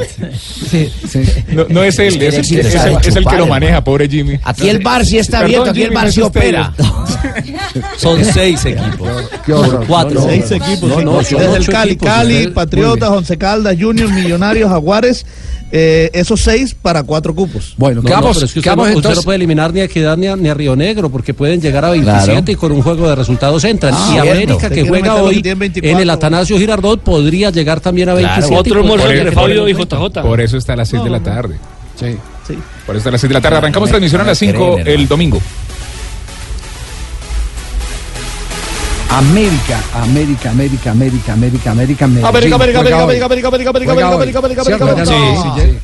Sí, 0.69 0.91
sí. 1.09 1.23
No, 1.49 1.65
no 1.67 1.83
es 1.83 1.97
él, 1.99 2.21
es 2.21 2.33
el, 2.35 2.39
Éxito 2.39 2.61
es 2.61 2.67
está 2.67 2.87
el- 2.87 2.93
de 2.97 2.99
es 3.01 3.07
el 3.07 3.13
que 3.13 3.19
lo 3.23 3.29
hermano. 3.31 3.47
maneja, 3.47 3.83
pobre 3.83 4.07
Jimmy. 4.07 4.39
Aquí 4.43 4.69
el 4.69 4.79
bar 4.79 5.03
sí 5.05 5.17
está 5.17 5.39
abierto, 5.39 5.71
aquí 5.71 5.81
el 5.81 5.91
bar 5.91 6.05
no 6.05 6.11
sí 6.11 6.21
opera. 6.21 6.71
Son 7.97 8.23
seis 8.23 8.63
equipos. 8.65 9.09
Qué 9.45 9.53
horror. 9.53 9.77
Por 9.79 9.87
cuatro. 9.87 10.21
Seis 10.23 10.51
equipos. 10.51 10.87
No, 10.89 11.01
no, 11.01 11.17
Desde 11.17 11.55
el 11.57 11.65
Cali, 11.67 11.95
Cali, 11.97 12.47
Patriotas, 12.47 13.09
Once 13.09 13.37
Caldas, 13.37 13.75
Junior, 13.79 14.11
Millonarios, 14.13 14.69
Jaguares. 14.69 15.25
Eh, 15.77 16.09
esos 16.13 16.41
seis 16.41 16.73
para 16.73 17.03
cuatro 17.03 17.35
cupos. 17.35 17.73
Bueno, 17.77 17.95
No, 17.97 18.03
no, 18.03 18.07
quedamos, 18.07 18.37
pero 18.37 18.45
es 18.45 18.53
que 18.53 18.59
usted, 18.59 18.69
quedamos 18.69 18.85
no, 18.85 18.89
usted 18.91 18.97
entonces. 18.99 19.17
no 19.17 19.23
puede 19.25 19.35
eliminar 19.35 19.73
ni 19.73 19.81
a 19.81 19.83
Equidad 19.83 20.15
ni 20.17 20.27
a, 20.27 20.35
ni 20.37 20.47
a 20.47 20.53
Río 20.53 20.75
Negro 20.75 21.09
porque 21.09 21.33
pueden 21.33 21.59
llegar 21.61 21.83
a 21.83 21.89
27 21.89 22.23
Claro. 22.25 22.51
y 22.51 22.55
con 22.55 22.71
un 22.71 22.81
juego 22.81 23.09
de 23.09 23.15
resultados 23.15 23.63
entran. 23.65 23.93
Ah, 23.93 24.05
y 24.07 24.11
cierto. 24.13 24.31
América 24.31 24.69
que 24.69 24.87
juega 24.87 25.15
que 25.15 25.21
hoy 25.21 25.41
tienen 25.41 25.59
24. 25.59 25.91
en 25.97 26.01
el 26.01 26.09
Atanasio 26.09 26.57
Girardot 26.57 27.01
podría 27.01 27.49
llegar 27.49 27.81
también 27.81 28.07
a 28.09 28.13
Claro. 28.13 28.27
27. 28.29 28.55
Otro 28.59 28.73
y 28.73 28.77
almuerzo 28.81 29.03
podría 29.05 29.21
entre 29.21 29.31
quedar 29.35 29.43
Fabio 29.43 29.67
y 29.67 29.73
JJ. 29.73 30.21
Por 30.21 30.41
eso 30.41 30.57
está 30.57 30.73
a 30.73 30.75
las 30.77 30.89
6 30.89 31.03
de 31.03 31.09
la 31.09 31.19
tarde. 31.19 31.55
Sí. 31.99 32.15
Por 32.85 32.95
eso 32.95 32.97
está 32.99 33.09
a 33.09 33.11
las 33.13 33.21
6 33.21 33.29
de 33.29 33.33
la 33.33 33.41
tarde. 33.41 33.57
Arrancamos 33.57 33.89
no 33.89 33.91
transmisión 33.91 34.21
a 34.21 34.23
no 34.23 34.29
las 34.31 34.37
5 34.37 34.75
creen, 34.75 34.99
el 35.01 35.07
domingo. 35.07 35.41
América, 39.15 39.79
América, 39.93 40.51
América, 40.51 40.91
América, 40.91 41.31
América, 41.31 41.71
América. 41.71 42.05
América, 42.05 42.27
América, 42.27 42.79
América. 42.79 43.03
América, 43.03 43.25
América, 43.25 43.47
América, 43.47 43.69
América. 43.69 43.91
América, 44.11 44.39
América. 44.39 44.61
América. 44.61 45.05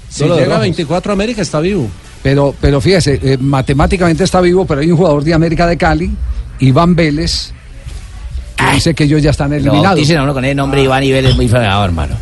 Si 0.10 0.24
llega 0.26 0.42
a 0.42 0.46
rojo. 0.48 0.60
24 0.60 1.14
América 1.14 1.42
está 1.42 1.62
vivo. 1.62 1.90
Pero, 2.22 2.54
pero 2.60 2.82
fíjese, 2.82 3.20
eh, 3.24 3.38
matemáticamente 3.40 4.26
está 4.26 4.42
vivo, 4.42 4.66
pero 4.66 4.82
hay 4.82 4.92
un 4.92 4.98
jugador 4.98 5.24
de 5.24 5.34
América 5.34 5.66
de 5.66 5.78
Cali, 5.78 6.12
Iván 6.60 6.94
Vélez, 6.94 7.54
que 8.58 8.72
dice 8.74 8.94
que 8.94 9.06
ellos 9.06 9.24
ya 9.24 9.32
están 9.32 9.54
eliminados. 9.54 9.86
bauticen 9.86 10.18
a 10.18 10.24
uno 10.24 10.34
con 10.34 10.44
el 10.44 10.56
nombre 10.56 10.84
Iván 10.84 11.02
y 11.02 11.14
Vélez 11.14 11.34
muy 11.34 11.48
fregado, 11.48 11.86
hermano. 11.86 12.16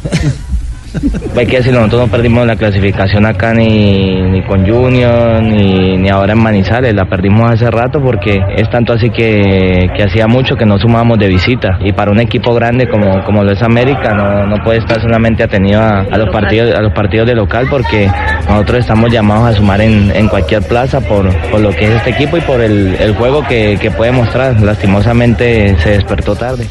Hay 1.38 1.46
que 1.46 1.58
decirlo, 1.58 1.80
nosotros 1.80 2.08
no 2.08 2.12
perdimos 2.12 2.46
la 2.46 2.56
clasificación 2.56 3.26
acá 3.26 3.54
ni, 3.54 4.22
ni 4.22 4.42
con 4.44 4.68
Junior, 4.68 5.42
ni, 5.42 5.98
ni 5.98 6.10
ahora 6.10 6.34
en 6.34 6.40
Manizales, 6.40 6.94
la 6.94 7.06
perdimos 7.06 7.52
hace 7.52 7.70
rato 7.70 8.02
porque 8.02 8.40
es 8.58 8.70
tanto 8.70 8.94
así 8.94 9.10
que, 9.10 9.90
que 9.96 10.04
hacía 10.04 10.28
mucho 10.28 10.56
que 10.56 10.66
no 10.66 10.78
sumábamos 10.78 11.18
de 11.20 11.28
visita. 11.28 11.80
Y 11.84 11.94
para 11.94 12.12
un 12.12 12.20
equipo 12.20 12.54
grande 12.54 12.88
como, 12.88 13.24
como 13.24 13.44
lo 13.44 13.52
es 13.52 13.62
América, 13.62 14.14
no, 14.14 14.48
no 14.48 14.64
puede 14.64 14.80
estar 14.80 15.02
solamente 15.02 15.44
atenido 15.44 15.82
a, 15.82 16.18
los 16.18 16.30
partidos, 16.30 16.76
a 16.76 16.82
los 16.82 16.94
partidos 16.94 17.28
de 17.28 17.36
local 17.36 17.68
porque 17.70 18.10
nosotros 18.48 18.80
estamos 18.80 19.12
llamados 19.12 19.50
a 19.50 19.54
sumar 19.54 19.82
en, 19.82 20.12
en 20.16 20.28
cualquier 20.28 20.64
plaza 20.64 21.02
por, 21.02 21.34
por 21.50 21.60
lo 21.60 21.72
que 21.72 21.86
es 21.86 21.92
este 21.92 22.12
equipo 22.12 22.38
y 22.38 22.42
por 22.42 22.62
el, 22.62 22.96
el 23.00 23.14
juego 23.16 23.46
que, 23.48 23.78
que 23.80 23.92
puede 23.92 24.12
mostrar. 24.12 24.60
Lastimosamente 24.60 25.76
se 25.80 25.92
despertó 25.92 26.36
tarde. 26.36 26.68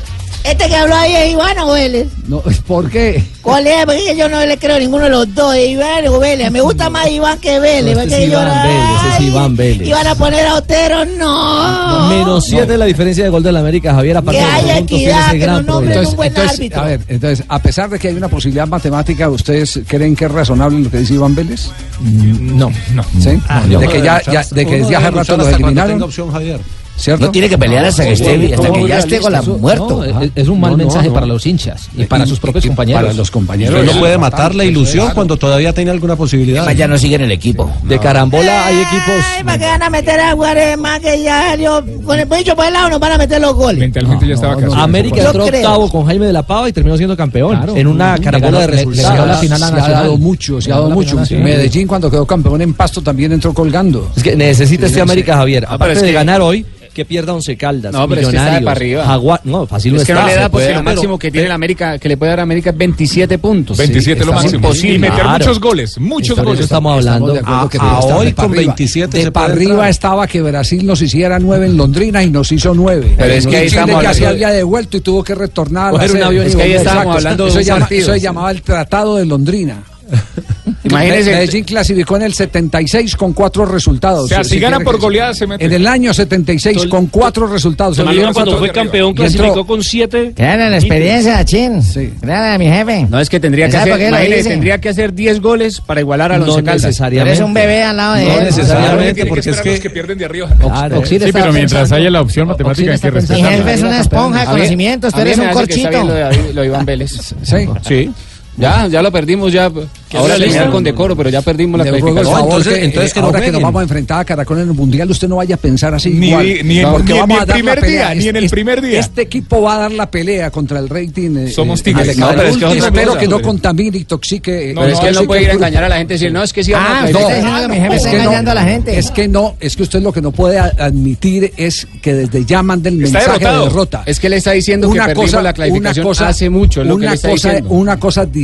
Este 0.50 0.68
que 0.68 0.76
habló 0.76 0.94
ahí 0.94 1.14
es 1.14 1.32
Iván 1.32 1.58
o 1.58 1.72
Vélez. 1.72 2.08
No, 2.26 2.42
¿Por 2.66 2.90
qué? 2.90 3.22
¿Cuál 3.42 3.66
es? 3.66 3.84
Porque 3.84 4.16
yo 4.16 4.28
no 4.28 4.44
le 4.44 4.56
creo 4.58 4.76
a 4.76 4.78
ninguno 4.78 5.04
de 5.04 5.10
los 5.10 5.34
dos, 5.34 5.54
es 5.54 5.68
Iván 5.70 6.06
o 6.08 6.18
Vélez. 6.18 6.50
Me 6.50 6.60
gusta 6.60 6.88
más 6.90 7.08
Iván 7.10 7.38
que 7.38 7.58
Vélez. 7.60 7.94
No, 7.96 8.02
este 8.02 8.14
porque 8.14 8.24
es 8.24 8.30
yo- 8.30 8.38
Iván 8.40 8.62
Vélez, 8.62 9.14
es 9.14 9.20
Iván 9.26 9.56
Vélez. 9.56 9.88
Y 9.88 9.92
van 9.92 10.06
a 10.06 10.14
poner 10.14 10.46
a 10.46 10.54
Otero, 10.54 11.04
no. 11.04 12.08
Menos 12.08 12.44
siete 12.46 12.76
la 12.78 12.84
diferencia 12.86 13.24
de 13.24 13.30
gol 13.30 13.42
de 13.42 13.52
la 13.52 13.60
América, 13.60 13.94
Javier. 13.94 14.16
Aparte 14.16 14.40
Que 14.40 14.44
haya 14.46 14.78
equidad, 14.78 15.32
que 15.32 15.46
no 15.46 15.62
nombren 15.62 15.92
problema. 15.92 16.08
un 16.10 16.16
buen 16.16 16.28
entonces, 16.28 16.52
árbitro. 16.58 16.80
a 16.80 16.84
ver, 16.84 17.00
entonces, 17.08 17.44
a 17.48 17.58
pesar 17.62 17.90
de 17.90 17.98
que 17.98 18.08
hay 18.08 18.14
una 18.14 18.28
posibilidad 18.28 18.66
matemática, 18.66 19.28
¿ustedes 19.28 19.80
creen 19.86 20.14
que 20.16 20.24
es 20.26 20.30
razonable 20.30 20.78
lo 20.80 20.90
que 20.90 20.98
dice 20.98 21.14
Iván 21.14 21.34
Vélez? 21.34 21.68
No, 22.00 22.70
no. 22.94 23.04
¿Sí? 23.20 23.38
Ah, 23.48 23.62
de 23.66 23.86
que 23.88 24.02
ya, 24.02 24.22
ya- 24.22 24.44
de 24.50 24.66
que 24.66 24.84
ya 24.88 24.98
hace 24.98 25.10
rato 25.10 25.36
los 25.36 25.48
eliminaron. 25.48 26.02
opción, 26.02 26.30
Javier. 26.32 26.60
¿Cierto? 26.98 27.26
No 27.26 27.30
tiene 27.30 27.48
que 27.48 27.56
pelear 27.56 27.84
hasta 27.84 28.04
que 28.04 28.12
esté, 28.12 28.54
hasta 28.54 28.72
que 28.72 28.88
ya 28.88 28.98
esté 28.98 29.20
con 29.20 29.32
la 29.32 29.40
muerto. 29.42 30.04
no, 30.04 30.20
es, 30.22 30.30
es 30.34 30.48
un 30.48 30.60
mal 30.60 30.72
No, 30.72 30.78
mensaje 30.78 31.08
no. 31.08 31.14
para 31.14 31.26
los 31.26 31.46
hinchas 31.46 31.88
y 31.96 32.04
para 32.04 32.26
sus 32.26 32.40
propios 32.40 32.66
compañeros. 32.66 33.02
para 33.02 33.14
los 33.14 33.30
compañeros. 33.30 33.80
Usted 33.80 33.94
no 33.94 34.00
puede 34.00 34.18
matar 34.18 34.54
la 34.54 34.64
ilusión 34.64 35.04
claro. 35.04 35.14
cuando 35.14 35.36
todavía 35.36 35.72
tiene 35.72 35.92
alguna 35.92 36.16
posibilidad. 36.16 36.64
Además, 36.64 36.76
ya 36.78 36.88
no 36.88 36.98
sigue 36.98 37.14
en 37.14 37.22
el 37.22 37.30
equipo. 37.30 37.70
De 37.84 37.98
carambola 37.98 38.66
hay 38.66 38.76
equipos. 38.80 39.24
Ay, 39.36 39.44
¿para 39.44 39.58
qué 39.58 39.64
van 39.66 39.82
a 39.84 39.90
meter 39.90 40.20
a 40.20 40.32
Guarema 40.32 41.00
que 41.00 41.22
ya 41.22 41.50
salió? 41.50 41.84
Con 42.04 42.18
el 42.18 42.26
pecho 42.26 42.56
por 42.56 42.66
el 42.66 42.72
lado 42.72 42.90
nos 42.90 43.00
van 43.00 43.12
a 43.12 43.18
meter 43.18 43.40
los 43.40 43.54
goles. 43.54 43.78
Mentalmente 43.78 44.26
ya 44.26 44.34
estaba 44.34 44.56
casado. 44.56 44.74
América 44.74 45.16
Yo 45.18 45.26
entró 45.26 45.44
octavo 45.44 45.90
con 45.90 46.06
Jaime 46.06 46.26
de 46.26 46.32
la 46.32 46.42
Pava 46.42 46.68
y 46.68 46.72
terminó 46.72 46.96
siendo 46.96 47.16
campeón 47.16 47.76
en 47.76 47.86
una 47.86 48.18
carambola 48.18 48.60
de 48.60 48.66
resultados. 48.66 49.10
ganó 49.12 49.26
la 49.26 49.36
final 49.38 49.62
a 49.62 49.68
se 49.68 49.74
ha 49.76 49.90
dado 49.90 50.18
mucho, 50.18 50.60
se 50.60 50.72
ha 50.72 50.76
dado 50.76 50.90
mucho. 50.90 51.16
Medellín 51.30 51.86
cuando 51.86 52.10
quedó 52.10 52.26
campeón 52.26 52.60
en 52.62 52.74
Pasto 52.74 53.00
también 53.02 53.32
entró 53.32 53.54
colgando. 53.54 54.10
Es 54.16 54.22
que 54.22 54.34
necesita 54.36 54.86
este 54.86 55.00
América, 55.00 55.36
Javier. 55.36 55.62
pero 55.64 55.74
Aparte 55.74 56.02
de 56.02 56.12
ganar 56.12 56.40
hoy, 56.40 56.66
que 56.98 57.04
pierda 57.04 57.32
Once 57.32 57.56
Caldas, 57.56 57.92
No, 57.92 58.08
pero 58.08 58.22
es 58.22 58.26
que 58.26 58.32
de 58.32 58.38
Millonarios, 58.38 58.64
para 58.64 58.76
arriba. 58.76 59.04
Jaguar. 59.06 59.40
No, 59.44 59.66
fácil 59.68 59.92
no 59.94 60.00
Es 60.00 60.04
que 60.04 60.10
está. 60.12 60.22
no 60.22 60.28
le 60.28 60.34
da 60.34 60.42
se 60.42 60.50
porque 60.50 60.64
puede, 60.64 60.74
lo 60.74 60.80
pero- 60.84 60.94
máximo 60.96 61.18
que 61.20 61.30
tiene 61.30 61.46
la 61.48 61.54
América, 61.54 61.96
que 61.98 62.08
le 62.08 62.16
puede 62.16 62.30
dar 62.30 62.40
a 62.40 62.42
América 62.42 62.70
es 62.70 62.76
27 62.76 63.38
puntos. 63.38 63.76
27 63.78 64.20
es 64.20 64.26
lo 64.26 64.32
máximo. 64.32 64.54
imposible. 64.56 64.94
Y 64.96 64.98
meter 64.98 65.20
Claro. 65.20 65.38
muchos 65.38 65.60
goles, 65.60 65.98
muchos 66.00 66.36
eso 66.36 66.44
goles. 66.44 66.60
estamos 66.64 66.92
hablando. 66.94 67.32
de 67.34 67.38
acuerdo 67.38 67.60
A- 67.60 67.70
que 67.70 67.78
a 67.78 67.84
debe 67.84 67.98
estar 68.00 68.16
hoy 68.16 68.26
de 68.26 68.34
con 68.34 68.44
arriba. 68.46 68.60
27 68.62 69.16
de 69.18 69.22
se 69.24 69.30
para 69.30 69.52
arriba 69.52 69.70
entrar. 69.74 69.90
estaba 69.90 70.26
que 70.26 70.42
Brasil 70.42 70.84
nos 70.84 71.00
hiciera 71.02 71.38
nueve 71.38 71.66
en 71.66 71.76
Londrina 71.76 72.24
y 72.24 72.30
nos 72.30 72.50
hizo 72.50 72.74
nueve. 72.74 73.14
Pero 73.16 73.32
es 73.32 73.46
que 73.46 73.56
ahí 73.56 73.66
estamos 73.68 74.02
casi 74.02 74.24
hablando- 74.24 74.44
había 74.46 74.56
devuelto 74.56 74.96
y 74.96 75.00
tuvo 75.00 75.22
que 75.22 75.36
retornar 75.36 75.90
a 75.90 75.92
la 75.92 75.98
Coger 76.00 76.10
un 76.16 76.22
avión 76.24 76.46
Es 76.48 76.56
que 76.56 76.62
ahí 76.64 76.72
estábamos 76.72 77.14
hablando 77.14 77.44
de 77.46 77.50
un 77.60 77.66
partido. 77.78 78.00
eso 78.02 78.12
se 78.14 78.20
llamaba 78.20 78.50
el 78.50 78.62
Tratado 78.62 79.16
de 79.16 79.24
Londrina. 79.24 79.84
Imagínese- 80.88 81.30
Medellín 81.32 81.64
clasificó 81.64 82.16
en 82.16 82.22
el 82.22 82.34
76 82.34 83.16
con 83.16 83.32
cuatro 83.32 83.64
resultados. 83.66 84.24
O 84.24 84.28
sea, 84.28 84.44
si 84.44 84.58
gana 84.58 84.76
quiere 84.76 84.84
por 84.84 84.96
que- 84.96 85.00
goleada 85.02 85.34
se 85.34 85.46
mete. 85.46 85.64
En 85.64 85.72
el 85.72 85.86
año 85.86 86.12
76 86.14 86.86
con 86.86 87.06
cuatro 87.06 87.46
resultados. 87.46 87.96
Tolima 87.96 88.12
Tolima 88.12 88.32
cuando 88.32 88.58
fue 88.58 88.70
campeón 88.70 89.08
Y 89.08 89.10
entró- 89.10 89.24
clasificó 89.24 89.66
con 89.66 89.82
siete. 89.82 90.32
Crean 90.34 90.70
la 90.70 90.76
experiencia, 90.76 91.44
Chin. 91.44 91.82
Sí. 91.82 92.12
A 92.28 92.56
mi 92.58 92.66
jefe. 92.66 93.06
No, 93.08 93.20
es 93.20 93.28
que 93.28 93.40
tendría 93.40 93.66
que 93.66 93.72
¿Sabe 93.72 93.92
hacer, 93.92 94.44
tendría 94.44 94.78
que 94.80 94.88
hacer 94.88 95.12
10 95.14 95.40
goles 95.40 95.80
para 95.80 96.00
igualar 96.00 96.32
a 96.32 96.38
No 96.38 96.46
los 96.46 96.56
Caldas. 96.56 96.82
necesariamente. 96.82 97.30
Eres 97.36 97.44
un 97.44 97.54
bebé 97.54 97.82
al 97.82 97.96
lado 97.96 98.14
de 98.14 98.24
No 98.24 98.38
él. 98.38 98.44
necesariamente, 98.44 99.14
Tiene 99.14 99.28
porque 99.28 99.40
es 99.40 99.46
esperar 99.46 99.66
los 99.66 99.74
que 99.76 99.80
que 99.82 99.90
pierden 99.90 100.18
de 100.18 100.24
arriba. 100.24 100.48
Claro. 100.58 101.04
Sí, 101.06 101.18
pero 101.18 101.52
mientras 101.52 101.82
pensando- 101.82 101.96
haya 101.96 102.10
la 102.10 102.20
opción 102.20 102.48
matemática 102.48 102.92
hay 102.92 102.98
que 102.98 103.12
pensando- 103.12 103.42
Mi 103.42 103.48
jefe 103.48 103.72
es 103.74 103.82
una 103.82 104.00
esponja 104.00 104.40
de 104.40 104.46
conocimientos, 104.46 105.14
tú 105.14 105.20
eres 105.20 105.38
un 105.38 105.46
que 105.48 105.52
corchito. 105.52 106.04
lo 106.04 106.60
de 106.60 106.66
Iván 106.66 106.84
Vélez. 106.86 107.12
Sí. 107.42 107.56
Sí. 107.86 108.10
Ya, 108.58 108.86
ya 108.88 109.02
lo 109.02 109.12
perdimos 109.12 109.52
ya. 109.52 109.70
Ahora 110.14 110.38
le 110.38 110.46
lista? 110.46 110.70
con 110.70 110.82
decoro, 110.82 111.14
pero 111.14 111.28
ya 111.28 111.42
perdimos 111.42 111.78
la 111.78 111.84
favor 111.84 112.62
que, 112.62 112.84
eh, 112.86 113.10
ahora 113.16 113.40
que 113.42 113.52
nos 113.52 113.60
vamos 113.62 113.80
a 113.80 113.82
enfrentar 113.82 114.20
a 114.20 114.24
Caracol 114.24 114.58
en 114.60 114.68
el 114.68 114.74
Mundial, 114.74 115.10
usted 115.10 115.28
no 115.28 115.36
vaya 115.36 115.54
a 115.56 115.58
pensar 115.58 115.94
así 115.94 116.08
Ni- 116.10 116.28
igual. 116.28 116.46
ni 116.64 116.78
en- 116.78 116.90
porque 116.90 117.12
ni 117.12 117.18
en- 117.18 117.20
vamos 117.20 117.28
ni 117.28 117.34
a 117.34 117.42
el 117.42 117.46
dar 117.46 117.48
la 117.48 117.54
primer 117.54 117.80
pelea. 117.80 118.10
día, 118.10 118.14
ni 118.22 118.28
en 118.28 118.36
el 118.36 118.44
Este- 118.44 118.54
primer 118.56 118.80
día. 118.82 119.00
Este 119.00 119.22
equipo 119.22 119.60
va 119.62 119.74
a 119.74 119.78
dar 119.80 119.92
la 119.92 120.10
pelea 120.10 120.50
contra 120.50 120.78
el 120.78 120.88
rating. 120.88 121.36
eh, 121.36 121.50
Somos 121.50 121.80
eh, 121.80 121.84
tigres. 121.84 122.16
No, 122.16 122.28
pero 122.30 122.42
es 122.48 122.56
que 122.56 122.64
otra 122.64 122.78
Espero 122.86 123.06
cosa, 123.08 123.18
que 123.20 123.28
no 123.28 123.42
contamine, 123.42 123.98
intoxique. 123.98 124.70
eh, 124.70 124.74
Pero 124.74 124.86
es 124.88 124.98
que 125.00 125.08
él 125.08 125.14
no 125.14 125.24
puede 125.24 125.42
ir 125.42 125.50
a 125.50 125.52
engañar 125.54 125.84
a 125.84 125.88
la 125.90 125.96
gente 125.98 126.14
y 126.14 126.16
decir, 126.16 126.32
no, 126.32 126.42
es 126.42 126.52
que 126.52 126.64
sí 126.64 126.72
vamos 126.72 126.88
Ah, 126.90 126.98
a 127.00 127.02
no, 127.02 127.68
mi 127.68 127.76
jefe 127.80 127.96
es 127.96 128.02
que 128.06 128.16
no, 128.16 128.22
engañando 128.22 128.50
a 128.50 128.54
la 128.54 128.64
gente. 128.64 128.98
Es 128.98 129.10
que 129.10 129.28
no, 129.28 129.56
es 129.60 129.76
que 129.76 129.82
usted 129.82 130.00
lo 130.02 130.12
que 130.12 130.22
no 130.22 130.32
puede 130.32 130.58
admitir 130.58 131.52
es 131.56 131.86
que 132.00 132.14
desde 132.14 132.44
ya 132.46 132.62
manden 132.62 132.94
el 132.94 133.00
mensaje 133.00 133.26
derrotado. 133.26 133.58
de 133.64 133.68
derrota. 133.68 134.02
Es 134.06 134.18
que 134.20 134.28
le 134.30 134.36
está 134.36 134.52
diciendo 134.52 134.90
que 134.90 134.98
perdimos 134.98 135.42
la 135.42 135.52
clasificación 135.52 136.06
hace 136.20 136.48
mucho, 136.50 136.80
es 136.80 136.86
lo 136.86 136.96
que 136.96 137.04
una 137.04 137.16
cosa, 137.16 137.26
diciendo. 137.50 137.68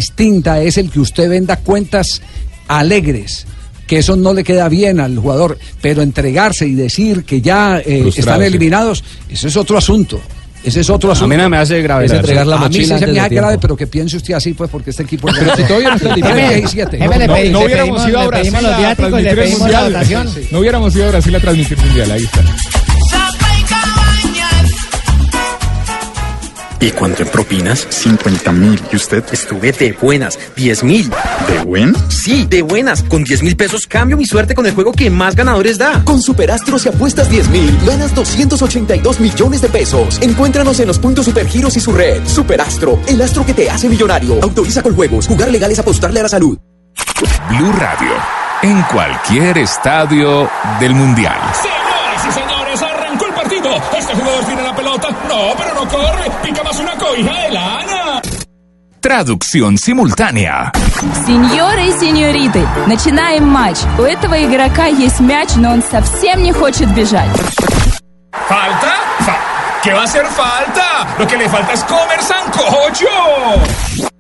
Distinta 0.05 0.61
es 0.61 0.77
el 0.77 0.91
que 0.91 1.01
usted 1.01 1.31
venda 1.31 1.57
cuentas 1.57 2.21
alegres. 2.69 3.47
Que 3.87 3.99
eso 3.99 4.17
no 4.17 4.33
le 4.33 4.45
queda 4.45 4.69
bien 4.69 4.99
al 5.01 5.19
jugador, 5.19 5.59
pero 5.83 6.03
entregarse 6.03 6.67
y 6.67 6.75
decir 6.75 7.25
que 7.25 7.41
ya 7.43 7.79
eh, 7.79 8.05
están 8.15 8.41
sí. 8.41 8.47
eliminados, 8.47 9.05
ese 9.29 9.49
es 9.49 9.57
otro 9.57 9.77
asunto. 9.79 10.21
Ese 10.63 10.81
es 10.81 10.89
otro 10.89 11.11
A 11.11 11.13
asunto. 11.13 11.29
mí 11.29 11.37
no 11.37 11.51
me 11.51 11.59
hace 11.59 11.83
grave, 11.83 12.07
Es 12.07 12.13
entregar 12.13 12.47
la. 12.47 12.57
A 12.57 12.69
mí 12.71 12.75
sí 12.75 12.85
se 12.87 12.89
me 12.95 12.95
hace 12.97 13.13
grave, 13.13 13.29
tiempo. 13.29 13.61
pero 13.61 13.77
que 13.77 13.87
piense 13.87 14.17
usted 14.17 14.33
así, 14.33 14.55
pues, 14.55 14.71
porque 14.71 14.91
este 14.91 15.03
equipo. 15.03 15.29
Pero 15.39 15.55
si 15.57 15.63
todavía 15.65 15.91
no 15.91 15.97
está 15.97 16.13
eliminado. 16.15 16.55
17. 16.55 16.99
No, 17.51 17.61
hubiéramos 17.61 18.09
ido 18.09 18.21
a 18.21 18.27
Brasil 18.27 18.55
a 18.57 18.95
transmitir 18.95 19.39
el 19.39 19.59
mundial. 19.59 20.07
No 20.51 20.59
hubiéramos 20.61 20.97
ido 20.97 21.05
a 21.05 21.09
Brasil 21.11 21.35
a 21.35 21.41
transmitir 21.41 21.79
el 21.79 21.85
mundial, 21.85 22.11
ahí 22.13 22.25
está. 22.25 22.43
¿Y 26.85 26.91
cuánto 26.91 27.23
en 27.23 27.29
propinas? 27.31 27.87
50 27.89 28.53
mil. 28.53 28.79
¿Y 28.93 28.97
usted? 28.97 29.25
Estuve 29.33 29.73
de 29.73 29.93
buenas, 29.93 30.39
10 30.55 30.85
mil. 30.85 31.11
¿De 31.49 31.65
buen? 31.65 31.95
Sí, 32.11 32.45
de 32.45 32.61
buenas. 32.61 33.03
Con 33.05 33.25
10 33.25 33.43
mil 33.43 33.57
pesos 33.57 33.87
cambio 33.87 34.19
mi 34.19 34.27
suerte 34.27 34.55
con 34.55 34.67
el 34.67 34.75
juego 34.75 34.93
que 34.93 35.09
más 35.09 35.35
ganadores 35.35 35.79
da. 35.79 36.05
Con 36.05 36.21
Superastro 36.21 36.79
si 36.79 36.91
apuestas 36.91 37.31
10 37.31 37.49
mil, 37.49 37.79
ganas 37.87 38.15
282 38.15 39.19
millones 39.19 39.63
de 39.63 39.71
pesos. 39.71 40.21
Encuéntranos 40.21 40.79
en 40.79 40.89
los 40.89 40.99
puntos 40.99 41.25
Supergiros 41.25 41.75
y 41.79 41.81
su 41.81 41.91
red. 41.91 42.23
Superastro, 42.27 43.01
el 43.07 43.23
astro 43.23 43.47
que 43.47 43.55
te 43.55 43.71
hace 43.71 43.89
millonario. 43.89 44.43
Autoriza 44.43 44.83
con 44.83 44.95
juegos. 44.95 45.27
Jugar 45.27 45.51
legal 45.51 45.73
es 45.73 45.79
apostarle 45.79 46.21
a 46.21 46.25
la 46.25 46.29
salud. 46.29 46.59
Blue 47.49 47.73
Radio, 47.73 48.13
en 48.63 48.83
cualquier 48.93 49.57
estadio 49.57 50.51
del 50.79 50.95
Mundial. 50.95 51.41
Señoras 51.55 51.84
No, 55.34 55.54
pero 55.58 55.74
no 55.76 55.88
corre. 55.88 56.30
Pica 56.44 56.64
más 56.64 56.80
una 56.80 56.94
cobija 56.96 57.34
de 57.44 57.50
lana. 57.52 58.22
Traducción 59.02 59.78
simultánea. 59.78 60.72
Сеньоры 61.26 61.86
и 61.88 61.92
сеньориты, 62.00 62.68
начинаем 62.86 63.48
матч. 63.48 63.78
У 63.98 64.02
этого 64.02 64.36
игрока 64.44 64.88
есть 64.88 65.22
мяч, 65.22 65.56
но 65.56 65.72
он 65.72 65.82
совсем 65.82 66.44
не 66.44 66.52
хочет 66.52 66.90
бежать. 66.94 67.30
¿Falta? 68.50 68.94
Fa- 69.22 69.40
¿Qué 69.84 69.94
va 69.94 70.02
a 70.02 70.04
hacer 70.04 70.26
falta? 70.26 71.08
Lo 71.18 71.26
que 71.26 71.38
le 71.38 71.48
falta 71.48 71.72
es 71.74 71.84
comer 71.86 72.22
sancocho. 72.22 73.08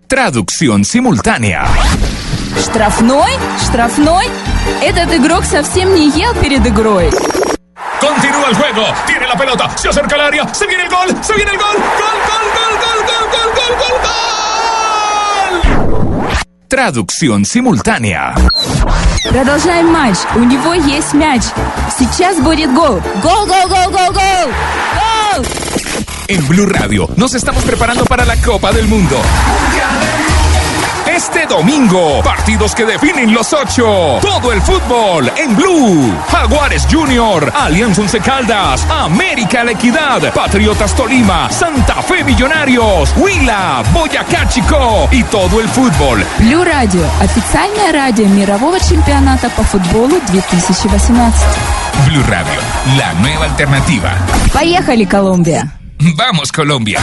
Traducción 0.08 0.86
simultánea. 0.86 1.68
Штрафной? 2.58 3.32
Штрафной? 3.66 4.26
Этот 4.82 5.14
игрок 5.14 5.44
совсем 5.46 5.94
не 5.94 6.10
ел 6.12 6.34
перед 6.36 6.66
игрой. 6.66 7.12
Continúa 8.01 8.49
el 8.51 8.57
juego. 8.57 8.85
Tiene 9.07 9.27
la 9.27 9.37
pelota. 9.37 9.77
Se 9.77 9.89
acerca 9.89 10.15
al 10.15 10.23
área. 10.23 10.53
Se 10.55 10.67
viene 10.67 10.85
el 10.85 10.89
gol. 10.89 11.09
Se 11.23 11.35
viene 11.35 11.51
el 11.53 11.59
gol. 11.59 11.77
Gol, 11.77 12.19
gol, 12.29 12.47
gol, 12.55 12.75
gol, 12.81 13.29
gol, 13.31 13.51
gol, 13.55 13.73
gol, 13.79 13.97
gol. 14.03 14.15
Traducción 16.69 17.45
simultánea. 17.45 18.35
Продолжаем 19.29 19.93
матч. 19.93 20.19
У 20.35 20.41
него 20.41 20.75
есть 20.75 21.15
мяч. 21.15 21.43
Сейчас 21.99 22.39
будет 22.41 22.73
гол. 22.73 23.01
Гол, 23.23 23.47
гол, 23.47 23.69
гол, 23.69 23.91
гол, 23.91 24.13
гол. 24.13 24.53
Гол! 24.95 25.45
En 26.29 26.49
Blue 26.49 26.67
Radio 26.67 27.09
nos 27.17 27.35
estamos 27.35 27.65
preparando 27.65 28.05
para 28.07 28.25
la 28.25 28.37
Copa 28.37 28.73
del 28.73 28.87
Mundo. 28.89 29.21
Este 31.14 31.46
domingo, 31.46 32.22
partidos 32.24 32.76
que 32.76 32.86
definen 32.86 33.34
los 33.34 33.52
ocho. 33.54 34.20
Todo 34.22 34.52
el 34.54 34.62
fútbol 34.62 35.32
en 35.36 35.56
Blue. 35.56 36.14
Jaguares 36.30 36.88
Junior, 36.90 37.52
Alianza 37.56 38.02
Once 38.02 38.20
Caldas, 38.20 38.86
América 38.90 39.64
La 39.64 39.72
Equidad, 39.72 40.34
Patriotas 40.34 40.96
Tolima, 40.96 41.50
Santa 41.52 42.02
Fe 42.02 42.24
Millonarios, 42.24 43.14
Huila, 43.18 43.84
Boyacá 43.94 44.48
Chico 44.48 45.08
y 45.12 45.24
todo 45.24 45.60
el 45.60 45.68
fútbol. 45.68 46.26
Блю 46.40 46.64
Радио. 46.64 47.04
Официальное 47.22 47.92
радио 47.92 48.28
мирового 48.28 48.80
чемпионата 48.80 49.50
по 49.50 49.64
футболу 49.64 50.20
2018. 50.32 51.34
Blue 52.06 52.24
Radio, 52.24 52.62
la 52.98 53.14
nueva 53.16 53.46
alternativa. 53.46 54.12
Поехали, 54.54 55.06
Колумбия! 55.06 55.72
Vamos 56.16 56.52
Colombia. 56.52 57.00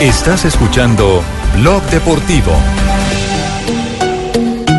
Estás 0.00 0.44
escuchando 0.44 1.22
Blog 1.58 1.82
Deportivo. 1.84 2.52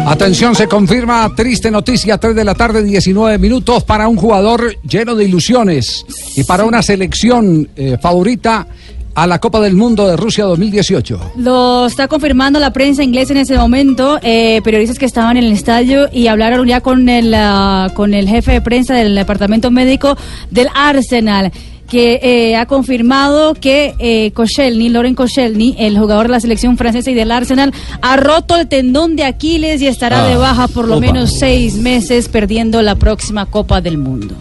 Atención, 0.05 0.53
se 0.53 0.68
confirma 0.68 1.34
triste 1.36 1.72
noticia, 1.72 2.20
3 2.20 2.36
de 2.36 2.43
la 2.43 2.53
tarde, 2.53 2.84
19 2.84 3.39
minutos 3.39 3.84
para 3.84 4.07
un 4.07 4.15
jugador 4.15 4.78
lleno 4.84 5.15
de 5.15 5.26
ilusiones 5.26 6.05
y 6.36 6.43
para 6.43 6.65
una 6.65 6.84
selección 6.84 7.68
eh, 7.76 7.97
favorita 7.99 8.68
a 9.15 9.26
la 9.26 9.39
Copa 9.39 9.59
del 9.59 9.74
Mundo 9.74 10.07
de 10.07 10.18
Rusia 10.18 10.43
2018. 10.43 11.32
Lo 11.38 11.88
está 11.88 12.07
confirmando 12.07 12.59
la 12.59 12.72
prensa 12.72 13.03
inglesa 13.03 13.34
en 13.34 13.39
ese 13.39 13.57
momento, 13.57 14.20
eh, 14.22 14.61
periodistas 14.63 14.99
que 14.99 15.05
estaban 15.05 15.36
en 15.36 15.45
el 15.45 15.51
estadio 15.51 16.09
y 16.13 16.28
hablaron 16.28 16.68
ya 16.68 16.82
con 16.82 17.09
el, 17.09 17.34
ah, 17.34 17.89
con 17.95 18.13
el 18.13 18.30
jefe 18.30 18.51
de 18.51 18.61
prensa 18.61 18.93
del 18.93 19.15
departamento 19.15 19.72
médico 19.72 20.15
del 20.51 20.68
Arsenal 20.76 21.51
que 21.89 22.19
eh, 22.21 22.55
ha 22.55 22.65
confirmado 22.65 23.53
que 23.53 23.93
eh, 23.99 24.31
Koscielny, 24.31 24.89
Loren 24.89 25.15
Koscielny, 25.15 25.75
el 25.79 25.97
jugador 25.97 26.27
de 26.27 26.33
la 26.33 26.39
selección 26.39 26.77
francesa 26.77 27.09
y 27.11 27.13
del 27.13 27.31
Arsenal, 27.31 27.73
ha 28.01 28.17
roto 28.17 28.55
el 28.57 28.67
tendón 28.67 29.15
de 29.15 29.23
Aquiles 29.23 29.81
y 29.81 29.88
estará 29.88 30.25
Ah, 30.25 30.27
de 30.27 30.35
baja 30.38 30.67
por 30.67 30.88
lo 30.88 30.97
opa. 30.97 31.05
menos 31.05 31.33
seis 31.39 31.75
meses, 31.75 32.27
perdiendo 32.29 32.81
la 32.81 32.95
próxima 32.95 33.45
Copa 33.45 33.79
del 33.81 33.97
Mundo. 33.97 34.35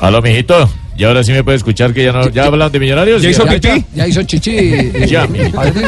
Aló, 0.00 0.22
mijito. 0.22 0.68
Y 0.96 1.02
ahora 1.04 1.24
sí 1.24 1.32
me 1.32 1.42
puede 1.42 1.56
escuchar 1.56 1.92
que 1.92 2.04
ya 2.04 2.12
no, 2.12 2.28
ya 2.30 2.44
hablan 2.46 2.70
de 2.70 2.78
millonarios. 2.78 3.20
¿Ya 3.20 3.30
hizo 3.30 3.44
pipí? 3.46 3.84
¿Ya 3.94 4.06
hizo 4.06 4.22
chichi? 4.22 4.52
Ya. 5.08 5.26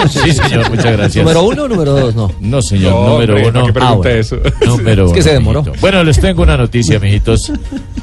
Sí, 0.09 0.33
señor, 0.33 0.69
muchas 0.69 0.93
gracias. 0.97 1.25
¿Número 1.25 1.45
uno 1.45 1.63
o 1.65 1.69
número 1.69 1.93
dos? 1.93 2.15
No. 2.15 2.33
No, 2.41 2.61
señor, 2.61 2.93
No, 2.93 3.09
número 3.11 3.35
hombre, 3.37 3.49
uno. 3.49 3.53
¿para 3.53 3.67
qué 3.67 3.73
pregunta 3.73 3.89
Ah, 3.89 3.95
bueno. 3.95 4.21
eso? 4.21 4.37
Número 4.67 5.07
Es 5.07 5.13
que 5.13 5.19
uno, 5.21 5.23
se 5.23 5.33
demoró. 5.33 5.63
mijito. 5.63 5.81
Bueno, 5.81 6.03
les 6.05 6.19
tengo 6.21 6.43
una 6.43 6.57
noticia, 6.57 6.99
mijitos. 6.99 7.53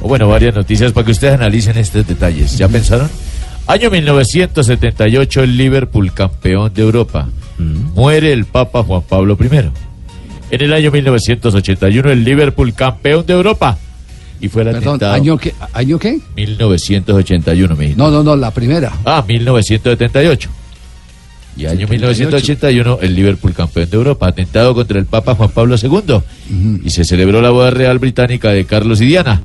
O 0.00 0.08
bueno, 0.08 0.28
varias 0.28 0.54
noticias 0.54 0.92
para 0.92 1.04
que 1.04 1.12
ustedes 1.12 1.34
analicen 1.34 1.76
estos 1.76 2.06
detalles. 2.06 2.56
¿Ya 2.56 2.68
pensaron? 2.68 3.10
Año 3.66 3.90
1978, 3.90 5.42
el 5.42 5.56
Liverpool 5.56 6.12
campeón 6.12 6.72
de 6.74 6.82
Europa. 6.82 7.28
Muere 7.94 8.32
el 8.32 8.46
Papa 8.46 8.82
Juan 8.82 9.02
Pablo 9.02 9.36
I. 9.40 9.70
En 10.50 10.60
el 10.62 10.72
año 10.72 10.90
1981, 10.90 12.10
el 12.10 12.24
Liverpool 12.24 12.74
campeón 12.74 13.24
de 13.26 13.32
Europa. 13.34 13.78
Y 14.44 14.48
fue 14.48 14.60
el 14.60 14.72
Perdón, 14.72 14.96
atentado. 14.96 15.14
¿año 15.14 15.38
qué? 15.38 15.54
¿Año 15.72 15.98
qué? 15.98 16.18
1981, 16.36 17.76
mijito. 17.76 17.96
No, 17.96 18.10
no, 18.10 18.22
no, 18.22 18.36
la 18.36 18.50
primera. 18.50 18.92
Ah, 19.02 19.24
1978. 19.26 20.50
Y 21.56 21.64
año 21.64 21.88
1981, 21.88 22.98
el 23.00 23.14
Liverpool 23.14 23.54
campeón 23.54 23.88
de 23.88 23.96
Europa, 23.96 24.26
atentado 24.26 24.74
contra 24.74 24.98
el 24.98 25.06
Papa 25.06 25.34
Juan 25.34 25.48
Pablo 25.48 25.76
II. 25.82 26.80
Y 26.84 26.90
se 26.90 27.06
celebró 27.06 27.40
la 27.40 27.48
boda 27.48 27.70
real 27.70 27.98
británica 27.98 28.50
de 28.50 28.66
Carlos 28.66 29.00
y 29.00 29.06
Diana. 29.06 29.42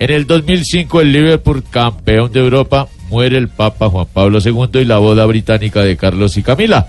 En 0.00 0.10
el 0.10 0.26
2005, 0.26 1.00
el 1.02 1.12
Liverpool 1.12 1.62
campeón 1.70 2.32
de 2.32 2.40
Europa, 2.40 2.88
muere 3.10 3.38
el 3.38 3.46
Papa 3.46 3.88
Juan 3.88 4.08
Pablo 4.12 4.40
II 4.44 4.80
y 4.80 4.84
la 4.84 4.98
boda 4.98 5.26
británica 5.26 5.82
de 5.82 5.96
Carlos 5.96 6.36
y 6.36 6.42
Camila. 6.42 6.88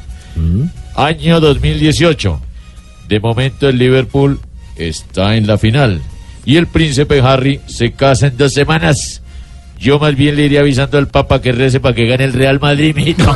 Año 0.96 1.40
2018. 1.40 2.42
De 3.08 3.20
momento, 3.20 3.70
el 3.70 3.78
Liverpool 3.78 4.40
está 4.78 5.36
en 5.36 5.46
la 5.46 5.60
final. 5.60 6.02
Y 6.46 6.58
el 6.58 6.68
príncipe 6.68 7.20
Harry 7.22 7.60
se 7.68 7.92
casa 7.94 8.28
en 8.28 8.38
dos 8.38 8.54
semanas. 8.54 9.22
Yo 9.80 10.00
más 10.00 10.16
bien 10.16 10.38
le 10.38 10.46
iría 10.46 10.62
avisando 10.62 10.98
al 10.98 11.08
Papa 11.08 11.42
que 11.42 11.52
rece 11.52 11.80
para 11.82 11.94
que 11.94 12.06
gane 12.06 12.24
el 12.24 12.32
Real 12.34 12.60
Madrid, 12.62 12.96
mijito. 12.96 13.26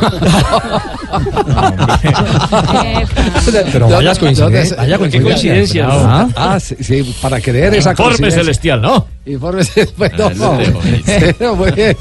Pero 3.72 3.88
vaya 3.88 4.14
coincidencia, 4.14 4.76
vaya 4.76 4.98
¿Dónde- 4.98 5.22
coincidencia. 5.22 5.88
Ah, 5.90 6.28
ah, 6.36 6.60
sí, 6.60 6.76
sí, 6.80 7.14
para 7.20 7.40
creer 7.40 7.74
esa 7.74 7.90
Informe 7.90 8.10
coincidencia. 8.16 8.40
celestial, 8.42 8.80
¿no? 8.82 9.06
Informe 9.26 9.64
celestial. 9.64 9.94
Bueno, 9.98 10.30
Ah, 10.42 10.58
bien. 11.76 11.96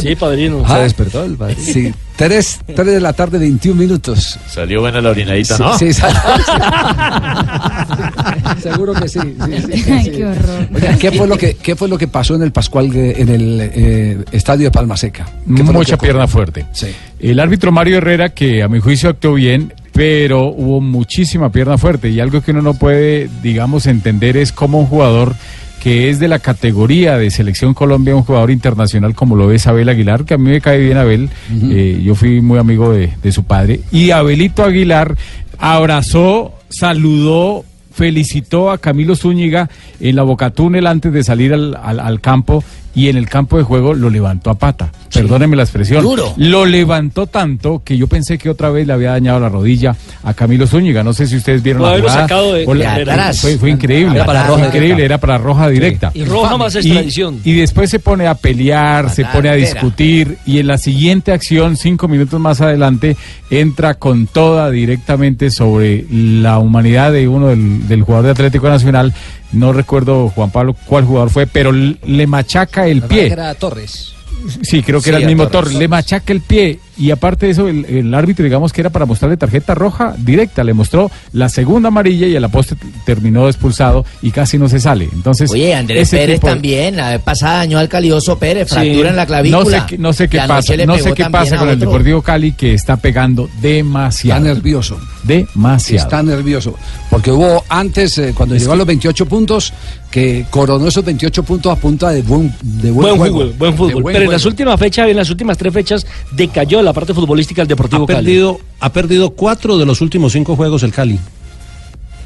Sí, 0.00 0.14
padrino. 0.16 0.62
Ah, 0.66 0.76
Se 0.76 0.82
despertó 0.84 1.24
el 1.24 1.36
padre. 1.36 1.56
Sí, 1.56 1.92
3, 2.28 2.60
de 2.66 3.00
la 3.00 3.12
tarde, 3.12 3.38
21 3.38 3.80
minutos. 3.80 4.38
Salió 4.48 4.80
buena 4.80 5.00
la 5.00 5.10
orinadita, 5.10 5.56
Sí, 5.56 5.62
¿no? 5.62 5.78
sí, 5.78 5.92
sal- 5.92 6.14
Seguro 8.62 8.92
que 8.94 9.08
sí. 9.08 9.18
sí, 9.20 9.34
sí, 9.72 9.82
sí, 9.82 9.90
Ay, 9.90 10.10
qué 10.10 10.24
horror. 10.24 10.68
Oiga, 10.74 10.96
¿qué 10.98 11.10
fue 11.12 11.26
lo 11.26 11.36
que 11.36 11.54
qué 11.54 11.74
fue 11.74 11.88
lo 11.88 11.98
que 11.98 12.06
pasó 12.06 12.34
en 12.36 12.42
el 12.42 12.52
Pascual 12.52 12.94
en 12.94 13.28
el 13.28 13.58
eh, 13.60 14.18
estadio 14.30 14.64
de 14.66 14.70
Palma 14.70 14.96
Seca? 14.96 15.24
¿Qué 15.24 15.64
fue 15.64 15.72
lo 15.72 15.80
Mucha 15.80 15.96
pierna 15.98 16.28
fuerte. 16.28 16.66
Sí. 16.72 16.88
El 17.18 17.40
árbitro 17.40 17.72
Mario 17.72 17.96
Herrera, 17.98 18.28
que 18.30 18.62
a 18.62 18.68
mi 18.68 18.78
juicio 18.78 19.10
actuó 19.10 19.34
bien, 19.34 19.72
pero 19.92 20.44
hubo 20.46 20.80
muchísima 20.80 21.50
pierna 21.50 21.76
fuerte. 21.76 22.08
Y 22.08 22.20
algo 22.20 22.40
que 22.40 22.52
uno 22.52 22.62
no 22.62 22.74
puede, 22.74 23.28
digamos, 23.42 23.86
entender 23.86 24.36
es 24.36 24.52
cómo 24.52 24.78
un 24.78 24.86
jugador 24.86 25.34
que 25.82 26.10
es 26.10 26.20
de 26.20 26.28
la 26.28 26.38
categoría 26.38 27.18
de 27.18 27.28
Selección 27.30 27.74
Colombia, 27.74 28.14
un 28.14 28.22
jugador 28.22 28.52
internacional 28.52 29.14
como 29.16 29.34
lo 29.34 29.50
es 29.50 29.66
Abel 29.66 29.88
Aguilar, 29.88 30.24
que 30.24 30.34
a 30.34 30.38
mí 30.38 30.48
me 30.50 30.60
cae 30.60 30.78
bien 30.78 30.96
Abel, 30.96 31.28
eh, 31.70 32.00
yo 32.04 32.14
fui 32.14 32.40
muy 32.40 32.58
amigo 32.60 32.92
de, 32.92 33.10
de 33.20 33.32
su 33.32 33.42
padre, 33.44 33.80
y 33.90 34.12
Abelito 34.12 34.62
Aguilar 34.64 35.16
abrazó, 35.58 36.52
saludó, 36.68 37.64
felicitó 37.92 38.70
a 38.70 38.78
Camilo 38.78 39.16
Zúñiga 39.16 39.68
en 40.00 40.16
la 40.16 40.22
Bocatúnel 40.22 40.86
antes 40.86 41.12
de 41.12 41.24
salir 41.24 41.52
al, 41.52 41.76
al- 41.82 42.00
al 42.00 42.20
campo 42.20 42.62
y 42.94 43.08
en 43.08 43.16
el 43.16 43.28
campo 43.28 43.56
de 43.58 43.62
juego 43.64 43.94
lo 43.94 44.10
levantó 44.10 44.50
a 44.50 44.54
pata. 44.54 44.90
Perdóneme 45.12 45.56
la 45.56 45.62
expresión. 45.62 46.02
Duro. 46.02 46.34
Lo 46.36 46.64
levantó 46.66 47.26
tanto 47.26 47.82
que 47.84 47.96
yo 47.96 48.06
pensé 48.06 48.38
que 48.38 48.48
otra 48.50 48.70
vez 48.70 48.86
le 48.86 48.92
había 48.92 49.10
dañado 49.10 49.40
la 49.40 49.48
rodilla 49.48 49.94
a 50.22 50.34
Camilo 50.34 50.66
Zúñiga. 50.66 51.02
No 51.02 51.12
sé 51.12 51.26
si 51.26 51.36
ustedes 51.36 51.62
vieron 51.62 51.82
la 51.82 51.98
jugada. 51.98 52.20
sacado 52.22 52.52
de- 52.54 52.66
la- 52.74 52.96
de 52.96 53.02
atrás. 53.02 53.40
fue, 53.40 53.56
fue 53.58 53.70
increíble. 53.70 54.16
Era 54.16 54.24
para 54.26 54.40
Fue 54.44 54.48
roja 54.56 54.66
increíble, 54.66 54.86
directa. 54.96 55.04
era 55.04 55.18
para 55.18 55.38
roja 55.38 55.68
directa. 55.68 56.10
Y 56.14 56.24
roja 56.24 56.56
más 56.56 56.74
Y- 56.74 56.78
extradición. 56.78 57.40
Y, 57.44 57.52
después 57.54 57.90
se 57.90 57.98
pone 57.98 58.26
a 58.26 58.34
pelear, 58.34 59.10
se 59.10 59.24
pone 59.26 59.48
a 59.48 59.54
discutir 59.54 60.38
y 60.46 60.58
en 60.58 60.66
la 60.66 60.78
siguiente 60.78 61.32
acción, 61.32 61.76
cinco 61.76 62.08
minutos 62.08 62.40
más 62.40 62.60
adelante, 62.60 63.16
entra 63.50 63.94
con 63.94 64.26
toda 64.26 64.70
directamente 64.70 65.50
sobre 65.50 66.04
la 66.10 66.58
humanidad 66.58 67.12
de 67.12 67.28
uno 67.28 67.48
del, 67.48 67.86
del 67.88 68.02
jugador 68.02 68.26
de 68.26 68.30
Atlético 68.32 68.68
Nacional. 68.68 69.12
No 69.52 69.72
recuerdo, 69.72 70.30
Juan 70.30 70.50
Pablo, 70.50 70.74
cuál 70.86 71.04
jugador 71.04 71.30
fue, 71.30 71.46
pero 71.46 71.72
le 71.72 72.26
machaca 72.26 72.86
el 72.86 73.02
pie. 73.02 73.26
Era 73.26 73.54
Torres. 73.54 74.14
Sí, 74.62 74.82
creo 74.82 74.98
que 75.00 75.04
Sí, 75.04 75.10
era 75.10 75.18
el 75.18 75.26
mismo 75.26 75.44
Torres. 75.48 75.72
Torres. 75.72 75.78
Le 75.78 75.88
machaca 75.88 76.32
el 76.32 76.40
pie. 76.40 76.78
Y 76.98 77.10
aparte 77.10 77.46
de 77.46 77.52
eso, 77.52 77.68
el, 77.68 77.84
el 77.86 78.12
árbitro, 78.14 78.44
digamos 78.44 78.72
que 78.72 78.82
era 78.82 78.90
para 78.90 79.06
mostrarle 79.06 79.36
tarjeta 79.36 79.74
roja 79.74 80.14
directa. 80.18 80.62
Le 80.62 80.74
mostró 80.74 81.10
la 81.32 81.48
segunda 81.48 81.88
amarilla 81.88 82.26
y 82.26 82.36
a 82.36 82.40
la 82.40 82.48
poste 82.48 82.74
t- 82.76 82.86
terminó 83.06 83.48
expulsado 83.48 84.04
y 84.20 84.30
casi 84.30 84.58
no 84.58 84.68
se 84.68 84.78
sale. 84.78 85.08
Entonces, 85.12 85.50
Oye, 85.50 85.74
Andrés 85.74 86.10
Pérez 86.10 86.36
tipo 86.36 86.48
también, 86.48 86.96
la 86.96 87.10
vez 87.10 87.20
pasada 87.22 87.58
dañó 87.58 87.78
al 87.78 87.88
calioso 87.88 88.38
Pérez, 88.38 88.68
Sí. 88.68 88.74
fractura 88.74 89.08
en 89.10 89.16
la 89.16 89.26
clavícula. 89.26 89.64
No 89.64 89.70
sé, 89.70 89.82
qué- 89.88 89.98
no 89.98 90.12
sé 90.12 90.28
qué 90.28 90.36
Y 90.36 90.40
anoche 90.40 90.54
pasa, 90.76 90.86
no 90.86 90.98
sé 90.98 91.14
qué 91.14 91.24
pasa 91.30 91.56
con 91.56 91.68
el. 91.70 91.78
Deportivo 91.78 92.20
Cali 92.22 92.52
que 92.52 92.74
está 92.74 92.96
pegando 92.96 93.48
demasiado. 93.60 94.40
Está 94.44 94.54
nervioso. 94.54 95.00
Demasiado. 95.24 96.04
Está 96.04 96.22
nervioso. 96.22 96.74
Porque 97.10 97.30
hubo 97.30 97.64
antes, 97.68 98.18
eh, 98.18 98.32
cuando 98.36 98.54
llegó 98.56 98.72
a 98.72 98.76
los 98.76 98.86
28 98.86 99.26
puntos, 99.26 99.72
que 100.12 100.46
coronó 100.50 100.86
esos 100.86 101.04
28 101.04 101.42
puntos 101.42 101.72
a 101.72 101.76
punta 101.76 102.10
de 102.10 102.22
buen, 102.22 102.54
de 102.62 102.90
buen, 102.92 103.16
Buen, 103.16 103.16
juego. 103.18 103.38
fútbol, 103.40 103.54
buen 103.58 103.70
De 103.72 103.76
fútbol. 103.78 104.02
buen 104.02 104.12
Pero 104.12 104.26
en 104.26 104.30
las 104.30 104.44
últimas 104.44 104.78
fechas, 104.78 105.08
en 105.08 105.16
las 105.16 105.30
últimas 105.30 105.58
tres 105.58 105.72
fechas, 105.72 106.06
decayó 106.30 106.82
la 106.82 106.92
parte 106.92 107.14
futbolística 107.14 107.62
del 107.62 107.68
Deportivo 107.68 108.04
Ha 108.04 108.06
Cali. 108.06 108.24
perdido, 108.26 108.60
ha 108.78 108.92
perdido 108.92 109.30
cuatro 109.30 109.78
de 109.78 109.86
los 109.86 110.00
últimos 110.00 110.32
cinco 110.32 110.54
juegos 110.54 110.82
el 110.84 110.92
Cali. 110.92 111.18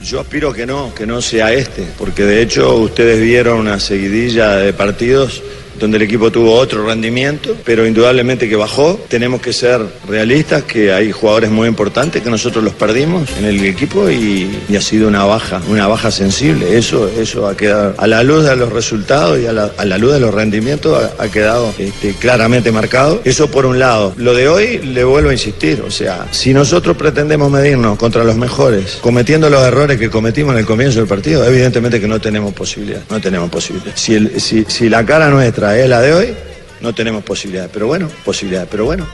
Yo 0.05 0.21
aspiro 0.21 0.53
que 0.53 0.67
no, 0.67 0.93
que 0.95 1.07
no 1.07 1.23
sea 1.23 1.53
este, 1.53 1.87
porque 1.99 2.25
de 2.25 2.43
hecho 2.43 2.77
ustedes 2.77 3.21
vieron 3.23 3.61
una 3.61 3.81
seguidilla 3.81 4.57
de 4.57 4.73
partidos 4.73 5.43
donde 5.79 5.97
el 5.97 6.03
equipo 6.03 6.31
tuvo 6.31 6.55
otro 6.55 6.87
rendimiento, 6.87 7.57
pero 7.65 7.87
indudablemente 7.87 8.49
que 8.49 8.57
bajó. 8.57 9.01
Tenemos 9.09 9.41
que 9.41 9.53
ser 9.53 9.81
realistas, 10.09 10.63
que 10.65 10.93
hay 10.93 11.13
jugadores 11.13 11.51
muy 11.51 11.69
importantes 11.69 12.23
que 12.23 12.31
nosotros 12.31 12.65
los 12.65 12.75
perdimos 12.75 13.29
en 13.39 13.45
el 13.45 13.65
equipo 13.65 14.11
y, 14.11 14.51
ha 14.77 14.81
sido 14.81 15.09
una 15.09 15.25
baja, 15.25 15.63
una 15.69 15.87
baja 15.87 16.11
sensible. 16.11 16.77
Eso, 16.77 17.09
eso 17.09 17.47
ha 17.49 17.57
quedado 17.57 17.95
a 17.97 18.07
la 18.07 18.23
luz 18.23 18.45
de 18.45 18.55
los 18.57 18.73
resultados 18.73 19.41
y 19.41 19.47
a 19.47 19.53
la, 19.53 19.71
a 19.77 19.85
la 19.87 19.97
luz 19.97 20.13
de 20.13 20.21
los 20.21 20.35
rendimientos 20.35 21.03
ha, 21.19 21.29
quedado 21.29 21.73
este, 21.79 22.13
claramente 22.15 22.73
marcado. 22.73 23.21
Eso 23.25 23.51
por 23.51 23.65
un 23.67 23.79
lado. 23.79 24.15
Lo 24.17 24.35
de 24.35 24.49
hoy 24.49 24.79
le 24.79 25.05
vuelvo 25.05 25.31
a 25.31 25.33
insistir, 25.33 25.83
o 25.87 25.91
sea, 25.91 26.27
si 26.31 26.53
nosotros 26.53 26.97
pretendemos 26.97 27.51
medirnos 27.51 27.99
contra 27.99 28.25
los 28.25 28.37
mejores, 28.37 28.99
cometiendo 29.01 29.49
los 29.49 29.63
errores 29.63 29.99
que 29.99 30.11
cometimos 30.11 30.53
en 30.53 30.61
el 30.61 30.67
comienzo 30.67 30.99
del 30.99 31.09
partido, 31.09 31.45
evidentemente 31.47 32.01
que 32.01 32.09
no 32.09 32.21
tenemos 32.21 32.53
posibilidad, 32.53 33.01
no 33.11 33.21
tenemos 33.21 33.51
posibilidad. 33.51 33.93
Si, 33.95 34.41
si, 34.41 34.65
si 34.69 34.89
la 34.89 35.05
cara 35.05 35.31
nuestra 35.31 35.66
es 35.75 35.89
la 35.89 36.01
de 36.01 36.13
hoy, 36.13 36.35
no 36.81 36.95
tenemos 36.95 37.25
posibilidad. 37.25 37.69
Pero 37.73 37.87
bueno, 37.87 38.09
posibilidad, 38.25 38.67
pero 38.71 38.85
bueno. 38.85 39.07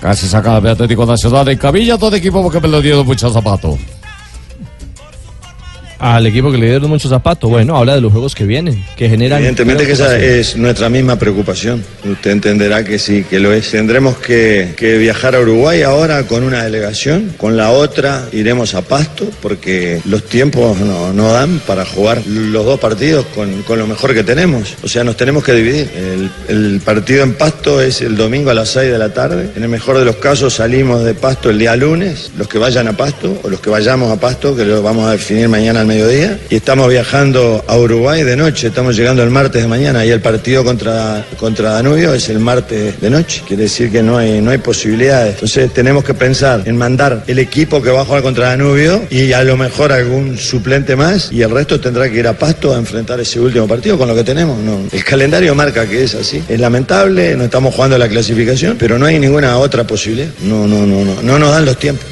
Casi 0.00 0.26
saca 0.26 0.60
de 0.60 0.70
Atlético 0.70 1.06
Nacional 1.06 1.48
en 1.48 1.58
camilla 1.58 1.98
todo 1.98 2.14
equipo 2.16 2.42
porque 2.42 2.60
dieron 2.80 3.06
muchos 3.06 3.32
zapatos. 3.32 3.78
Al 5.98 6.26
equipo 6.26 6.50
que 6.50 6.58
le 6.58 6.66
dieron 6.66 6.90
muchos 6.90 7.10
zapatos. 7.10 7.48
Bueno, 7.50 7.76
habla 7.76 7.94
de 7.94 8.00
los 8.00 8.12
juegos 8.12 8.34
que 8.34 8.44
vienen, 8.44 8.84
que 8.96 9.08
generan. 9.08 9.38
Evidentemente 9.38 9.86
que 9.86 9.92
esa 9.92 10.18
es 10.18 10.56
nuestra 10.56 10.88
misma 10.88 11.18
preocupación. 11.18 11.82
Usted 12.04 12.30
entenderá 12.30 12.84
que 12.84 12.98
sí, 12.98 13.24
que 13.28 13.40
lo 13.40 13.52
es. 13.52 13.70
Tendremos 13.70 14.18
que, 14.18 14.74
que 14.76 14.98
viajar 14.98 15.34
a 15.34 15.40
Uruguay 15.40 15.82
ahora 15.82 16.24
con 16.24 16.42
una 16.42 16.64
delegación, 16.64 17.34
con 17.38 17.56
la 17.56 17.70
otra 17.70 18.28
iremos 18.32 18.74
a 18.74 18.82
Pasto, 18.82 19.30
porque 19.40 20.00
los 20.04 20.24
tiempos 20.24 20.78
no, 20.78 21.12
no 21.12 21.32
dan 21.32 21.60
para 21.66 21.86
jugar 21.86 22.22
los 22.26 22.64
dos 22.64 22.78
partidos 22.78 23.24
con, 23.34 23.62
con 23.62 23.78
lo 23.78 23.86
mejor 23.86 24.12
que 24.12 24.22
tenemos. 24.22 24.76
O 24.82 24.88
sea, 24.88 25.02
nos 25.02 25.16
tenemos 25.16 25.44
que 25.44 25.52
dividir. 25.52 25.90
El, 25.96 26.30
el 26.48 26.80
partido 26.80 27.22
en 27.22 27.34
Pasto 27.34 27.80
es 27.80 28.02
el 28.02 28.16
domingo 28.16 28.50
a 28.50 28.54
las 28.54 28.68
6 28.70 28.92
de 28.92 28.98
la 28.98 29.14
tarde. 29.14 29.50
En 29.56 29.62
el 29.62 29.68
mejor 29.68 29.98
de 29.98 30.04
los 30.04 30.16
casos 30.16 30.54
salimos 30.54 31.04
de 31.04 31.14
Pasto 31.14 31.48
el 31.48 31.58
día 31.58 31.74
lunes, 31.74 32.32
los 32.36 32.48
que 32.48 32.58
vayan 32.58 32.88
a 32.88 32.96
Pasto 32.96 33.40
o 33.42 33.48
los 33.48 33.60
que 33.60 33.70
vayamos 33.70 34.12
a 34.12 34.20
Pasto, 34.20 34.54
que 34.54 34.64
lo 34.64 34.82
vamos 34.82 35.08
a 35.08 35.12
definir 35.12 35.48
mañana 35.48 35.85
mediodía. 35.86 36.38
Y 36.50 36.56
estamos 36.56 36.88
viajando 36.88 37.64
a 37.66 37.78
Uruguay 37.78 38.22
de 38.22 38.36
noche, 38.36 38.68
estamos 38.68 38.96
llegando 38.96 39.22
el 39.22 39.30
martes 39.30 39.62
de 39.62 39.68
mañana 39.68 40.04
y 40.04 40.10
el 40.10 40.20
partido 40.20 40.64
contra, 40.64 41.24
contra 41.38 41.70
Danubio 41.70 42.14
es 42.14 42.28
el 42.28 42.38
martes 42.38 43.00
de 43.00 43.10
noche. 43.10 43.42
Quiere 43.46 43.64
decir 43.64 43.90
que 43.90 44.02
no 44.02 44.18
hay, 44.18 44.40
no 44.40 44.50
hay 44.50 44.58
posibilidades. 44.58 45.34
Entonces 45.34 45.72
tenemos 45.72 46.04
que 46.04 46.14
pensar 46.14 46.62
en 46.64 46.76
mandar 46.76 47.24
el 47.26 47.38
equipo 47.38 47.80
que 47.80 47.90
va 47.90 48.02
a 48.02 48.04
jugar 48.04 48.22
contra 48.22 48.48
Danubio 48.48 49.06
y 49.10 49.32
a 49.32 49.42
lo 49.44 49.56
mejor 49.56 49.92
algún 49.92 50.36
suplente 50.38 50.96
más 50.96 51.30
y 51.32 51.42
el 51.42 51.50
resto 51.50 51.80
tendrá 51.80 52.10
que 52.10 52.18
ir 52.18 52.26
a 52.26 52.32
Pasto 52.32 52.74
a 52.74 52.78
enfrentar 52.78 53.20
ese 53.20 53.40
último 53.40 53.66
partido 53.66 53.96
con 53.96 54.08
lo 54.08 54.14
que 54.14 54.24
tenemos. 54.24 54.58
No. 54.58 54.80
El 54.90 55.04
calendario 55.04 55.54
marca 55.54 55.86
que 55.86 56.04
es 56.04 56.14
así. 56.14 56.42
Es 56.48 56.60
lamentable, 56.60 57.36
no 57.36 57.44
estamos 57.44 57.74
jugando 57.74 57.96
la 57.98 58.08
clasificación, 58.08 58.76
pero 58.78 58.98
no 58.98 59.06
hay 59.06 59.18
ninguna 59.18 59.58
otra 59.58 59.86
posibilidad. 59.86 60.28
No, 60.42 60.66
no, 60.66 60.86
no, 60.86 61.04
no, 61.04 61.22
no 61.22 61.38
nos 61.38 61.50
dan 61.50 61.64
los 61.64 61.78
tiempos. 61.78 62.06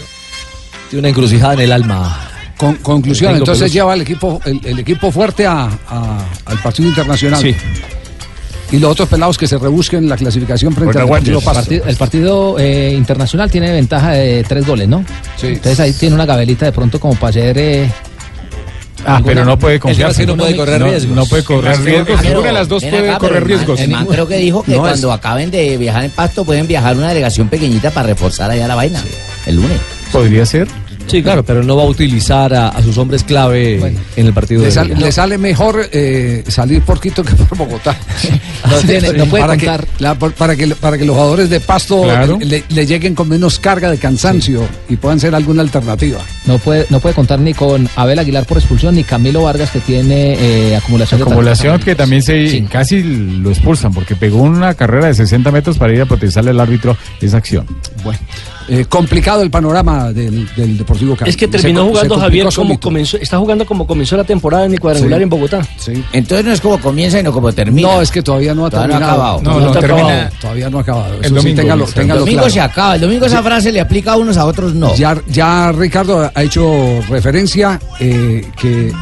Tiene 0.91 1.01
una 1.01 1.09
encrucijada 1.09 1.55
en 1.55 1.61
el 1.61 1.73
alma. 1.73 2.24
Con, 2.57 2.77
conclusión, 2.77 3.33
El 3.33 3.39
entonces 3.39 3.63
Peluso. 3.63 3.75
lleva 3.75 3.95
el 3.95 4.01
equipo, 4.03 4.41
el, 4.45 4.61
el 4.65 4.79
equipo 4.79 5.11
fuerte 5.11 5.47
a, 5.47 5.65
a- 5.89 6.25
al 6.47 6.59
partido 6.63 6.89
internacional. 6.89 7.41
Sí. 7.43 7.55
Y 8.73 8.79
los 8.79 8.91
otros 8.93 9.09
pelados 9.09 9.37
que 9.37 9.47
se 9.47 9.59
rebusquen 9.59 10.09
la 10.09 10.17
clasificación 10.17 10.73
frente 10.73 10.99
al 10.99 11.07
partido, 11.09 11.41
el 11.87 11.97
partido, 11.97 12.57
eh, 12.59 12.93
internacional 12.97 13.51
tiene 13.51 13.71
ventaja 13.73 14.13
de 14.13 14.43
tres 14.45 14.67
goles, 14.67 14.89
¿no? 14.89 15.05
Sí. 15.37 15.49
Entonces 15.49 15.79
ahí 15.81 15.93
tiene 15.93 16.15
una 16.15 16.27
gabelita 16.27 16.65
de 16.67 16.73
pronto 16.73 16.99
como 16.99 17.15
para 17.15 17.31
hacer. 17.31 17.59
eh, 17.59 17.91
Ah, 19.07 19.17
alguna- 19.17 19.35
pero 19.35 19.45
no 19.45 19.59
puede 19.59 19.75
es 19.77 19.81
confiarse. 19.83 20.23
que 20.23 20.27
no 20.27 20.37
puede 20.37 20.57
correr 20.57 20.81
No, 20.81 20.87
riesgos. 20.87 21.15
no 21.17 21.27
puede 21.27 21.45
correr 21.45 21.79
riesgos. 21.83 22.07
Pero, 22.23 22.23
Ninguna 22.31 22.47
de 22.47 22.53
las 22.55 22.69
dos 22.69 22.83
puede 22.83 23.11
acá, 23.11 23.19
correr 23.19 23.33
pero 23.35 23.37
el 23.37 23.41
man- 23.43 23.49
riesgos. 23.59 23.81
El 23.81 23.91
man 23.91 24.07
creo 24.07 24.29
que 24.29 24.37
dijo 24.39 24.63
que 24.63 24.71
No, 24.71 24.77
es- 24.79 24.81
cuando 24.93 25.13
acaben 25.13 25.51
de 25.51 25.77
viajar 25.77 26.05
en 26.05 26.11
Pasto 26.11 26.45
pueden 26.45 26.67
viajar 26.67 26.97
una 26.97 27.09
delegación 27.09 27.49
pequeñita 27.49 27.91
para 27.91 28.07
reforzar 28.09 28.51
allá 28.51 28.67
la 28.67 28.75
vaina. 28.77 29.03
El 29.47 29.57
lunes. 29.57 29.79
Podría 30.11 30.47
ser. 30.47 30.69
Sí, 31.07 31.23
claro, 31.23 31.45
pero 31.45 31.63
no 31.63 31.77
va 31.77 31.83
a 31.85 31.87
utilizar 31.87 32.53
a, 32.55 32.69
a 32.69 32.83
sus 32.83 32.97
hombres 32.99 33.23
clave 33.25 33.95
en 34.17 34.27
el 34.27 34.33
partido 34.33 34.61
Le, 34.61 34.67
de 34.67 34.73
sal- 34.73 34.95
le 34.99 35.13
sale 35.13 35.39
mejor 35.39 35.89
eh, 35.93 36.43
salir 36.49 36.83
por 36.83 37.01
Quito 37.01 37.23
que 37.23 37.35
por 37.35 37.57
Bogotá. 37.59 37.97
No 38.71 38.79
tiene- 38.79 39.13
no 39.13 39.27
puede 39.27 39.43
para 39.45 39.57
contar. 39.57 39.85
Que, 39.87 40.03
la- 40.03 40.15
para, 40.15 40.57
que, 40.57 40.67
para 40.69 40.97
que 40.97 41.05
los 41.05 41.15
jugadores 41.15 41.51
de 41.51 41.61
Pasto 41.61 42.03
Claro. 42.05 42.39
le, 42.41 42.65
le 42.67 42.87
lleguen 42.87 43.15
con 43.15 43.29
menos 43.29 43.59
carga 43.59 43.91
de 43.91 43.99
cansancio 43.99 44.67
y 44.89 44.97
puedan 44.97 45.21
ser 45.21 45.35
alguna 45.35 45.61
alternativa. 45.61 46.19
No 46.47 46.57
puede, 46.59 46.87
no 46.89 46.99
puede 46.99 47.15
contar 47.15 47.39
ni 47.41 47.53
con 47.53 47.87
Abel 47.97 48.19
Aguilar 48.19 48.47
por 48.47 48.57
expulsión 48.57 48.95
ni 48.95 49.05
Camilo 49.05 49.43
Vargas 49.43 49.71
que 49.71 49.81
tiene 49.81 50.35
eh, 50.41 50.77
acumulación 50.77 51.21
de 51.21 51.25
Acumulación 51.27 51.79
que 51.81 51.95
también 51.95 52.23
se 52.23 52.65
casi 52.71 53.03
lo 53.03 53.51
expulsan 53.51 53.93
porque 53.93 54.17
pegó 54.17 54.39
una 54.43 54.73
carrera 54.73 55.09
de 55.09 55.15
60 55.15 55.51
metros 55.51 55.77
para 55.77 55.93
ir 55.93 56.01
a 56.01 56.07
protestarle 56.07 56.51
al 56.51 56.61
árbitro 56.61 56.97
esa 57.21 57.37
acción. 57.37 57.67
Bueno, 58.03 58.19
eh, 58.69 58.87
complicado 58.89 59.43
el 59.43 59.51
panorama 59.51 60.11
del, 60.11 60.49
del 60.57 60.79
Deportivo 60.95 61.17
Cali. 61.17 61.31
Es 61.31 61.37
que 61.37 61.49
terminó 61.49 61.83
se 61.83 61.89
jugando 61.89 62.19
Javier 62.19 62.45
como 62.45 62.51
solito. 62.53 62.81
comenzó, 62.81 63.17
está 63.19 63.39
jugando 63.39 63.67
como 63.67 63.87
comenzó 63.87 64.17
la 64.17 64.25
temporada 64.25 64.65
en 64.67 64.73
el 64.73 64.81
cuadrangular 64.81 65.19
Sí. 65.19 65.23
en 65.23 65.29
Bogotá. 65.29 65.67
Entonces 66.13 66.47
no 66.47 66.53
es 66.53 66.61
como 66.61 66.79
comienza, 66.81 67.19
sino 67.19 67.33
como 67.33 67.53
termina. 67.53 67.89
No, 67.89 68.03
es 68.03 68.11
que 68.11 68.23
todavía 68.23 68.55
no 68.55 68.67
ha 68.67 68.71
Todavía 68.71 68.89
no 68.89 68.95
ha 68.97 68.99
terminado. 68.99 69.23
acabado. 69.23 69.43
No, 69.43 69.51
No, 69.51 69.61
no, 69.61 69.67
no 69.67 69.73
termina- 69.81 70.07
termina. 70.09 70.31
Todavía 70.41 70.71
no 70.71 70.79
ha 70.79 70.81
acabado. 70.81 71.15
El 71.15 71.21
Eso 71.21 71.29
sí, 71.29 71.35
domingo, 71.35 71.61
téngalo, 71.61 71.85
dice. 71.87 71.95
téngalo 72.01 72.15
El 72.15 72.21
domingo 72.21 72.39
claro. 72.43 72.55
se 72.55 72.61
acaba. 72.61 72.95
El 72.95 73.01
domingo 73.01 73.27
esa 73.27 73.43
frase 73.43 73.73
le 73.73 73.81
aplica 73.81 74.13
a 74.13 74.17
unos, 74.17 74.37
a 74.37 74.45
otros 74.47 74.75
no. 74.75 74.95
Ya, 74.95 75.21
ya 75.29 75.73
Ricardo 75.73 76.31
ha 76.35 76.43
hecho 76.43 77.01
referencia 77.09 77.81
eh, 78.01 78.47
que 78.61 78.93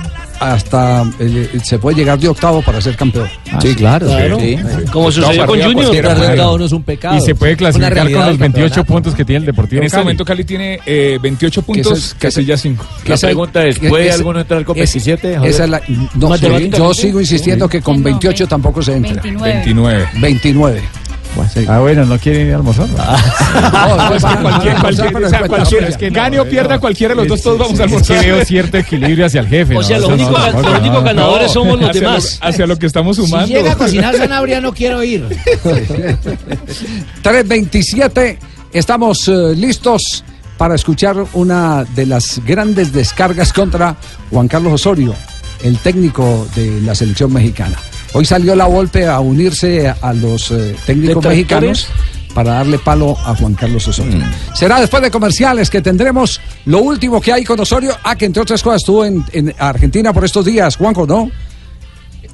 hasta 0.43 1.05
eh, 1.19 1.61
se 1.63 1.79
puede 1.79 1.97
llegar 1.97 2.19
de 2.19 2.29
octavo 2.29 2.63
para 2.63 2.81
ser 2.81 2.97
campeón. 2.97 3.29
sí, 3.61 3.75
claro. 3.75 4.07
Claro. 4.07 4.39
sí. 4.41 4.57
Como 4.93 5.07
Octavo 5.07 5.13
sucedió 5.13 5.47
con 5.47 5.61
Junior. 5.61 6.55
uno 6.55 6.65
es 6.65 6.73
un 6.73 6.83
pecado. 6.83 7.17
Y 7.17 7.21
se 7.21 7.35
puede 7.35 7.57
clasificar 7.57 7.95
con 8.05 8.13
los 8.13 8.27
del 8.27 8.37
28 8.39 8.41
campeonato. 8.75 8.85
puntos 8.85 9.15
que 9.15 9.25
tiene 9.25 9.39
el 9.41 9.47
Deportivo 9.47 9.81
En 9.81 9.87
este 9.87 9.97
Cali. 9.97 10.05
momento 10.05 10.25
Cali 10.25 10.45
tiene 10.45 10.81
eh, 10.87 11.19
28 11.23 11.63
Que 11.63 11.73
ese 11.73 11.83
puntos, 11.83 11.99
es- 11.99 12.15
Casilla 12.19 12.57
5. 12.57 12.85
La 13.07 13.17
pregunta 13.17 13.65
es, 13.67 13.79
¿puede 13.79 14.11
alguno 14.11 14.41
entrar 14.41 14.65
con 14.65 14.75
27? 14.75 15.35
Javier? 15.37 15.51
Esa 15.51 15.65
es 15.65 15.71
la- 15.71 15.83
no, 16.15 16.29
Matemáticamente, 16.29 16.79
yo 16.79 16.95
sigo 16.95 17.21
insistiendo 17.21 17.69
que 17.69 17.81
con 17.81 18.03
28 18.03 18.47
tampoco 18.47 18.83
se 18.83 18.95
entra. 18.95 19.23
29. 19.23 20.09
29. 20.21 20.83
29. 21.37 21.69
Ah, 21.69 21.81
bueno, 21.81 22.05
no 22.05 22.19
quieren 22.19 22.47
ir 22.49 22.53
a 22.53 22.57
almorzar. 22.57 22.89
No, 22.89 24.15
Es 24.15 24.25
que 24.25 24.37
cualquier, 24.43 24.77
cualquier, 24.77 25.17
o 25.25 25.29
sea, 25.29 25.47
cualquier- 25.49 25.85
es 25.85 25.97
que 25.97 26.11
no, 26.11 26.17
gane 26.17 26.41
o 26.41 26.49
pierda 26.49 26.79
cualquiera 26.79 27.15
de 27.15 27.21
los 27.21 27.29
dos, 27.29 27.43
todos 27.43 27.59
vamos 27.59 27.81
a 27.81 27.85
Es 27.85 27.91
que 27.91 27.95
almorzar. 27.95 28.25
veo 28.25 28.45
cierto 28.45 28.77
equilibrio 28.79 29.27
hacia 29.27 29.41
el 29.41 29.49
jefe. 29.49 29.77
O 29.77 29.83
sea, 29.83 29.99
los 29.99 30.11
únicos, 30.11 31.05
ganadores 31.05 31.51
somos 31.53 31.81
los 31.81 31.93
demás. 31.93 32.39
Hacia 32.43 32.67
lo 32.67 32.79
que 32.79 32.87
estamos 32.87 33.17
Si 33.17 33.23
sumando. 33.27 33.49
llega 33.49 33.73
a 33.73 33.77
cocinar 33.77 34.17
Sanabria 34.17 34.61
no 34.61 34.73
quiero 34.73 35.03
ir. 35.03 35.27
327. 37.23 38.39
Estamos 38.73 39.29
eh, 39.29 39.55
listos 39.57 40.25
para 40.57 40.75
escuchar 40.75 41.17
una 41.35 41.85
de 41.85 42.07
las 42.07 42.41
grandes 42.45 42.93
descargas 42.93 43.53
contra 43.53 43.97
Juan 44.31 44.49
Carlos 44.49 44.73
Osorio, 44.75 45.15
el 45.63 45.79
técnico 45.79 46.47
de 46.55 46.81
la 46.83 46.95
selección 46.95 47.33
mexicana. 47.33 47.77
Hoy 48.15 48.25
salió 48.25 48.55
la 48.55 48.67
Volpe 48.67 49.07
a 49.07 49.21
unirse 49.21 49.89
a, 49.89 49.97
a 50.03 50.13
los 50.13 50.51
eh, 50.51 50.77
técnicos 50.87 51.25
mexicanos 51.25 51.87
para 52.35 52.55
darle 52.55 52.79
palo 52.79 53.17
a 53.25 53.35
Juan 53.37 53.55
Carlos 53.55 53.87
Osorio. 53.89 54.19
Será 54.55 54.81
después 54.81 55.03
de 55.03 55.11
comerciales 55.11 55.69
que 55.71 55.81
tendremos 55.83 56.41
lo 56.67 56.79
último 56.81 57.21
que 57.21 57.33
hay 57.33 57.45
con 57.45 57.59
Osorio. 57.61 57.95
Ah, 58.03 58.17
que 58.17 58.25
entre 58.27 58.43
otras 58.43 58.63
cosas 58.63 58.83
estuvo 58.83 59.05
en, 59.05 59.25
en 59.33 59.55
Argentina 59.59 60.13
por 60.13 60.25
estos 60.25 60.45
días, 60.45 60.77
Juanjo, 60.77 61.07
¿no? 61.07 61.31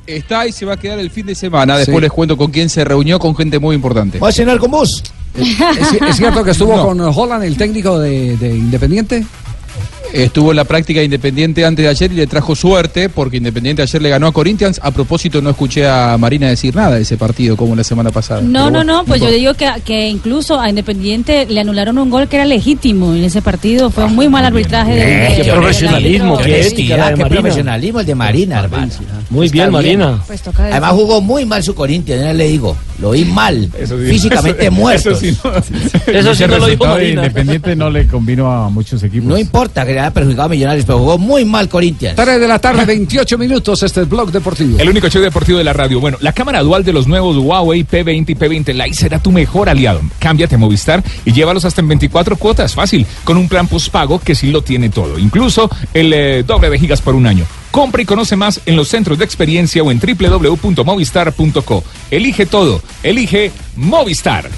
Está 0.06 0.46
y 0.46 0.52
se 0.52 0.64
va 0.64 0.74
a 0.74 0.76
quedar 0.76 0.98
el 0.98 1.10
fin 1.10 1.26
de 1.26 1.34
semana. 1.34 1.76
Después 1.76 1.96
Sí. 1.98 2.02
les 2.02 2.10
cuento 2.12 2.36
con 2.36 2.50
quién 2.50 2.68
se 2.70 2.82
reunió, 2.84 3.18
con 3.18 3.36
gente 3.36 3.58
muy 3.58 3.74
importante. 3.76 4.18
¿Va 4.18 4.28
a 4.30 4.32
cenar 4.32 4.58
con 4.58 4.70
vos? 4.70 5.02
¿Es, 5.36 6.02
es 6.08 6.16
cierto 6.16 6.42
que 6.42 6.52
estuvo 6.52 6.74
No. 6.76 6.86
con 6.86 7.00
Holland, 7.00 7.44
el 7.44 7.56
técnico 7.56 7.98
de, 7.98 8.36
de 8.36 8.48
Independiente? 8.56 9.24
Estuvo 10.12 10.50
en 10.52 10.56
la 10.56 10.64
práctica 10.64 11.00
de 11.00 11.04
Independiente 11.04 11.64
antes 11.64 11.84
de 11.84 11.88
ayer 11.90 12.12
y 12.12 12.16
le 12.16 12.26
trajo 12.26 12.54
suerte 12.56 13.08
porque 13.08 13.36
Independiente 13.36 13.82
ayer 13.82 14.00
le 14.00 14.08
ganó 14.08 14.26
a 14.28 14.32
Corinthians. 14.32 14.80
A 14.82 14.90
propósito, 14.90 15.40
no 15.42 15.50
escuché 15.50 15.86
a 15.86 16.16
Marina 16.18 16.48
decir 16.48 16.74
nada 16.74 16.96
de 16.96 17.02
ese 17.02 17.16
partido 17.16 17.56
como 17.56 17.76
la 17.76 17.84
semana 17.84 18.10
pasada. 18.10 18.40
No, 18.40 18.66
Pero 18.66 18.70
no, 18.70 18.84
no, 18.84 19.04
pues 19.04 19.20
yo 19.20 19.30
digo 19.30 19.54
que, 19.54 19.68
que 19.84 20.08
incluso 20.08 20.58
a 20.58 20.68
Independiente 20.68 21.46
le 21.46 21.60
anularon 21.60 21.98
un 21.98 22.10
gol 22.10 22.26
que 22.28 22.36
era 22.36 22.44
legítimo 22.46 23.14
en 23.14 23.24
ese 23.24 23.42
partido. 23.42 23.90
Fue 23.90 24.04
un 24.04 24.14
muy 24.14 24.28
mal 24.28 24.44
arbitraje 24.44 24.92
de, 24.94 25.04
de- 25.04 25.42
Qué 25.42 25.52
profesionalismo, 25.52 26.38
qué 26.38 26.60
ética 26.66 27.14
qué 27.14 27.26
profesionalismo 27.26 28.00
el 28.00 28.06
de 28.06 28.14
Marina, 28.14 28.60
hermano. 28.60 28.90
Muy 29.30 29.46
Está 29.46 29.54
bien, 29.58 29.72
Marina. 29.72 30.22
Pues. 30.26 30.42
Además 30.58 30.92
jugó 30.92 31.20
muy 31.20 31.44
mal 31.44 31.62
su 31.62 31.74
Corinthians, 31.74 32.22
ya 32.22 32.32
le 32.32 32.48
digo. 32.48 32.76
Lo 33.00 33.10
vi 33.12 33.24
mal. 33.24 33.70
Eso 33.78 33.96
sí. 33.98 34.06
físicamente 34.06 34.62
Eso- 34.64 34.72
muerto. 34.72 35.10
Eso 35.10 35.20
sí, 35.20 35.36
no. 35.44 35.50
Eso 35.54 36.34
sí 36.34 36.42
Ese 36.42 36.48
no 36.48 36.58
lo 36.58 36.66
dijo 36.66 36.84
resultado 36.84 36.94
de 36.96 37.00
Marina. 37.02 37.22
Independiente 37.22 37.76
no 37.76 37.90
le 37.90 38.06
convino 38.06 38.50
a 38.50 38.68
muchos 38.70 39.02
equipos. 39.02 39.28
No 39.28 39.38
importa 39.38 39.84
que 39.86 39.97
le 40.04 40.10
perjudicado 40.10 40.46
a 40.46 40.48
Millonarios, 40.48 40.84
pero 40.84 40.98
jugó 40.98 41.18
muy 41.18 41.44
mal 41.44 41.68
Corinthians. 41.68 42.16
3 42.16 42.40
de 42.40 42.48
la 42.48 42.58
tarde, 42.58 42.84
28 42.84 43.38
minutos. 43.38 43.82
Este 43.82 44.02
es 44.02 44.08
blog 44.08 44.30
deportivo. 44.30 44.78
El 44.78 44.88
único 44.88 45.08
show 45.08 45.22
deportivo 45.22 45.58
de 45.58 45.64
la 45.64 45.72
radio. 45.72 46.00
Bueno, 46.00 46.18
la 46.20 46.32
cámara 46.32 46.62
dual 46.62 46.84
de 46.84 46.92
los 46.92 47.06
nuevos 47.06 47.36
Huawei 47.36 47.84
P20 47.84 48.30
y 48.30 48.34
P20 48.34 48.72
Lite 48.72 48.94
será 48.94 49.18
tu 49.18 49.32
mejor 49.32 49.68
aliado. 49.68 50.00
Cámbiate 50.18 50.54
a 50.54 50.58
Movistar 50.58 51.02
y 51.24 51.32
llévalos 51.32 51.64
hasta 51.64 51.80
en 51.80 51.88
24 51.88 52.36
cuotas. 52.36 52.74
Fácil, 52.74 53.06
con 53.24 53.36
un 53.36 53.48
plan 53.48 53.66
postpago 53.66 54.18
que 54.18 54.34
sí 54.34 54.50
lo 54.50 54.62
tiene 54.62 54.88
todo. 54.90 55.18
Incluso 55.18 55.70
el 55.94 56.12
eh, 56.12 56.42
doble 56.42 56.70
de 56.70 56.78
gigas 56.78 57.00
por 57.00 57.14
un 57.14 57.26
año. 57.26 57.44
Compra 57.70 58.02
y 58.02 58.04
conoce 58.06 58.36
más 58.36 58.60
en 58.66 58.76
los 58.76 58.88
centros 58.88 59.18
de 59.18 59.24
experiencia 59.24 59.82
o 59.82 59.90
en 59.90 60.00
www.movistar.co. 60.00 61.84
Elige 62.10 62.46
todo. 62.46 62.82
Elige 63.02 63.52
Movistar. 63.76 64.48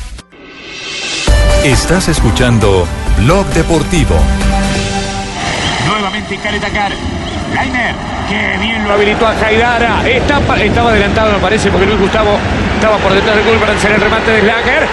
Estás 1.65 2.09
escuchando 2.09 2.87
Blog 3.19 3.47
Deportivo. 3.49 4.17
Nuevamente 6.11 6.39
Caletacar. 6.39 6.91
Lainer, 7.55 7.95
que 8.29 8.59
bien 8.59 8.83
lo 8.83 8.95
habilitó 8.95 9.29
a 9.29 9.35
Jaidara. 9.35 10.03
Estaba 10.09 10.55
adelantado, 10.91 11.33
me 11.35 11.39
parece, 11.39 11.71
porque 11.71 11.87
Luis 11.87 12.01
Gustavo 12.01 12.37
estaba 12.75 12.97
por 12.97 13.13
detrás 13.13 13.37
del 13.37 13.45
gol 13.45 13.59
para 13.59 13.75
hacer 13.75 13.93
el 13.93 14.01
remate 14.01 14.33
de 14.33 14.41
Slager. 14.41 14.89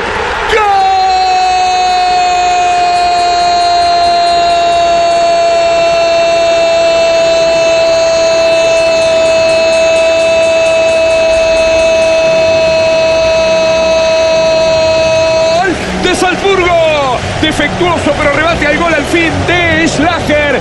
¡Gol 15.55 15.75
de 16.03 16.15
Salzburgo! 16.15 17.17
Defectuoso, 17.41 18.13
pero 18.17 18.33
rebate 18.33 18.67
al 18.67 18.77
gol 18.77 18.93
al 18.93 19.05
fin 19.05 19.31
de 19.47 19.87
Schlager. 19.87 20.59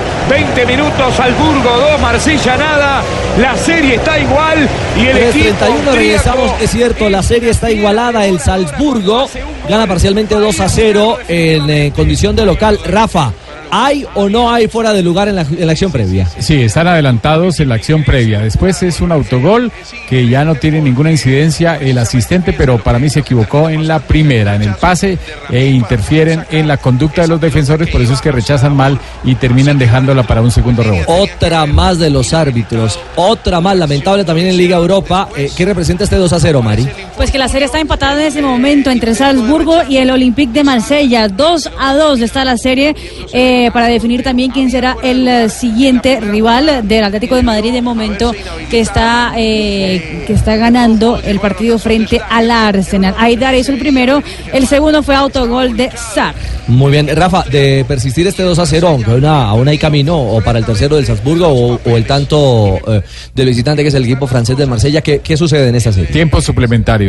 20 0.56 0.74
minutos, 0.74 1.14
Salzburgo 1.14 1.70
2, 1.70 2.00
Marsella 2.00 2.56
nada. 2.56 3.02
La 3.38 3.54
serie 3.58 3.96
está 3.96 4.18
igual 4.18 4.66
y 4.96 5.06
el 5.06 5.18
equipo 5.18 5.54
3-31 5.66 5.94
regresamos, 5.94 6.50
es 6.62 6.70
cierto, 6.70 7.10
la 7.10 7.22
serie 7.22 7.50
está 7.50 7.70
igualada, 7.70 8.24
el 8.24 8.40
Salzburgo 8.40 9.28
gana 9.68 9.86
parcialmente 9.86 10.34
2 10.34 10.60
a 10.60 10.68
0 10.70 11.18
en 11.28 11.68
eh, 11.68 11.92
condición 11.94 12.34
de 12.34 12.46
local. 12.46 12.80
Rafa, 12.86 13.32
¿hay 13.76 14.06
o 14.14 14.28
no 14.28 14.50
hay 14.50 14.68
fuera 14.68 14.92
de 14.92 15.02
lugar 15.02 15.28
en 15.28 15.36
la, 15.36 15.42
en 15.42 15.66
la 15.66 15.72
acción 15.72 15.92
previa? 15.92 16.26
Sí, 16.38 16.62
están 16.62 16.86
adelantados 16.86 17.60
en 17.60 17.68
la 17.68 17.74
acción 17.74 18.04
previa. 18.04 18.40
Después 18.40 18.82
es 18.82 19.00
un 19.00 19.12
autogol 19.12 19.70
que 20.08 20.28
ya 20.28 20.44
no 20.44 20.54
tiene 20.54 20.80
ninguna 20.80 21.10
incidencia 21.10 21.76
el 21.76 21.98
asistente, 21.98 22.52
pero 22.52 22.78
para 22.78 22.98
mí 22.98 23.10
se 23.10 23.20
equivocó 23.20 23.68
en 23.68 23.86
la 23.86 23.98
primera, 23.98 24.56
en 24.56 24.62
el 24.62 24.74
pase, 24.74 25.18
e 25.50 25.66
interfieren 25.66 26.44
en 26.50 26.68
la 26.68 26.78
conducta 26.78 27.22
de 27.22 27.28
los 27.28 27.40
defensores, 27.40 27.88
por 27.90 28.00
eso 28.00 28.14
es 28.14 28.20
que 28.20 28.32
rechazan 28.32 28.74
mal 28.74 28.98
y 29.24 29.34
terminan 29.34 29.78
dejándola 29.78 30.22
para 30.22 30.40
un 30.40 30.50
segundo 30.50 30.82
rebote. 30.82 31.04
Otra 31.06 31.66
más 31.66 31.98
de 31.98 32.10
los 32.10 32.32
árbitros, 32.32 32.98
otra 33.16 33.60
más 33.60 33.76
lamentable 33.76 34.24
también 34.24 34.48
en 34.48 34.56
Liga 34.56 34.76
Europa. 34.76 35.28
Eh, 35.36 35.50
¿Qué 35.54 35.64
representa 35.64 36.04
este 36.04 36.16
2 36.16 36.32
a 36.32 36.40
0, 36.40 36.62
Mari? 36.62 36.88
Pues 37.16 37.30
que 37.30 37.38
la 37.38 37.48
serie 37.48 37.64
está 37.64 37.80
empatada 37.80 38.20
en 38.20 38.26
ese 38.26 38.43
momento 38.43 38.90
entre 38.90 39.14
Salzburgo 39.14 39.82
y 39.88 39.97
el 39.97 40.10
Olympique 40.10 40.52
de 40.52 40.62
Marsella. 40.64 41.28
2 41.28 41.70
a 41.78 41.94
2 41.94 42.20
está 42.20 42.44
la 42.44 42.59
serie 42.59 42.94
eh, 43.32 43.70
para 43.72 43.86
definir 43.86 44.22
también 44.22 44.51
quién 44.51 44.70
será 44.70 44.98
el 45.02 45.26
eh, 45.26 45.48
siguiente 45.48 46.20
rival 46.20 46.86
del 46.86 47.05
Atlético 47.05 47.36
de 47.36 47.43
Madrid 47.43 47.72
de 47.72 47.80
momento 47.80 48.32
que 48.70 48.80
está, 48.80 49.32
eh, 49.36 50.24
que 50.26 50.34
está 50.34 50.56
ganando 50.56 51.18
el 51.24 51.40
partido 51.40 51.78
frente 51.78 52.20
al 52.28 52.51
Arsenal. 52.51 53.14
Aidar 53.18 53.55
hizo 53.55 53.72
el 53.72 53.78
primero, 53.78 54.22
el 54.52 54.66
segundo 54.66 55.02
fue 55.02 55.14
autogol 55.14 55.74
de 55.74 55.90
Sar. 55.97 56.34
Muy 56.68 56.90
bien, 56.90 57.09
Rafa, 57.14 57.44
de 57.44 57.84
persistir 57.86 58.26
este 58.26 58.43
2 58.43 58.59
a 58.59 58.66
0, 58.66 58.88
aunque 58.88 59.10
aún, 59.12 59.24
aún 59.24 59.68
hay 59.68 59.78
camino, 59.78 60.18
o 60.20 60.40
para 60.43 60.59
el 60.59 60.66
tercero 60.66 60.97
del 60.97 61.06
Salzburgo, 61.06 61.47
o, 61.47 61.80
o 61.84 61.97
el 61.97 62.05
tanto 62.05 62.80
eh, 62.88 63.02
del 63.34 63.47
visitante 63.47 63.82
que 63.82 63.88
es 63.88 63.94
el 63.94 64.05
equipo 64.05 64.26
francés 64.26 64.56
de 64.56 64.66
Marsella, 64.66 65.01
¿qué, 65.01 65.20
qué 65.20 65.36
sucede 65.36 65.68
en 65.68 65.76
esta 65.76 65.93
serie? 65.93 66.10
Tiempos 66.10 66.44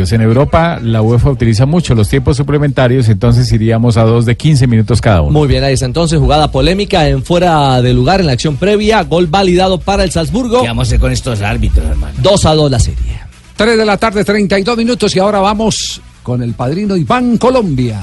suplementarios. 0.06 0.12
En 0.12 0.20
Europa 0.20 0.78
la 0.82 1.02
UEFA 1.02 1.30
utiliza 1.30 1.66
mucho 1.66 1.94
los 1.94 2.08
tiempos 2.08 2.36
suplementarios, 2.36 3.08
entonces 3.08 3.50
iríamos 3.52 3.96
a 3.96 4.02
dos 4.02 4.26
de 4.26 4.36
15 4.36 4.66
minutos 4.66 5.00
cada 5.00 5.22
uno. 5.22 5.32
Muy 5.32 5.48
bien, 5.48 5.64
ahí 5.64 5.74
está 5.74 5.86
entonces, 5.86 6.18
jugada 6.18 6.50
polémica 6.50 7.08
en 7.08 7.22
fuera 7.24 7.80
de 7.82 7.92
lugar 7.92 8.20
en 8.20 8.26
la 8.26 8.32
acción 8.32 8.56
previa, 8.56 9.02
gol 9.02 9.26
validado 9.26 9.78
para 9.78 10.04
el 10.04 10.10
Salzburgo. 10.10 10.62
¿Qué 10.62 10.68
vamos 10.68 10.86
a 10.86 10.88
hacer 10.88 11.00
con 11.00 11.12
estos 11.12 11.42
árbitros, 11.42 11.86
hermano? 11.86 12.14
2 12.18 12.46
a 12.46 12.54
2 12.54 12.70
la 12.70 12.78
serie. 12.78 13.20
3 13.56 13.76
de 13.76 13.84
la 13.84 13.96
tarde, 13.96 14.24
32 14.24 14.76
minutos 14.76 15.14
y 15.16 15.18
ahora 15.18 15.40
vamos 15.40 16.00
con 16.22 16.42
el 16.42 16.54
padrino 16.54 16.96
Iván 16.96 17.38
Colombia. 17.38 18.00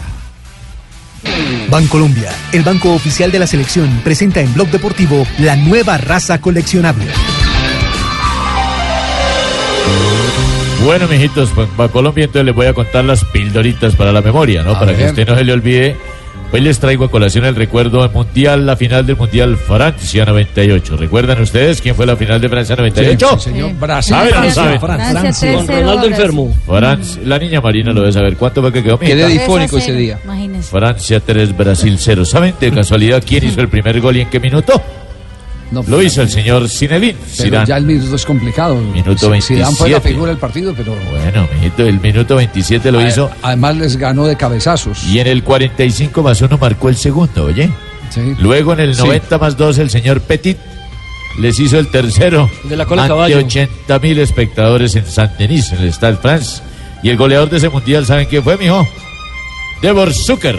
Bancolombia, 1.69 2.31
el 2.51 2.61
banco 2.61 2.93
oficial 2.93 3.31
de 3.31 3.39
la 3.39 3.47
selección, 3.47 4.01
presenta 4.03 4.41
en 4.41 4.53
Blog 4.53 4.69
Deportivo 4.69 5.26
la 5.39 5.55
nueva 5.55 5.97
raza 5.97 6.39
coleccionable. 6.39 7.07
Bueno, 10.86 11.07
mijitos, 11.07 11.49
pues 11.56 11.68
para 11.76 11.90
Colombia 11.90 12.26
entonces 12.26 12.45
les 12.45 12.53
voy 12.53 12.68
a 12.68 12.74
contar 12.74 13.03
las 13.06 13.26
pildoritas 13.26 13.95
para 13.95 14.12
la 14.12 14.22
memoria, 14.22 14.62
¿no? 14.62 14.74
A 14.74 14.80
para 14.80 14.95
que 14.95 15.06
usted 15.06 15.28
no 15.28 15.36
se 15.36 15.44
le 15.44 15.52
olvide. 15.52 15.98
Hoy 16.52 16.62
les 16.62 16.80
traigo 16.80 17.06
a 17.06 17.12
colación 17.12 17.44
el 17.44 17.56
recuerdo 17.56 18.03
del 18.03 18.12
Mundial, 18.12 18.68
la 18.68 18.76
final 18.78 19.03
del 19.03 19.18
Mundial 19.18 19.57
Francia 19.57 20.26
98. 20.26 20.95
¿Recuerdan 20.95 21.41
ustedes 21.41 21.82
quién 21.82 21.95
fue 21.95 22.06
la 22.06 22.16
final 22.16 22.40
de 22.40 22.49
Francia 22.49 22.76
98? 22.76 23.30
Sí, 23.40 23.49
señor. 23.49 23.74
Brasil. 23.80 24.16
¿Saben 24.16 24.34
o 24.34 24.36
no 24.36 24.41
Francia, 24.41 24.64
saben? 24.64 24.80
Francia 24.80 25.53
Con 25.56 25.68
Ronaldo 25.68 26.06
enfermo. 26.06 26.56
Francia, 26.68 27.22
la 27.26 27.40
niña 27.40 27.62
Marina 27.62 27.91
lo 27.91 28.02
debe 28.02 28.14
saber. 28.14 28.38
¿Cuánto 28.38 28.62
fue 28.62 28.72
que 28.72 28.84
quedó? 28.84 28.99
Quedé 28.99 29.28
difónico 29.28 29.80
ese 29.80 29.94
día. 29.94 30.20
Imagínense. 30.24 30.70
Francia 30.70 31.20
3, 31.20 31.57
Brasil 31.57 31.98
0. 31.99 32.26
¿Saben 32.26 32.53
de 32.60 32.72
casualidad 32.72 33.24
quién 33.26 33.44
hizo 33.44 33.60
el 33.60 33.70
primer 33.70 33.99
gol 34.02 34.18
y 34.18 34.22
en 34.22 34.30
qué 34.30 34.40
minuto? 34.40 34.80
No, 35.71 35.83
Lo 35.87 36.01
hizo 36.01 36.21
el 36.21 36.29
señor 36.29 36.69
Zinedine 36.69 37.15
Pero 37.37 37.47
Zidane. 37.49 37.65
ya 37.65 37.77
el 37.77 37.85
minuto 37.85 38.15
es 38.15 38.23
complicado. 38.25 38.75
Minuto 38.75 39.17
Si 39.41 39.55
Dan 39.55 39.75
fue 39.75 39.89
la 39.89 39.97
27. 39.99 40.09
figura 40.09 40.29
del 40.29 40.37
partido, 40.39 40.73
pero 40.77 40.95
Bueno, 41.11 41.47
mijito, 41.55 41.83
el 41.87 41.99
minuto 41.99 42.35
27 42.35 42.91
lo 42.91 42.99
a- 42.99 43.07
hizo. 43.07 43.31
además 43.41 43.75
les 43.77 43.97
ganó 43.97 44.25
de 44.25 44.35
cabezazos. 44.37 45.03
Y 45.05 45.19
en 45.19 45.27
el 45.27 45.43
45 45.43 46.21
más 46.21 46.39
1 46.41 46.57
marcó 46.59 46.89
el 46.89 46.95
segundo, 46.97 47.45
oye. 47.45 47.69
Sí. 48.11 48.35
Luego 48.39 48.73
en 48.73 48.79
el 48.81 48.95
Sí. 48.95 49.01
90 49.01 49.37
más 49.39 49.57
2 49.57 49.79
el 49.79 49.89
señor 49.89 50.21
Petit 50.21 50.57
les 51.39 51.59
hizo 51.59 51.79
el 51.79 51.87
tercero 51.87 52.49
De 52.63 52.77
la 52.77 52.85
cola 52.85 53.01
de 53.01 53.05
ante 53.07 53.15
caballo. 53.15 53.37
80 53.39 53.99
mil 53.99 54.19
espectadores 54.19 54.95
en 54.95 55.05
Saint-Denis, 55.05 55.71
en 55.73 55.79
el 55.81 55.91
Stade 55.91 56.17
France. 56.17 56.61
Y 57.03 57.09
el 57.09 57.17
goleador 57.17 57.49
de 57.49 57.57
ese 57.57 57.69
mundial, 57.69 58.05
¿saben 58.05 58.27
quién 58.27 58.43
fue, 58.43 58.55
mijo? 58.57 58.87
Devor 59.81 60.13
Zucker. 60.13 60.57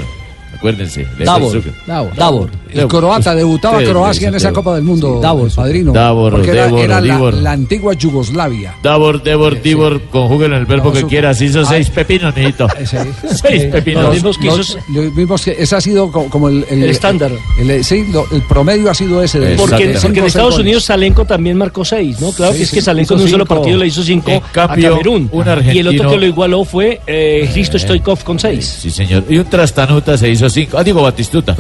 Acuérdense. 0.57 1.07
Davor. 1.25 1.53
Zucker. 1.53 1.73
Davor. 2.17 2.51
El 2.73 2.87
croata 2.89 3.35
debutaba 3.35 3.83
Croacia 3.83 4.29
en 4.29 4.35
esa 4.35 4.49
Davor. 4.49 4.65
Copa 4.65 4.75
del 4.75 4.85
Mundo, 4.85 5.21
Davor, 5.23 5.51
padrino. 5.55 5.93
Davor, 5.93 6.33
porque 6.33 6.51
era, 6.51 6.65
Devor, 6.67 6.81
era 6.81 7.01
la, 7.01 7.15
Divor. 7.15 7.35
la 7.35 7.53
antigua 7.53 7.95
Yugoslavia. 7.95 8.75
Davor, 8.83 9.23
Devor, 9.23 9.63
Divor, 9.63 10.03
conjúguenlo 10.11 10.57
en 10.57 10.61
el 10.63 10.67
verbo 10.67 10.93
que 10.93 11.05
quieras. 11.05 11.41
Hizo 11.41 11.61
Ah. 11.61 11.67
seis 11.67 11.89
pepinos, 11.91 12.35
mijito. 12.37 12.67
Seis 12.87 13.65
pepinos. 13.67 14.23
Los, 14.23 14.37
los- 14.43 14.79
los 14.93 15.15
mismos 15.15 15.43
que 15.45 15.57
ese 15.59 15.77
ha 15.77 15.81
sido 15.81 16.11
co- 16.11 16.29
como, 16.29 16.49
el, 16.49 16.65
El 16.71 16.85
estándar. 16.85 17.31
el- 17.59 17.85
sí, 17.85 18.05
lo- 18.13 18.27
el 18.33 18.43
promedio 18.43 18.91
ha 18.91 18.95
sido 18.95 19.23
ese. 19.23 19.39
de 19.41 19.57
Porque, 19.57 19.85
en 19.85 19.91
Estados 20.25 20.55
goles. 20.55 20.59
Unidos 20.59 20.85
Salenco 20.85 21.25
también 21.25 21.57
marcó 21.57 21.85
seis, 21.85 22.21
¿no? 22.21 22.33
Claro 22.33 22.53
Sí, 22.53 22.59
que 22.59 22.65
es 22.65 22.71
sí, 22.71 22.77
que 22.77 22.83
Salenco 22.83 23.15
en 23.15 23.21
un 23.21 23.29
solo 23.29 23.47
partido 23.47 23.79
le 23.79 23.87
hizo 23.87 24.03
cinco 24.03 24.43
cambio, 24.53 24.89
a 24.89 24.91
Camerún. 24.91 25.29
un 25.33 25.45
Y 25.73 25.79
el 25.79 25.89
otro 25.89 26.11
que 26.11 26.17
lo 26.19 26.27
igualó 26.27 26.65
fue 26.65 27.01
eh, 27.07 27.49
Hristo 27.53 27.79
Stoikov 27.79 28.23
con 28.25 28.39
seis. 28.39 28.79
Sí, 28.83 28.91
señor. 28.91 29.25
Y 29.29 29.39
un 29.39 29.45
Trastanuta 29.47 30.17
se 30.19 30.29
hizo 30.29 30.46
cinco. 30.51 30.79
Ah, 30.79 30.85
digo 30.85 31.03
Batistuta. 31.03 31.55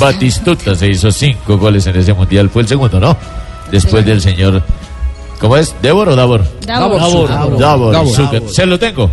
Batistuta 0.00 0.74
se 0.74 0.88
hizo 0.88 1.10
cinco 1.10 1.56
goles 1.58 1.86
en 1.86 1.96
ese 1.96 2.12
mundial. 2.14 2.48
Fue 2.50 2.62
el 2.62 2.68
segundo, 2.68 2.98
¿no? 3.00 3.16
Después 3.70 4.04
del 4.04 4.20
señor. 4.20 4.62
¿Cómo 5.40 5.56
es? 5.56 5.74
¿Devor 5.80 6.08
o 6.08 6.16
Davor? 6.16 6.42
Davor. 6.66 6.98
Davor. 7.00 7.28
Davor. 7.28 7.58
Davor, 7.58 7.92
Davor. 7.92 8.50
Se 8.50 8.66
lo 8.66 8.78
tengo. 8.78 9.10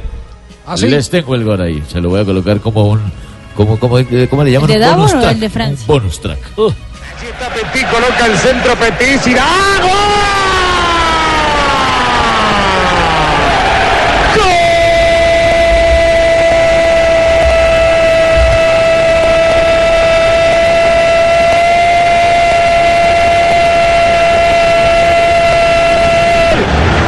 ¿Ah, 0.66 0.76
sí? 0.76 0.88
Les 0.88 1.10
tengo 1.10 1.36
el 1.36 1.44
gol 1.44 1.62
ahí. 1.62 1.84
Se 1.92 2.02
lo 2.02 2.10
voy 2.10 2.22
a 2.22 2.26
colocar 2.26 2.60
como 2.60 2.86
un. 2.88 3.00
Como, 3.56 3.80
como, 3.80 4.00
eh, 4.00 4.28
¿Cómo 4.30 4.44
le 4.44 4.52
llaman? 4.52 4.70
¿El 4.72 4.80
de 4.80 4.86
Un 4.86 4.92
Davor 4.92 5.08
bonus 5.08 5.14
o 5.14 5.20
track. 5.22 5.34
el 5.34 5.40
de 5.40 5.50
Francia? 5.50 5.86
Bonus 5.88 6.20
track. 6.20 6.40
Petit 6.56 7.88
coloca 7.90 8.26
el 8.26 8.38
centro 8.38 8.76
Petit, 8.76 9.28
irá. 9.28 9.44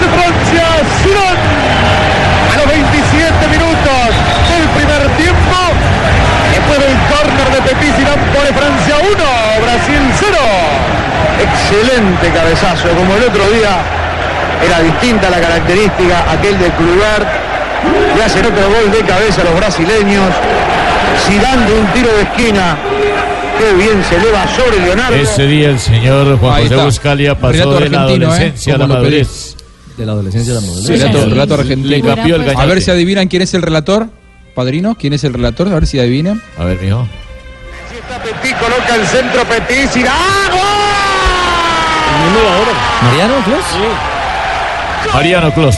de 0.02 0.07
Francia, 0.15 0.65
Zidane. 1.02 1.45
A 2.53 2.57
los 2.57 2.68
27 2.68 3.48
minutos 3.49 4.10
del 4.49 4.65
primer 4.78 5.02
tiempo, 5.18 5.57
después 6.53 6.80
del 6.80 6.95
córner 7.11 7.48
de 7.56 7.61
Petit, 7.69 7.94
Zidane 7.95 8.24
pone 8.34 8.49
Francia 8.53 8.95
1, 9.02 9.64
Brasil 9.64 10.02
0. 10.19 10.38
Excelente 11.40 12.30
cabezazo, 12.32 12.88
como 12.98 13.14
era 14.65 14.81
distinta 14.81 15.30
la 15.30 15.39
característica, 15.39 16.31
aquel 16.31 16.57
de 16.60 16.69
Kluivert. 16.72 17.27
Le 18.15 18.23
hacen 18.23 18.45
otro 18.45 18.69
gol 18.69 18.91
de 18.91 18.99
cabeza 19.06 19.41
a 19.41 19.45
los 19.45 19.56
brasileños. 19.56 20.34
Zidane 21.27 21.65
de 21.65 21.80
un 21.80 21.88
tiro 21.94 22.14
de 22.15 22.22
esquina. 22.23 22.77
Qué 23.57 23.73
bien 23.73 24.03
se 24.03 24.15
eleva 24.15 24.45
sobre 24.56 24.80
Leonardo. 24.80 25.15
Ese 25.15 25.48
día 25.48 25.69
el 25.69 25.80
señor 25.80 26.38
Juan 26.39 26.53
Ahí 26.53 26.64
José 26.64 26.76
está. 26.76 26.85
Buscalia 26.85 27.39
pasó 27.39 27.80
de 27.80 27.89
la 27.89 27.98
¿eh? 27.98 28.02
adolescencia 28.02 28.76
a 28.76 28.77
la 28.77 28.88
madurez. 28.88 29.56
De 29.98 30.06
la 30.06 30.11
adolescencia 30.11 30.53
a 30.53 30.56
la 30.56 30.61
madurez. 30.61 30.85
Sí, 30.85 30.95
relato, 30.95 31.26
relato 31.26 31.53
argentino. 31.56 31.89
Le 31.89 32.02
cambió 32.02 32.35
el 32.35 32.49
A 32.56 32.65
ver 32.65 32.81
si 32.81 32.91
adivinan 32.91 33.27
quién 33.27 33.41
es 33.41 33.53
el 33.53 33.61
relator. 33.61 34.10
Padrino, 34.53 34.95
¿quién 34.95 35.14
es 35.14 35.23
el 35.23 35.34
relator? 35.34 35.68
A 35.68 35.76
ver 35.76 35.88
si 35.88 35.99
adivinan. 35.99 36.41
A 36.57 36.65
ver, 36.65 36.81
mijo. 36.81 37.07
Petit 38.23 38.57
coloca 38.57 38.95
el 38.95 39.06
centro 39.06 39.44
Petit, 39.45 39.89
Zidane. 39.89 40.66
¿Mariano 43.03 43.35
Clos? 43.45 45.14
Mariano 45.14 45.52
Clos. 45.53 45.77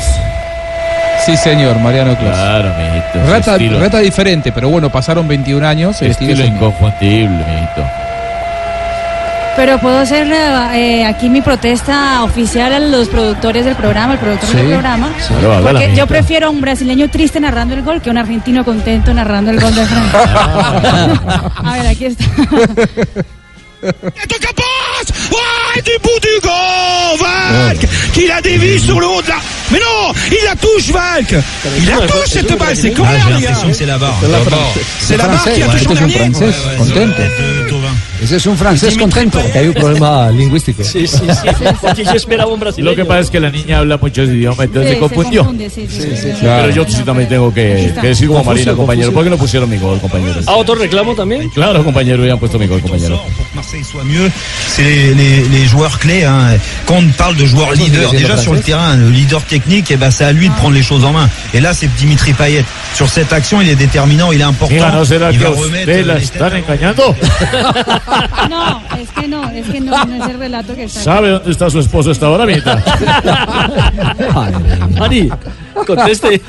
Sí, 1.26 1.36
señor, 1.38 1.78
Mariano 1.80 2.16
Clos. 2.18 2.34
Claro, 2.34 2.72
mijito. 2.78 3.32
Rata, 3.32 3.58
rata 3.80 4.00
diferente, 4.00 4.52
pero 4.52 4.70
bueno, 4.70 4.90
pasaron 4.90 5.28
21 5.28 5.68
años. 5.68 6.02
el 6.02 6.12
estilo 6.12 6.44
inconfundible, 6.46 7.38
mijito. 7.46 7.84
Pero 9.56 9.78
puedo 9.80 10.00
hacer 10.00 10.26
eh, 10.74 11.06
aquí 11.06 11.28
mi 11.28 11.42
protesta 11.42 12.24
oficial 12.24 12.72
a 12.72 12.80
los 12.80 13.10
productores 13.10 13.66
del 13.66 13.76
programa, 13.76 14.14
al 14.14 14.20
productor 14.20 14.50
Sí, 14.50 14.56
del 14.56 14.68
programa. 14.70 15.10
sí. 15.20 15.34
Porque 15.64 15.94
yo 15.96 16.08
prefiero 16.08 16.48
a 16.48 16.50
un 16.50 16.62
brasileño 16.62 17.10
triste 17.10 17.42
narrando 17.42 17.74
el 17.76 17.82
gol 17.82 18.02
que 18.02 18.10
a 18.10 18.14
un 18.14 18.18
argentino 18.20 18.64
contento 18.64 19.14
narrando 19.14 19.52
el 19.52 19.60
gol 19.60 19.76
de 19.76 19.86
Francia. 19.86 20.20
a 21.66 21.74
ver, 21.74 21.88
aquí 21.88 22.06
está. 22.06 22.24
Ouais, 23.82 23.92
du 25.84 25.92
bout 26.02 26.20
du 26.22 26.40
goal, 26.42 27.18
Valk 27.20 27.88
Qui 28.14 28.28
la 28.28 28.42
dévie 28.42 28.80
sur 28.80 29.00
le 29.00 29.08
haut 29.08 29.22
de 29.22 29.30
la... 29.30 29.36
Mais 29.72 29.80
non 29.80 30.12
Il 30.32 30.44
la 30.44 30.56
touche, 30.56 30.90
Valk 30.92 31.32
Il 31.78 31.86
la 31.88 31.98
touche, 32.08 32.28
cette 32.28 32.58
balle 32.58 32.76
C'est 32.76 32.92
clair, 32.92 33.10
j'ai 33.28 33.34
l'impression 33.34 33.68
que 33.70 33.74
c'est 33.74 33.86
la 33.86 33.98
barre. 33.98 34.20
C'est 35.00 35.18
la 35.18 35.28
barre. 35.28 35.46
La 35.46 35.52
qui 35.54 35.64
a 35.64 35.68
touché 35.68 35.86
Este 35.86 35.92
en 35.92 35.96
es 35.96 36.02
un 36.02 36.08
dernier 36.08 36.34
francés 36.34 36.56
contento. 36.78 37.22
Ese 38.22 38.36
es 38.36 38.46
un 38.48 38.58
francés 38.58 38.98
contento. 38.98 39.40
Hay 39.56 39.68
un 39.70 39.74
problema 39.74 40.30
lingüístico. 40.32 40.84
Sí, 40.84 41.08
sí, 41.08 41.18
sí. 41.18 41.48
Porque 41.82 42.04
yo 42.04 42.12
esperaba 42.12 42.52
un 42.52 42.60
brasileño. 42.60 42.90
Lo 42.92 42.96
que 42.96 43.06
pasa 43.06 43.22
es 43.22 43.30
que 43.30 43.40
la 43.40 43.50
niña 43.50 43.78
habla 43.80 43.98
muchos 43.98 44.28
idiomas, 44.28 44.60
entonces 44.66 44.90
Sí, 44.90 44.96
se 44.96 45.00
confundió. 45.00 45.54
sí, 45.74 45.88
sí. 45.88 46.34
Pero 46.42 46.70
yo 46.72 46.86
sí 46.88 47.02
también 47.04 47.30
tengo 47.30 47.54
que, 47.54 47.94
que 48.02 48.08
decir 48.08 48.28
como 48.28 48.44
Marina, 48.44 48.74
compañero. 48.74 49.14
¿Por 49.14 49.24
qué 49.24 49.30
no 49.30 49.38
pusieron 49.38 49.70
mi 49.70 49.78
gol, 49.78 50.00
compañero? 50.02 50.42
¿A 50.48 50.56
otro 50.56 50.76
reclamo 50.76 51.16
también? 51.16 51.50
Claro, 51.50 51.84
compañero, 51.84 52.20
hubieran 52.20 52.40
puesto 52.40 52.60
mi 52.60 52.68
gol, 52.68 52.82
compañero. 52.82 53.22
Marseille 53.60 53.84
soit 53.84 54.06
mieux, 54.06 54.32
c'est 54.68 54.84
les, 54.84 55.14
les- 55.14 55.44
les 55.50 55.66
joueurs 55.66 56.00
clés. 56.00 56.24
hein. 56.24 56.56
Quand 56.86 56.96
on 56.96 57.08
parle 57.18 57.36
de 57.36 57.46
joueurs 57.46 57.74
leaders, 57.74 58.12
déjà 58.12 58.38
sur 58.38 58.54
le 58.54 58.62
terrain, 58.62 58.96
le 58.96 59.10
leader 59.10 59.42
technique, 59.44 59.92
eh 59.92 59.98
ben, 59.98 60.12
c'est 60.12 60.24
à 60.24 60.32
lui 60.32 60.48
de 60.48 60.54
prendre 60.54 60.76
les 60.76 60.82
choses 60.82 61.04
en 61.04 61.12
main. 61.12 61.30
Et 61.54 61.60
là, 61.60 61.74
c'est 61.74 61.94
Dimitri 61.96 62.32
Payet. 62.32 62.64
Sur 62.94 63.10
cette 63.10 63.34
action, 63.34 63.60
il 63.62 63.68
est 63.68 63.76
déterminant, 63.76 64.32
il 64.32 64.40
est 64.40 64.44
important. 64.46 64.74
Mira, 64.74 64.92
¿no 64.92 65.04
será 65.04 65.32
il 65.32 65.40
va 65.40 65.50
remettre 65.50 65.92
engañando? 66.56 67.16
No, 68.50 68.82
es 69.00 69.10
que 69.12 69.28
no, 69.28 69.44
es 69.52 69.66
que 69.68 69.80
no, 69.82 69.92
no 70.06 70.24
es 70.24 70.30
el 70.32 70.40
relato 70.40 70.74
que 70.76 70.84
está. 70.86 71.02
¿Sabe 71.02 71.30
dónde 71.32 71.52
está 71.52 71.70
su 71.70 71.80
esposo 71.80 72.12
esta 72.12 72.30
hora, 72.30 72.46
mijita? 72.46 72.82
Mari, 74.98 75.30
conteste. 75.86 76.42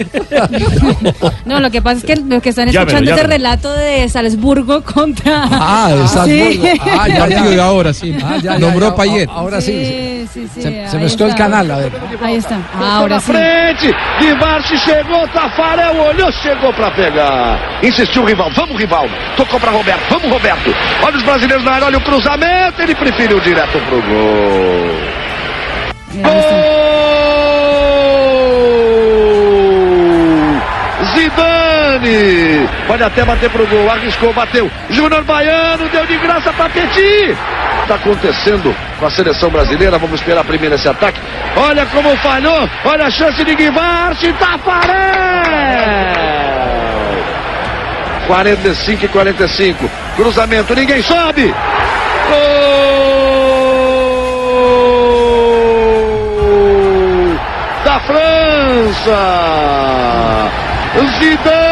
No, 1.45 1.61
lo 1.61 1.71
que 1.71 1.81
pasa 1.83 1.99
es 1.99 2.05
que 2.05 2.17
los 2.17 2.43
que 2.43 2.51
están 2.51 2.67
Llámelo, 2.67 2.81
escuchando 2.81 3.11
este 3.11 3.23
llámelo. 3.23 3.37
relato 3.37 3.73
de 3.73 4.09
Salzburgo 4.09 4.83
contra. 4.83 5.45
Ah, 5.51 5.91
el 5.93 6.09
Salzburgo. 6.09 6.63
Sí. 6.63 6.81
Ah, 6.99 7.09
ya, 7.09 7.19
Partido 7.21 7.51
de 7.51 7.61
ahora, 7.61 7.93
sí. 7.93 8.17
Ah, 8.25 8.37
ya, 8.37 8.53
ya, 8.53 8.59
Nombró. 8.59 8.95
Payet. 8.95 9.29
Ahora 9.31 9.61
sí. 9.61 9.73
Sí, 9.73 10.29
sí, 10.33 10.49
sí. 10.55 10.63
Se, 10.63 10.89
se 10.89 10.97
ahí 10.97 11.03
mezcló 11.03 11.27
el 11.27 11.33
está. 11.33 11.45
canal, 11.45 11.71
a 11.71 11.77
ver. 11.79 11.93
Ahí 12.23 12.37
está. 12.37 12.59
Ahora 12.79 13.17
na 13.17 13.21
sí. 13.21 13.33
frente, 13.33 13.95
Guimarães 14.21 14.81
chegou, 14.81 15.27
Tafarel 15.29 15.99
olhou, 16.01 16.31
chegou 16.33 16.73
pra 16.75 16.91
pegar. 16.93 17.59
Insistiu 17.83 18.23
o 18.23 18.27
Rivaldo, 18.27 18.55
vamos 18.57 18.77
Rivaldo. 18.79 19.13
Tocou 19.37 19.59
pra 19.61 19.71
Roberto, 19.73 20.03
vamos 20.11 20.31
Roberto. 20.31 20.75
Olha 21.03 21.17
os 21.17 21.23
brasileiros 21.23 21.65
na 21.65 21.73
área, 21.73 21.87
olha 21.87 21.99
o 21.99 22.01
cruzamento, 22.03 22.81
ele 22.83 22.95
preferiu 22.95 23.41
direto 23.41 23.79
pro 23.89 24.01
gol. 24.03 25.21
Gol! 26.23 27.60
Pode 32.87 33.03
até 33.03 33.25
bater 33.25 33.51
pro 33.51 33.67
gol, 33.67 33.91
arriscou, 33.91 34.33
bateu. 34.33 34.71
Júnior 34.91 35.25
Baiano 35.25 35.89
deu 35.89 36.07
de 36.07 36.17
graça 36.19 36.53
pra 36.53 36.69
Petit. 36.69 37.37
Tá 37.89 37.97
acontecendo 37.97 38.75
com 38.99 39.07
a 39.07 39.11
seleção 39.11 39.51
brasileira, 39.51 39.99
vamos 39.99 40.21
esperar 40.21 40.45
primeiro 40.45 40.75
esse 40.75 40.89
ataque. 40.89 41.21
Olha 41.57 41.85
como 41.87 42.17
falhou, 42.19 42.69
olha 42.85 43.07
a 43.07 43.11
chance 43.11 43.43
de 43.45 43.55
Guimarães, 43.55 44.35
Tafarel! 44.39 45.71
45 48.27 49.05
e 49.05 49.09
45. 49.09 49.91
Cruzamento, 50.15 50.75
ninguém 50.75 51.03
sobe. 51.03 51.53
Gol 52.29 53.01
da 57.85 57.99
França. 58.01 59.41
Zidane. 61.19 61.70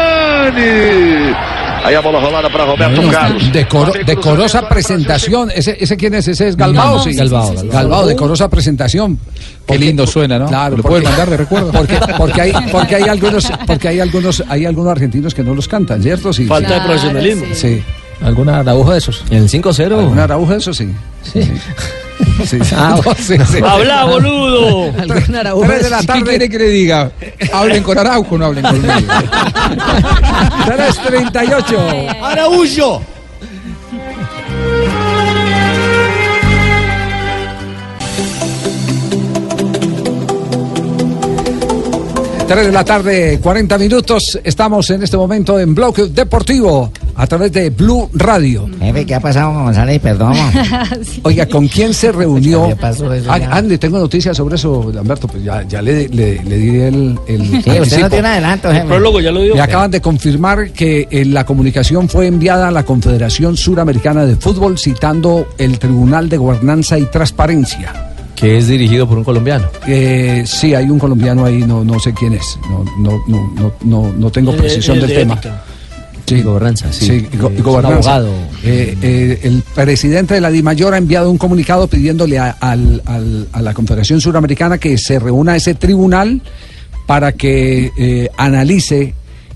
Aí 1.81 1.95
a 1.95 2.01
bola 2.01 2.19
rolada 2.19 2.49
para 2.51 2.65
Roberto 2.65 3.01
Bueno, 3.01 3.11
Carlos. 3.11 3.51
decoro- 3.53 4.05
decorosa 4.05 4.67
presentación. 4.67 5.49
¿Ese, 5.55 5.77
¿Ese 5.79 5.95
quién 5.95 6.13
es? 6.13 6.27
¿Ese 6.27 6.49
es 6.49 6.57
Galbao? 6.57 6.97
No, 6.97 7.03
sí. 7.03 7.13
Galbao, 7.13 7.53
Galbao. 7.53 7.71
Galbao, 7.71 8.05
decorosa 8.07 8.49
presentación. 8.49 9.17
Qué 9.65 9.77
lindo 9.77 10.05
suena, 10.05 10.37
¿no? 10.39 10.47
Claro, 10.47 10.75
¿Lo 10.77 10.83
porque- 10.83 10.89
puedes 11.01 11.07
mandar 11.09 11.29
de 11.29 11.37
recuerdo? 11.37 11.71
Porque, 11.79 11.97
porque 12.17 12.41
hay, 12.41 12.53
porque 12.71 12.95
hay 12.95 13.03
algunos, 13.03 13.49
porque 13.65 13.87
hay 13.87 13.99
algunos, 14.01 14.43
hay 14.49 14.65
algunos 14.65 14.91
argentinos 14.91 15.33
que 15.33 15.43
no 15.43 15.53
los 15.55 15.67
cantan, 15.67 16.03
¿cierto? 16.03 16.33
Sí. 16.33 16.45
Falta 16.45 16.73
de 16.75 16.81
profesionalismo. 16.81 17.45
Sí. 17.53 17.81
¿Algún 18.21 18.49
araujo 18.49 18.91
de 18.91 18.97
esos? 18.97 19.23
¿En 19.29 19.43
el 19.43 19.49
5-0? 19.49 19.99
¿Algún 19.99 20.19
araujo 20.19 20.53
eso 20.53 20.73
sí? 20.73 20.89
Sí. 21.23 21.41
Sí. 21.43 21.51
Habla, 23.65 24.05
boludo. 24.05 24.91
Tres 25.07 25.27
de 25.27 25.89
la 25.89 26.03
tarde. 26.03 26.23
¿Qué 26.23 26.29
quiere 26.29 26.49
que 26.49 26.57
le 26.57 26.69
diga? 26.69 27.11
Hablen 27.53 27.83
con 27.83 27.97
Araujo, 27.97 28.37
no 28.37 28.45
hablen 28.45 28.63
conmigo. 28.63 28.89
3.38. 30.65 32.17
Araujo. 32.21 33.01
Tres 42.47 42.65
de 42.65 42.71
la 42.71 42.83
tarde, 42.83 43.39
40 43.39 43.77
minutos. 43.77 44.39
Estamos 44.43 44.89
en 44.89 45.03
este 45.03 45.15
momento 45.15 45.59
en 45.59 45.75
Bloque 45.75 46.07
Deportivo 46.07 46.91
a 47.21 47.27
través 47.27 47.51
de 47.51 47.69
Blue 47.69 48.09
Radio. 48.13 48.69
Jefe, 48.79 49.05
¿qué 49.05 49.13
ha 49.15 49.19
pasado 49.19 49.53
con 49.53 49.65
González? 49.65 49.99
Perdón. 50.01 50.33
Oiga, 51.23 51.45
¿con 51.47 51.67
quién 51.67 51.93
se 51.93 52.11
reunió? 52.13 52.67
¿Qué 52.69 52.75
pasó 52.77 53.13
eso 53.13 53.29
Ah? 53.31 53.39
Andy, 53.51 53.77
tengo 53.77 53.99
noticias 53.99 54.37
sobre 54.37 54.55
eso, 54.55 54.89
Lamberto. 54.93 55.27
Pues 55.27 55.43
ya, 55.43 55.63
ya 55.67 55.81
le, 55.81 56.07
le, 56.07 56.41
le 56.43 56.57
di 56.57 56.79
el, 56.79 57.19
el 57.27 57.61
Sí, 57.63 57.79
usted 57.81 57.99
no 58.01 58.09
tiene 58.09 58.27
adelanto, 58.29 58.69
jefe. 58.69 58.81
El 58.81 58.87
prólogo 58.87 59.19
ya 59.19 59.31
lo 59.31 59.41
dio. 59.41 59.53
Me 59.55 59.61
acaban 59.61 59.91
de 59.91 59.99
confirmar 60.01 60.71
que 60.71 61.07
eh, 61.11 61.25
la 61.25 61.45
comunicación 61.45 62.07
fue 62.07 62.27
enviada 62.27 62.69
a 62.69 62.71
la 62.71 62.83
Confederación 62.83 63.57
Suramericana 63.57 64.25
de 64.25 64.35
Fútbol 64.37 64.77
citando 64.79 65.45
el 65.57 65.77
Tribunal 65.77 66.29
de 66.29 66.37
Gobernanza 66.37 66.97
y 66.97 67.03
Transparencia. 67.05 67.93
Que 68.35 68.57
es 68.57 68.67
dirigido 68.69 69.05
por 69.05 69.17
un 69.17 69.25
colombiano. 69.25 69.65
Eh, 69.85 70.43
sí, 70.45 70.73
hay 70.73 70.85
un 70.89 70.97
colombiano 70.97 71.43
ahí, 71.43 71.57
no, 71.67 71.83
no 71.83 71.99
sé 71.99 72.13
quién 72.13 72.33
es. 72.35 72.57
No, 72.69 72.85
no, 72.97 73.21
no, 73.27 73.51
no, 73.59 73.73
no, 73.83 74.13
no 74.13 74.31
tengo 74.31 74.51
El- 74.51 74.57
precisión 74.57 74.95
el 74.97 75.01
del 75.01 75.09
de 75.09 75.15
sí. 75.25 75.31
ética. 75.33 75.63
Y 76.37 76.41
gobernanza, 76.41 76.91
sí. 76.91 77.27
go- 77.39 77.49
Eh, 77.55 77.61
gobernanza. 77.61 78.15
abogado. 78.15 78.33
Eh, 78.63 78.97
eh, 79.01 79.39
el 79.43 79.63
presidente 79.75 80.33
de 80.35 80.41
la 80.41 80.49
DIMAYOR 80.51 80.93
ha 80.93 80.97
enviado 80.97 81.29
un 81.31 81.37
comunicado 81.37 81.87
pidiéndole 81.87 82.37
a, 82.39 82.51
al- 82.59 83.01
al- 83.05 83.47
a 83.51 83.61
la 83.61 83.73
Confederación 83.73 84.21
Suramericana 84.21 84.77
que 84.77 84.97
se 84.97 85.19
reúna 85.19 85.55
ese 85.55 85.73
tribunal 85.75 86.41
para 87.07 87.31
que 87.31 87.91
eh, 87.97 88.29
analice 88.37 89.15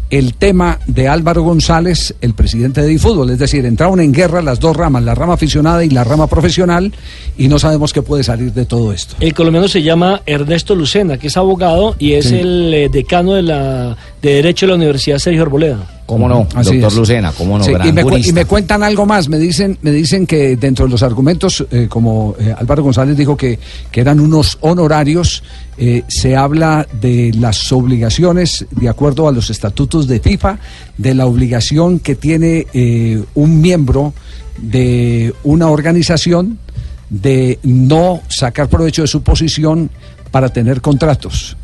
el 0.10 0.36
tema 0.36 0.78
de 0.86 1.08
Álvaro 1.08 1.42
González, 1.42 2.14
el 2.22 2.36
presidente 2.36 2.82
de 2.84 2.88
DiFútbol. 2.88 3.32
Es 3.32 3.40
decir, 3.40 3.66
entraron 3.66 4.00
en 4.00 4.12
guerra 4.12 4.44
las 4.44 4.60
dos 4.60 4.78
ramas, 4.78 5.02
la 5.02 5.16
rama 5.16 5.34
aficionada 5.34 5.84
y 5.84 5.90
la 5.90 6.04
rama 6.04 6.28
profesional, 6.28 6.94
y 7.36 7.48
no 7.48 7.58
sabemos 7.58 7.94
qué 7.94 8.04
puede 8.04 8.24
salir 8.24 8.54
de 8.54 8.66
todo 8.68 8.94
esto. 8.94 9.16
El 9.20 9.34
colombiano 9.34 9.68
se 9.68 9.82
llama 9.82 10.22
Ernesto 10.28 10.76
Lucena, 10.76 11.18
que 11.18 11.28
es 11.28 11.38
abogado 11.38 11.96
y 11.98 12.14
es 12.14 12.26
Sí. 12.28 12.36
el 12.36 12.72
eh, 12.76 12.90
decano 12.94 13.34
de, 13.34 13.42
la, 13.42 13.98
de 14.24 14.36
Derecho 14.36 14.66
de 14.66 14.72
la 14.72 14.76
Universidad 14.78 15.20
Sergio 15.20 15.42
Arboleda. 15.42 15.86
¿Cómo 16.06 16.30
no? 16.30 16.48
Así 16.56 16.80
Doctor 16.80 16.92
es. 16.92 16.98
Lucena, 16.98 17.34
¿cómo 17.38 17.58
no? 17.58 17.64
Sí, 17.64 17.72
Gran 17.74 17.88
y, 17.90 17.92
me, 18.32 18.42
y 18.42 18.46
cuentan 18.46 18.82
algo 18.82 19.06
más, 19.06 19.28
me 19.28 19.38
dicen, 19.38 19.78
me 19.82 19.92
dicen 19.92 20.26
que 20.26 20.56
dentro 20.56 20.86
de 20.86 20.92
los 20.92 21.04
argumentos, 21.04 21.66
eh, 21.70 21.88
como 21.90 22.34
eh, 22.40 22.56
Álvaro 22.58 22.84
González 22.84 23.18
dijo 23.18 23.36
que, 23.36 23.60
que 23.92 24.02
eran 24.02 24.22
unos 24.22 24.58
honorarios, 24.62 25.44
eh, 25.78 26.04
se 26.08 26.38
habla 26.38 26.88
de 27.02 27.34
las 27.38 27.72
obligaciones 27.74 28.66
de 28.72 28.88
acuerdo 28.88 29.28
a 29.28 29.34
los 29.34 29.50
estatutos 29.50 30.08
de 30.08 30.22
FIFA, 30.22 30.58
de 30.98 31.14
la 31.16 31.26
obligación 31.26 32.00
que 32.00 32.16
tiene 32.16 32.68
eh, 32.74 33.22
un 33.34 33.60
miembro 33.60 34.14
de 34.58 35.34
una 35.44 35.68
organización 35.68 36.60
de 37.10 37.60
no 37.64 38.22
sacar 38.30 38.70
provecho 38.70 39.02
de 39.02 39.08
su 39.10 39.22
posición 39.22 39.90
para 40.32 40.50
tener 40.50 40.80
contratos 40.80 41.58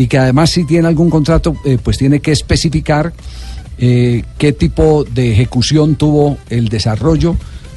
y 0.00 0.06
que 0.06 0.16
además 0.16 0.48
si 0.48 0.64
tiene 0.64 0.88
algún 0.88 1.10
contrato, 1.10 1.54
eh, 1.62 1.76
pues 1.82 1.98
tiene 1.98 2.20
que 2.20 2.32
especificar 2.32 3.12
eh, 3.76 4.24
qué 4.38 4.54
tipo 4.54 5.04
de 5.04 5.30
ejecución 5.30 5.96
tuvo 5.96 6.38
el 6.48 6.70
desarrollo 6.70 7.36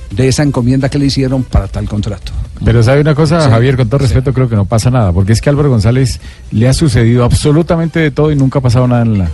de 0.10 0.30
esa 0.30 0.44
encomienda 0.44 0.88
que 0.88 0.98
le 1.00 1.08
hicieron 1.08 1.44
para 1.44 1.68
tal 1.68 1.90
contrato. 1.90 2.32
Pero 2.64 2.82
sabe 2.82 3.02
una 3.02 3.14
cosa, 3.14 3.42
Sí. 3.42 3.50
Javier, 3.50 3.76
con 3.76 3.90
todo 3.90 3.98
respeto, 3.98 4.34
creo 4.34 4.48
que 4.48 4.56
no 4.56 4.64
pasa 4.64 4.90
nada, 4.90 5.12
porque 5.12 5.34
es 5.34 5.42
que 5.42 5.50
a 5.50 5.52
Álvaro 5.52 5.70
González 5.70 6.22
le 6.52 6.70
ha 6.70 6.74
sucedido 6.74 7.26
absolutamente 7.26 8.00
de 8.00 8.12
todo 8.12 8.32
y 8.32 8.38
nunca 8.38 8.60
ha 8.60 8.62
pasado 8.62 8.88
nada 8.88 9.02
en 9.02 9.18
la, 9.18 9.30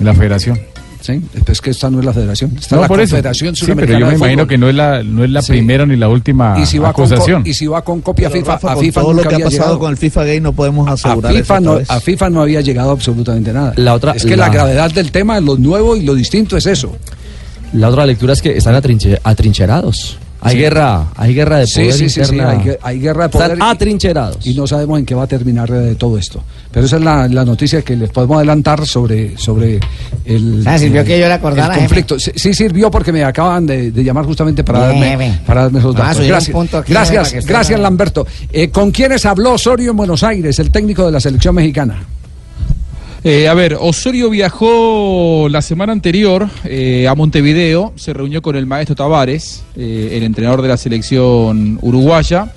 en 0.00 0.04
la 0.04 0.12
federación. 0.12 0.58
Sí, 1.04 1.20
es 1.46 1.60
que 1.60 1.68
esta 1.68 1.90
no 1.90 1.98
es 1.98 2.04
la 2.06 2.14
federación, 2.14 2.56
está 2.58 2.76
No, 2.76 2.80
la 2.82 2.88
por 2.88 2.98
eso. 2.98 3.10
Confederación 3.16 3.54
Sí, 3.54 3.66
pero 3.74 3.86
yo 3.98 4.06
me 4.06 4.12
de 4.12 4.16
imagino 4.16 4.38
Fútbol. 4.44 4.48
que 4.48 4.56
no 4.56 4.68
es 4.70 4.74
la, 4.74 5.02
no 5.02 5.22
es 5.22 5.28
la 5.30 5.42
Sí. 5.42 5.52
primera 5.52 5.84
ni 5.84 5.96
la 5.96 6.08
última 6.08 6.56
y 6.58 6.64
si 6.64 6.78
va 6.78 6.94
con, 6.94 7.04
acusación. 7.04 7.42
y 7.44 7.52
si 7.52 7.66
va 7.66 7.84
con 7.84 8.00
copia 8.00 8.28
a 8.28 8.30
Pero, 8.30 8.40
FIFA, 8.42 8.52
Rafa, 8.54 8.70
a 8.70 8.74
con 8.74 8.84
FIFA 8.84 9.00
todo 9.02 9.10
lo 9.12 9.16
nunca 9.16 9.28
que 9.28 9.34
ha 9.34 9.36
había 9.36 9.44
pasado 9.46 9.62
llegado. 9.64 9.78
con 9.80 9.90
el 9.90 9.96
FIFA 9.98 10.24
Gay 10.24 10.40
no 10.40 10.52
podemos 10.54 10.88
a 10.88 10.92
asegurar 10.92 11.32
eso 11.32 11.40
FIFA, 11.42 11.60
no, 11.60 11.78
a 11.86 12.00
FIFA 12.00 12.30
no 12.30 12.40
había 12.40 12.60
llegado 12.62 12.90
absolutamente 12.90 13.52
nada. 13.52 13.74
La 13.76 13.92
otra- 13.92 14.12
es 14.12 14.24
que 14.24 14.34
la, 14.34 14.46
la- 14.46 14.52
gravedad 14.54 14.90
del 14.92 15.12
tema, 15.12 15.38
lo 15.40 15.58
nuevo 15.58 15.94
y 15.94 16.04
lo 16.04 16.14
distinto 16.14 16.56
es 16.56 16.64
eso. 16.64 16.96
La 17.74 17.90
otra 17.90 18.06
lectura 18.06 18.32
es 18.32 18.40
que 18.40 18.56
están 18.56 18.74
atrinche- 18.74 19.20
atrincherados. 19.22 20.16
Hay 20.46 20.52
Sí. 20.56 20.58
guerra, 20.60 21.06
hay 21.16 21.34
guerra 21.34 21.56
de 21.58 21.66
poder 21.66 21.92
sí, 21.94 22.08
sí, 22.08 22.10
sí, 22.10 22.20
interna. 22.20 22.50
hay, 22.50 22.76
hay 22.82 23.00
guerra 23.00 23.24
de 23.24 23.28
poder. 23.30 23.52
Están 23.52 23.68
atrincherados. 23.70 24.46
Y 24.46 24.54
no 24.54 24.66
sabemos 24.66 24.98
en 24.98 25.06
qué 25.06 25.14
va 25.14 25.22
a 25.24 25.26
terminar 25.26 25.70
eh, 25.72 25.94
todo 25.98 26.18
esto. 26.18 26.42
Pero 26.70 26.84
esa 26.86 26.96
es 26.96 27.02
la, 27.02 27.26
la 27.28 27.44
noticia 27.44 27.80
que 27.82 27.96
les 27.96 28.10
podemos 28.10 28.36
adelantar 28.36 28.86
sobre, 28.86 29.36
sobre 29.38 29.80
el, 30.24 30.62
Ah, 30.66 30.78
sirvió 30.78 31.00
el- 31.00 31.06
que 31.06 31.18
yo 31.18 31.26
le 31.26 31.32
acordara, 31.32 31.74
el 31.74 31.80
conflicto. 31.80 32.18
Sí, 32.20 32.30
sí 32.34 32.52
sirvió 32.54 32.90
porque 32.90 33.10
me 33.10 33.24
acaban 33.24 33.64
de, 33.66 33.90
de 33.90 34.04
llamar 34.04 34.24
justamente 34.26 34.62
para 34.62 34.90
Bien, 34.90 35.00
darme, 35.00 35.16
bien. 35.16 35.40
para 35.46 35.62
darme 35.62 35.78
esos 35.78 35.96
Ah, 35.96 36.08
datos. 36.08 36.26
Gracias, 36.26 36.52
punto 36.54 36.78
aquí, 36.78 36.92
gracias, 36.92 37.46
gracias. 37.46 37.80
Lamberto. 37.80 38.26
Eh, 38.52 38.68
¿Con 38.68 38.90
quiénes 38.90 39.24
habló 39.26 39.52
Osorio 39.54 39.92
en 39.92 39.96
Buenos 39.96 40.22
Aires, 40.22 40.58
el 40.58 40.70
técnico 40.70 41.06
de 41.06 41.12
la 41.12 41.20
selección 41.20 41.54
mexicana? 41.54 42.02
Eh, 43.26 43.48
a 43.48 43.54
ver, 43.54 43.78
Osorio 43.80 44.28
viajó 44.28 45.48
la 45.48 45.62
semana 45.62 45.94
anterior 45.94 46.50
eh, 46.64 47.08
a 47.08 47.14
Montevideo, 47.14 47.94
se 47.96 48.12
reunió 48.12 48.42
con 48.42 48.54
el 48.54 48.66
maestro 48.66 48.94
Tavares, 48.94 49.64
eh, 49.76 50.10
el 50.12 50.24
entrenador 50.24 50.60
de 50.60 50.68
la 50.68 50.76
selección 50.76 51.78
uruguaya. 51.80 52.52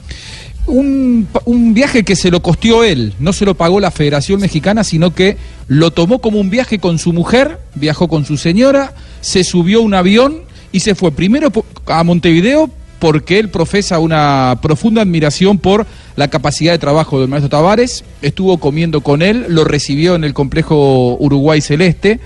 Un, 0.65 1.25
viaje 1.73 2.03
que 2.03 2.17
se 2.17 2.29
lo 2.29 2.41
costeó 2.41 2.83
él, 2.83 3.13
no 3.17 3.31
se 3.31 3.45
lo 3.45 3.55
pagó 3.55 3.79
la 3.79 3.91
Federación 3.91 4.41
Mexicana, 4.41 4.83
sino 4.83 5.15
que 5.15 5.37
lo 5.69 5.91
tomó 5.91 6.19
como 6.19 6.37
un 6.37 6.49
viaje 6.49 6.79
con 6.79 6.99
su 6.99 7.13
mujer, 7.13 7.59
viajó 7.75 8.09
con 8.09 8.25
su 8.25 8.35
señora, 8.35 8.93
se 9.21 9.45
subió 9.45 9.81
un 9.81 9.93
avión 9.93 10.41
y 10.73 10.81
se 10.81 10.95
fue 10.95 11.13
primero 11.13 11.49
a 11.85 12.03
Montevideo 12.03 12.69
porque 12.99 13.39
él 13.39 13.49
profesa 13.49 13.99
una 13.99 14.59
profunda 14.61 15.01
admiración 15.01 15.57
por 15.57 15.85
la 16.15 16.29
capacidad 16.29 16.71
de 16.71 16.79
trabajo 16.79 17.19
del 17.19 17.29
maestro 17.29 17.49
Tavares, 17.49 18.03
estuvo 18.21 18.57
comiendo 18.57 19.01
con 19.01 19.21
él, 19.21 19.45
lo 19.49 19.63
recibió 19.63 20.15
en 20.15 20.23
el 20.23 20.33
complejo 20.33 21.15
Uruguay 21.19 21.61
Celeste, 21.61 22.19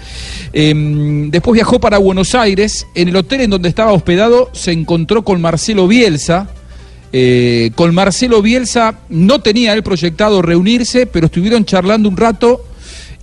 Em, 0.53 1.31
después 1.31 1.53
viajó 1.53 1.79
para 1.79 1.97
Buenos 1.97 2.35
Aires, 2.35 2.85
en 2.95 3.07
el 3.07 3.15
hotel 3.15 3.41
en 3.41 3.49
donde 3.49 3.69
estaba 3.69 3.93
hospedado 3.93 4.49
se 4.53 4.71
encontró 4.71 5.23
con 5.23 5.41
Marcelo 5.41 5.87
Bielsa, 5.87 6.49
eh, 7.13 7.71
con 7.75 7.93
Marcelo 7.93 8.41
Bielsa 8.41 8.99
no 9.09 9.39
tenía 9.39 9.73
él 9.73 9.83
proyectado 9.83 10.41
reunirse, 10.41 11.05
pero 11.05 11.27
estuvieron 11.27 11.65
charlando 11.65 12.09
un 12.09 12.17
rato 12.17 12.65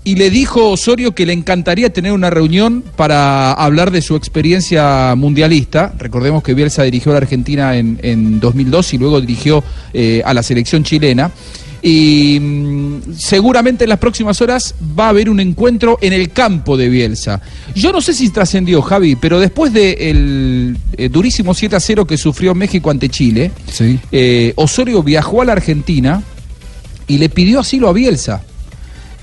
y 0.09 0.14
le 0.14 0.30
dijo 0.30 0.70
Osorio 0.70 1.14
que 1.14 1.26
le 1.26 1.35
encantaría 1.35 1.93
tener 1.93 2.12
una 2.12 2.30
reunión 2.30 2.82
para 2.97 3.52
hablar 3.52 3.90
de 3.90 4.01
su 4.01 4.16
experiencia 4.16 5.14
mundialista. 5.14 5.93
Recordemos 5.98 6.43
que 6.43 6.55
Bielsa 6.55 6.82
dirigió 6.85 7.12
a 7.12 7.16
la 7.16 7.18
Argentina 7.18 7.76
en, 7.76 8.01
en 8.02 8.40
2002 8.40 8.94
y 8.94 8.98
luego 8.98 9.20
dirigió 9.20 9.62
eh, 9.93 10.22
a 10.24 10.32
la 10.32 10.43
selección 10.43 10.82
chilena. 10.82 11.30
Y 11.82 12.39
mm, 12.40 13.16
seguramente 13.18 13.85
en 13.85 13.90
las 13.90 13.98
próximas 13.98 14.40
horas 14.40 14.74
va 14.98 15.05
a 15.05 15.09
haber 15.10 15.28
un 15.28 15.40
encuentro 15.40 15.98
en 16.01 16.14
el 16.14 16.30
campo 16.30 16.78
de 16.78 16.89
Bielsa. 16.89 17.43
Yo 17.74 17.93
no 17.93 18.01
sé 18.01 18.14
si 18.14 18.30
trascendió, 18.30 18.80
Javi, 18.80 19.14
pero 19.14 19.39
después 19.39 19.74
del 19.74 20.78
durísimo 21.10 21.52
7 21.52 21.76
a 21.76 21.80
0 21.80 22.06
que 22.06 22.16
sufrió 22.16 22.55
México 22.55 22.90
ante 22.90 23.10
Chile, 23.10 23.51
eh, 24.10 24.55
Osorio 24.56 25.02
viajó 25.02 25.43
a 25.43 25.44
la 25.44 25.52
Argentina 25.52 26.22
y 27.06 27.18
le 27.18 27.28
pidió 27.28 27.60
asilo 27.60 27.90
a 27.90 27.93
Bielsa. 27.93 28.43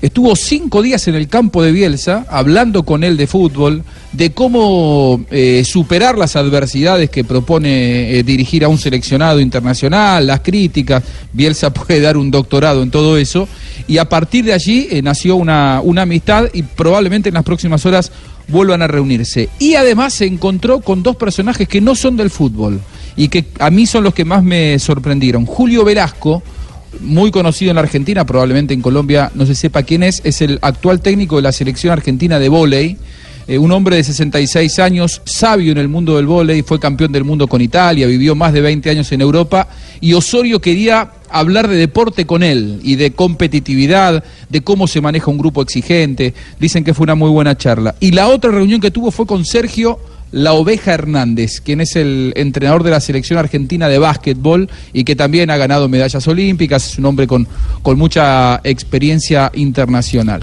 Estuvo 0.06 0.36
cinco 0.36 0.82
días 0.82 1.08
en 1.08 1.16
el 1.16 1.26
campo 1.26 1.64
de 1.64 1.72
Bielsa 1.72 2.26
hablando 2.28 2.84
con 2.84 3.02
él 3.02 3.16
de 3.16 3.26
fútbol, 3.26 3.82
de 4.12 4.30
cómo 4.30 5.24
eh, 5.32 5.64
superar 5.64 6.16
las 6.16 6.36
adversidades 6.36 7.10
que 7.10 7.24
propone 7.24 8.16
eh, 8.16 8.22
dirigir 8.22 8.64
a 8.64 8.68
un 8.68 8.78
seleccionado 8.78 9.40
internacional, 9.40 10.24
las 10.24 10.42
críticas. 10.42 11.02
Bielsa 11.32 11.70
puede 11.74 12.00
dar 12.00 12.16
un 12.16 12.30
doctorado 12.30 12.84
en 12.84 12.92
todo 12.92 13.18
eso. 13.18 13.48
Y 13.88 13.98
a 13.98 14.08
partir 14.08 14.44
de 14.44 14.52
allí 14.52 14.86
eh, 14.92 15.02
nació 15.02 15.34
una, 15.34 15.80
una 15.82 16.02
amistad 16.02 16.44
y 16.52 16.62
probablemente 16.62 17.30
en 17.30 17.34
las 17.34 17.42
próximas 17.42 17.84
horas 17.84 18.12
vuelvan 18.46 18.82
a 18.82 18.86
reunirse. 18.86 19.48
Y 19.58 19.74
además 19.74 20.14
se 20.14 20.26
encontró 20.26 20.82
con 20.82 21.02
dos 21.02 21.16
personajes 21.16 21.66
que 21.66 21.80
no 21.80 21.96
son 21.96 22.16
del 22.16 22.30
fútbol 22.30 22.80
y 23.16 23.26
que 23.26 23.46
a 23.58 23.70
mí 23.70 23.86
son 23.86 24.04
los 24.04 24.14
que 24.14 24.24
más 24.24 24.44
me 24.44 24.78
sorprendieron. 24.78 25.46
Julio 25.46 25.84
Velasco, 25.84 26.44
muy 27.00 27.30
conocido 27.30 27.70
en 27.70 27.76
la 27.76 27.82
Argentina, 27.82 28.24
probablemente 28.24 28.74
en 28.74 28.82
Colombia 28.82 29.30
no 29.34 29.46
se 29.46 29.54
sepa 29.54 29.82
quién 29.82 30.02
es, 30.02 30.20
es 30.24 30.42
el 30.42 30.58
actual 30.62 31.00
técnico 31.00 31.36
de 31.36 31.42
la 31.42 31.52
selección 31.52 31.92
argentina 31.92 32.38
de 32.38 32.48
vóley. 32.48 32.96
eh, 33.48 33.58
un 33.58 33.70
hombre 33.72 33.96
de 33.96 34.04
66 34.04 34.78
años, 34.80 35.22
sabio 35.24 35.72
en 35.72 35.78
el 35.78 35.88
mundo 35.88 36.16
del 36.16 36.26
vóley, 36.26 36.62
fue 36.62 36.80
campeón 36.80 37.12
del 37.12 37.24
mundo 37.24 37.46
con 37.46 37.60
Italia, 37.60 38.06
vivió 38.06 38.34
más 38.34 38.52
de 38.52 38.60
20 38.60 38.90
años 38.90 39.10
en 39.12 39.20
Europa 39.20 39.68
y 40.00 40.14
Osorio 40.14 40.60
quería 40.60 41.12
hablar 41.30 41.68
de 41.68 41.76
deporte 41.76 42.26
con 42.26 42.42
él 42.42 42.80
y 42.82 42.96
de 42.96 43.12
competitividad, 43.12 44.24
de 44.48 44.60
cómo 44.62 44.86
se 44.86 45.00
maneja 45.00 45.30
un 45.30 45.38
grupo 45.38 45.62
exigente. 45.62 46.34
Dicen 46.58 46.84
que 46.84 46.94
fue 46.94 47.04
una 47.04 47.14
muy 47.14 47.30
buena 47.30 47.56
charla. 47.56 47.94
Y 48.00 48.12
la 48.12 48.28
otra 48.28 48.50
reunión 48.50 48.80
que 48.80 48.90
tuvo 48.90 49.10
fue 49.10 49.26
con 49.26 49.44
Sergio 49.44 49.98
La 50.32 50.52
Oveja 50.54 50.92
Hernández, 50.92 51.60
quien 51.60 51.80
es 51.80 51.96
el 51.96 52.32
entrenador 52.36 52.82
de 52.82 52.90
la 52.90 53.00
selección 53.00 53.38
argentina 53.38 53.88
de 53.88 53.98
básquetbol 53.98 54.68
y 54.92 55.04
que 55.04 55.14
también 55.16 55.50
ha 55.50 55.56
ganado 55.56 55.88
medallas 55.88 56.26
olímpicas, 56.28 56.92
es 56.92 56.98
un 56.98 57.06
hombre 57.06 57.26
con, 57.26 57.46
con 57.82 57.96
mucha 57.98 58.60
experiencia 58.64 59.50
internacional. 59.54 60.42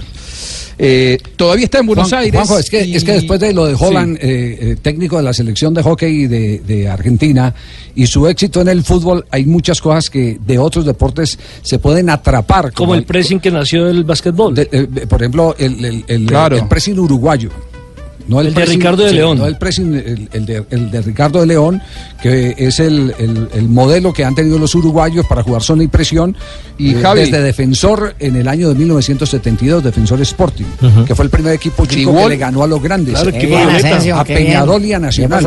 Eh, 0.76 1.18
todavía 1.36 1.66
está 1.66 1.78
en 1.78 1.86
Buenos 1.86 2.08
Juan- 2.08 2.22
Aires. 2.22 2.34
Juanjo, 2.34 2.58
es 2.58 2.68
que, 2.68 2.84
y- 2.84 2.96
es 2.96 3.04
que 3.04 3.12
después 3.12 3.38
de 3.38 3.52
lo 3.52 3.66
de 3.66 3.76
Holland, 3.78 4.18
Sí. 4.20 4.26
eh, 4.26 4.58
eh, 4.72 4.76
técnico 4.82 5.16
de 5.18 5.22
la 5.22 5.32
selección 5.32 5.72
de 5.72 5.82
hockey 5.82 6.26
de, 6.26 6.58
de 6.66 6.88
Argentina, 6.88 7.54
y 7.94 8.06
su 8.08 8.26
éxito 8.26 8.60
en 8.62 8.68
el 8.68 8.82
fútbol, 8.82 9.24
hay 9.30 9.44
muchas 9.44 9.80
cosas 9.80 10.10
que 10.10 10.38
de 10.44 10.58
otros 10.58 10.84
deportes 10.84 11.38
se 11.62 11.78
pueden 11.78 12.10
atrapar. 12.10 12.72
Como 12.72 12.96
el 12.96 13.04
pressing 13.04 13.38
que 13.38 13.52
nació 13.52 13.84
del 13.84 14.02
básquetbol. 14.02 14.54
por 15.08 15.22
ejemplo, 15.22 15.54
el, 15.58 15.84
el, 15.84 16.04
el- 16.08 16.26
Claro. 16.26 16.56
el 16.56 16.66
pressing 16.66 16.98
uruguayo. 16.98 17.50
No 18.26 18.40
El 18.40 18.54
de 18.54 18.64
Ricardo 18.64 19.02
de 19.04 19.10
sí, 19.10 19.16
León. 19.16 19.38
No 19.38 19.46
el, 19.46 19.56
pressing, 19.58 19.94
el, 19.94 20.28
el 20.32 20.46
de, 20.46 20.64
el 20.70 20.90
de 20.90 21.02
Ricardo 21.02 21.40
de 21.40 21.46
León, 21.46 21.82
que 22.22 22.54
es 22.56 22.80
el, 22.80 23.14
el- 23.18 23.48
el 23.54 23.68
modelo 23.68 24.12
que 24.12 24.24
han 24.24 24.34
tenido 24.34 24.58
los 24.58 24.74
uruguayos 24.74 25.26
para 25.26 25.42
jugar 25.42 25.62
zona 25.62 25.82
y 25.84 25.88
presión. 25.88 26.36
Y 26.78 26.92
eh, 26.94 27.02
Javi- 27.02 27.20
desde 27.20 27.42
defensor 27.42 28.14
en 28.18 28.36
el 28.36 28.48
año 28.48 28.68
de 28.70 28.74
1972, 28.76 29.84
defensor 29.84 30.20
Sporting, 30.22 30.64
Ujú. 30.82 31.04
que 31.04 31.14
fue 31.14 31.24
el 31.26 31.30
primer 31.30 31.52
equipo 31.54 31.84
chico 31.86 32.12
Grigol. 32.12 32.22
que 32.24 32.28
le 32.30 32.36
ganó 32.38 32.62
a 32.62 32.66
los 32.66 32.82
grandes. 32.82 33.14
Claro, 33.14 33.30
Eh, 33.30 33.36
equipo 33.36 33.56
a 33.58 33.66
violeta. 33.66 34.20
a 34.20 34.24
Peñarol 34.24 34.84
y 34.84 34.92
a 34.92 34.98
Nacional. 34.98 35.44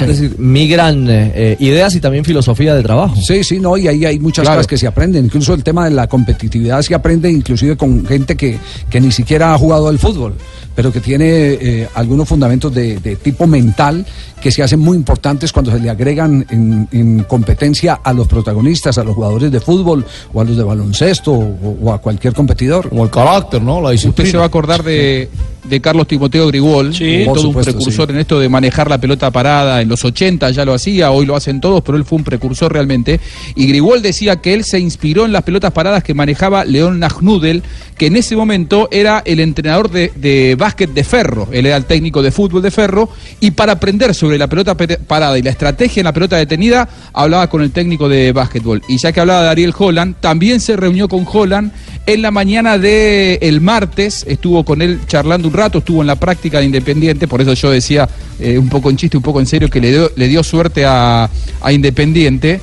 Es 0.00 0.06
decir, 0.06 0.36
migran 0.38 1.06
eh, 1.10 1.56
ideas 1.60 1.94
y 1.96 2.00
también 2.00 2.24
filosofía 2.24 2.74
de 2.74 2.82
trabajo. 2.82 3.16
Sí, 3.20 3.42
sí, 3.44 3.58
no, 3.58 3.76
y 3.76 3.88
ahí 3.88 4.04
hay 4.04 4.18
muchas 4.18 4.44
Claro. 4.44 4.58
cosas 4.58 4.68
que 4.68 4.78
se 4.78 4.86
aprenden. 4.86 5.24
Incluso 5.24 5.52
el 5.54 5.62
tema 5.64 5.84
de 5.84 5.90
la 5.90 6.06
competitividad 6.06 6.80
se 6.82 6.94
aprende 6.94 7.30
inclusive 7.30 7.76
con 7.76 8.06
gente 8.06 8.36
que, 8.36 8.58
que 8.88 9.00
ni 9.00 9.10
siquiera 9.12 9.52
ha 9.54 9.58
jugado 9.58 9.88
al 9.88 9.98
fútbol, 9.98 10.34
pero 10.80 10.94
que 10.94 11.00
tiene 11.00 11.26
eh, 11.28 11.88
algunos 11.92 12.26
fundamentos 12.26 12.74
de, 12.74 12.98
de 13.00 13.16
tipo 13.16 13.46
mental 13.46 14.06
que 14.40 14.50
se 14.50 14.62
hacen 14.62 14.80
muy 14.80 14.96
importantes 14.96 15.52
cuando 15.52 15.70
se 15.70 15.78
le 15.78 15.90
agregan 15.90 16.46
en, 16.50 16.88
en 16.92 17.24
competencia 17.24 18.00
a 18.02 18.12
los 18.12 18.26
protagonistas, 18.26 18.98
a 18.98 19.04
los 19.04 19.14
jugadores 19.14 19.52
de 19.52 19.60
fútbol 19.60 20.04
o 20.32 20.40
a 20.40 20.44
los 20.44 20.56
de 20.56 20.62
baloncesto 20.62 21.32
o, 21.32 21.78
o 21.82 21.92
a 21.92 21.98
cualquier 21.98 22.32
competidor. 22.34 22.88
Como 22.88 23.04
el 23.04 23.10
carácter, 23.10 23.62
¿no? 23.62 23.80
La 23.80 23.90
Usted 23.90 24.24
se 24.24 24.36
va 24.36 24.44
a 24.44 24.46
acordar 24.46 24.82
de, 24.82 25.28
de 25.64 25.80
Carlos 25.80 26.06
Timoteo 26.06 26.46
Grigol, 26.48 26.88
Por 26.88 26.96
todo 27.34 27.46
supuesto, 27.46 27.48
un 27.48 27.54
precursor 27.76 28.08
sí. 28.08 28.12
en 28.12 28.18
esto 28.18 28.40
de 28.40 28.48
manejar 28.48 28.88
la 28.88 28.98
pelota 28.98 29.30
parada. 29.30 29.80
En 29.80 29.88
los 29.88 30.04
80 30.04 30.50
ya 30.50 30.64
lo 30.64 30.74
hacía, 30.74 31.10
hoy 31.10 31.26
lo 31.26 31.36
hacen 31.36 31.60
todos, 31.60 31.82
pero 31.82 31.98
él 31.98 32.04
fue 32.04 32.18
un 32.18 32.24
precursor 32.24 32.72
realmente. 32.72 33.20
Y 33.54 33.66
Grigol 33.66 34.02
decía 34.02 34.36
que 34.36 34.54
él 34.54 34.64
se 34.64 34.80
inspiró 34.80 35.24
en 35.24 35.32
las 35.32 35.42
pelotas 35.42 35.72
paradas 35.72 36.02
que 36.02 36.14
manejaba 36.14 36.64
León 36.64 36.98
Nagnudel, 36.98 37.62
que 37.96 38.06
en 38.06 38.16
ese 38.16 38.36
momento 38.36 38.88
era 38.90 39.22
el 39.24 39.40
entrenador 39.40 39.90
de, 39.90 40.12
de 40.16 40.56
básquet 40.58 40.90
de 40.90 41.04
Ferro. 41.04 41.48
Él 41.52 41.66
era 41.66 41.76
el 41.76 41.84
técnico 41.84 42.22
de 42.22 42.30
fútbol 42.30 42.62
de 42.62 42.70
Ferro. 42.70 43.08
Y 43.40 43.52
para 43.52 43.72
aprender 43.72 44.14
sobre 44.14 44.29
la 44.38 44.46
pelota 44.48 44.76
pe- 44.76 44.98
parada 44.98 45.38
y 45.38 45.42
la 45.42 45.50
estrategia 45.50 46.00
en 46.00 46.04
la 46.04 46.12
pelota 46.12 46.36
detenida, 46.36 46.88
hablaba 47.12 47.48
con 47.48 47.62
el 47.62 47.70
técnico 47.70 48.08
de 48.08 48.32
básquetbol. 48.32 48.82
Y 48.88 48.98
ya 48.98 49.12
que 49.12 49.20
hablaba 49.20 49.42
de 49.42 49.48
Ariel 49.48 49.74
Holland, 49.76 50.16
también 50.20 50.60
se 50.60 50.76
reunió 50.76 51.08
con 51.08 51.26
Holland 51.30 51.72
en 52.06 52.22
la 52.22 52.30
mañana 52.30 52.78
del 52.78 53.38
el 53.40 53.60
martes, 53.60 54.24
estuvo 54.28 54.64
con 54.64 54.82
él 54.82 55.00
charlando 55.06 55.48
un 55.48 55.54
rato, 55.54 55.78
estuvo 55.78 56.00
en 56.00 56.06
la 56.06 56.16
práctica 56.16 56.58
de 56.58 56.64
Independiente, 56.64 57.28
por 57.28 57.40
eso 57.40 57.52
yo 57.54 57.70
decía 57.70 58.08
eh, 58.38 58.58
un 58.58 58.68
poco 58.68 58.90
en 58.90 58.96
chiste, 58.96 59.16
un 59.16 59.22
poco 59.22 59.40
en 59.40 59.46
serio, 59.46 59.68
que 59.68 59.80
le 59.80 59.90
dio, 59.90 60.10
le 60.16 60.28
dio 60.28 60.42
suerte 60.42 60.84
a, 60.84 61.28
a 61.60 61.72
Independiente. 61.72 62.60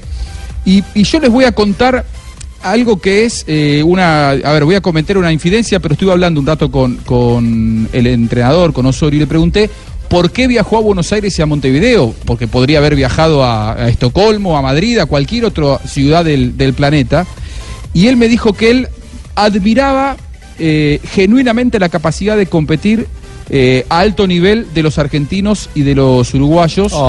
Y, 0.66 0.84
y 0.96 1.04
yo 1.04 1.20
les 1.20 1.30
voy 1.30 1.46
a 1.46 1.52
contar 1.54 2.06
algo 2.64 3.00
que 3.00 3.24
es 3.24 3.46
eh, 3.48 3.84
una... 3.86 4.32
A 4.32 4.52
ver, 4.52 4.66
voy 4.66 4.76
a 4.76 4.82
cometer 4.82 5.18
una 5.18 5.32
infidencia, 5.32 5.80
pero 5.80 5.94
estuve 5.94 6.12
hablando 6.12 6.42
un 6.42 6.48
rato 6.48 6.70
con, 6.70 6.98
con 6.98 7.88
el 7.94 8.08
entrenador, 8.08 8.74
con 8.74 8.86
Osorio, 8.88 9.18
y 9.18 9.20
le 9.22 9.28
pregunté 9.28 9.70
por 10.10 10.32
qué 10.32 10.48
viajó 10.48 10.78
a 10.78 10.82
Buenos 10.82 11.12
Aires 11.12 11.38
y 11.38 11.42
a 11.42 11.46
Montevideo, 11.46 12.14
porque 12.26 12.48
podría 12.48 12.80
haber 12.80 12.96
viajado 12.96 13.44
a, 13.44 13.90
Estocolmo, 13.90 14.58
a 14.58 14.62
Madrid, 14.62 14.98
a 15.00 15.06
cualquier 15.06 15.46
otra 15.46 15.80
ciudad 15.80 16.24
del, 16.24 16.58
del 16.58 16.74
planeta. 16.74 17.26
Y 17.94 18.08
él 18.08 18.18
me 18.18 18.28
dijo 18.28 18.54
que 18.54 18.72
él 18.72 18.88
admiraba 19.36 20.18
eh, 20.60 21.00
genuinamente 21.12 21.80
la 21.80 21.90
capacidad 21.90 22.36
de 22.36 22.48
competir 22.48 23.08
eh, 23.50 23.86
a 23.90 24.00
alto 24.00 24.28
nivel 24.28 24.68
de 24.74 24.84
los 24.84 24.98
argentinos 24.98 25.70
y 25.76 25.82
de 25.82 25.96
los 25.96 26.34
uruguayos 26.34 26.92
con 26.92 27.02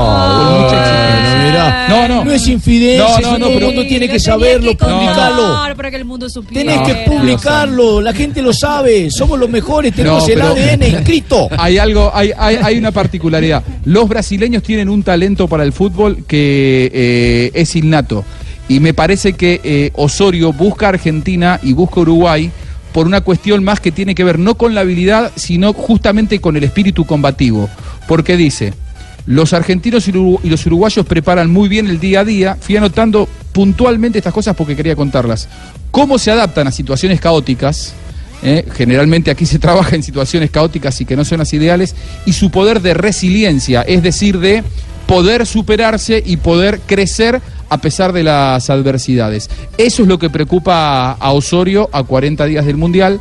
mucha 0.62 1.18
exigencia. 1.18 1.88
No, 1.88 2.08
no. 2.08 2.24
No 2.24 2.32
es 2.32 2.46
infidencia, 2.48 3.20
No, 3.20 3.32
no, 3.32 3.38
todo 3.38 3.48
el 3.48 3.54
pero- 3.54 3.66
mundo 3.68 3.82
tiene 3.86 4.08
que 4.08 4.20
saberlo, 4.20 4.76
que 4.76 4.84
publicarlo. 4.84 5.76
para 5.76 5.90
que 5.90 5.96
el 5.96 6.04
mundo 6.04 6.28
supiera. 6.28 6.72
Tenés 6.84 6.86
que 6.88 7.10
publicarlo, 7.10 8.00
la 8.00 8.12
gente 8.12 8.42
lo 8.42 8.52
sabe, 8.52 9.10
somos 9.10 9.38
los 9.38 9.48
mejores, 9.48 9.94
tenemos 9.94 10.28
el 10.28 10.40
ADN 10.40 10.82
inscrito. 10.86 11.48
Hay 11.58 11.78
algo, 11.78 12.10
hay, 12.14 12.32
hay, 12.36 12.56
hay 12.62 12.78
una 12.78 12.92
particularidad. 12.92 13.62
Los 13.84 14.08
brasileños 14.08 14.62
tienen 14.62 14.88
un 14.88 15.02
talento 15.02 15.48
para 15.48 15.64
el 15.64 15.72
fútbol 15.72 16.24
que 16.26 16.90
eh, 16.92 17.50
es 17.54 17.74
innato. 17.76 18.24
Y 18.68 18.80
me 18.80 18.92
parece 18.94 19.32
que 19.32 19.60
eh, 19.64 19.90
Osorio 19.94 20.52
busca 20.52 20.86
a 20.86 20.88
Argentina 20.90 21.58
y 21.62 21.72
busca 21.72 22.00
Uruguay 22.00 22.50
por 22.98 23.06
una 23.06 23.20
cuestión 23.20 23.62
más 23.62 23.78
que 23.78 23.92
tiene 23.92 24.16
que 24.16 24.24
ver 24.24 24.40
no 24.40 24.56
con 24.56 24.74
la 24.74 24.80
habilidad, 24.80 25.30
sino 25.36 25.72
justamente 25.72 26.40
con 26.40 26.56
el 26.56 26.64
espíritu 26.64 27.04
combativo. 27.04 27.70
Porque 28.08 28.36
dice, 28.36 28.74
los 29.24 29.52
argentinos 29.52 30.08
y 30.08 30.10
los 30.10 30.66
uruguayos 30.66 31.06
preparan 31.06 31.48
muy 31.48 31.68
bien 31.68 31.86
el 31.86 32.00
día 32.00 32.22
a 32.22 32.24
día. 32.24 32.56
Fui 32.60 32.76
anotando 32.76 33.28
puntualmente 33.52 34.18
estas 34.18 34.34
cosas 34.34 34.56
porque 34.56 34.74
quería 34.74 34.96
contarlas. 34.96 35.48
Cómo 35.92 36.18
se 36.18 36.32
adaptan 36.32 36.66
a 36.66 36.72
situaciones 36.72 37.20
caóticas. 37.20 37.92
¿eh? 38.42 38.66
Generalmente 38.74 39.30
aquí 39.30 39.46
se 39.46 39.58
trabaja 39.60 39.94
en 39.94 40.02
situaciones 40.02 40.50
caóticas 40.50 41.00
y 41.00 41.04
que 41.04 41.14
no 41.14 41.24
son 41.24 41.38
las 41.38 41.52
ideales. 41.54 41.94
Y 42.26 42.32
su 42.32 42.50
poder 42.50 42.82
de 42.82 42.94
resiliencia, 42.94 43.82
es 43.82 44.02
decir, 44.02 44.40
de 44.40 44.64
poder 45.06 45.46
superarse 45.46 46.20
y 46.26 46.38
poder 46.38 46.80
crecer 46.80 47.40
a 47.68 47.78
pesar 47.78 48.12
de 48.12 48.22
las 48.24 48.70
adversidades. 48.70 49.48
Eso 49.76 50.02
es 50.02 50.08
lo 50.08 50.18
que 50.18 50.30
preocupa 50.30 51.12
a- 51.12 51.32
Osorio 51.32 51.88
a 51.92 52.02
40 52.02 52.44
días 52.46 52.66
del 52.66 52.76
Mundial. 52.76 53.20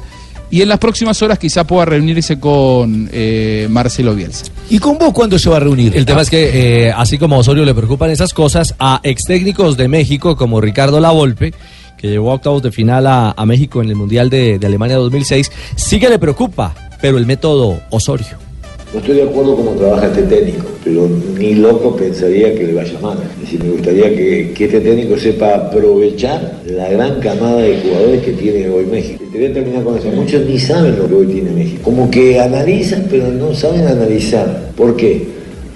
Y 0.49 0.61
en 0.61 0.69
las 0.69 0.80
próximas 0.80 1.22
horas 1.22 1.40
quizá 1.40 1.68
pueda 1.68 1.84
reunirse 1.84 2.40
con 2.40 3.10
eh, 3.11 3.68
Marcelo 3.69 4.15
Bielsa. 4.15 4.45
¿Y 4.69 4.80
con 4.80 4.98
vos 4.98 5.11
cuándo 5.11 5.38
se 5.38 5.49
va 5.49 5.57
a 5.57 5.60
reunir? 5.60 5.95
El 5.98 6.06
tema 6.06 6.22
es 6.22 6.30
que, 6.30 6.86
eh, 6.88 6.91
así 6.95 7.18
como 7.18 7.36
a 7.36 7.40
Osorio 7.40 7.65
le 7.65 7.74
preocupan 7.76 8.11
esas 8.11 8.34
cosas, 8.34 8.74
a 8.80 9.02
ex 9.03 9.24
técnicos 9.26 9.76
de 9.76 9.90
México 9.90 10.38
como 10.38 10.61
Ricardo 10.61 11.02
Lavolpe, 11.02 11.53
que 11.98 12.07
llevó 12.07 12.32
a 12.32 12.36
octavos 12.36 12.61
de 12.64 12.72
final 12.72 13.07
a, 13.07 13.32
a 13.36 13.45
México 13.45 13.82
en 13.82 13.90
el 13.90 13.95
Mundial 13.95 14.30
de, 14.30 14.57
de 14.57 14.68
Alemania 14.68 14.95
2006, 14.95 15.52
sí 15.76 15.99
que 15.99 16.07
le 16.10 16.18
preocupa, 16.18 16.74
pero 17.02 17.18
el 17.18 17.26
método 17.26 17.82
Osorio. 17.90 18.47
No 18.93 18.99
estoy 18.99 19.15
de 19.15 19.23
acuerdo 19.23 19.57
cómo 19.57 19.72
trabaja 19.72 20.07
este 20.07 20.22
técnico, 20.23 20.65
pero 20.81 21.09
ni 21.38 21.55
loco 21.55 21.93
pensaría 21.97 22.55
que 22.55 22.68
le 22.68 22.73
vaya 22.73 22.97
mal. 23.01 23.18
Es 23.35 23.41
decir, 23.41 23.61
me 23.61 23.72
gustaría 23.72 24.15
que, 24.15 24.53
que 24.55 24.64
este 24.64 24.80
técnico 24.80 25.18
sepa 25.18 25.55
aprovechar 25.55 26.61
la 26.65 26.88
gran 26.89 27.19
camada 27.19 27.64
de 27.64 27.81
jugadores 27.81 28.22
que 28.22 28.31
tiene 28.31 28.69
hoy 28.69 28.85
México. 28.85 29.22
Te 29.30 29.39
voy 29.39 29.47
a 29.47 29.53
terminar 29.53 29.84
con 29.84 29.97
eso. 29.97 30.07
Muchos 30.07 30.45
ni 30.45 30.57
saben 30.57 30.97
lo 30.97 31.05
que 31.05 31.15
hoy 31.15 31.27
tiene 31.27 31.51
México. 31.51 31.81
Como 31.84 32.09
que 32.09 32.39
analizan, 32.39 33.07
pero 33.09 33.27
no 33.27 33.53
saben 33.53 33.85
analizar. 33.88 34.72
¿Por 34.77 34.95
qué? 34.95 35.27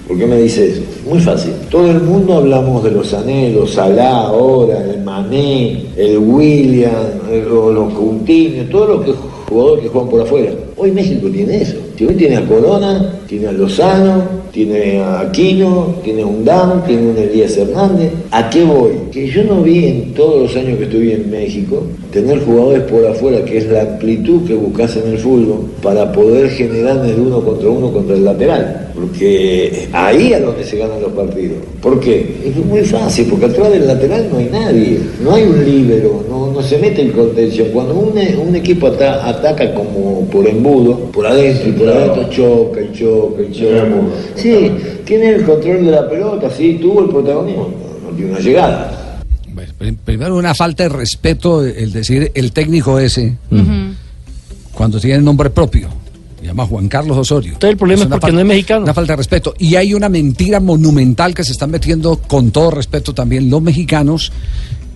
¿Por 0.07 0.17
qué 0.17 0.25
me 0.25 0.37
dice 0.37 0.69
eso? 0.69 0.81
Muy 1.05 1.19
fácil. 1.19 1.51
Todo 1.69 1.91
el 1.91 1.99
mundo 1.99 2.35
hablamos 2.35 2.81
de 2.81 2.91
los 2.91 3.13
anhelos, 3.13 3.73
Salah 3.73 4.27
ahora, 4.27 4.85
el 4.85 5.01
Mané, 5.01 5.83
el 5.97 6.17
William, 6.17 6.93
los 7.29 7.93
Coutinho, 7.93 8.63
todos 8.71 9.05
los 9.05 9.15
jugadores 9.49 9.83
que 9.83 9.89
juegan 9.89 10.09
por 10.09 10.21
afuera. 10.21 10.53
Hoy 10.77 10.91
México 10.91 11.27
tiene 11.29 11.61
eso. 11.61 11.75
Si 12.01 12.07
hoy 12.07 12.15
tiene 12.15 12.37
a 12.37 12.47
Corona, 12.47 13.13
tiene 13.27 13.49
a 13.49 13.51
Lozano, 13.51 14.23
tiene 14.51 14.99
a 14.99 15.19
Aquino, 15.19 15.97
tiene 16.03 16.23
a 16.23 16.25
Undam, 16.25 16.83
tiene 16.83 17.03
a 17.03 17.11
un 17.11 17.17
Elías 17.19 17.55
Hernández. 17.55 18.11
¿A 18.31 18.49
qué 18.49 18.63
voy? 18.63 18.93
Que 19.11 19.27
yo 19.27 19.43
no 19.43 19.61
vi 19.61 19.85
en 19.85 20.13
todos 20.15 20.41
los 20.41 20.55
años 20.55 20.79
que 20.79 20.85
estuve 20.85 21.13
en 21.13 21.29
México 21.29 21.83
tener 22.11 22.43
jugadores 22.43 22.81
por 22.85 23.05
afuera, 23.05 23.45
que 23.45 23.59
es 23.59 23.69
la 23.69 23.83
amplitud 23.83 24.47
que 24.47 24.55
buscas 24.55 24.97
en 24.97 25.11
el 25.11 25.19
fútbol, 25.19 25.67
para 25.83 26.11
poder 26.11 26.49
generar 26.49 27.05
en 27.05 27.11
el 27.11 27.19
uno 27.19 27.39
contra 27.41 27.69
uno 27.69 27.93
contra 27.93 28.15
el 28.15 28.25
lateral. 28.25 28.90
Porque 29.01 29.89
ahí 29.91 30.31
es 30.33 30.41
donde 30.41 30.63
se 30.63 30.77
ganan 30.77 31.01
los 31.01 31.11
partidos. 31.13 31.57
¿Por 31.81 31.99
qué? 31.99 32.41
Es 32.45 32.55
muy 32.65 32.81
fácil, 32.81 33.25
porque 33.29 33.45
atrás 33.47 33.71
del 33.71 33.87
lateral 33.87 34.27
no 34.31 34.37
hay 34.37 34.45
nadie, 34.51 34.99
no 35.23 35.33
hay 35.33 35.43
un 35.43 35.65
líbero, 35.65 36.23
no, 36.29 36.51
no 36.51 36.61
se 36.61 36.77
mete 36.77 37.01
en 37.01 37.11
contención. 37.11 37.69
Cuando 37.73 37.95
un, 37.95 38.13
un 38.47 38.55
equipo 38.55 38.87
ata- 38.87 39.27
ataca 39.27 39.73
como 39.73 40.25
por 40.29 40.47
embudo, 40.47 41.11
por 41.11 41.25
adentro 41.25 41.69
y 41.69 41.71
por 41.73 41.89
adentro 41.89 42.29
choca 42.29 42.81
y 42.81 42.91
choca 42.97 43.41
y 43.41 43.51
choca. 43.51 43.87
Sí, 44.35 44.71
tiene 45.05 45.29
el 45.35 45.43
control 45.43 45.85
de 45.85 45.91
la 45.91 46.07
pelota, 46.09 46.49
sí, 46.49 46.77
tuvo 46.81 47.01
el 47.03 47.09
protagonismo, 47.09 47.69
no, 48.03 48.09
no 48.11 48.15
tiene 48.15 48.31
una 48.31 48.39
llegada. 48.39 49.19
Prim- 49.77 49.97
Primero, 50.05 50.35
una 50.37 50.53
falta 50.55 50.83
de 50.83 50.89
respeto 50.89 51.63
el 51.65 51.91
decir 51.91 52.31
el 52.35 52.51
técnico 52.51 52.99
ese 52.99 53.33
cuando 54.73 54.99
tiene 54.99 55.21
nombre 55.21 55.49
propio. 55.49 55.89
Llama 56.51 56.65
Juan 56.67 56.87
Carlos 56.89 57.17
Osorio. 57.17 57.53
Entonces 57.53 57.71
el 57.71 57.77
problema 57.77 58.01
es 58.01 58.07
una 58.07 58.19
porque 58.19 58.33
no 58.33 58.39
es 58.41 58.45
mexicano. 58.45 58.83
Una 58.83 58.93
falta 58.93 59.13
de 59.13 59.17
respeto. 59.17 59.53
Y 59.57 59.75
hay 59.75 59.93
una 59.93 60.09
mentira 60.09 60.59
monumental 60.59 61.33
que 61.33 61.43
se 61.45 61.53
están 61.53 61.71
metiendo 61.71 62.17
con 62.17 62.51
todo 62.51 62.71
respeto 62.71 63.13
también 63.13 63.49
los 63.49 63.61
mexicanos. 63.61 64.31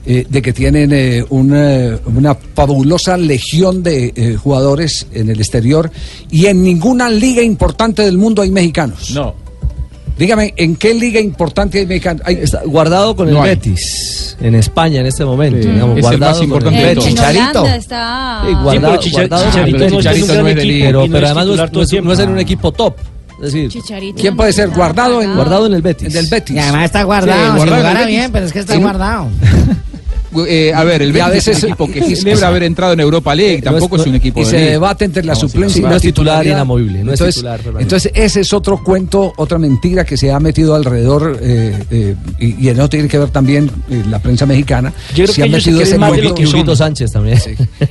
eh, 0.07 0.25
de 0.29 0.41
que 0.41 0.53
tienen 0.53 0.91
eh, 0.93 1.25
una, 1.29 1.99
una 2.05 2.35
fabulosa 2.35 3.17
legión 3.17 3.81
de 3.81 4.13
eh, 4.15 4.35
jugadores 4.35 5.07
en 5.11 5.29
el 5.31 5.39
exterior 5.39 5.89
y 6.29 6.45
en 6.45 6.61
ninguna 6.61 7.09
liga 7.09 7.41
importante 7.41 8.03
del 8.03 8.17
mundo 8.17 8.43
hay 8.43 8.51
mexicanos. 8.51 9.11
No. 9.15 9.33
Dígame, 10.17 10.53
¿en 10.55 10.75
qué 10.77 10.93
liga 10.93 11.19
importante 11.19 11.79
hay 11.79 11.85
mexicano? 11.85 12.21
Hay- 12.25 12.35
Está 12.35 12.61
guardado 12.65 13.15
con 13.15 13.27
el 13.27 13.33
No 13.33 13.41
hay. 13.43 13.49
Betis 13.51 14.37
en 14.39 14.55
España 14.55 15.01
en 15.01 15.07
este 15.07 15.25
momento. 15.25 15.61
Sí, 15.61 15.67
digamos, 15.69 15.91
es 15.91 15.95
el 15.97 16.01
guardado 16.03 16.31
más 16.31 16.37
con 16.37 16.43
importante 16.45 16.79
el 16.79 16.87
de 16.87 16.95
Betis. 16.95 17.19
Holanda 17.19 17.75
está... 17.75 18.41
Sí, 18.45 18.53
guardado, 18.63 18.97
Chicha- 18.97 19.17
guardado 19.17 19.43
con 19.43 19.51
Chicharito 19.51 19.75
el 19.75 19.79
no 19.81 19.85
equipo 19.99 20.27
pero, 20.85 21.05
y 21.05 21.07
no 21.09 21.13
pero 21.13 21.25
es 21.25 21.31
además 21.31 21.45
no 21.47 21.53
es, 21.53 21.57
no 21.71 21.81
es- 21.81 21.93
el 21.93 22.03
no 22.05 22.13
es 22.13 22.19
en 22.19 22.29
un 22.29 22.39
equipo 22.39 22.71
top. 22.71 22.95
Es 23.37 23.51
decir, 23.51 23.69
Chicharito 23.69 24.21
¿Quién 24.21 24.37
puede 24.37 24.53
ser 24.53 24.69
guardado 24.69 25.21
en 25.21 25.35
guardado 25.35 25.65
en 25.65 25.73
el 25.73 25.81
Betis. 25.81 26.13
En 26.15 26.23
el 26.23 26.27
Betis. 26.27 26.55
Y 26.55 26.59
además 26.59 26.85
está 26.85 27.03
guardado, 27.03 27.37
Sí, 27.37 27.45
si 27.51 27.57
guardado 27.57 27.65
en 27.65 27.73
el 27.73 27.81
jugara 27.81 27.99
Betis. 28.05 28.15
bien, 28.17 28.31
pero 28.31 28.45
es 28.45 28.53
que 28.53 28.59
está 28.59 28.73
Sí. 28.75 28.79
guardado. 28.81 29.27
Eh, 30.47 30.73
a 30.73 30.83
ver, 30.83 31.01
el 31.01 31.11
Betis 31.13 31.37
es 31.37 31.45
veces- 31.47 31.63
un 31.63 31.69
equipo 31.69 31.87
que 31.91 32.01
celebra 32.15 32.47
haber 32.47 32.63
entrado 32.63 32.93
en 32.93 32.99
Europa 32.99 33.33
League, 33.35 33.61
tampoco 33.61 33.95
es 33.97 34.05
un 34.07 34.15
equipo 34.15 34.41
y 34.41 34.43
de 34.43 34.49
se 34.49 34.57
debate 34.57 35.05
entre 35.05 35.23
la 35.23 35.33
No, 35.33 35.39
sí, 35.39 35.47
suplencia 35.47 35.81
no, 35.81 35.81
y 35.81 35.83
no 35.83 35.89
la 35.91 35.95
es 35.97 36.01
titular 36.01 36.45
inamovible, 36.47 37.03
no 37.03 37.13
es 37.13 37.19
entonces, 37.19 37.35
titular 37.35 37.59
permanente. 37.59 37.83
entonces 37.83 38.11
ese 38.15 38.41
es 38.41 38.53
otro 38.53 38.83
cuento, 38.83 39.33
otra 39.37 39.57
mentira 39.59 40.03
que 40.03 40.17
se 40.17 40.31
ha 40.31 40.39
metido 40.39 40.75
alrededor 40.75 41.37
eh, 41.41 41.77
eh, 41.91 42.15
y, 42.39 42.69
y 42.69 42.73
no 42.73 42.89
tiene 42.89 43.07
que 43.07 43.17
ver 43.17 43.29
también 43.29 43.69
eh, 43.89 44.03
la 44.09 44.19
prensa 44.19 44.45
mexicana. 44.45 44.93
Yo 45.09 45.23
creo 45.23 45.27
se 45.27 45.33
que 45.35 45.41
han 45.43 45.47
ellos 45.49 45.63
se 45.63 45.69
metido 45.71 45.79
creen 45.79 45.87
ese 45.87 46.51
cuento. 46.51 46.75
Sánchez 46.75 47.11
también. 47.11 47.39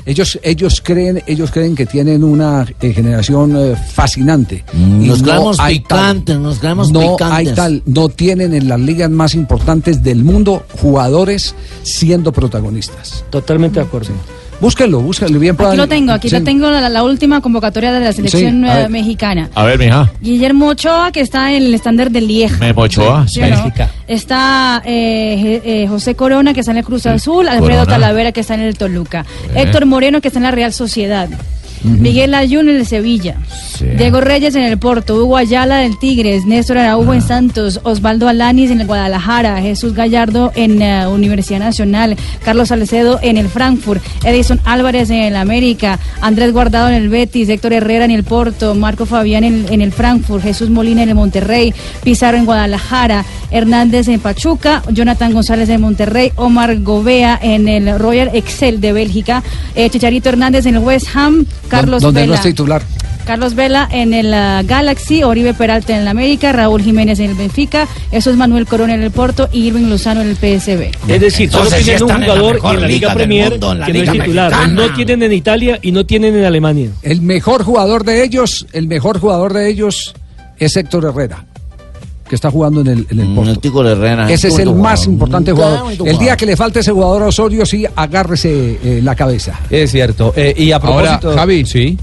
Ellos, 0.06 0.38
ellos 0.42 0.80
creen, 0.84 1.22
ellos 1.26 1.50
creen 1.50 1.74
que 1.74 1.86
tienen 1.86 2.24
una 2.24 2.66
eh, 2.80 2.92
generación 2.92 3.54
eh, 3.56 3.74
fascinante. 3.92 4.64
Y 4.74 5.06
Nos 5.06 5.22
no 5.22 5.52
tal. 5.54 5.68
picantes, 5.68 6.38
nos 6.38 6.58
creemos 6.58 6.90
no 6.92 7.00
picantes. 7.16 7.48
hay 7.48 7.54
tal, 7.54 7.82
no 7.86 8.08
tienen 8.08 8.54
en 8.54 8.68
las 8.68 8.80
ligas 8.80 9.10
más 9.10 9.34
importantes 9.34 10.02
del 10.02 10.24
mundo 10.24 10.64
jugadores 10.80 11.54
siendo 11.82 12.32
protagonistas. 12.34 13.24
Totalmente 13.30 13.80
de 13.80 13.86
acuerdo. 13.86 14.10
Búsquenlo, 14.60 15.00
búsquenlo 15.00 15.38
bien. 15.40 15.54
Aquí 15.54 15.62
puedan- 15.62 15.76
lo 15.76 15.88
tengo, 15.88 16.12
aquí 16.12 16.28
sí. 16.30 16.36
lo 16.38 16.44
tengo, 16.44 16.70
la, 16.70 16.88
la 16.88 17.02
última 17.02 17.40
convocatoria 17.40 17.92
de 17.92 18.00
la 18.00 18.12
selección 18.12 18.62
Sí, 18.62 18.68
a 18.68 18.74
eh, 18.74 18.82
ver. 18.82 18.90
mexicana. 18.90 19.50
A 19.54 19.64
ver, 19.64 19.78
mija. 19.78 20.10
Guillermo 20.20 20.68
Ochoa, 20.68 21.10
que 21.10 21.20
está 21.20 21.52
en 21.52 21.64
el 21.64 21.74
estándar 21.74 22.10
de 22.10 22.20
Lieja. 22.20 22.56
Memo 22.58 22.82
Ochoa, 22.82 23.26
¿Sí 23.26 23.40
sí. 23.42 23.50
no? 23.50 23.72
Está 24.06 24.80
eh, 24.84 25.60
eh, 25.64 25.86
José 25.88 26.14
Corona, 26.14 26.54
que 26.54 26.60
está 26.60 26.72
en 26.72 26.78
el 26.78 26.84
Cruz 26.84 27.04
Azul, 27.06 27.48
Alfredo 27.48 27.80
Corona. 27.80 27.86
Talavera, 27.86 28.32
que 28.32 28.40
está 28.40 28.54
en 28.54 28.60
el 28.60 28.78
Toluca, 28.78 29.26
Bien. 29.52 29.58
Héctor 29.66 29.86
Moreno, 29.86 30.20
que 30.20 30.28
está 30.28 30.38
en 30.38 30.44
la 30.44 30.50
Real 30.52 30.72
Sociedad, 30.72 31.28
Miguel 31.84 32.34
Ayun 32.34 32.68
en 32.68 32.76
el 32.76 32.86
Sevilla, 32.86 33.36
Sí. 33.78 33.86
Diego 33.98 34.20
Reyes 34.20 34.54
en 34.54 34.62
el 34.62 34.78
Porto, 34.78 35.16
Hugo 35.16 35.36
Ayala 35.36 35.78
del 35.78 35.98
Tigres, 35.98 36.46
Néstor 36.46 36.78
Araujo 36.78 37.12
en 37.12 37.20
Santos, 37.20 37.80
Osvaldo 37.82 38.28
Alanis 38.28 38.70
en 38.70 38.80
el 38.80 38.86
Guadalajara, 38.86 39.60
Jesús 39.60 39.94
Gallardo 39.94 40.52
en 40.54 40.80
eh, 40.80 41.08
Universidad 41.08 41.58
Nacional, 41.58 42.16
Carlos 42.44 42.68
Salcedo 42.68 43.18
en 43.20 43.36
el 43.36 43.48
Frankfurt, 43.48 44.00
Edison 44.24 44.60
Álvarez 44.64 45.10
en 45.10 45.22
el 45.22 45.34
América, 45.36 45.98
Andrés 46.20 46.52
Guardado 46.52 46.88
en 46.88 46.94
el 46.94 47.08
Betis, 47.08 47.48
Héctor 47.48 47.72
Herrera 47.72 48.04
en 48.04 48.12
el 48.12 48.22
Porto, 48.22 48.74
Marco 48.76 49.06
Fabián 49.06 49.42
en, 49.42 49.66
en 49.70 49.80
el 49.82 49.90
Frankfurt, 49.92 50.44
Jesús 50.44 50.70
Molina 50.70 51.02
en 51.02 51.08
el 51.08 51.14
Monterrey, 51.16 51.74
Pizarro 52.04 52.38
en 52.38 52.44
Guadalajara, 52.46 53.24
Hernández 53.50 54.06
en 54.08 54.20
Pachuca, 54.20 54.82
Jonathan 54.90 55.32
González 55.32 55.68
en 55.68 55.80
Monterrey, 55.80 56.32
Omar 56.36 56.80
Gobea 56.80 57.38
en 57.42 57.68
el 57.68 57.98
Royal 57.98 58.30
Excel 58.34 58.80
de 58.80 58.92
Bélgica, 58.92 59.42
eh, 59.74 59.90
Chicharito 59.90 60.28
Hernández 60.28 60.66
en 60.66 60.76
el 60.76 60.82
West 60.82 61.08
Ham, 61.14 61.44
Carlos 61.80 62.02
donde 62.02 62.20
no 62.20 62.32
Vela. 62.32 62.36
es 62.36 62.42
titular. 62.42 62.82
Carlos 63.24 63.54
Vela 63.54 63.88
en 63.90 64.12
el 64.12 64.34
ah, 64.34 64.62
Galaxy, 64.64 65.22
Oribe 65.22 65.54
Peralta 65.54 65.94
en 65.94 66.02
el 66.02 66.08
América, 66.08 66.52
Raúl 66.52 66.82
Jiménez 66.82 67.18
en 67.20 67.30
el 67.30 67.36
Benfica, 67.36 67.88
eso 68.12 68.30
es 68.30 68.36
Manuel 68.36 68.66
Corona 68.66 68.94
en 68.94 69.02
el 69.02 69.10
Porto 69.10 69.48
y 69.50 69.66
Irving 69.66 69.88
Lozano 69.88 70.20
en 70.20 70.28
el 70.28 70.36
PSB. 70.36 70.90
Es 71.08 71.20
decir, 71.20 71.50
solo 71.50 71.70
tienen 71.70 72.02
un 72.02 72.10
están 72.10 72.22
en 72.22 72.28
la 72.28 72.34
jugador 72.34 72.74
en 72.74 72.80
la 72.82 72.86
liga 72.86 73.14
Premier 73.14 73.50
mundo, 73.50 73.72
en 73.72 73.80
la 73.80 73.86
que 73.86 73.92
no 73.94 74.02
es 74.02 74.12
titular. 74.12 74.50
Mexicana. 74.50 74.74
No 74.74 74.94
tienen 74.94 75.22
en 75.22 75.32
Italia 75.32 75.78
y 75.80 75.92
no 75.92 76.04
tienen 76.04 76.36
en 76.36 76.44
Alemania. 76.44 76.90
El 77.02 77.22
mejor 77.22 77.64
jugador 77.64 78.04
de 78.04 78.24
ellos, 78.24 78.66
el 78.72 78.88
mejor 78.88 79.18
jugador 79.18 79.54
de 79.54 79.70
ellos 79.70 80.14
es 80.58 80.76
Héctor 80.76 81.06
Herrera, 81.06 81.46
que 82.28 82.34
está 82.34 82.50
jugando 82.50 82.80
en 82.80 82.86
el, 82.88 83.06
en 83.10 83.20
el 83.20 83.34
Porto. 83.34 83.86
Herrera. 83.88 84.30
Ese 84.30 84.48
es 84.48 84.58
el 84.58 84.74
más 84.74 85.06
importante 85.06 85.52
jugador. 85.52 85.92
El 86.06 86.18
día 86.18 86.36
que 86.36 86.46
le 86.46 86.56
falte 86.56 86.80
ese 86.80 86.90
jugador 86.92 87.22
a 87.22 87.26
Osorio, 87.26 87.66
sí, 87.66 87.84
agárrese 87.94 88.78
eh, 88.82 89.00
la 89.02 89.14
cabeza. 89.14 89.60
Es 89.70 89.90
cierto. 89.90 90.32
Eh, 90.36 90.54
y 90.56 90.72
a 90.72 90.76
Ahora, 90.76 91.18
propósito. 91.18 91.34
Javi. 91.34 91.66
Sí. 91.66 91.98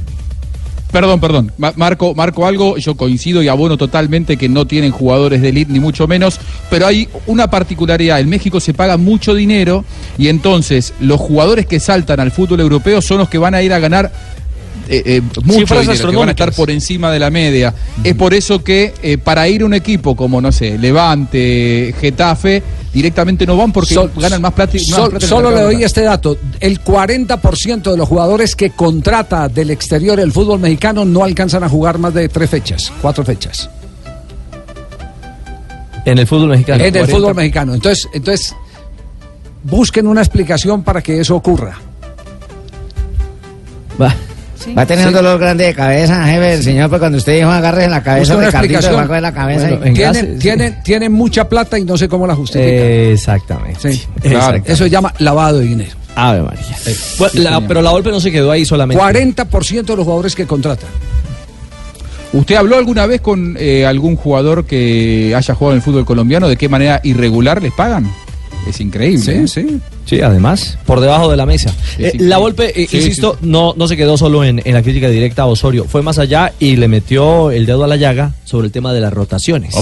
Perdón, 0.91 1.21
perdón. 1.21 1.51
Ma- 1.57 1.71
Marco, 1.77 2.13
marco 2.13 2.45
algo, 2.45 2.77
yo 2.77 2.95
coincido 2.95 3.41
y 3.41 3.47
abono 3.47 3.77
totalmente 3.77 4.35
que 4.35 4.49
no 4.49 4.67
tienen 4.67 4.91
jugadores 4.91 5.41
de 5.41 5.49
elite, 5.49 5.71
ni 5.71 5.79
mucho 5.79 6.05
menos, 6.05 6.37
pero 6.69 6.85
hay 6.85 7.07
una 7.27 7.49
particularidad. 7.49 8.19
En 8.19 8.27
México 8.27 8.59
se 8.59 8.73
paga 8.73 8.97
mucho 8.97 9.33
dinero 9.33 9.85
y 10.17 10.27
entonces 10.27 10.93
los 10.99 11.19
jugadores 11.19 11.65
que 11.65 11.79
saltan 11.79 12.19
al 12.19 12.31
fútbol 12.31 12.59
europeo 12.59 13.01
son 13.01 13.19
los 13.19 13.29
que 13.29 13.37
van 13.37 13.55
a 13.55 13.61
ir 13.61 13.71
a 13.71 13.79
ganar 13.79 14.11
eh, 14.93 15.03
eh, 15.05 15.21
mucho 15.45 15.59
Cifras 15.59 15.87
dinero, 15.87 16.11
que 16.11 16.17
van 16.17 16.27
a 16.27 16.31
estar 16.31 16.51
por 16.53 16.69
encima 16.69 17.09
de 17.09 17.17
la 17.17 17.29
media. 17.29 17.73
Es 18.03 18.13
por 18.13 18.33
eso 18.33 18.61
que 18.61 18.93
eh, 19.01 19.17
para 19.17 19.47
ir 19.47 19.61
a 19.61 19.65
un 19.65 19.73
equipo 19.73 20.17
como, 20.17 20.41
no 20.41 20.51
sé, 20.51 20.77
Levante, 20.77 21.95
Getafe, 21.97 22.61
directamente 22.93 23.45
no 23.45 23.55
van 23.55 23.71
porque 23.71 23.93
Sol- 23.93 24.11
ganan 24.17 24.41
más 24.41 24.51
plata. 24.51 24.73
más 25.13 25.23
solo 25.23 25.49
le 25.51 25.61
doy 25.61 25.81
este 25.83 26.01
dato. 26.01 26.37
El 26.59 26.83
40% 26.83 27.89
de 27.89 27.95
los 27.97 28.07
jugadores 28.09 28.53
que 28.57 28.71
contrata 28.71 29.47
del 29.47 29.69
exterior 29.71 30.19
el 30.19 30.33
fútbol 30.33 30.59
mexicano 30.59 31.05
no 31.05 31.23
alcanzan 31.23 31.63
a 31.63 31.69
jugar 31.69 31.97
más 31.97 32.13
de 32.13 32.27
tres 32.27 32.49
fechas, 32.49 32.91
cuatro 33.01 33.23
fechas. 33.23 33.69
En 36.05 36.17
el 36.17 36.27
fútbol 36.27 36.49
mexicano. 36.49 36.79
en 36.83 36.87
el 36.87 36.91
40. 36.91 37.15
fútbol 37.15 37.35
mexicano. 37.35 37.73
Entonces, 37.75 38.09
entonces, 38.13 38.53
busquen 39.63 40.05
una 40.07 40.19
explicación 40.21 40.83
para 40.83 41.01
que 41.01 41.21
eso 41.21 41.35
ocurra. 41.35 41.79
Va. 44.01 44.13
Va 44.77 44.83
a 44.83 44.85
tener 44.85 45.05
un 45.07 45.11
Sí. 45.11 45.15
dolor 45.15 45.39
grande 45.39 45.65
de 45.65 45.73
cabeza, 45.73 46.25
jefe, 46.25 46.53
el 46.53 46.63
señor, 46.63 46.89
pues 46.89 46.99
cuando 46.99 47.17
usted 47.17 47.35
dijo 47.37 47.49
agarre 47.49 47.85
en 47.85 47.91
la 47.91 48.03
cabeza, 48.03 48.35
Ricardito, 48.35 48.93
va 48.93 49.01
a 49.01 49.07
coger 49.07 49.21
la 49.21 49.33
cabeza. 49.33 49.67
Bueno, 49.69 49.85
y- 49.85 49.87
en 49.89 49.93
Tienen, 49.93 50.39
tienen, 50.39 50.83
tienen 50.83 51.11
mucha 51.11 51.47
plata 51.49 51.77
y 51.79 51.83
no 51.85 51.97
sé 51.97 52.07
cómo 52.07 52.25
la 52.27 52.35
justifican. 52.35 52.69
Eh, 52.73 53.11
Exactamente. 53.13 53.79
Sí, 53.93 54.03
Exactamente. 54.23 54.71
Eso 54.73 54.83
se 54.83 54.89
llama 54.89 55.13
lavado 55.19 55.59
de 55.59 55.65
dinero. 55.65 55.91
Ave 56.15 56.41
María. 56.41 56.65
Bueno, 57.17 57.33
la- 57.41 57.67
pero 57.67 57.81
la 57.81 57.91
Volpe 57.91 58.11
no 58.11 58.19
se 58.19 58.31
quedó 58.31 58.51
ahí 58.51 58.65
solamente. 58.65 59.01
40% 59.01 59.93
de 59.93 59.97
los 59.97 60.03
jugadores 60.05 60.35
que 60.35 60.45
contratan. 60.45 60.89
¿Usted 62.33 62.55
habló 62.55 62.77
alguna 62.77 63.05
vez 63.07 63.19
con 63.21 63.57
eh, 63.59 63.85
algún 63.85 64.15
jugador 64.15 64.65
que 64.65 65.33
haya 65.35 65.53
jugado 65.53 65.73
en 65.73 65.77
el 65.77 65.81
fútbol 65.83 66.05
colombiano? 66.05 66.47
¿De 66.47 66.55
qué 66.55 66.69
manera 66.69 67.01
irregular 67.03 67.61
les 67.61 67.73
pagan? 67.73 68.09
Es 68.67 68.79
increíble. 68.79 69.41
¿eh? 69.43 69.47
sí. 69.47 69.81
Sí, 70.05 70.19
además, 70.21 70.77
por 70.85 70.99
debajo 70.99 71.29
de 71.29 71.37
la 71.37 71.45
mesa. 71.45 71.69
Sí, 71.95 72.03
Eh, 72.05 72.11
sí, 72.13 72.17
la 72.19 72.35
sí. 72.37 72.41
Volpe, 72.41 72.81
eh, 72.81 72.87
Sí, 72.89 72.97
insisto, 72.97 73.37
sí, 73.39 73.47
No, 73.47 73.73
no 73.77 73.87
se 73.87 73.95
quedó 73.95 74.17
solo 74.17 74.43
en, 74.43 74.61
en 74.65 74.73
la 74.73 74.81
crítica 74.81 75.07
directa 75.09 75.43
a 75.43 75.45
Osorio, 75.45 75.85
fue 75.85 76.01
más 76.01 76.19
allá 76.19 76.53
y 76.59 76.75
le 76.75 76.87
metió 76.87 77.51
el 77.51 77.65
dedo 77.65 77.83
a 77.83 77.87
la 77.87 77.95
llaga 77.95 78.33
sobre 78.43 78.65
el 78.67 78.71
tema 78.71 78.93
de 78.93 78.99
las 79.01 79.13
rotaciones. 79.13 79.73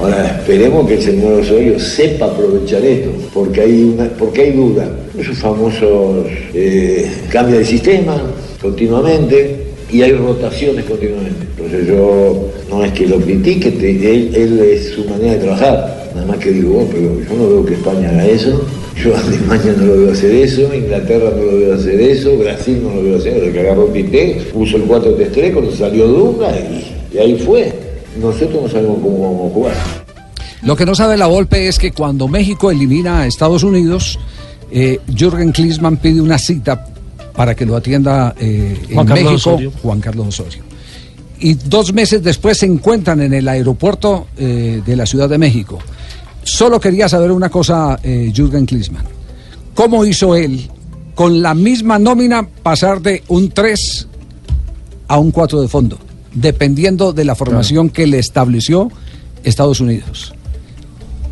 Ahora 0.00 0.36
esperemos 0.38 0.86
que 0.86 0.94
el 0.94 1.02
señor 1.02 1.40
Osorio 1.40 1.78
sepa 1.78 2.26
aprovechar 2.26 2.82
esto, 2.84 3.10
porque 3.34 3.60
hay 3.60 3.82
una, 3.82 4.04
porque 4.10 4.42
hay 4.42 4.52
duda. 4.52 4.88
Esos 5.18 5.36
famosos 5.38 6.26
eh, 6.54 7.10
cambia 7.30 7.58
de 7.58 7.64
sistema 7.66 8.16
continuamente 8.62 9.66
y 9.92 10.02
hay 10.02 10.12
rotaciones 10.12 10.84
continuamente. 10.84 11.46
Entonces 11.56 11.86
yo 11.86 12.50
no 12.68 12.84
es 12.84 12.92
que 12.92 13.06
lo 13.06 13.18
critique, 13.20 13.68
él, 13.68 14.60
es 14.60 14.90
su 14.94 15.04
manera 15.04 15.32
de 15.32 15.38
trabajar. 15.38 16.10
Nada 16.14 16.26
más 16.26 16.38
que 16.38 16.50
digo, 16.50 16.80
oh, 16.80 16.88
pero 16.90 17.20
yo 17.20 17.36
no 17.36 17.48
veo 17.48 17.66
que 17.66 17.74
España 17.74 18.10
haga 18.10 18.26
eso. 18.26 18.62
Yo 19.02 19.16
Alemania 19.16 19.74
no 19.78 19.86
lo 19.86 19.96
veo 19.98 20.12
hacer 20.12 20.34
eso, 20.34 20.74
Inglaterra 20.74 21.30
no 21.34 21.42
lo 21.42 21.58
veo 21.58 21.74
hacer 21.74 22.00
eso, 22.00 22.36
Brasil 22.36 22.80
no 22.82 22.94
lo 22.94 23.02
veo 23.02 23.16
hacer, 23.16 23.42
el 23.42 23.52
que 23.52 23.60
agarró 23.60 23.86
Tite, 23.86 24.42
puso 24.52 24.76
el 24.76 24.86
4-3-3 24.86 25.52
cuando 25.52 25.72
salió 25.72 26.06
Dunga 26.06 26.50
y, 26.58 27.16
y 27.16 27.18
ahí 27.18 27.38
fue. 27.38 27.72
Nosotros 28.20 28.62
no 28.62 28.68
sabemos 28.68 28.98
cómo 29.00 29.22
vamos 29.22 29.50
a 29.50 29.54
jugar. 29.54 29.74
Lo 30.62 30.76
que 30.76 30.84
no 30.84 30.94
sabe 30.94 31.16
la 31.16 31.26
Volpe 31.26 31.68
es 31.68 31.78
que 31.78 31.92
cuando 31.92 32.28
México 32.28 32.70
elimina 32.70 33.20
a 33.20 33.26
Estados 33.26 33.62
Unidos, 33.62 34.18
eh, 34.70 34.98
Jürgen 35.16 35.52
Klinsmann 35.52 35.96
pide 35.96 36.20
una 36.20 36.38
cita 36.38 36.86
para 37.34 37.54
que 37.54 37.66
lo 37.66 37.76
atienda 37.76 38.34
eh, 38.38 38.76
en 38.88 38.96
Carlos 38.96 39.08
México 39.08 39.34
Osorio. 39.34 39.72
Juan 39.82 40.00
Carlos 40.00 40.28
Osorio. 40.28 40.62
Y 41.38 41.54
dos 41.54 41.92
meses 41.92 42.22
después 42.22 42.58
se 42.58 42.66
encuentran 42.66 43.20
en 43.22 43.32
el 43.32 43.48
aeropuerto 43.48 44.26
eh, 44.36 44.82
de 44.84 44.96
la 44.96 45.06
Ciudad 45.06 45.28
de 45.28 45.38
México. 45.38 45.78
Solo 46.42 46.78
quería 46.78 47.08
saber 47.08 47.32
una 47.32 47.48
cosa, 47.48 47.98
eh, 48.02 48.30
Jürgen 48.34 48.66
Klinsmann. 48.66 49.04
¿Cómo 49.74 50.04
hizo 50.04 50.36
él 50.36 50.70
con 51.14 51.40
la 51.40 51.54
misma 51.54 51.98
nómina 51.98 52.46
pasar 52.46 53.00
de 53.00 53.22
un 53.28 53.50
3 53.50 54.08
a 55.08 55.18
un 55.18 55.30
4 55.30 55.62
de 55.62 55.68
fondo? 55.68 55.98
Dependiendo 56.34 57.12
de 57.12 57.24
la 57.24 57.34
formación 57.34 57.88
que 57.88 58.06
le 58.06 58.18
estableció 58.18 58.90
Estados 59.42 59.80
Unidos. 59.80 60.34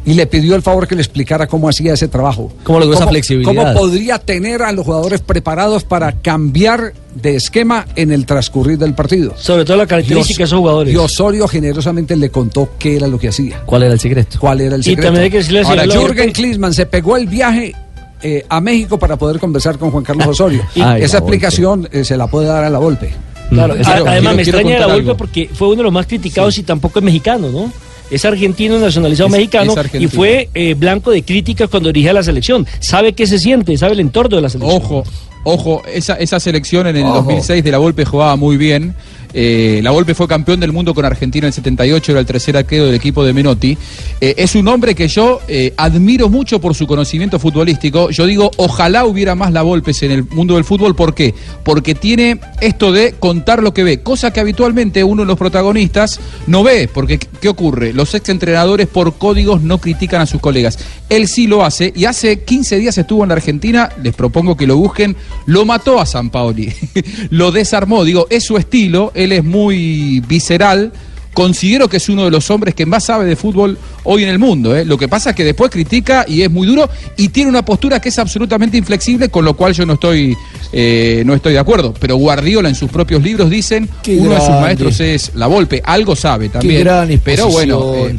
Y 0.08 0.14
le 0.14 0.26
pidió 0.26 0.54
el 0.54 0.62
favor 0.62 0.88
que 0.88 0.94
le 0.94 1.02
explicara 1.02 1.46
cómo 1.46 1.68
hacía 1.68 1.92
ese 1.92 2.08
trabajo. 2.08 2.50
¿Cómo 2.64 2.80
logró 2.80 2.94
esa 2.94 3.06
flexibilidad? 3.06 3.52
¿Cómo 3.52 3.74
podría 3.74 4.18
tener 4.18 4.62
a 4.62 4.72
los 4.72 4.84
jugadores 4.86 5.20
preparados 5.20 5.84
para 5.84 6.12
cambiar 6.12 6.94
de 7.14 7.36
esquema 7.36 7.86
en 7.94 8.10
el 8.12 8.24
transcurrir 8.24 8.78
del 8.78 8.94
partido? 8.94 9.34
Sobre 9.36 9.64
todo 9.64 9.76
la 9.76 9.86
característica 9.86 10.38
de 10.38 10.44
esos 10.44 10.58
jugadores. 10.58 10.94
Y 10.94 10.96
Osorio 10.96 11.46
generosamente 11.46 12.16
le 12.16 12.30
contó 12.30 12.70
qué 12.78 12.96
era 12.96 13.06
lo 13.06 13.18
que 13.18 13.28
hacía. 13.28 13.60
¿Cuál 13.66 13.82
era 13.82 13.92
el 13.92 14.00
secreto? 14.00 14.38
¿Cuál 14.40 14.60
era 14.62 14.74
el 14.76 14.80
Y 14.80 14.84
secreto? 14.84 15.02
también 15.08 15.24
hay 15.24 15.30
que 15.30 15.36
decirle 15.38 15.62
Ahora, 15.62 15.84
Jürgen 15.86 16.32
Klinsmann 16.32 16.72
se 16.74 16.86
pegó 16.86 17.16
el 17.16 17.26
viaje 17.26 17.74
eh, 18.22 18.44
a 18.48 18.60
México 18.60 18.98
para 18.98 19.16
poder 19.16 19.38
conversar 19.38 19.78
con 19.78 19.90
Juan 19.90 20.04
Carlos 20.04 20.26
Osorio. 20.28 20.62
Ay, 20.76 21.02
Esa 21.02 21.18
explicación 21.18 21.88
eh, 21.92 22.04
se 22.04 22.16
la 22.16 22.26
puede 22.28 22.46
dar 22.48 22.64
a 22.64 22.70
la 22.70 22.78
Volpe. 22.78 23.12
Claro, 23.50 23.74
Quiero- 23.74 23.90
quiero- 23.92 24.06
además 24.10 24.36
me 24.36 24.42
quiero 24.42 24.58
extraña 24.58 24.86
la 24.86 24.94
Volpe 24.94 25.14
porque 25.14 25.50
fue 25.52 25.68
uno 25.68 25.76
de 25.78 25.82
los 25.84 25.92
más 25.92 26.06
criticados 26.06 26.56
y 26.58 26.62
tampoco 26.62 26.98
es 26.98 27.04
mexicano, 27.04 27.50
¿no? 27.50 27.70
Es 28.10 28.24
argentino 28.24 28.78
nacionalizado 28.78 29.28
Es- 29.28 29.32
mexicano 29.32 29.72
es 29.72 29.78
argentino. 29.78 30.04
y 30.12 30.16
fue 30.16 30.48
eh, 30.54 30.74
blanco 30.74 31.10
de 31.10 31.22
críticas 31.22 31.68
cuando 31.68 31.88
dirigía 31.90 32.12
la 32.12 32.22
selección. 32.22 32.66
Sabe 32.80 33.12
qué 33.12 33.26
se 33.26 33.38
siente, 33.38 33.76
sabe 33.76 33.92
el 33.94 34.00
entorno 34.00 34.36
de 34.36 34.42
la 34.42 34.48
selección. 34.48 34.80
Ojo, 34.82 35.04
ojo, 35.44 35.82
esa, 35.92 36.14
esa 36.14 36.40
selección 36.40 36.86
en 36.86 36.96
el 36.96 37.04
Ojo. 37.04 37.14
2006 37.16 37.62
de 37.64 37.70
la 37.70 37.78
Volpe 37.78 38.04
jugaba 38.04 38.36
muy 38.36 38.56
bien. 38.56 38.94
Eh, 39.32 39.80
la 39.82 39.90
Volpe 39.90 40.14
fue 40.14 40.26
campeón 40.26 40.60
del 40.60 40.72
mundo 40.72 40.94
con 40.94 41.04
Argentina 41.04 41.46
en 41.46 41.48
el 41.48 41.52
78, 41.52 42.12
era 42.12 42.20
el 42.20 42.26
tercer 42.26 42.56
arquero 42.56 42.86
del 42.86 42.94
equipo 42.94 43.24
de 43.24 43.32
Menotti. 43.32 43.76
Eh, 44.20 44.34
es 44.38 44.54
un 44.54 44.68
hombre 44.68 44.94
que 44.94 45.08
yo 45.08 45.40
eh, 45.48 45.74
admiro 45.76 46.28
mucho 46.28 46.60
por 46.60 46.74
su 46.74 46.86
conocimiento 46.86 47.38
futbolístico. 47.38 48.10
Yo 48.10 48.26
digo, 48.26 48.50
ojalá 48.56 49.04
hubiera 49.04 49.34
más 49.34 49.52
la 49.52 49.62
Volpes 49.62 50.02
en 50.02 50.10
el 50.10 50.24
mundo 50.24 50.54
del 50.54 50.64
fútbol. 50.64 50.94
¿Por 50.94 51.14
qué? 51.14 51.34
Porque 51.64 51.94
tiene 51.94 52.40
esto 52.60 52.92
de 52.92 53.14
contar 53.18 53.62
lo 53.62 53.74
que 53.74 53.84
ve, 53.84 54.00
cosa 54.00 54.32
que 54.32 54.40
habitualmente 54.40 55.04
uno 55.04 55.22
de 55.22 55.26
los 55.26 55.38
protagonistas 55.38 56.20
no 56.46 56.62
ve. 56.62 56.88
Porque, 56.92 57.18
¿qué 57.18 57.48
ocurre? 57.48 57.92
Los 57.92 58.14
exentrenadores 58.14 58.86
por 58.86 59.18
códigos 59.18 59.62
no 59.62 59.78
critican 59.78 60.20
a 60.20 60.26
sus 60.26 60.40
colegas. 60.40 60.78
Él 61.08 61.28
sí 61.28 61.46
lo 61.46 61.64
hace 61.64 61.92
y 61.94 62.04
hace 62.04 62.42
15 62.44 62.78
días 62.78 62.98
estuvo 62.98 63.22
en 63.22 63.28
la 63.28 63.34
Argentina, 63.34 63.90
les 64.02 64.14
propongo 64.14 64.56
que 64.56 64.66
lo 64.66 64.76
busquen, 64.76 65.16
lo 65.46 65.64
mató 65.64 66.00
a 66.00 66.06
San 66.06 66.30
Paoli, 66.30 66.72
lo 67.30 67.50
desarmó, 67.50 68.04
digo, 68.04 68.26
es 68.30 68.44
su 68.44 68.56
estilo, 68.56 69.12
él 69.18 69.32
es 69.32 69.44
muy 69.44 70.20
visceral. 70.20 70.92
Considero 71.34 71.88
que 71.88 71.98
es 71.98 72.08
uno 72.08 72.24
de 72.24 72.30
los 72.30 72.50
hombres 72.50 72.74
que 72.74 72.84
más 72.84 73.04
sabe 73.04 73.24
de 73.24 73.36
fútbol 73.36 73.78
hoy 74.04 74.24
en 74.24 74.28
el 74.28 74.38
mundo. 74.38 74.74
¿eh? 74.74 74.84
Lo 74.84 74.98
que 74.98 75.06
pasa 75.06 75.30
es 75.30 75.36
que 75.36 75.44
después 75.44 75.70
critica 75.70 76.24
y 76.26 76.42
es 76.42 76.50
muy 76.50 76.66
duro 76.66 76.88
y 77.16 77.28
tiene 77.28 77.48
una 77.48 77.64
postura 77.64 78.00
que 78.00 78.08
es 78.08 78.18
absolutamente 78.18 78.76
inflexible, 78.76 79.28
con 79.28 79.44
lo 79.44 79.54
cual 79.54 79.72
yo 79.72 79.86
no 79.86 79.94
estoy, 79.94 80.36
eh, 80.72 81.22
no 81.24 81.34
estoy 81.34 81.52
de 81.52 81.60
acuerdo. 81.60 81.94
Pero 82.00 82.16
Guardiola 82.16 82.68
en 82.68 82.74
sus 82.74 82.90
propios 82.90 83.22
libros 83.22 83.50
dicen 83.50 83.88
Qué 84.02 84.16
uno 84.16 84.34
de 84.34 84.40
sus 84.40 84.50
maestros 84.50 84.98
es 85.00 85.32
la 85.34 85.46
Volpe. 85.46 85.80
Algo 85.84 86.16
sabe 86.16 86.48
también. 86.48 86.80
gran 86.80 87.20
pero 87.22 87.48
bueno, 87.48 87.94
eh, 87.94 88.16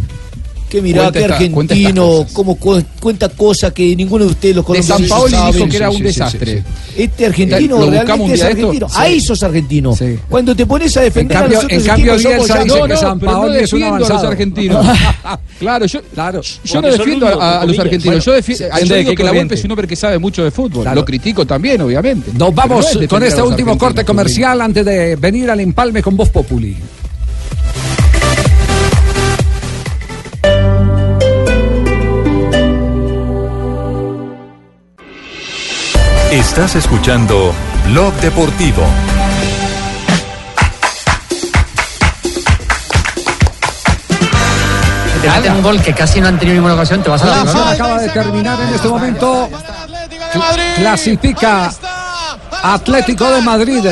Que 0.70 0.82
mirá, 0.84 1.08
estas 1.08 1.24
argentino, 1.32 2.28
cómo 2.32 2.56
cu- 2.56 2.84
cuenta 3.00 3.28
cosas 3.30 3.74
que 3.74 3.96
ninguno 3.96 4.26
de 4.26 4.32
ustedes 4.32 4.56
los 4.56 4.68
De 4.68 4.84
San 4.84 5.04
Paoli 5.08 5.34
saben. 5.34 5.54
dijo 5.54 5.68
que 5.68 5.78
era 5.78 5.90
un 5.90 6.04
desastre. 6.04 6.64
Este 6.96 7.26
argentino 7.26 7.58
Eh, 7.82 7.86
buscamos 7.90 7.92
realmente 7.92 8.24
un 8.26 8.32
es 8.34 8.42
argentino. 8.44 8.88
Sí. 8.90 8.96
Ahí 8.98 9.20
sos 9.20 9.42
argentino. 9.44 9.98
Cuando 10.30 10.56
te 10.56 10.66
pones 10.68 10.96
a 10.98 11.02
defender 11.02 11.38
En 11.38 11.42
cambio- 11.42 11.58
a 11.60 11.64
nosotros 11.64 11.82
en 11.82 11.88
cambio, 11.88 12.14
equipos, 12.14 12.32
somos 12.32 12.48
ya- 12.48 12.64
dice 12.64 12.78
No, 12.78 12.84
que 12.86 12.94
no, 12.94 13.00
San 13.00 13.20
pero 13.20 13.32
no 13.32 13.38
Paoli 13.40 13.58
es 13.58 13.74
un 13.74 13.80
defiendo 13.80 13.96
a 13.96 14.00
los 14.00 14.10
avanzado. 14.10 14.32
argentinos. 14.32 14.86
claro, 15.60 15.86
yo, 15.88 16.02
claro. 16.14 16.42
yo 16.64 16.82
no 16.82 16.88
defiendo 16.92 17.28
a, 17.42 17.62
a 17.62 17.66
los 17.66 17.80
argentinos. 17.80 18.26
Yo, 18.26 18.36
defi- 18.38 18.58
Depende 18.58 18.86
yo 18.86 18.94
de 18.94 19.00
digo 19.00 19.16
que 19.16 19.24
la. 19.24 19.32
Volpe 19.32 19.56
es 19.56 19.64
un 19.64 19.72
hombre 19.72 19.88
que 19.88 19.96
sabe 19.96 20.20
mucho 20.20 20.44
de 20.44 20.52
fútbol. 20.52 20.84
Claro. 20.84 20.96
Lo 21.02 21.06
critico 21.06 21.46
también, 21.48 21.82
obviamente. 21.82 22.32
Nos 22.38 22.54
vamos 22.54 22.86
con 23.10 23.24
este 23.24 23.38
los 23.42 23.50
último 23.50 23.76
corte 23.78 24.06
comercial 24.06 24.62
antes 24.62 24.86
de 24.86 25.16
venir 25.16 25.50
al 25.50 25.60
empalme 25.62 26.04
con 26.04 26.16
Voz 26.16 26.30
Populi. 26.30 26.76
Estás 36.32 36.76
escuchando 36.76 37.56
Blog 37.88 38.14
Deportivo. 38.22 38.84
Te 45.24 45.28
meten 45.28 45.54
un 45.54 45.64
gol 45.64 45.82
que 45.82 45.92
casi 45.92 46.22
no 46.22 46.28
han 46.28 46.38
tenido 46.38 46.58
ninguna 46.58 46.76
ocasión, 46.76 47.02
te 47.02 47.10
vas 47.10 47.24
a 47.24 47.26
La 47.26 47.42
acción 47.42 47.68
acaba 47.68 48.00
de 48.00 48.10
terminar 48.10 48.62
en 48.62 48.76
este 48.76 48.88
momento. 48.88 49.50
Clasifica 50.76 51.72
Atlético 52.64 53.30
de 53.32 53.42
Madrid. 53.42 53.86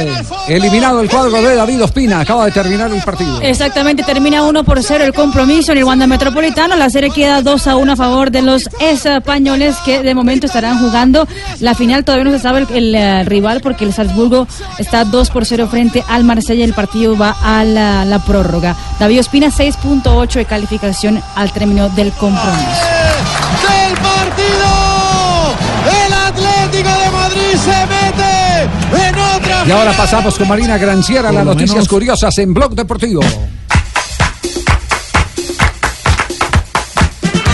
Eliminado 0.48 1.02
el 1.02 1.10
cuadro 1.10 1.42
de 1.42 1.56
David 1.56 1.84
Ospina. 1.84 2.20
Acaba 2.22 2.46
de 2.46 2.52
terminar 2.52 2.92
el 2.92 3.02
partido. 3.02 3.40
Exactamente, 3.42 4.04
termina 4.04 4.44
1 4.44 4.64
por 4.64 4.82
0 4.82 5.04
el 5.04 5.14
compromiso 5.14 5.72
en 5.72 5.80
el 5.80 5.84
Wanda 5.84 6.08
Metropolitano. 6.08 6.76
La 6.76 6.90
serie 6.90 7.10
queda 7.10 7.42
2 7.42 7.68
a 7.68 7.76
1 7.76 7.92
a 7.92 7.96
favor 7.96 8.32
de 8.32 8.42
los 8.42 8.70
españoles 8.80 9.76
que 9.86 10.02
de 10.02 10.14
momento 10.16 10.48
estarán 10.48 10.80
jugando 10.80 11.28
la 11.60 11.76
final. 11.76 12.04
Todavía 12.04 12.26
no 12.26 12.32
se 12.32 12.40
sabe 12.40 12.60
el, 12.60 12.68
el, 12.76 12.96
eh, 12.96 13.24
rival 13.24 13.62
porque 13.62 13.86
el 13.86 13.94
Salzburgo 13.94 14.48
está 14.78 15.04
2 15.06 15.30
por 15.30 15.46
0 15.46 15.68
frente 15.70 16.04
al 16.08 16.24
Marsella. 16.24 16.64
El 16.66 16.74
partido 16.74 17.18
va 17.18 17.36
a 17.44 17.64
la, 17.64 18.06
la 18.06 18.20
prórroga. 18.20 18.76
David 19.00 19.20
Ospina 19.22 19.48
6.8 19.48 20.34
de 20.34 20.46
calificación 20.46 21.22
al 21.36 21.52
término 21.52 21.90
del 21.90 22.12
compromiso. 22.14 22.58
del 23.68 23.94
partido. 23.98 24.68
El 26.06 26.14
Atlético 26.14 26.90
de 26.90 27.10
Madrid 27.12 27.58
se 27.64 27.86
mete 27.88 28.27
en 28.94 29.16
otra. 29.20 29.64
Y 29.68 29.72
ahora 29.72 29.92
pasamos 29.94 30.36
con 30.38 30.48
Marina 30.48 30.78
Granciera. 30.78 31.30
Por 31.30 31.34
Las 31.36 31.46
noticias 31.46 31.72
menos- 31.76 31.88
curiosas 31.88 32.38
en 32.38 32.54
Blog 32.54 32.76
Deportivo. 32.76 33.22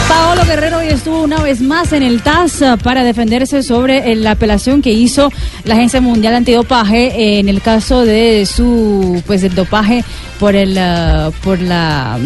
Paolo 0.07 0.43
Guerrero 0.45 0.77
hoy 0.77 0.87
estuvo 0.87 1.23
una 1.23 1.39
vez 1.41 1.59
más 1.61 1.91
en 1.91 2.03
el 2.03 2.21
TAS 2.21 2.63
para 2.83 3.03
defenderse 3.03 3.63
sobre 3.63 4.15
la 4.15 4.31
apelación 4.31 4.81
que 4.81 4.91
hizo 4.91 5.31
la 5.63 5.73
Agencia 5.75 6.01
Mundial 6.01 6.35
Antidopaje 6.35 7.39
en 7.39 7.49
el 7.49 7.61
caso 7.61 8.05
de 8.05 8.45
su 8.45 9.21
pues 9.25 9.41
el 9.43 9.55
dopaje 9.55 10.03
por 10.39 10.55
el 10.55 10.75
eh, 10.77 11.31
por 11.43 11.59
la 11.59 12.19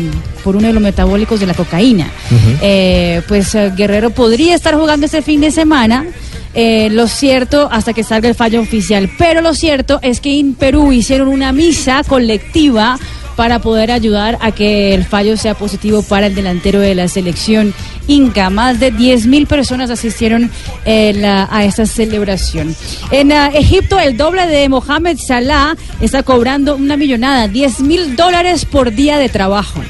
por 0.43 0.55
uno 0.57 0.67
de 0.67 0.73
los 0.73 0.83
metabólicos 0.83 1.39
de 1.39 1.45
la 1.45 1.53
cocaína. 1.53 2.07
Eh, 2.61 3.21
pues 3.27 3.53
Guerrero 3.75 4.09
podría 4.09 4.55
estar 4.55 4.75
jugando 4.75 5.05
este 5.05 5.21
fin 5.21 5.39
de 5.41 5.51
semana. 5.51 6.05
Eh, 6.59 6.89
lo 6.91 7.07
cierto, 7.07 7.69
hasta 7.71 7.93
que 7.93 8.03
salga 8.03 8.27
el 8.27 8.33
fallo 8.35 8.59
oficial. 8.61 9.11
Pero 9.17 9.41
lo 9.41 9.53
cierto 9.53 9.99
es 10.01 10.19
que 10.19 10.39
en 10.39 10.55
Perú 10.55 10.91
hicieron 10.91 11.27
una 11.27 11.51
misa 11.51 12.01
colectiva 12.03 12.97
para 13.35 13.59
poder 13.59 13.91
ayudar 13.91 14.39
a 14.41 14.51
que 14.51 14.95
el 14.95 15.05
fallo 15.05 15.37
sea 15.37 15.53
positivo 15.53 16.01
para 16.01 16.25
el 16.25 16.33
delantero 16.33 16.79
de 16.79 16.95
la 16.95 17.07
selección 17.07 17.71
Inca. 18.07 18.49
Más 18.49 18.79
de 18.79 18.91
10.000 18.91 19.45
personas 19.45 19.91
asistieron 19.91 20.49
eh, 20.85 21.13
la- 21.15 21.47
a 21.51 21.63
esta 21.63 21.85
celebración. 21.85 22.75
En 23.11 23.31
ah, 23.31 23.51
Egipto, 23.53 23.99
el 23.99 24.17
doble 24.17 24.47
de 24.47 24.67
Mohamed 24.69 25.19
Salah 25.19 25.75
está 26.01 26.23
cobrando 26.23 26.75
una 26.75 26.97
millonada, 26.97 27.47
10 27.47 27.81
mil 27.81 28.15
dólares 28.15 28.65
por 28.65 28.91
día 28.91 29.19
de 29.19 29.29
trabajo. 29.29 29.81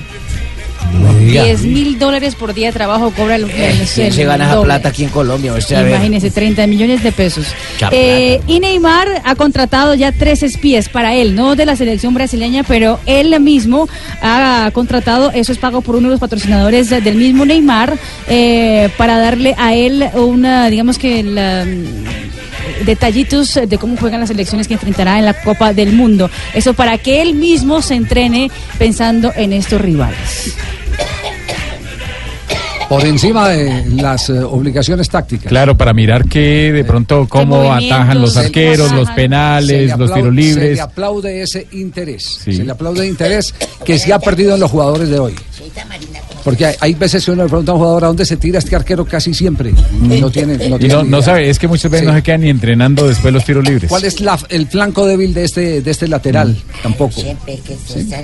10 1.20 1.64
mil 1.64 2.00
dólares 2.00 2.36
por 2.36 2.54
día 2.54 2.68
de 2.68 2.74
trabajo 2.74 3.12
cobra 3.12 3.36
el, 3.36 3.44
el- 3.46 3.52
¿Quién 3.52 4.08
el 4.08 4.14
se 4.14 4.24
gana 4.24 4.46
esa 4.46 4.56
doble. 4.56 4.68
plata 4.68 4.90
aquí 4.90 5.04
en 5.04 5.10
Colombia? 5.10 5.54
Imagínese, 5.70 6.32
30 6.32 6.68
millones 6.68 7.04
de 7.04 7.12
pesos. 7.12 7.48
Eh, 7.92 8.40
y 8.48 8.60
Neymar 8.60 9.22
ha 9.24 9.36
contratado 9.36 9.94
ya 9.96 10.12
tres 10.12 10.44
espías 10.44 10.90
para 10.90 11.14
él, 11.16 11.36
no 11.36 11.56
de 11.56 11.66
la 11.66 11.76
selección 11.76 12.14
brasileña, 12.14 12.64
pero 12.64 13.00
él 13.06 13.38
mismo 13.40 13.88
ha 14.22 14.70
contratado, 14.74 15.32
eso 15.32 15.52
es 15.52 15.58
pago 15.58 15.82
por 15.82 15.96
uno 15.96 16.08
de 16.08 16.12
los 16.14 16.20
patrocinadores 16.20 16.90
de- 16.90 17.02
del 17.02 17.16
mismo 17.16 17.46
Neymar, 17.46 17.98
eh, 18.28 18.90
para 18.98 19.18
darle 19.18 19.54
a 19.58 19.74
él 19.76 20.06
una, 20.14 20.70
digamos 20.70 20.98
que 20.98 21.24
la 21.24 21.66
detallitos 22.86 23.60
de 23.68 23.78
cómo 23.78 23.98
juegan 23.98 24.20
las 24.20 24.30
selecciones 24.30 24.68
que 24.68 24.74
enfrentará 24.76 25.20
en 25.20 25.26
la 25.26 25.34
Copa 25.34 25.74
del 25.74 25.94
Mundo. 25.94 26.30
Eso 26.54 26.74
para 26.74 26.98
que 26.98 27.22
él 27.22 27.34
mismo 27.36 27.82
se 27.82 27.96
entrene 27.96 28.50
pensando 28.78 29.32
en 29.36 29.54
estos 29.54 29.82
rivales. 29.82 30.56
Por 32.90 33.06
encima 33.06 33.50
de 33.50 33.84
las 34.02 34.30
eh, 34.30 34.40
obligaciones 34.40 35.10
tácticas. 35.10 35.50
Claro, 35.50 35.76
para 35.76 35.94
mirar 35.94 36.24
que 36.24 36.72
de 36.72 36.86
pronto 36.86 37.28
cómo 37.28 37.58
movimientos, 37.58 37.92
atajan 37.92 38.22
los 38.22 38.34
cómo 38.34 38.46
arqueros, 38.46 38.92
los 38.94 39.08
Se 39.10 39.14
penales, 39.14 39.90
le 39.90 39.98
los 39.98 40.14
tiros 40.14 40.30
Se 40.30 40.42
libres. 40.42 40.76
le 40.78 40.82
aplaude 40.82 41.42
ese 41.42 41.68
interés. 41.74 42.40
Sí. 42.46 42.54
Se 42.54 42.64
le 42.64 42.72
aplaude 42.72 43.06
interés 43.06 43.54
que 43.84 44.00
se 44.00 44.14
ha 44.14 44.20
perdido 44.20 44.54
en 44.54 44.62
los 44.62 44.72
jugadores 44.72 45.10
de 45.10 45.20
hoy. 45.20 45.36
Porque 46.48 46.66
hay, 46.66 46.76
hay 46.80 46.94
veces 46.94 47.26
que 47.26 47.32
uno 47.32 47.44
le 47.44 47.50
pregunta 47.50 47.74
a 47.74 47.76
un 47.76 47.82
jugador 47.82 48.04
a 48.06 48.08
dónde 48.08 48.26
se 48.26 48.38
tira 48.38 48.60
este 48.60 48.74
arquero 48.74 49.04
casi 49.04 49.34
siempre. 49.34 49.72
Y 49.72 50.22
no 50.22 50.30
tiene, 50.32 50.58
no 50.70 50.80
tiene 50.80 51.22
sabe, 51.22 51.50
es 51.50 51.60
que 51.60 51.68
muchas 51.68 51.92
veces 51.92 52.06
Sí. 52.06 52.08
no 52.08 52.14
se 52.16 52.24
quedan 52.24 52.40
ni 52.42 52.50
entrenando 52.50 53.06
después 53.06 53.34
los 53.34 53.44
tiros 53.44 53.66
libres. 53.66 53.90
¿Cuál 53.90 54.06
es 54.06 54.22
la- 54.22 54.40
el 54.48 54.66
flanco 54.68 55.06
débil 55.06 55.34
de 55.34 55.44
este, 55.44 55.82
de 55.82 55.92
este 55.92 56.08
lateral? 56.08 56.56
Tampoco. 56.82 57.22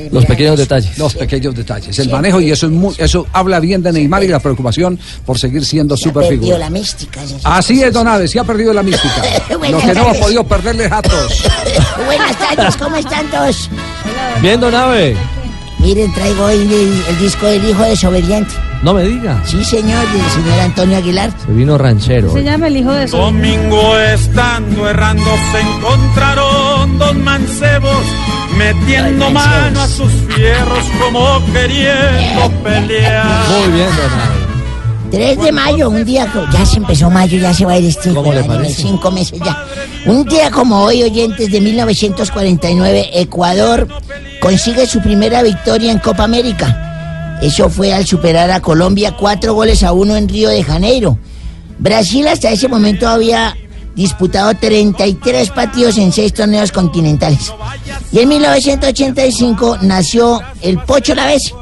Los 0.10 0.26
pequeños 0.26 0.58
detalles. 0.58 0.98
Los 0.98 1.16
pequeños 1.16 1.54
detalles. 1.54 2.00
El 2.00 2.10
manejo 2.10 2.40
y 2.40 2.50
eso 2.50 2.68
es 2.68 2.72
muy, 2.72 2.96
eso 2.98 3.28
habla 3.34 3.60
bien 3.60 3.84
de 3.84 3.92
Neymar 3.92 4.24
y 4.24 4.30
la 4.30 4.40
preocupación 4.40 4.98
por 5.26 5.38
seguir 5.38 5.66
siendo 5.66 5.98
super 5.98 6.24
perdido 6.24 6.44
figura. 6.44 6.60
la 6.60 6.70
mística. 6.70 7.20
Así 7.44 7.84
es, 7.84 7.92
Don 7.92 8.08
Aves, 8.08 8.32
se 8.32 8.40
ha 8.40 8.46
perdido 8.46 8.74
la 8.74 8.84
mística. 8.84 9.22
Lo 9.50 9.80
que 9.80 9.94
no 9.94 10.08
ha 10.08 10.14
podido 10.14 10.44
perderle 10.48 10.88
Jatos. 10.90 11.44
Buenas 12.06 12.38
tardes, 12.40 12.78
¿cómo 12.78 12.96
están 12.96 13.30
todos? 13.30 13.70
Bien, 14.42 14.60
don 14.62 14.74
Ave. 14.74 15.16
Miren, 15.84 16.14
traigo 16.14 16.46
hoy 16.46 16.56
el, 17.10 17.20
disco 17.20 17.46
del 17.46 17.70
hijo 17.70 17.84
desobediente. 17.84 18.54
No 18.84 18.94
me 18.94 19.04
diga. 19.04 19.42
Sí, 19.46 19.62
señor, 19.66 20.06
el 20.06 20.32
señor 20.32 20.60
Antonio 20.62 20.98
Aguilar. 20.98 21.30
Se 21.46 21.52
vino 21.52 21.78
ranchero. 21.78 22.32
Se 22.32 22.42
llama 22.42 22.68
el 22.68 22.78
hijo 22.78 22.92
de 22.94 23.08
su... 23.10 23.18
Domingo 23.18 23.98
estando 24.00 24.90
errando 24.90 25.30
se 25.52 25.60
encontraron 25.60 26.98
dos 26.98 27.16
mancebos 27.16 28.06
metiendo 28.58 29.30
mano 29.32 29.82
a 29.82 29.88
sus 29.90 30.12
fierros 30.34 30.86
como 31.02 31.46
queriendo 31.52 32.50
pelear. 32.64 33.50
Muy 33.50 33.72
bien, 33.74 33.90
Leonardo. 33.94 34.43
23 35.14 35.46
de 35.46 35.52
mayo, 35.52 35.90
un 35.92 36.04
día 36.04 36.28
ya 36.52 36.66
se 36.66 36.78
empezó 36.78 37.08
mayo, 37.08 37.38
ya 37.38 37.54
se 37.54 37.66
va 37.66 37.74
a 37.74 37.78
ir 37.78 37.86
este 37.86 38.12
¿Cómo 38.12 38.34
cinco 38.66 39.12
meses 39.12 39.40
ya. 39.46 39.64
Un 40.08 40.26
día 40.26 40.50
como 40.50 40.82
hoy, 40.82 41.04
oyentes 41.04 41.52
de 41.52 41.62
1949, 41.62 43.12
Ecuador 43.14 43.88
consigue 44.42 44.88
su 44.88 45.02
primera 45.02 45.44
victoria 45.44 45.92
en 45.92 46.00
Copa 46.00 46.24
América. 46.24 47.38
Eso 47.44 47.70
fue 47.70 47.94
al 47.94 48.08
superar 48.08 48.50
a 48.50 48.60
Colombia 48.60 49.16
cuatro 49.16 49.54
goles 49.54 49.84
a 49.84 49.92
uno 49.92 50.16
en 50.16 50.28
Río 50.28 50.50
de 50.50 50.64
Janeiro. 50.64 51.20
Brasil 51.78 52.28
hasta 52.28 52.50
ese 52.50 52.68
momento 52.68 53.08
había 53.08 53.56
disputado 53.96 54.56
33 54.56 55.52
partidos 55.52 56.00
en 56.00 56.12
seis 56.12 56.34
torneos 56.34 56.72
continentales. 56.72 57.54
Y 58.12 58.18
en 58.18 58.30
1985 58.30 59.78
nació 59.82 60.42
el 60.64 60.80
Pocho 60.80 61.14
Lavese 61.14 61.54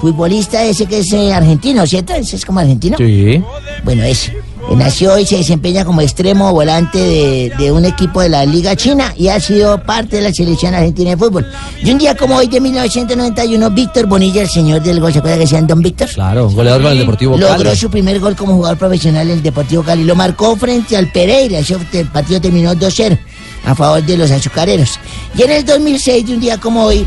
futbolista 0.00 0.62
ese 0.64 0.86
que 0.86 0.98
es 1.00 1.12
eh, 1.12 1.32
argentino, 1.32 1.86
¿cierto? 1.86 2.14
Ese 2.14 2.36
es 2.36 2.44
como 2.44 2.60
argentino. 2.60 2.96
Sí. 2.98 3.42
Bueno, 3.84 4.04
ese. 4.04 4.32
Eh, 4.32 4.74
Nació 4.74 5.16
y 5.16 5.24
se 5.24 5.36
desempeña 5.36 5.84
como 5.84 6.00
extremo 6.00 6.52
volante 6.52 6.98
de, 6.98 7.52
de 7.56 7.70
un 7.70 7.84
equipo 7.84 8.20
de 8.20 8.28
la 8.28 8.44
Liga 8.44 8.74
China 8.74 9.14
y 9.16 9.28
ha 9.28 9.38
sido 9.38 9.80
parte 9.84 10.16
de 10.16 10.22
la 10.22 10.32
selección 10.32 10.74
argentina 10.74 11.10
de 11.10 11.16
fútbol. 11.16 11.46
Y 11.82 11.90
un 11.92 11.98
día 11.98 12.16
como 12.16 12.34
hoy 12.36 12.48
de 12.48 12.60
1991, 12.60 13.70
Víctor 13.70 14.06
Bonilla, 14.06 14.42
el 14.42 14.48
señor 14.48 14.82
del 14.82 14.98
gol, 14.98 15.12
¿se 15.12 15.20
acuerda 15.20 15.36
que 15.36 15.42
decían 15.44 15.68
Don 15.68 15.80
Víctor? 15.80 16.08
Claro, 16.08 16.50
goleador 16.50 16.82
con 16.82 16.92
el 16.92 16.98
Deportivo 16.98 17.38
Logró 17.38 17.62
Cali. 17.64 17.76
su 17.76 17.90
primer 17.90 18.18
gol 18.18 18.34
como 18.34 18.54
jugador 18.54 18.76
profesional 18.76 19.30
en 19.30 19.36
el 19.36 19.42
Deportivo 19.42 19.84
Cali. 19.84 20.02
Lo 20.02 20.16
marcó 20.16 20.56
frente 20.56 20.96
al 20.96 21.12
Pereira. 21.12 21.60
El 21.92 22.06
partido 22.08 22.40
terminó 22.40 22.74
2-0 22.74 23.18
a 23.66 23.74
favor 23.74 24.02
de 24.02 24.16
los 24.16 24.30
azucareros. 24.32 24.98
Y 25.38 25.42
en 25.42 25.52
el 25.52 25.64
2006, 25.64 26.26
de 26.26 26.34
un 26.34 26.40
día 26.40 26.58
como 26.58 26.84
hoy, 26.84 27.06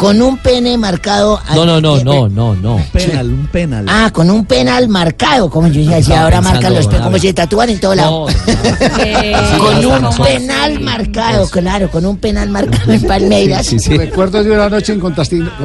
con 0.00 0.22
un 0.22 0.38
pene 0.38 0.78
marcado... 0.78 1.38
No, 1.54 1.66
no, 1.66 1.78
no, 1.78 1.92
ante- 1.92 2.04
no, 2.06 2.26
no, 2.26 2.54
no. 2.54 2.82
Penal, 2.90 3.26
un 3.28 3.46
penal. 3.48 3.84
Ah, 3.86 4.10
con 4.10 4.30
un 4.30 4.46
penal 4.46 4.88
marcado, 4.88 5.50
como 5.50 5.68
yo 5.68 5.80
decía, 5.82 5.98
Estaba 5.98 6.22
ahora 6.22 6.40
marcan 6.40 6.74
los 6.74 6.88
como 6.88 7.18
se 7.18 7.34
tatúan 7.34 7.68
en 7.68 7.80
todo 7.80 7.94
lado. 7.94 8.26
con 9.58 9.84
un 9.84 10.00
¿cómo 10.00 10.24
penal 10.24 10.80
marcado, 10.80 11.50
claro, 11.50 11.90
con 11.90 12.06
un 12.06 12.16
penal 12.16 12.48
marcado 12.48 12.90
en 12.90 13.02
Palmeiras. 13.02 13.74
Recuerdo 13.88 14.42
de 14.42 14.50
una 14.50 14.70
noche 14.70 14.94
en 14.94 15.00
Contastino. 15.00 15.50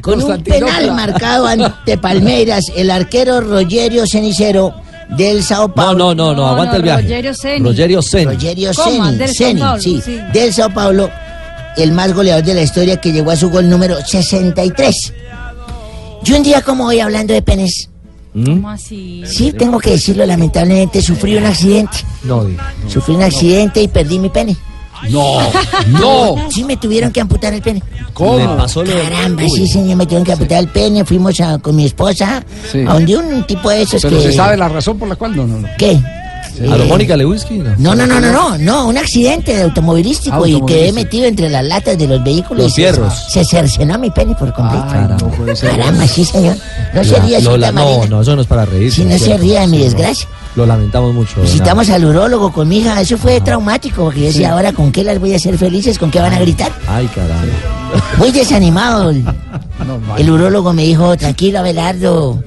Con 0.00 0.22
un 0.22 0.42
penal 0.42 0.94
marcado 0.94 1.48
ante 1.48 1.98
Palmeiras, 1.98 2.66
el 2.76 2.90
arquero 2.92 3.40
Rogerio 3.40 4.06
Cenicero 4.06 4.72
del 5.08 5.42
Sao 5.42 5.72
Paulo. 5.74 6.14
No, 6.14 6.14
no, 6.14 6.34
no, 6.34 6.46
aguanta 6.46 6.76
el 6.76 6.82
viaje. 6.82 7.02
Rogerio 7.02 7.34
Ceni. 7.34 7.64
Rogerio 7.64 8.02
Ceni. 8.02 8.24
Rogerio. 8.24 8.72
Ceni, 8.72 9.62
sí, 9.80 10.00
sí. 10.04 10.20
del 10.32 10.52
Sao 10.52 10.70
Paulo, 10.70 11.10
el 11.76 11.92
más 11.92 12.12
goleador 12.14 12.44
de 12.44 12.54
la 12.54 12.62
historia 12.62 13.00
que 13.00 13.12
llegó 13.12 13.30
a 13.30 13.36
su 13.36 13.50
gol 13.50 13.68
número 13.68 13.96
63. 14.04 15.12
Y 16.24 16.32
un 16.32 16.42
día 16.42 16.62
como 16.62 16.86
hoy, 16.86 17.00
hablando 17.00 17.32
de 17.34 17.42
penes, 17.42 17.88
¿Cómo 18.32 18.70
así? 18.70 19.22
sí, 19.26 19.52
tengo 19.52 19.78
que 19.78 19.90
decirlo, 19.90 20.24
lamentablemente 20.26 21.00
sufrí 21.02 21.36
un 21.36 21.46
accidente. 21.46 21.98
No, 22.24 22.44
diga. 22.44 22.72
Sufrí 22.88 23.14
un 23.14 23.22
accidente 23.22 23.82
y 23.82 23.88
perdí 23.88 24.18
mi 24.18 24.28
pene. 24.28 24.56
No, 25.10 25.38
no. 25.88 26.34
Sí, 26.50 26.64
me 26.64 26.76
tuvieron 26.76 27.12
que 27.12 27.20
amputar 27.20 27.54
el 27.54 27.62
pene. 27.62 27.82
¿Cómo? 28.12 28.56
Pasó 28.56 28.82
lo 28.82 28.92
Caramba, 28.92 29.42
sí, 29.48 29.66
señor, 29.68 29.96
me 29.96 30.04
tuvieron 30.04 30.24
que 30.24 30.32
amputar 30.32 30.58
el 30.58 30.68
pene. 30.68 31.04
Fuimos 31.04 31.40
a- 31.40 31.58
con 31.58 31.76
mi 31.76 31.84
esposa 31.84 32.44
Sí. 32.70 32.80
a 32.86 32.94
donde 32.94 33.16
un 33.16 33.44
tipo 33.46 33.70
de 33.70 33.82
esos 33.82 34.02
Pero 34.02 34.16
que... 34.16 34.24
se 34.24 34.32
sabe 34.32 34.56
la 34.56 34.68
razón 34.68 34.98
por 34.98 35.08
la 35.08 35.14
cual 35.14 35.36
no, 35.36 35.46
no, 35.46 35.58
no. 35.60 35.68
¿Qué? 35.78 36.00
¿A 36.60 36.76
lo 36.76 36.84
Mónica 36.86 37.16
Lewinsky? 37.16 37.58
No. 37.58 37.74
No, 37.78 37.94
no, 37.94 38.06
no, 38.06 38.20
no, 38.20 38.32
no, 38.32 38.58
no, 38.58 38.86
un 38.88 38.98
accidente 38.98 39.54
de 39.56 39.62
automovilístico, 39.62 40.46
y 40.46 40.52
Automovilístico. 40.54 40.66
quedé 40.66 40.92
metido 40.92 41.26
entre 41.26 41.48
las 41.48 41.64
latas 41.64 41.96
de 41.98 42.06
los 42.08 42.22
vehículos. 42.24 42.64
Los 42.64 42.72
y 42.72 42.74
se- 42.74 42.80
fierros. 42.82 43.14
Se, 43.32 43.44
cercenó 43.44 43.98
mi 43.98 44.10
pene 44.10 44.34
por 44.34 44.52
completo. 44.52 44.86
Caramba, 45.60 46.06
sí, 46.06 46.24
señor. 46.24 46.56
No 46.94 47.04
se 47.04 47.20
ría, 47.20 47.40
Lola, 47.40 47.70
no, 47.72 48.06
no, 48.06 48.20
eso 48.22 48.34
no 48.34 48.42
es 48.42 48.48
para 48.48 48.64
reír. 48.64 48.92
Si 48.92 49.04
no 49.04 49.16
se 49.18 49.36
ría 49.38 49.60
de 49.62 49.66
mi 49.68 49.78
desgracia. 49.78 50.26
Lo 50.56 50.66
lamentamos 50.66 51.14
mucho. 51.14 51.40
Visitamos 51.42 51.88
al 51.90 52.04
urólogo 52.04 52.52
con 52.52 52.66
mi 52.66 52.78
hija, 52.78 53.00
eso 53.00 53.16
fue 53.16 53.40
traumático, 53.40 54.04
porque 54.04 54.20
yo 54.20 54.26
decía, 54.26 54.48
Sí. 54.48 54.52
ahora 54.52 54.72
con 54.72 54.90
qué 54.90 55.04
las 55.04 55.20
voy 55.20 55.32
a 55.32 55.36
hacer 55.36 55.56
felices, 55.56 55.98
con 55.98 56.10
qué 56.10 56.18
van 56.20 56.32
a 56.34 56.40
gritar. 56.40 56.72
Ay, 56.88 57.06
caramba. 57.08 57.44
Muy 58.16 58.32
desanimado. 58.32 59.10
El, 59.10 59.24
el 60.18 60.30
urólogo 60.30 60.72
me 60.72 60.82
dijo, 60.82 61.16
tranquilo, 61.16 61.60
Abelardo, 61.60 62.42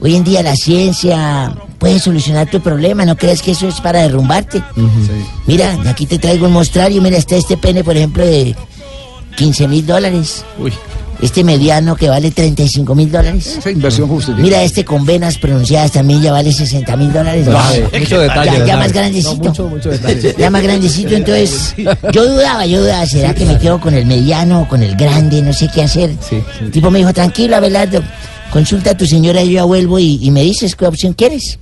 hoy 0.00 0.16
en 0.16 0.24
día 0.24 0.42
la 0.42 0.56
ciencia 0.56 1.52
puede 1.80 1.98
solucionar 1.98 2.48
tu 2.48 2.60
problema, 2.60 3.04
¿no 3.04 3.16
crees 3.16 3.42
que 3.42 3.52
eso 3.52 3.66
es 3.66 3.80
para 3.80 4.02
derrumbarte? 4.02 4.62
Mira, 5.46 5.76
aquí 5.88 6.06
te 6.06 6.18
traigo 6.18 6.46
un 6.46 6.52
mostrario, 6.52 7.02
mira, 7.02 7.16
está 7.16 7.34
este 7.34 7.56
pene, 7.56 7.82
por 7.82 7.96
ejemplo, 7.96 8.24
de 8.24 8.54
15 9.36 9.66
mil 9.66 9.84
dólares. 9.86 10.44
Uy. 10.58 10.72
Este 11.22 11.44
mediano 11.44 11.96
que 11.96 12.08
vale 12.08 12.30
35 12.30 12.94
mil 12.94 13.10
dólares. 13.12 13.56
Esa 13.58 13.70
inversión 13.70 14.08
justa. 14.08 14.32
Mira, 14.32 14.62
este 14.62 14.86
con 14.86 15.04
venas 15.04 15.36
pronunciadas 15.36 15.92
también 15.92 16.22
ya 16.22 16.32
vale 16.32 16.50
60 16.50 16.96
mil 16.96 17.12
dólares. 17.12 17.46
Grave, 17.46 17.88
mucho 17.98 18.20
detalle, 18.20 18.66
Ya, 18.66 18.76
más 18.78 18.92
grandecito. 18.92 19.34
No, 19.36 19.48
mucho, 19.48 19.68
mucho 19.68 19.90
detalle. 19.90 20.34
Ya 20.38 20.48
más 20.50 20.62
grandecito, 20.62 21.14
entonces 21.14 21.74
yo 22.12 22.26
dudaba, 22.26 22.64
yo 22.64 22.80
dudaba, 22.80 23.04
¿será 23.06 23.34
que 23.34 23.44
me 23.44 23.58
quedo 23.58 23.80
con 23.80 23.94
el 23.94 24.06
mediano 24.06 24.62
o 24.62 24.68
con 24.68 24.82
el 24.82 24.96
grande? 24.96 25.42
No 25.42 25.52
sé 25.52 25.68
qué 25.74 25.82
hacer. 25.82 26.10
El 26.60 26.70
tipo 26.70 26.90
me 26.90 27.00
dijo, 27.00 27.12
tranquilo, 27.12 27.56
Abelardo, 27.56 28.02
consulta 28.50 28.92
a 28.92 28.96
tu 28.96 29.06
señora 29.06 29.42
y 29.42 29.48
yo 29.48 29.52
ya 29.56 29.64
vuelvo 29.64 29.98
y, 29.98 30.18
y 30.22 30.30
me 30.30 30.42
dices 30.42 30.74
qué 30.74 30.86
opción 30.86 31.12
quieres. 31.12 31.58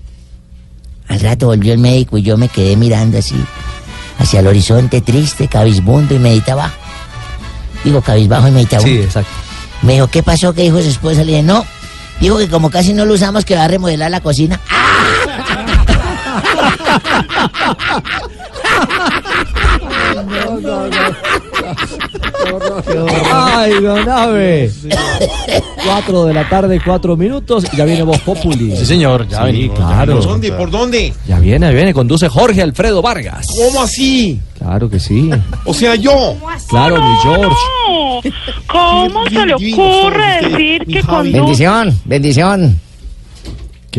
Al 1.09 1.21
rato 1.21 1.47
volvió 1.47 1.73
el 1.73 1.79
médico 1.79 2.19
y 2.19 2.23
yo 2.23 2.37
me 2.37 2.49
quedé 2.49 2.77
mirando 2.77 3.19
así, 3.19 3.37
hacia 4.19 4.41
el 4.41 4.47
horizonte 4.47 5.01
triste, 5.01 5.49
cabizbundo 5.49 6.15
y 6.15 6.19
meditaba. 6.19 6.71
Digo, 7.85 8.03
cabizbajo 8.03 8.49
y 8.49 8.51
meditaba. 8.51 8.83
Sí, 8.83 8.99
exacto. 8.99 9.31
Me 9.83 9.95
dijo, 9.95 10.09
¿qué 10.09 10.23
pasó? 10.23 10.53
¿Qué 10.53 10.63
dijo 10.63 10.81
su 10.83 10.89
esposa? 10.89 11.25
Le 11.25 11.33
dije, 11.33 11.43
no. 11.43 11.65
Dijo 12.21 12.39
que 12.39 12.49
como 12.49 12.71
casi 12.71 12.93
no 12.93 13.05
lo 13.05 13.15
usamos, 13.15 13.45
que 13.45 13.55
va 13.55 13.65
a 13.65 13.69
remodelar 13.69 14.11
la 14.11 14.21
cocina. 14.21 14.61
Ay, 23.33 23.73
don 23.83 24.09
Ave. 24.09 24.71
Cuatro 25.85 26.25
de 26.25 26.35
la 26.35 26.49
tarde, 26.49 26.81
cuatro 26.85 27.17
minutos. 27.17 27.65
Ya 27.77 27.85
viene 27.85 28.03
Voz 28.03 28.21
Populi. 28.21 28.77
Sí, 28.77 28.87
señor, 28.87 29.27
ya 29.29 29.39
Sí, 29.41 29.45
venimos, 29.47 29.79
claro. 29.79 30.15
¿Por 30.15 30.25
dónde? 30.25 30.53
¿Por 30.53 30.71
dónde? 30.71 31.13
Ya 31.27 31.39
viene, 31.39 31.67
ya 31.67 31.73
viene. 31.73 31.95
Conduce 31.95 32.29
Jorge 32.29 32.63
Alfredo 32.63 33.03
Vargas. 33.03 33.47
¿Cómo 33.57 33.83
así? 33.83 34.41
Claro 34.59 34.89
que 34.91 34.99
sí. 34.99 35.31
O 35.65 35.75
sea, 35.75 35.95
yo. 35.95 36.37
Claro, 36.69 36.97
mi 37.01 37.17
George. 37.23 38.33
¿Cómo 38.67 39.25
se 39.29 39.47
le 39.47 39.55
ocurre 39.55 40.49
decir 40.49 40.87
que 40.87 41.03
conduce? 41.03 41.39
Bendición, 41.39 42.01
bendición. 42.05 42.81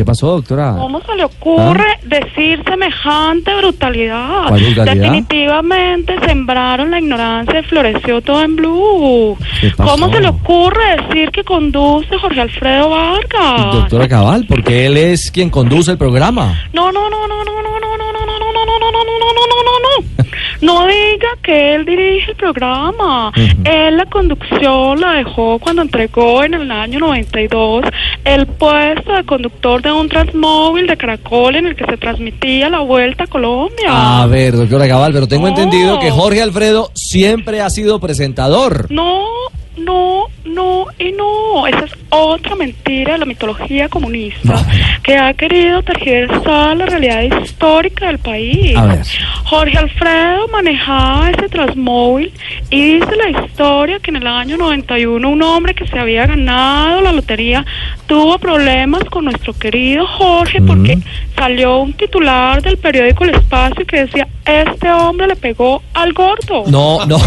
¿Qué 0.00 0.04
pasó, 0.06 0.28
doctora? 0.28 0.76
¿Cómo 0.78 0.98
se 1.02 1.14
le 1.14 1.24
ocurre 1.24 1.98
decir 2.06 2.64
semejante 2.66 3.54
brutalidad? 3.54 4.46
¿Cuál 4.48 4.62
brutalidad? 4.62 4.94
Definitivamente 4.94 6.16
sembraron 6.26 6.90
la 6.90 7.00
ignorancia 7.00 7.60
y 7.60 7.62
floreció 7.64 8.22
todo 8.22 8.40
en 8.40 8.56
blue. 8.56 9.36
¿Qué 9.60 9.68
pasó? 9.76 9.92
¿Cómo 9.92 10.10
se 10.10 10.20
le 10.22 10.28
ocurre 10.28 11.02
decir 11.02 11.30
que 11.32 11.44
conduce 11.44 12.16
Jorge 12.16 12.40
Alfredo 12.40 12.88
Vargas? 12.88 13.74
Doctora 13.74 14.08
Cabal, 14.08 14.46
porque 14.48 14.86
él 14.86 14.96
es 14.96 15.30
quien 15.30 15.50
conduce 15.50 15.90
el 15.90 15.98
programa. 15.98 16.58
No, 16.72 16.90
no, 16.90 17.10
no, 17.10 17.28
no, 17.28 17.44
no, 17.44 17.44
no, 17.44 17.62
no, 17.62 17.96
no, 17.98 17.98
no, 17.98 18.24
no, 18.24 18.24
no, 18.24 18.38
no, 18.40 18.70
no, 18.70 18.80
no, 18.80 19.04
no, 19.04 19.04
no, 19.04 19.44
no, 19.50 19.62
no, 19.64 19.78
no. 19.82 20.00
No 20.16 20.19
diga 20.60 21.28
que 21.42 21.74
él 21.74 21.84
dirige 21.84 22.30
el 22.32 22.36
programa. 22.36 23.32
Él 23.64 23.96
la 23.96 24.06
conducción 24.06 25.00
la 25.00 25.12
dejó 25.14 25.58
cuando 25.58 25.82
entregó 25.82 26.44
en 26.44 26.54
el 26.54 26.70
año 26.70 27.00
92 27.00 27.84
el 28.24 28.46
puesto 28.46 29.12
de 29.12 29.24
conductor 29.24 29.82
de 29.82 29.92
un 29.92 30.08
transmóvil 30.08 30.86
de 30.86 30.96
Caracol 30.96 31.56
en 31.56 31.66
el 31.66 31.76
que 31.76 31.84
se 31.84 31.96
transmitía 31.96 32.68
la 32.68 32.80
Vuelta 32.80 33.24
a 33.24 33.26
Colombia. 33.26 34.22
A 34.22 34.26
ver, 34.26 34.56
doctora 34.56 34.86
Cabal, 34.88 35.12
pero 35.12 35.26
tengo 35.26 35.48
entendido 35.48 35.98
que 35.98 36.10
Jorge 36.10 36.42
Alfredo 36.42 36.90
siempre 36.94 37.60
ha 37.60 37.70
sido 37.70 38.00
presentador. 38.00 38.90
No, 38.90 39.24
no, 39.84 40.26
no 40.44 40.86
y 40.98 41.12
no. 41.12 41.66
Esa 41.66 41.84
es 41.84 41.92
otra 42.10 42.54
mentira 42.56 43.14
de 43.14 43.18
la 43.18 43.24
mitología 43.24 43.88
comunista 43.88 44.64
que 45.02 45.16
ha 45.16 45.32
querido 45.34 45.82
tergiversar 45.82 46.76
la 46.76 46.86
realidad 46.86 47.22
histórica 47.22 48.06
del 48.06 48.18
país. 48.18 48.76
A. 48.76 49.02
Jorge 49.44 49.78
Alfredo 49.78 50.48
manejaba 50.48 51.30
ese 51.30 51.48
transmóvil 51.48 52.32
y 52.70 52.94
dice 52.94 53.16
la 53.16 53.40
historia 53.40 53.98
que 54.00 54.10
en 54.10 54.16
el 54.16 54.26
año 54.26 54.56
91 54.56 55.28
un 55.28 55.42
hombre 55.42 55.74
que 55.74 55.86
se 55.86 55.98
había 55.98 56.26
ganado 56.26 57.00
la 57.00 57.12
lotería 57.12 57.64
tuvo 58.06 58.38
problemas 58.38 59.04
con 59.04 59.24
nuestro 59.24 59.52
querido 59.52 60.06
Jorge 60.06 60.60
porque 60.62 60.98
salió 61.36 61.78
un 61.78 61.92
titular 61.94 62.62
del 62.62 62.76
periódico 62.76 63.24
El 63.24 63.34
Espacio 63.34 63.86
que 63.86 64.04
decía 64.04 64.28
este 64.44 64.90
hombre 64.90 65.26
le 65.28 65.36
pegó 65.36 65.82
al 65.94 66.12
gordo. 66.12 66.64
No, 66.66 67.04
no. 67.06 67.18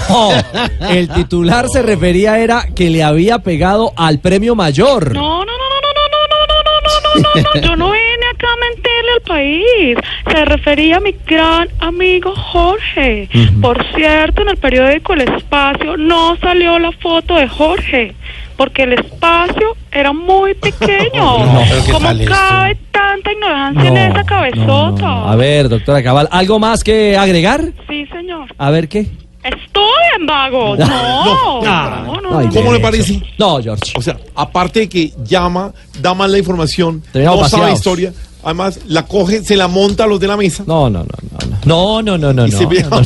El 0.89 1.07
titular 1.09 1.67
se 1.69 1.81
refería 1.81 2.39
era 2.43 2.65
que 2.75 2.89
le 2.89 3.03
había 3.03 3.39
pegado 3.39 3.93
al 3.95 4.19
premio 4.19 4.55
mayor. 4.55 5.13
No, 5.13 5.39
no, 5.39 5.45
no, 5.45 5.45
no, 5.45 5.89
no, 5.93 6.03
no, 6.11 6.27
no, 6.29 6.47
no, 6.47 6.61
no, 6.63 7.21
no, 7.23 7.41
no, 7.43 7.61
no, 7.61 7.61
yo 7.67 7.75
no 7.75 7.91
vine 7.91 8.25
acá 8.33 8.47
a 8.51 8.57
mentirle 8.67 9.11
al 9.15 9.21
país. 9.21 9.97
Se 10.31 10.45
refería 10.45 10.97
a 10.97 10.99
mi 10.99 11.15
gran 11.25 11.67
amigo 11.79 12.33
Jorge. 12.35 13.29
Por 13.61 13.83
cierto, 13.95 14.41
en 14.41 14.49
el 14.49 14.57
periódico 14.57 15.13
El 15.13 15.21
Espacio 15.21 15.97
no 15.97 16.35
salió 16.37 16.77
la 16.79 16.91
foto 16.91 17.35
de 17.35 17.47
Jorge. 17.47 18.15
porque 18.57 18.83
el 18.83 18.93
espacio 18.93 19.75
era 19.91 20.13
muy 20.13 20.53
pequeño. 20.53 21.39
No, 21.45 21.61
pero 21.69 21.85
¿qué 21.85 21.91
¿Cómo 21.91 22.07
tal 22.07 22.21
esto? 22.21 22.33
cabe 22.35 22.77
tanta 22.91 23.31
ignorancia 23.31 23.87
en 23.89 23.97
esa 23.97 24.23
cabezota? 24.23 25.31
A 25.31 25.35
ver, 25.35 25.69
doctora 25.69 26.03
Cabal, 26.03 26.27
¿algo 26.31 26.59
más 26.59 26.83
que 26.83 27.17
agregar? 27.17 27.61
Sí, 27.89 28.05
señor. 28.07 28.47
A 28.57 28.69
ver 28.69 28.87
qué. 28.87 29.07
Estudien, 29.43 30.25
vagos. 30.27 30.79
No, 30.79 31.61
no, 31.61 32.21
no. 32.21 32.49
¿Cómo 32.51 32.73
le 32.73 32.79
parece? 32.79 33.21
No, 33.37 33.61
George. 33.61 33.93
O 33.97 34.01
sea, 34.01 34.17
aparte 34.35 34.81
de 34.81 34.89
que 34.89 35.13
llama, 35.25 35.73
da 36.01 36.13
mal 36.13 36.31
la 36.31 36.37
información, 36.37 37.03
no 37.13 37.21
sabe 37.21 37.35
vaciados. 37.41 37.73
historia, 37.73 38.13
además 38.43 38.79
la 38.87 39.05
coge, 39.05 39.43
se 39.43 39.55
la 39.57 39.67
monta 39.67 40.05
a 40.05 40.07
los 40.07 40.19
de 40.19 40.27
la 40.27 40.37
mesa. 40.37 40.63
No, 40.65 40.89
no, 40.89 40.99
no, 40.99 41.05
no. 41.05 41.53
No, 41.65 42.01
no, 42.01 42.17
no, 42.17 42.33
no. 42.33 42.47
Y 42.47 42.51
no. 42.51 42.57
se 42.57 42.65
ve- 42.65 42.83
No, 42.83 43.01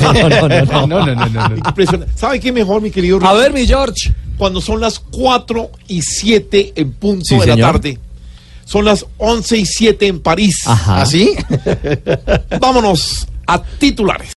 no, 0.87 0.87
no, 0.87 1.15
no, 1.15 1.49
no. 1.49 1.55
Impresionante. 1.57 2.13
¿Sabe 2.17 2.39
qué 2.39 2.51
mejor, 2.51 2.81
mi 2.81 2.91
querido 2.91 3.17
A 3.17 3.31
Ricky? 3.31 3.41
ver, 3.41 3.53
mi 3.53 3.65
George. 3.67 4.13
Cuando 4.37 4.61
son 4.61 4.79
las 4.79 4.99
4 4.99 5.71
y 5.87 6.01
7 6.03 6.73
en 6.75 6.91
punto 6.93 7.25
Sí, 7.25 7.35
de 7.39 7.45
la 7.47 7.53
señor. 7.55 7.71
tarde. 7.73 7.97
Son 8.65 8.85
las 8.85 9.05
11 9.17 9.57
y 9.57 9.65
7 9.65 10.07
en 10.07 10.19
París. 10.19 10.63
Ajá. 10.67 11.01
¿Así? 11.01 11.35
Vámonos 12.59 13.27
a 13.47 13.61
titulares. 13.63 14.33